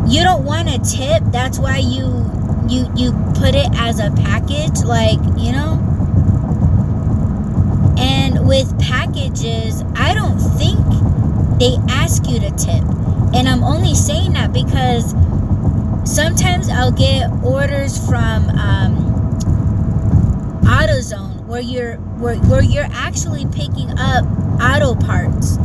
You 0.08 0.24
don't 0.24 0.44
want 0.46 0.70
a 0.70 0.80
tip. 0.80 1.24
That's 1.32 1.60
why 1.60 1.78
you 1.78 2.24
you 2.70 2.90
you 2.96 3.12
put 3.36 3.56
it 3.56 3.68
as 3.76 4.00
a 4.00 4.10
package 4.12 4.84
like 4.84 5.20
you 5.38 5.52
know 5.52 5.80
and 7.98 8.48
with 8.48 8.80
packages 8.80 9.84
i 9.96 10.14
don't 10.14 10.40
think 10.40 10.80
they 11.60 11.76
ask 11.94 12.28
you 12.30 12.40
to 12.40 12.50
tip 12.52 12.84
and 13.36 13.50
i'm 13.50 13.64
only 13.64 13.94
saying 13.94 14.34
that 14.34 14.54
because 14.54 15.14
sometimes 16.06 16.70
i'll 16.70 16.92
get 16.92 17.30
orders 17.44 17.98
from 18.08 18.50
um, 18.50 18.96
autozone 20.64 21.46
where 21.46 21.62
you're 21.62 21.96
where, 22.18 22.36
where 22.44 22.64
you're 22.64 22.88
actually 22.92 23.46
picking 23.48 23.90
up 23.98 24.26
auto 24.62 24.96
parts 24.96 25.58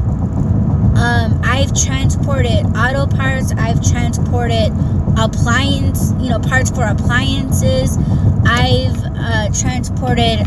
um, 0.99 1.41
I've 1.45 1.73
transported 1.81 2.67
auto 2.77 3.07
parts. 3.07 3.53
I've 3.53 3.81
transported 3.89 4.73
appliance, 5.17 6.13
you 6.19 6.29
know, 6.29 6.41
parts 6.41 6.71
for 6.71 6.83
appliances. 6.83 7.97
I've 8.45 8.99
uh, 9.05 9.49
transported 9.53 10.45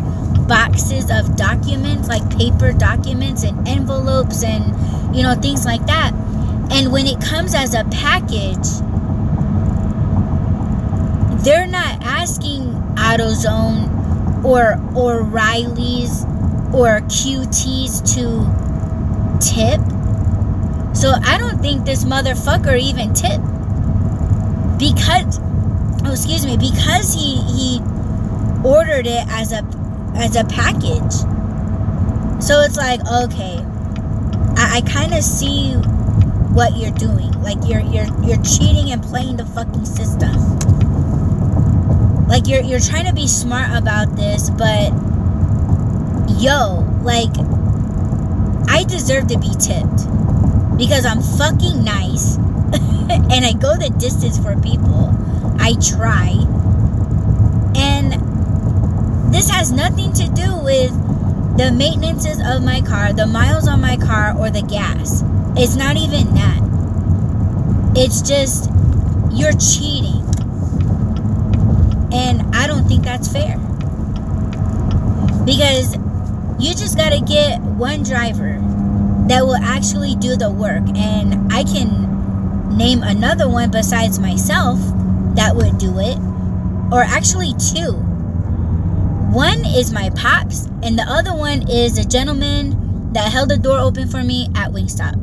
boxes 0.50 1.10
of 1.10 1.38
documents, 1.38 2.10
like 2.10 2.30
paper 2.38 2.74
documents 2.74 3.44
and 3.44 3.66
envelopes 3.66 4.44
and, 4.44 5.16
you 5.16 5.24
know, 5.24 5.36
things 5.36 5.66
like 5.66 5.86
that. 5.86 6.12
And 6.70 6.92
when 6.92 7.08
it 7.08 7.22
comes 7.22 7.56
as 7.56 7.74
a 7.74 7.86
package, 7.86 8.68
they're 11.44 11.68
not 11.68 12.04
asking 12.04 12.64
AutoZone 12.96 14.44
or 14.44 14.80
O'Reilly's 14.96 16.24
or 16.74 17.02
QT's 17.02 18.02
to 18.16 19.40
tip 19.40 19.82
so 20.94 21.14
I 21.24 21.38
don't 21.38 21.60
think 21.60 21.86
this 21.86 22.04
motherfucker 22.04 22.78
even 22.80 23.14
tipped. 23.14 23.44
Because 24.78 25.40
oh 26.06 26.12
excuse 26.12 26.46
me, 26.46 26.58
because 26.58 27.14
he 27.14 27.42
he 27.42 27.80
ordered 28.64 29.08
it 29.08 29.26
as 29.30 29.54
a 29.54 29.64
as 30.16 30.36
a 30.36 30.44
package. 30.44 31.14
So 32.44 32.62
it's 32.62 32.78
like, 32.78 33.00
okay. 33.02 33.64
I, 34.58 34.78
I 34.78 34.82
kinda 34.82 35.22
see 35.22 35.74
what 36.54 36.76
you're 36.78 36.92
doing. 36.92 37.32
Like 37.42 37.58
you're 37.66 37.82
you're 37.82 38.08
you're 38.24 38.44
cheating 38.44 38.92
and 38.92 39.02
playing 39.02 39.38
the 39.38 39.46
fucking 39.46 39.86
system. 39.86 40.36
Like 42.32 42.48
you're 42.48 42.62
you're 42.62 42.80
trying 42.80 43.08
to 43.08 43.14
be 43.14 43.28
smart 43.28 43.78
about 43.78 44.16
this, 44.16 44.50
but 44.50 44.94
yo, 46.40 46.80
like 47.04 47.30
I 48.70 48.86
deserve 48.88 49.28
to 49.28 49.38
be 49.38 49.50
tipped 49.60 50.08
because 50.78 51.06
I'm 51.06 51.22
fucking 51.22 51.84
nice 51.84 52.38
and 52.72 53.44
I 53.44 53.52
go 53.52 53.76
the 53.76 53.94
distance 54.00 54.38
for 54.38 54.56
people. 54.62 55.14
I 55.60 55.74
try. 55.74 56.30
And 57.76 59.34
this 59.34 59.50
has 59.50 59.74
nothing 59.74 60.14
to 60.14 60.30
do 60.30 60.56
with 60.64 60.92
the 61.58 61.74
maintenances 61.74 62.40
of 62.40 62.64
my 62.64 62.80
car, 62.80 63.12
the 63.12 63.28
miles 63.28 63.68
on 63.68 63.82
my 63.82 63.98
car, 63.98 64.38
or 64.38 64.50
the 64.50 64.62
gas. 64.62 65.22
It's 65.58 65.76
not 65.76 65.98
even 65.98 66.34
that. 66.36 66.62
It's 67.98 68.22
just 68.22 68.72
you're 69.34 69.52
cheating. 69.52 70.21
And 72.14 72.56
I 72.56 72.68
don't 72.68 72.88
think 72.88 73.04
that's 73.04 73.32
fair. 73.32 73.58
Because 75.46 75.96
you 76.60 76.76
just 76.76 76.98
got 76.98 77.12
to 77.12 77.22
get 77.22 77.60
one 77.62 78.04
driver 78.04 78.60
that 79.28 79.46
will 79.46 79.56
actually 79.56 80.16
do 80.16 80.36
the 80.36 80.52
work. 80.52 80.84
And 80.96 81.52
I 81.52 81.64
can 81.64 82.78
name 82.78 83.04
another 83.04 83.50
one 83.50 83.72
besides 83.72 84.20
myself 84.20 84.80
that 85.36 85.56
would 85.56 85.78
do 85.78 86.00
it, 86.00 86.18
or 86.92 87.02
actually 87.02 87.54
two. 87.74 87.94
One 89.32 89.66
is 89.66 89.94
my 89.94 90.10
pops, 90.10 90.66
and 90.84 91.00
the 91.00 91.06
other 91.08 91.34
one 91.34 91.70
is 91.70 91.98
a 91.98 92.06
gentleman 92.06 93.14
that 93.14 93.32
held 93.32 93.50
the 93.50 93.58
door 93.58 93.80
open 93.80 94.10
for 94.10 94.24
me 94.24 94.48
at 94.56 94.72
Wingstop. 94.72 95.16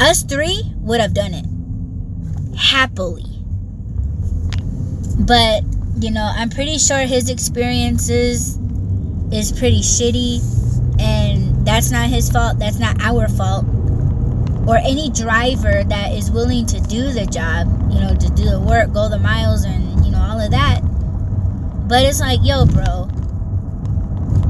Us 0.00 0.22
three 0.22 0.62
would 0.76 1.00
have 1.00 1.14
done 1.14 1.34
it 1.34 1.46
happily. 2.56 3.33
But, 5.18 5.62
you 5.98 6.10
know, 6.10 6.30
I'm 6.34 6.50
pretty 6.50 6.78
sure 6.78 6.98
his 6.98 7.30
experiences 7.30 8.58
is 9.32 9.52
pretty 9.52 9.80
shitty 9.80 10.40
and 11.00 11.66
that's 11.66 11.90
not 11.90 12.08
his 12.08 12.30
fault 12.30 12.58
that's 12.58 12.78
not 12.78 12.96
our 13.02 13.26
fault 13.28 13.64
or 14.66 14.76
any 14.76 15.10
driver 15.10 15.82
that 15.84 16.12
is 16.12 16.30
willing 16.30 16.64
to 16.66 16.80
do 16.82 17.10
the 17.10 17.26
job 17.26 17.66
you 17.90 18.00
know 18.00 18.14
to 18.14 18.28
do 18.30 18.44
the 18.44 18.60
work 18.60 18.92
go 18.92 19.08
the 19.08 19.18
miles 19.18 19.64
and 19.64 20.04
you 20.04 20.12
know 20.12 20.20
all 20.20 20.40
of 20.40 20.50
that. 20.50 20.80
But 21.88 22.04
it's 22.04 22.20
like 22.20 22.40
yo 22.42 22.64
bro 22.66 23.08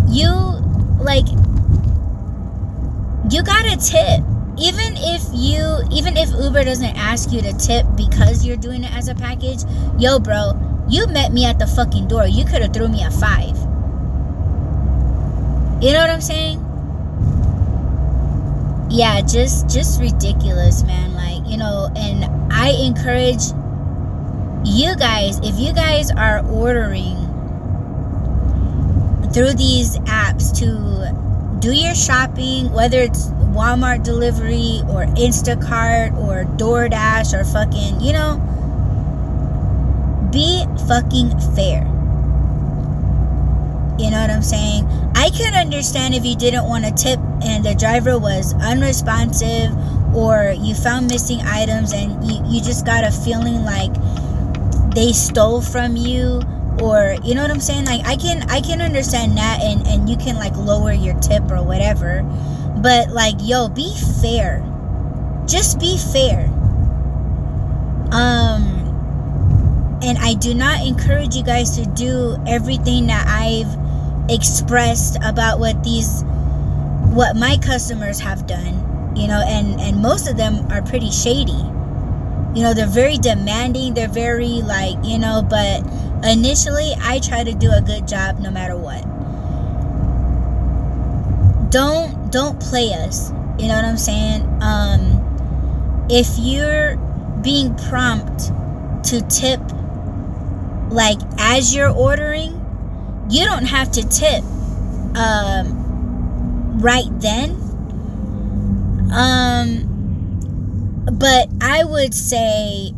you 0.09 0.31
like 1.01 1.27
you 3.31 3.43
got 3.43 3.65
a 3.67 3.77
tip 3.77 4.34
even 4.59 4.95
if 4.97 5.23
you 5.33 5.83
even 5.91 6.17
if 6.17 6.31
uber 6.31 6.65
doesn't 6.65 6.97
ask 6.97 7.33
you 7.33 7.41
to 7.41 7.53
tip 7.55 7.87
because 7.97 8.45
you're 8.45 8.57
doing 8.57 8.85
it 8.85 8.93
as 8.95 9.09
a 9.09 9.15
package 9.15 9.65
yo 9.99 10.19
bro 10.19 10.53
you 10.89 11.07
met 11.09 11.33
me 11.33 11.45
at 11.45 11.59
the 11.59 11.67
fucking 11.67 12.07
door 12.07 12.27
you 12.27 12.45
could 12.45 12.63
have 12.63 12.73
threw 12.73 12.89
me 12.89 13.03
a 13.03 13.11
five 13.11 13.57
you 15.85 15.93
know 15.93 15.99
what 15.99 16.09
I'm 16.09 16.23
saying? 16.23 16.61
Yeah, 18.91 19.21
just 19.21 19.69
just 19.69 20.01
ridiculous, 20.01 20.83
man. 20.85 21.13
Like, 21.13 21.47
you 21.51 21.59
know, 21.59 21.91
and 21.95 22.25
I 22.51 22.71
encourage 22.71 23.43
you 24.65 24.97
guys, 24.97 25.41
if 25.41 25.59
you 25.59 25.75
guys 25.75 26.11
are 26.11 26.43
ordering 26.47 27.17
through 29.35 29.53
these 29.55 29.99
apps 30.07 30.57
to 30.61 31.61
do 31.61 31.75
your 31.75 31.95
shopping, 31.95 32.73
whether 32.73 33.01
it's 33.01 33.29
Walmart 33.55 34.03
delivery 34.03 34.81
or 34.89 35.07
Instacart 35.15 36.17
or 36.19 36.45
DoorDash 36.57 37.33
or 37.33 37.45
fucking, 37.45 38.01
you 38.01 38.13
know, 38.13 38.41
be 40.33 40.65
fucking 40.89 41.31
fair. 41.55 41.85
You 43.97 44.11
know 44.11 44.21
what 44.21 44.31
I'm 44.31 44.43
saying? 44.43 44.85
I 45.15 45.31
could 45.31 45.55
understand 45.55 46.15
if 46.15 46.25
you 46.25 46.35
didn't 46.35 46.65
want 46.65 46.85
to 46.85 46.91
tip 46.91 47.21
and 47.45 47.65
the 47.65 47.75
driver 47.75 48.19
was 48.19 48.53
unresponsive 48.55 49.73
or 50.15 50.55
you 50.59 50.75
found 50.75 51.09
missing 51.09 51.41
items 51.43 51.93
and 51.93 52.25
you, 52.25 52.43
you 52.47 52.61
just 52.61 52.85
got 52.85 53.05
a 53.05 53.11
feeling 53.11 53.65
like 53.65 53.93
they 54.95 55.13
stole 55.13 55.61
from 55.61 55.97
you 55.97 56.43
or 56.81 57.17
you 57.25 57.35
know 57.35 57.43
what 57.43 57.51
i'm 57.51 57.61
saying 57.61 57.85
like 57.85 58.05
i 58.07 58.17
can 58.17 58.49
i 58.51 58.61
can 58.61 58.81
understand 58.81 59.37
that 59.37 59.61
and 59.61 59.87
and 59.87 60.09
you 60.09 60.17
can 60.17 60.37
like 60.37 60.57
lower 60.57 60.93
your 60.93 61.19
tip 61.21 61.43
or 61.51 61.63
whatever 61.63 62.23
but 62.85 63.09
like 63.09 63.35
yo 63.41 63.69
be 63.69 63.97
fair. 64.21 64.63
Just 65.47 65.81
be 65.81 65.97
fair. 66.13 66.45
Um 68.13 68.75
and 70.03 70.19
i 70.19 70.35
do 70.35 70.53
not 70.53 70.87
encourage 70.87 71.35
you 71.35 71.43
guys 71.43 71.79
to 71.79 71.87
do 71.87 72.37
everything 72.47 73.07
that 73.07 73.25
i've 73.27 74.31
expressed 74.31 75.17
about 75.25 75.59
what 75.59 75.83
these 75.83 76.25
what 77.15 77.35
my 77.37 77.57
customers 77.63 78.21
have 78.21 78.47
done 78.47 79.13
you 79.17 79.27
know 79.27 79.43
and 79.47 79.81
and 79.81 80.03
most 80.03 80.29
of 80.29 80.37
them 80.37 80.71
are 80.71 80.83
pretty 80.83 81.11
shady. 81.11 81.53
You 82.55 82.63
know 82.63 82.75
they're 82.75 82.87
very 82.87 83.17
demanding 83.17 83.95
they're 83.95 84.09
very 84.09 84.61
like 84.63 84.97
you 85.03 85.19
know 85.19 85.43
but 85.43 85.83
initially 86.23 86.93
i 87.01 87.19
try 87.19 87.43
to 87.43 87.53
do 87.53 87.73
a 87.73 87.81
good 87.81 88.07
job 88.07 88.39
no 88.41 88.51
matter 88.51 88.77
what. 88.77 89.03
Don't 91.71 92.24
don't 92.35 92.61
play 92.61 92.93
us 92.93 93.31
you 93.59 93.69
know 93.69 93.77
what 93.77 93.85
i'm 93.85 93.97
saying? 93.97 94.43
Um 94.61 96.07
if 96.11 96.27
you're 96.37 96.97
being 97.43 97.75
prompt 97.77 98.51
to 99.11 99.21
tip 99.29 99.61
like 100.91 101.19
as 101.39 101.73
you're 101.75 101.91
ordering 101.91 102.61
you 103.31 103.45
don't 103.45 103.67
have 103.67 103.93
to 103.93 104.03
tip 104.09 104.43
um 105.17 106.81
right 106.81 107.09
then. 107.21 107.51
Um 109.13 109.91
but 111.17 111.49
I 111.61 111.85
would 111.85 112.15
say 112.15 112.93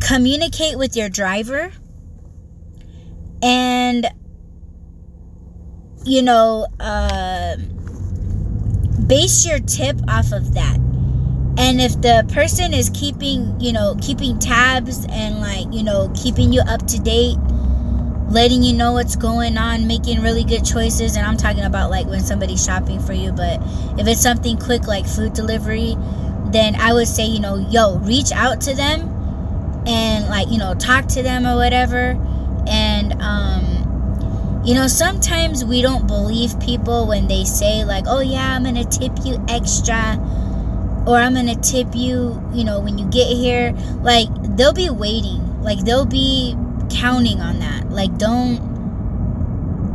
communicate 0.00 0.78
with 0.78 0.96
your 0.96 1.08
driver 1.08 1.72
and 3.42 4.06
you 6.04 6.22
know 6.22 6.66
uh, 6.80 7.56
base 9.06 9.46
your 9.46 9.58
tip 9.60 9.96
off 10.08 10.32
of 10.32 10.54
that 10.54 10.76
and 11.58 11.80
if 11.80 12.00
the 12.00 12.26
person 12.32 12.72
is 12.72 12.90
keeping 12.90 13.60
you 13.60 13.72
know 13.72 13.96
keeping 14.00 14.38
tabs 14.38 15.06
and 15.10 15.40
like 15.40 15.66
you 15.72 15.82
know 15.82 16.10
keeping 16.14 16.52
you 16.52 16.60
up 16.62 16.86
to 16.86 16.98
date 17.00 17.36
letting 18.28 18.62
you 18.62 18.72
know 18.72 18.92
what's 18.92 19.16
going 19.16 19.58
on 19.58 19.86
making 19.86 20.22
really 20.22 20.44
good 20.44 20.64
choices 20.64 21.16
and 21.16 21.26
i'm 21.26 21.36
talking 21.36 21.64
about 21.64 21.90
like 21.90 22.06
when 22.06 22.20
somebody's 22.20 22.64
shopping 22.64 22.98
for 22.98 23.12
you 23.12 23.30
but 23.32 23.60
if 23.98 24.06
it's 24.06 24.22
something 24.22 24.56
quick 24.56 24.86
like 24.86 25.06
food 25.06 25.34
delivery 25.34 25.94
then 26.52 26.76
I 26.76 26.92
would 26.92 27.08
say, 27.08 27.24
you 27.24 27.40
know, 27.40 27.56
yo, 27.56 27.96
reach 27.98 28.30
out 28.32 28.60
to 28.62 28.74
them 28.74 29.00
and 29.86 30.26
like, 30.28 30.48
you 30.50 30.58
know, 30.58 30.74
talk 30.74 31.06
to 31.08 31.22
them 31.22 31.46
or 31.46 31.56
whatever. 31.56 32.18
And 32.68 33.20
um, 33.20 33.81
you 34.64 34.74
know, 34.74 34.86
sometimes 34.86 35.64
we 35.64 35.82
don't 35.82 36.06
believe 36.06 36.58
people 36.60 37.06
when 37.06 37.26
they 37.26 37.44
say 37.44 37.84
like, 37.84 38.04
"Oh 38.06 38.20
yeah, 38.20 38.54
I'm 38.54 38.62
going 38.62 38.76
to 38.76 38.84
tip 38.84 39.12
you 39.24 39.44
extra." 39.48 40.18
Or 41.04 41.16
I'm 41.16 41.34
going 41.34 41.48
to 41.48 41.56
tip 41.56 41.88
you, 41.96 42.40
you 42.54 42.62
know, 42.62 42.78
when 42.78 42.96
you 42.96 43.06
get 43.06 43.26
here. 43.26 43.72
Like 44.02 44.28
they'll 44.56 44.72
be 44.72 44.88
waiting. 44.88 45.60
Like 45.60 45.80
they'll 45.80 46.06
be 46.06 46.56
counting 46.90 47.40
on 47.40 47.58
that. 47.58 47.90
Like 47.90 48.16
don't 48.18 48.72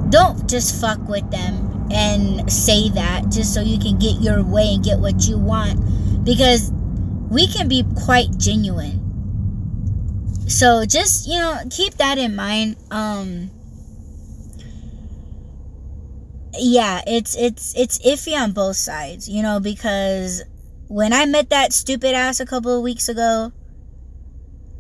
don't 0.09 0.49
just 0.49 0.79
fuck 0.79 0.99
with 1.07 1.29
them 1.31 1.87
and 1.91 2.51
say 2.51 2.89
that 2.89 3.29
just 3.29 3.53
so 3.53 3.61
you 3.61 3.79
can 3.79 3.97
get 3.97 4.21
your 4.21 4.43
way 4.43 4.73
and 4.75 4.83
get 4.83 4.99
what 4.99 5.27
you 5.27 5.37
want 5.37 5.79
because 6.23 6.71
we 7.29 7.47
can 7.47 7.67
be 7.67 7.85
quite 8.03 8.37
genuine. 8.37 9.03
So 10.47 10.85
just, 10.85 11.27
you 11.27 11.39
know, 11.39 11.59
keep 11.69 11.95
that 11.95 12.17
in 12.17 12.35
mind. 12.35 12.77
Um 12.91 13.51
yeah, 16.59 17.01
it's 17.07 17.35
it's 17.35 17.73
it's 17.75 17.99
iffy 17.99 18.35
on 18.35 18.51
both 18.51 18.75
sides, 18.75 19.29
you 19.29 19.41
know, 19.41 19.59
because 19.59 20.43
when 20.87 21.13
I 21.13 21.25
met 21.25 21.49
that 21.49 21.73
stupid 21.73 22.13
ass 22.13 22.39
a 22.39 22.45
couple 22.45 22.75
of 22.75 22.83
weeks 22.83 23.09
ago, 23.09 23.51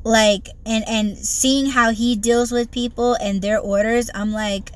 like 0.03 0.49
and 0.65 0.83
and 0.87 1.17
seeing 1.17 1.67
how 1.67 1.91
he 1.91 2.15
deals 2.15 2.51
with 2.51 2.71
people 2.71 3.15
and 3.15 3.41
their 3.41 3.59
orders, 3.59 4.09
I'm 4.13 4.31
like 4.31 4.71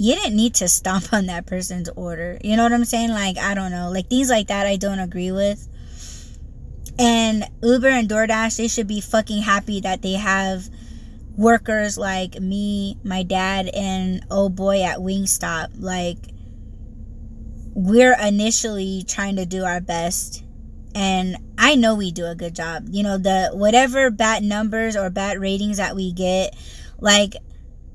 you 0.00 0.14
didn't 0.14 0.34
need 0.34 0.54
to 0.54 0.66
stomp 0.66 1.12
on 1.12 1.26
that 1.26 1.46
person's 1.46 1.90
order. 1.90 2.38
You 2.42 2.56
know 2.56 2.62
what 2.62 2.72
I'm 2.72 2.86
saying? 2.86 3.10
Like, 3.10 3.36
I 3.36 3.52
don't 3.52 3.70
know. 3.70 3.90
Like, 3.90 4.08
things 4.08 4.30
like 4.30 4.46
that 4.46 4.66
I 4.66 4.76
don't 4.76 4.98
agree 4.98 5.30
with. 5.30 5.68
And 6.98 7.44
Uber 7.62 7.88
and 7.88 8.08
DoorDash, 8.08 8.56
they 8.56 8.68
should 8.68 8.88
be 8.88 9.02
fucking 9.02 9.42
happy 9.42 9.80
that 9.80 10.00
they 10.00 10.14
have 10.14 10.70
workers 11.40 11.96
like 11.96 12.38
me, 12.38 12.98
my 13.02 13.22
dad, 13.22 13.70
and 13.74 14.22
oh 14.30 14.50
boy 14.50 14.82
at 14.82 14.98
Wingstop. 14.98 15.70
Like, 15.78 16.18
we're 17.74 18.14
initially 18.20 19.04
trying 19.08 19.36
to 19.36 19.46
do 19.46 19.64
our 19.64 19.80
best. 19.80 20.44
And 20.94 21.36
I 21.56 21.76
know 21.76 21.94
we 21.94 22.12
do 22.12 22.26
a 22.26 22.34
good 22.34 22.54
job. 22.54 22.88
You 22.90 23.02
know, 23.02 23.16
the 23.16 23.50
whatever 23.54 24.10
bad 24.10 24.42
numbers 24.42 24.96
or 24.96 25.08
bad 25.08 25.38
ratings 25.38 25.78
that 25.78 25.96
we 25.96 26.12
get, 26.12 26.54
like, 26.98 27.36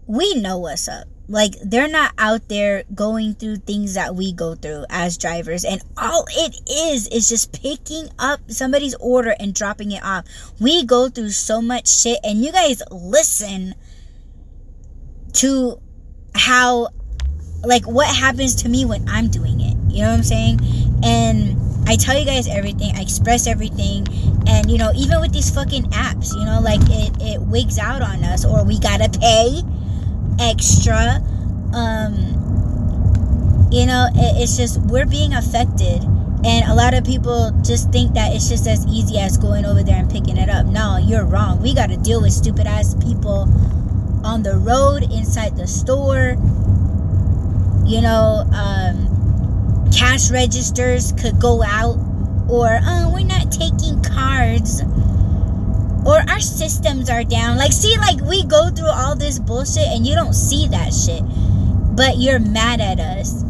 we 0.08 0.34
know 0.36 0.58
what's 0.58 0.88
up 0.88 1.06
like 1.28 1.56
they're 1.64 1.88
not 1.88 2.14
out 2.18 2.48
there 2.50 2.84
going 2.94 3.34
through 3.34 3.58
things 3.58 3.96
that 3.96 4.16
we 4.16 4.32
go 4.32 4.56
through 4.56 4.86
as 4.90 5.18
drivers. 5.18 5.66
And 5.66 5.82
all 5.98 6.26
it 6.30 6.60
is 6.70 7.08
is 7.08 7.28
just 7.28 7.62
picking 7.62 8.10
up 8.20 8.40
somebody's 8.48 8.96
order 8.96 9.36
and 9.40 9.54
dropping 9.54 9.92
it 9.92 10.04
off. 10.04 10.26
We 10.60 10.86
go 10.86 11.10
through 11.10 11.32
so 11.32 11.62
much 11.62 11.88
shit. 11.88 12.20
And 12.24 12.44
you 12.44 12.52
guys 12.52 12.82
listen 12.92 13.74
to 15.34 15.80
how 16.36 16.90
like 17.64 17.86
what 17.86 18.14
happens 18.14 18.56
to 18.56 18.70
me 18.70 18.86
when 18.86 19.08
i'm 19.10 19.28
doing 19.28 19.60
it. 19.60 19.76
You 19.92 20.04
know 20.04 20.10
what 20.10 20.18
i'm 20.18 20.24
saying? 20.24 20.60
And 21.04 21.58
i 21.90 21.96
tell 21.96 22.18
you 22.18 22.26
guys 22.26 22.48
everything. 22.48 22.96
I 22.96 23.02
express 23.02 23.48
everything. 23.48 24.08
And 24.48 24.70
you 24.70 24.78
know 24.78 24.92
even 24.96 25.20
with 25.22 25.34
these 25.34 25.50
fucking 25.50 25.86
apps 25.86 26.36
you 26.36 26.46
know 26.46 26.62
like 26.62 26.82
it 26.84 27.20
it 27.20 27.42
wigs 27.42 27.80
out 27.80 28.02
on 28.02 28.24
us 28.24 28.46
or 28.46 28.64
we 28.64 28.80
gotta 28.80 29.10
pay 29.20 29.62
extra. 30.40 31.22
Um, 31.74 33.68
you 33.72 33.86
know, 33.86 34.08
it, 34.16 34.42
it's 34.42 34.58
just 34.58 34.80
we're 34.82 35.06
being 35.06 35.34
affected. 35.34 36.04
And 36.46 36.70
a 36.70 36.76
lot 36.76 36.94
of 36.94 37.04
people 37.04 37.52
just 37.64 37.92
think 37.92 38.14
that 38.14 38.36
it's 38.36 38.48
just 38.48 38.68
as 38.68 38.86
easy 38.86 39.18
as 39.18 39.38
going 39.38 39.66
over 39.66 39.82
there 39.82 39.98
and 39.98 40.10
picking 40.10 40.38
it 40.38 40.48
up. 40.48 40.68
No, 40.68 40.98
you're 40.98 41.26
wrong. 41.26 41.60
We 41.62 41.74
got 41.74 41.90
to 41.90 41.98
deal 41.98 42.22
with 42.22 42.34
stupid 42.34 42.68
ass 42.68 42.94
people 42.96 43.50
on 44.24 44.44
the 44.44 44.56
road, 44.58 45.04
inside 45.12 45.58
the 45.58 45.66
store. 45.66 46.38
You 47.86 48.02
know, 48.02 48.46
um, 48.54 49.90
cash 49.92 50.30
registers 50.30 51.14
could 51.14 51.40
go 51.40 51.64
out, 51.64 51.98
or 52.48 52.80
oh, 52.82 53.12
we're 53.14 53.26
not 53.26 53.52
taking 53.52 54.02
cards 54.04 54.82
or 56.06 56.20
our 56.30 56.40
systems 56.40 57.10
are 57.10 57.24
down. 57.24 57.58
Like, 57.58 57.74
see, 57.74 57.98
like 57.98 58.22
we 58.22 58.46
go 58.46 58.70
through 58.70 58.92
all 58.92 59.16
this 59.16 59.40
bullshit 59.40 59.88
and 59.88 60.06
you 60.06 60.16
don't 60.16 60.34
see 60.34 60.68
that 60.68 60.94
shit, 60.94 61.24
but 61.96 62.18
you're 62.18 62.40
mad 62.40 62.80
at 62.80 63.00
us. 63.00 63.44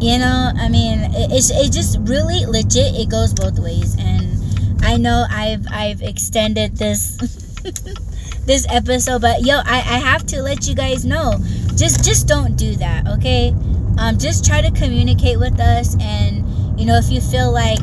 You 0.00 0.18
know, 0.18 0.52
I 0.56 0.68
mean, 0.68 1.00
it's 1.14 1.50
it 1.50 1.72
just 1.72 1.98
really 2.00 2.44
legit. 2.44 2.94
It 2.96 3.08
goes 3.08 3.32
both 3.32 3.58
ways, 3.58 3.96
and 3.98 4.84
I 4.84 4.98
know 4.98 5.24
I've 5.30 5.66
I've 5.70 6.02
extended 6.02 6.76
this 6.76 7.16
this 8.46 8.66
episode, 8.68 9.22
but 9.22 9.42
yo, 9.42 9.56
I 9.56 9.76
I 9.76 9.98
have 9.98 10.26
to 10.26 10.42
let 10.42 10.68
you 10.68 10.74
guys 10.74 11.06
know. 11.06 11.38
Just 11.76 12.04
just 12.04 12.28
don't 12.28 12.56
do 12.56 12.76
that, 12.76 13.08
okay? 13.08 13.54
Um, 13.98 14.18
just 14.18 14.44
try 14.44 14.60
to 14.60 14.70
communicate 14.70 15.38
with 15.38 15.58
us, 15.58 15.96
and 15.98 16.78
you 16.78 16.84
know, 16.84 16.96
if 16.98 17.10
you 17.10 17.22
feel 17.22 17.50
like 17.50 17.80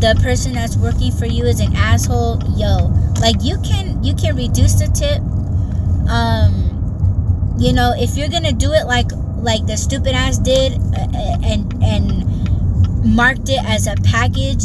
the 0.00 0.18
person 0.22 0.52
that's 0.52 0.76
working 0.76 1.10
for 1.10 1.26
you 1.26 1.44
is 1.44 1.60
an 1.60 1.74
asshole, 1.74 2.40
yo, 2.56 2.86
like 3.20 3.36
you 3.42 3.58
can 3.62 4.02
you 4.02 4.14
can 4.14 4.36
reduce 4.36 4.74
the 4.74 4.86
tip. 4.94 5.20
Um, 6.08 7.56
you 7.58 7.72
know, 7.72 7.94
if 7.96 8.16
you're 8.16 8.28
gonna 8.28 8.52
do 8.52 8.72
it 8.72 8.86
like 8.86 9.10
like 9.42 9.66
the 9.66 9.76
stupid 9.76 10.14
ass 10.14 10.38
did, 10.38 10.74
uh, 10.74 11.08
uh, 11.14 11.38
and 11.42 11.82
and 11.82 13.14
marked 13.14 13.48
it 13.48 13.62
as 13.64 13.86
a 13.86 13.96
package. 14.04 14.64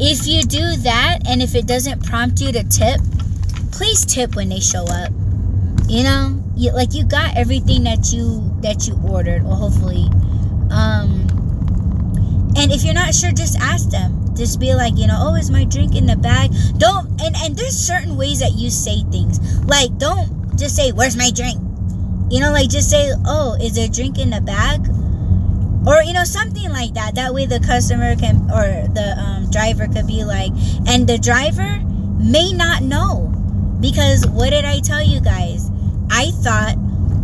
If 0.00 0.26
you 0.26 0.42
do 0.42 0.76
that, 0.82 1.20
and 1.28 1.40
if 1.40 1.54
it 1.54 1.68
doesn't 1.68 2.04
prompt 2.04 2.40
you 2.40 2.50
to 2.50 2.64
tip, 2.64 3.00
please 3.70 4.04
tip 4.04 4.34
when 4.34 4.48
they 4.48 4.58
show 4.58 4.84
up. 4.84 5.12
You 5.86 6.02
know, 6.02 6.42
you, 6.56 6.72
like 6.72 6.94
you 6.94 7.04
got 7.04 7.36
everything 7.36 7.84
that 7.84 8.12
you 8.12 8.52
that 8.62 8.88
you 8.88 8.98
ordered, 9.08 9.42
or 9.44 9.54
hopefully. 9.54 10.08
Um, 10.70 11.30
and 12.56 12.72
if 12.72 12.82
you're 12.82 12.94
not 12.94 13.14
sure, 13.14 13.30
just 13.30 13.56
ask 13.60 13.90
them 13.90 14.23
just 14.36 14.60
be 14.60 14.74
like 14.74 14.96
you 14.96 15.06
know 15.06 15.18
oh 15.18 15.34
is 15.34 15.50
my 15.50 15.64
drink 15.64 15.94
in 15.96 16.06
the 16.06 16.16
bag? 16.16 16.52
Don't 16.78 17.20
and 17.22 17.34
and 17.36 17.56
there's 17.56 17.76
certain 17.76 18.16
ways 18.16 18.40
that 18.40 18.52
you 18.52 18.70
say 18.70 19.02
things. 19.10 19.40
Like 19.64 19.96
don't 19.98 20.56
just 20.58 20.76
say 20.76 20.92
where's 20.92 21.16
my 21.16 21.30
drink? 21.30 21.60
You 22.30 22.40
know 22.40 22.52
like 22.52 22.70
just 22.70 22.90
say 22.90 23.12
oh 23.26 23.56
is 23.60 23.74
there 23.74 23.86
a 23.86 23.90
drink 23.90 24.18
in 24.18 24.30
the 24.30 24.40
bag? 24.40 24.86
Or 25.86 26.02
you 26.02 26.12
know 26.12 26.24
something 26.24 26.70
like 26.70 26.94
that. 26.94 27.14
That 27.14 27.34
way 27.34 27.46
the 27.46 27.60
customer 27.60 28.16
can 28.16 28.50
or 28.50 28.88
the 28.88 29.14
um, 29.18 29.50
driver 29.50 29.86
could 29.86 30.06
be 30.06 30.24
like 30.24 30.52
and 30.86 31.06
the 31.06 31.18
driver 31.18 31.80
may 32.18 32.52
not 32.52 32.82
know. 32.82 33.30
Because 33.80 34.26
what 34.26 34.50
did 34.50 34.64
I 34.64 34.80
tell 34.80 35.02
you 35.02 35.20
guys? 35.20 35.70
I 36.10 36.30
thought 36.42 36.76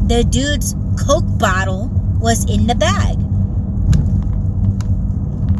the 0.08 0.24
dude's 0.24 0.74
Coke 1.06 1.38
bottle 1.38 1.88
was 2.20 2.44
in 2.50 2.66
the 2.66 2.74
bag. 2.74 3.16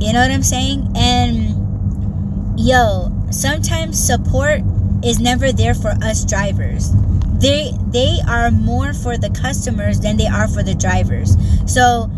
You 0.00 0.12
know 0.12 0.20
what 0.20 0.30
I'm 0.30 0.42
saying? 0.42 0.92
And 0.96 2.58
yo, 2.58 3.12
sometimes 3.30 4.02
support 4.02 4.62
is 5.04 5.20
never 5.20 5.52
there 5.52 5.74
for 5.74 5.90
us 6.02 6.24
drivers. 6.24 6.90
They 7.38 7.72
they 7.88 8.18
are 8.28 8.50
more 8.50 8.92
for 8.92 9.16
the 9.16 9.30
customers 9.30 10.00
than 10.00 10.16
they 10.16 10.26
are 10.26 10.48
for 10.48 10.62
the 10.62 10.74
drivers. 10.74 11.36
So 11.66 12.10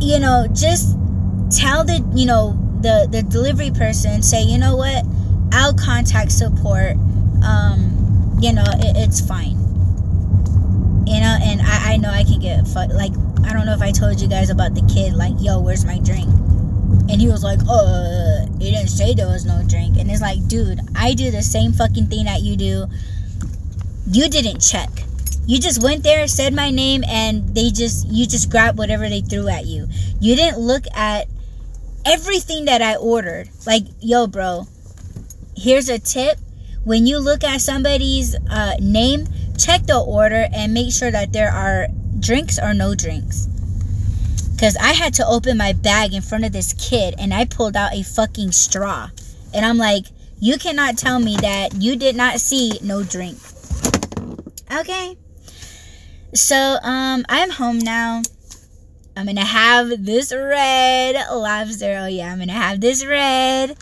you 0.00 0.18
know, 0.18 0.46
just 0.52 0.96
tell 1.50 1.84
the 1.84 2.04
you 2.14 2.26
know 2.26 2.58
the 2.80 3.08
the 3.10 3.22
delivery 3.22 3.70
person 3.70 4.22
say, 4.22 4.42
you 4.42 4.58
know 4.58 4.76
what, 4.76 5.04
I'll 5.52 5.74
contact 5.74 6.32
support. 6.32 6.96
Um, 7.42 8.38
you 8.40 8.52
know, 8.52 8.64
it, 8.66 8.96
it's 8.96 9.20
fine. 9.20 9.58
You 11.06 11.20
know, 11.20 11.36
and 11.42 11.60
I, 11.62 11.94
I 11.94 11.96
know 11.98 12.08
I 12.08 12.24
can 12.24 12.40
get 12.40 12.66
like 12.94 13.12
I 13.44 13.52
don't 13.52 13.66
know 13.66 13.74
if 13.74 13.82
I 13.82 13.92
told 13.92 14.20
you 14.20 14.28
guys 14.28 14.50
about 14.50 14.74
the 14.74 14.82
kid 14.92 15.14
like, 15.14 15.34
yo, 15.38 15.60
where's 15.60 15.84
my 15.84 15.98
drink? 16.00 16.28
And 17.10 17.20
he 17.20 17.28
was 17.28 17.44
like, 17.44 17.60
uh, 17.68 18.46
he 18.58 18.70
didn't 18.70 18.88
say 18.88 19.14
there 19.14 19.26
was 19.26 19.44
no 19.44 19.62
drink. 19.66 19.98
And 19.98 20.10
it's 20.10 20.22
like, 20.22 20.46
dude, 20.48 20.80
I 20.96 21.14
do 21.14 21.30
the 21.30 21.42
same 21.42 21.72
fucking 21.72 22.06
thing 22.06 22.24
that 22.24 22.42
you 22.42 22.56
do. 22.56 22.86
You 24.06 24.28
didn't 24.28 24.60
check. 24.60 24.88
You 25.46 25.60
just 25.60 25.82
went 25.82 26.02
there, 26.02 26.26
said 26.26 26.54
my 26.54 26.70
name, 26.70 27.04
and 27.06 27.54
they 27.54 27.70
just 27.70 28.08
you 28.08 28.26
just 28.26 28.50
grabbed 28.50 28.78
whatever 28.78 29.08
they 29.08 29.20
threw 29.20 29.48
at 29.48 29.66
you. 29.66 29.88
You 30.18 30.36
didn't 30.36 30.58
look 30.58 30.84
at 30.94 31.28
everything 32.06 32.64
that 32.64 32.80
I 32.80 32.96
ordered. 32.96 33.50
Like, 33.66 33.84
yo, 34.00 34.26
bro, 34.26 34.66
here's 35.56 35.88
a 35.90 35.98
tip. 35.98 36.38
When 36.84 37.06
you 37.06 37.18
look 37.18 37.44
at 37.44 37.60
somebody's 37.60 38.34
uh, 38.48 38.76
name, 38.80 39.26
check 39.58 39.86
the 39.86 39.98
order 39.98 40.48
and 40.52 40.72
make 40.72 40.92
sure 40.92 41.10
that 41.10 41.32
there 41.32 41.50
are 41.50 41.88
drinks 42.20 42.58
or 42.58 42.74
no 42.74 42.94
drinks. 42.94 43.46
Because 44.54 44.76
I 44.76 44.92
had 44.92 45.14
to 45.14 45.26
open 45.26 45.56
my 45.58 45.72
bag 45.72 46.14
in 46.14 46.22
front 46.22 46.44
of 46.44 46.52
this 46.52 46.72
kid 46.74 47.14
and 47.18 47.34
I 47.34 47.44
pulled 47.44 47.76
out 47.76 47.92
a 47.92 48.02
fucking 48.02 48.52
straw. 48.52 49.10
And 49.52 49.66
I'm 49.66 49.78
like, 49.78 50.06
you 50.40 50.58
cannot 50.58 50.96
tell 50.98 51.18
me 51.18 51.36
that 51.36 51.74
you 51.74 51.96
did 51.96 52.16
not 52.16 52.40
see 52.40 52.78
no 52.82 53.02
drink. 53.02 53.38
Okay. 54.72 55.16
So, 56.34 56.78
um, 56.82 57.24
I'm 57.28 57.50
home 57.50 57.78
now. 57.78 58.22
I'm 59.16 59.26
gonna 59.26 59.44
have 59.44 60.04
this 60.04 60.32
red 60.32 61.14
lobster. 61.30 61.98
Oh 62.00 62.06
yeah, 62.06 62.32
I'm 62.32 62.38
gonna 62.40 62.52
have 62.52 62.80
this 62.80 63.06
red. 63.06 63.76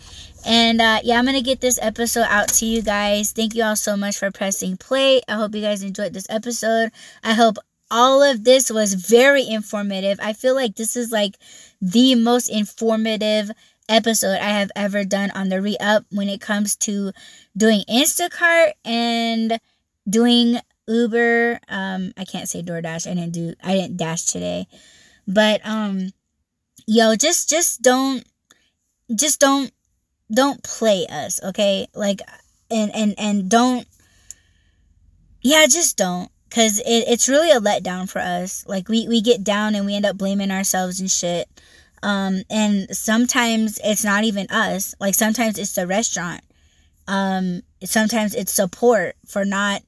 And 0.45 0.81
uh, 0.81 1.01
yeah, 1.03 1.19
I'm 1.19 1.25
gonna 1.25 1.41
get 1.41 1.61
this 1.61 1.79
episode 1.81 2.27
out 2.29 2.49
to 2.49 2.67
you 2.67 2.83
guys. 2.83 3.33
Thank 3.33 3.55
you 3.55 3.63
all 3.63 3.77
so 3.77 3.97
much 3.97 4.19
for 4.19 4.31
pressing 4.31 4.77
play. 4.77 5.23
I 5.29 5.35
hope 5.35 5.55
you 5.55 5.63
guys 5.63 5.83
enjoyed 5.83 6.13
this 6.13 6.27
episode. 6.29 6.91
I 7.25 7.33
hope 7.33 7.57
all 7.93 8.23
of 8.23 8.43
this 8.43 8.71
was 8.71 8.95
very 8.95 9.47
informative. 9.47 10.19
I 10.21 10.33
feel 10.33 10.55
like 10.55 10.77
this 10.77 10.97
is 10.97 11.13
like 11.13 11.37
the 11.81 12.15
most 12.15 12.49
informative 12.49 13.51
episode 13.89 14.39
I 14.41 14.49
have 14.49 14.71
ever 14.75 15.05
done 15.05 15.31
on 15.33 15.51
the 15.51 15.61
re 15.61 15.77
up 15.79 16.05
when 16.11 16.31
it 16.31 16.41
comes 16.41 16.75
to 16.77 17.13
doing 17.55 17.85
Instacart 17.91 18.73
and 18.85 19.61
doing 20.09 20.59
Uber. 20.89 21.61
Um, 21.69 22.13
I 22.17 22.25
can't 22.25 22.49
say 22.49 22.63
DoorDash. 22.63 23.11
I 23.11 23.15
didn't 23.15 23.33
do 23.33 23.55
I 23.63 23.75
didn't 23.75 23.99
dash 23.99 24.25
today. 24.25 24.67
But 25.29 25.61
um 25.65 26.11
yo, 26.87 27.15
just 27.15 27.51
just 27.51 27.83
don't 27.83 28.25
just 29.15 29.39
don't 29.39 29.71
don't 30.35 30.63
play 30.63 31.07
us, 31.11 31.43
okay? 31.45 31.89
Like 31.95 32.23
and 32.71 32.91
and 32.95 33.15
and 33.19 33.51
don't 33.51 33.87
yeah, 35.43 35.67
just 35.67 35.99
don't 35.99 36.31
because 36.53 36.81
it, 36.81 37.05
it's 37.09 37.31
really 37.31 37.51
a 37.51 37.61
letdown 37.61 38.07
for 38.07 38.19
us. 38.19 38.63
Like 38.69 38.87
we, 38.87 39.09
we 39.09 39.23
get 39.23 39.43
down 39.43 39.75
and 39.75 39.87
we 39.87 39.97
end 39.97 40.05
up 40.05 40.19
blaming 40.19 40.51
ourselves 40.51 41.01
and 41.01 41.11
shit. 41.11 41.49
Um, 42.03 42.43
and 42.51 42.95
sometimes 42.95 43.81
it's 43.83 44.05
not 44.05 44.25
even 44.25 44.47
us. 44.51 44.95
Like 45.01 45.15
sometimes 45.15 45.59
it's 45.59 45.75
the 45.75 45.87
restaurant. 45.87 46.43
Um, 47.09 47.63
sometimes 47.83 48.35
it's 48.35 48.53
support 48.53 49.17
for 49.27 49.47
not 49.47 49.81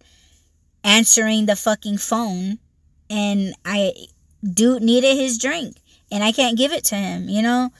answering 0.82 1.45
the 1.45 1.55
fucking 1.55 1.99
phone. 1.99 2.59
And 3.11 3.55
i 3.66 3.93
dude 4.43 4.82
needed 4.82 5.16
his 5.16 5.39
drink 5.39 5.77
and 6.12 6.23
i 6.23 6.31
can't 6.31 6.59
give 6.59 6.70
it 6.70 6.85
to 6.85 6.95
him 6.95 7.31
you 7.31 7.41
know? 7.41 7.70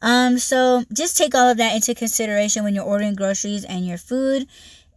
Um, 0.00 0.38
so 0.38 0.84
just 0.92 1.16
take 1.16 1.34
all 1.34 1.48
of 1.48 1.58
that 1.58 1.74
into 1.74 1.94
consideration 1.94 2.64
when 2.64 2.74
you're 2.74 2.84
ordering 2.84 3.14
groceries 3.14 3.64
and 3.64 3.86
your 3.86 3.98
food. 3.98 4.48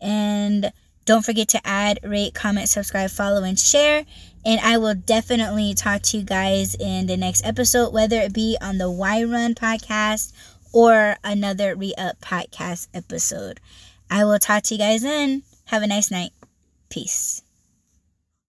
And 0.02 0.72
don't 1.06 1.24
forget 1.24 1.48
to 1.50 1.62
add, 1.66 2.00
rate, 2.04 2.34
comment, 2.34 2.68
subscribe, 2.68 3.12
follow, 3.12 3.44
and 3.44 3.60
share. 3.60 4.06
And 4.44 4.60
I 4.62 4.78
will 4.78 4.96
definitely 4.96 5.74
talk 5.74 6.02
to 6.04 6.18
you 6.18 6.24
guys 6.24 6.76
in 6.76 7.08
the 7.08 7.18
next 7.18 7.46
episode, 7.46 7.94
whether 7.94 8.20
it 8.20 8.34
be 8.34 8.58
on 8.62 8.78
the 8.78 8.90
Why 8.90 9.24
Run 9.24 9.56
podcast 9.56 10.34
or 10.74 11.18
another 11.24 11.76
Re 11.76 11.94
Up 11.98 12.20
podcast 12.22 12.88
episode. 12.94 13.60
I 14.10 14.26
will 14.26 14.40
talk 14.40 14.64
to 14.64 14.76
you 14.76 14.80
guys 14.80 15.02
then. 15.02 15.44
Have 15.66 15.84
a 15.84 15.88
nice 15.88 16.12
night. 16.12 16.32
Peace. 16.90 17.45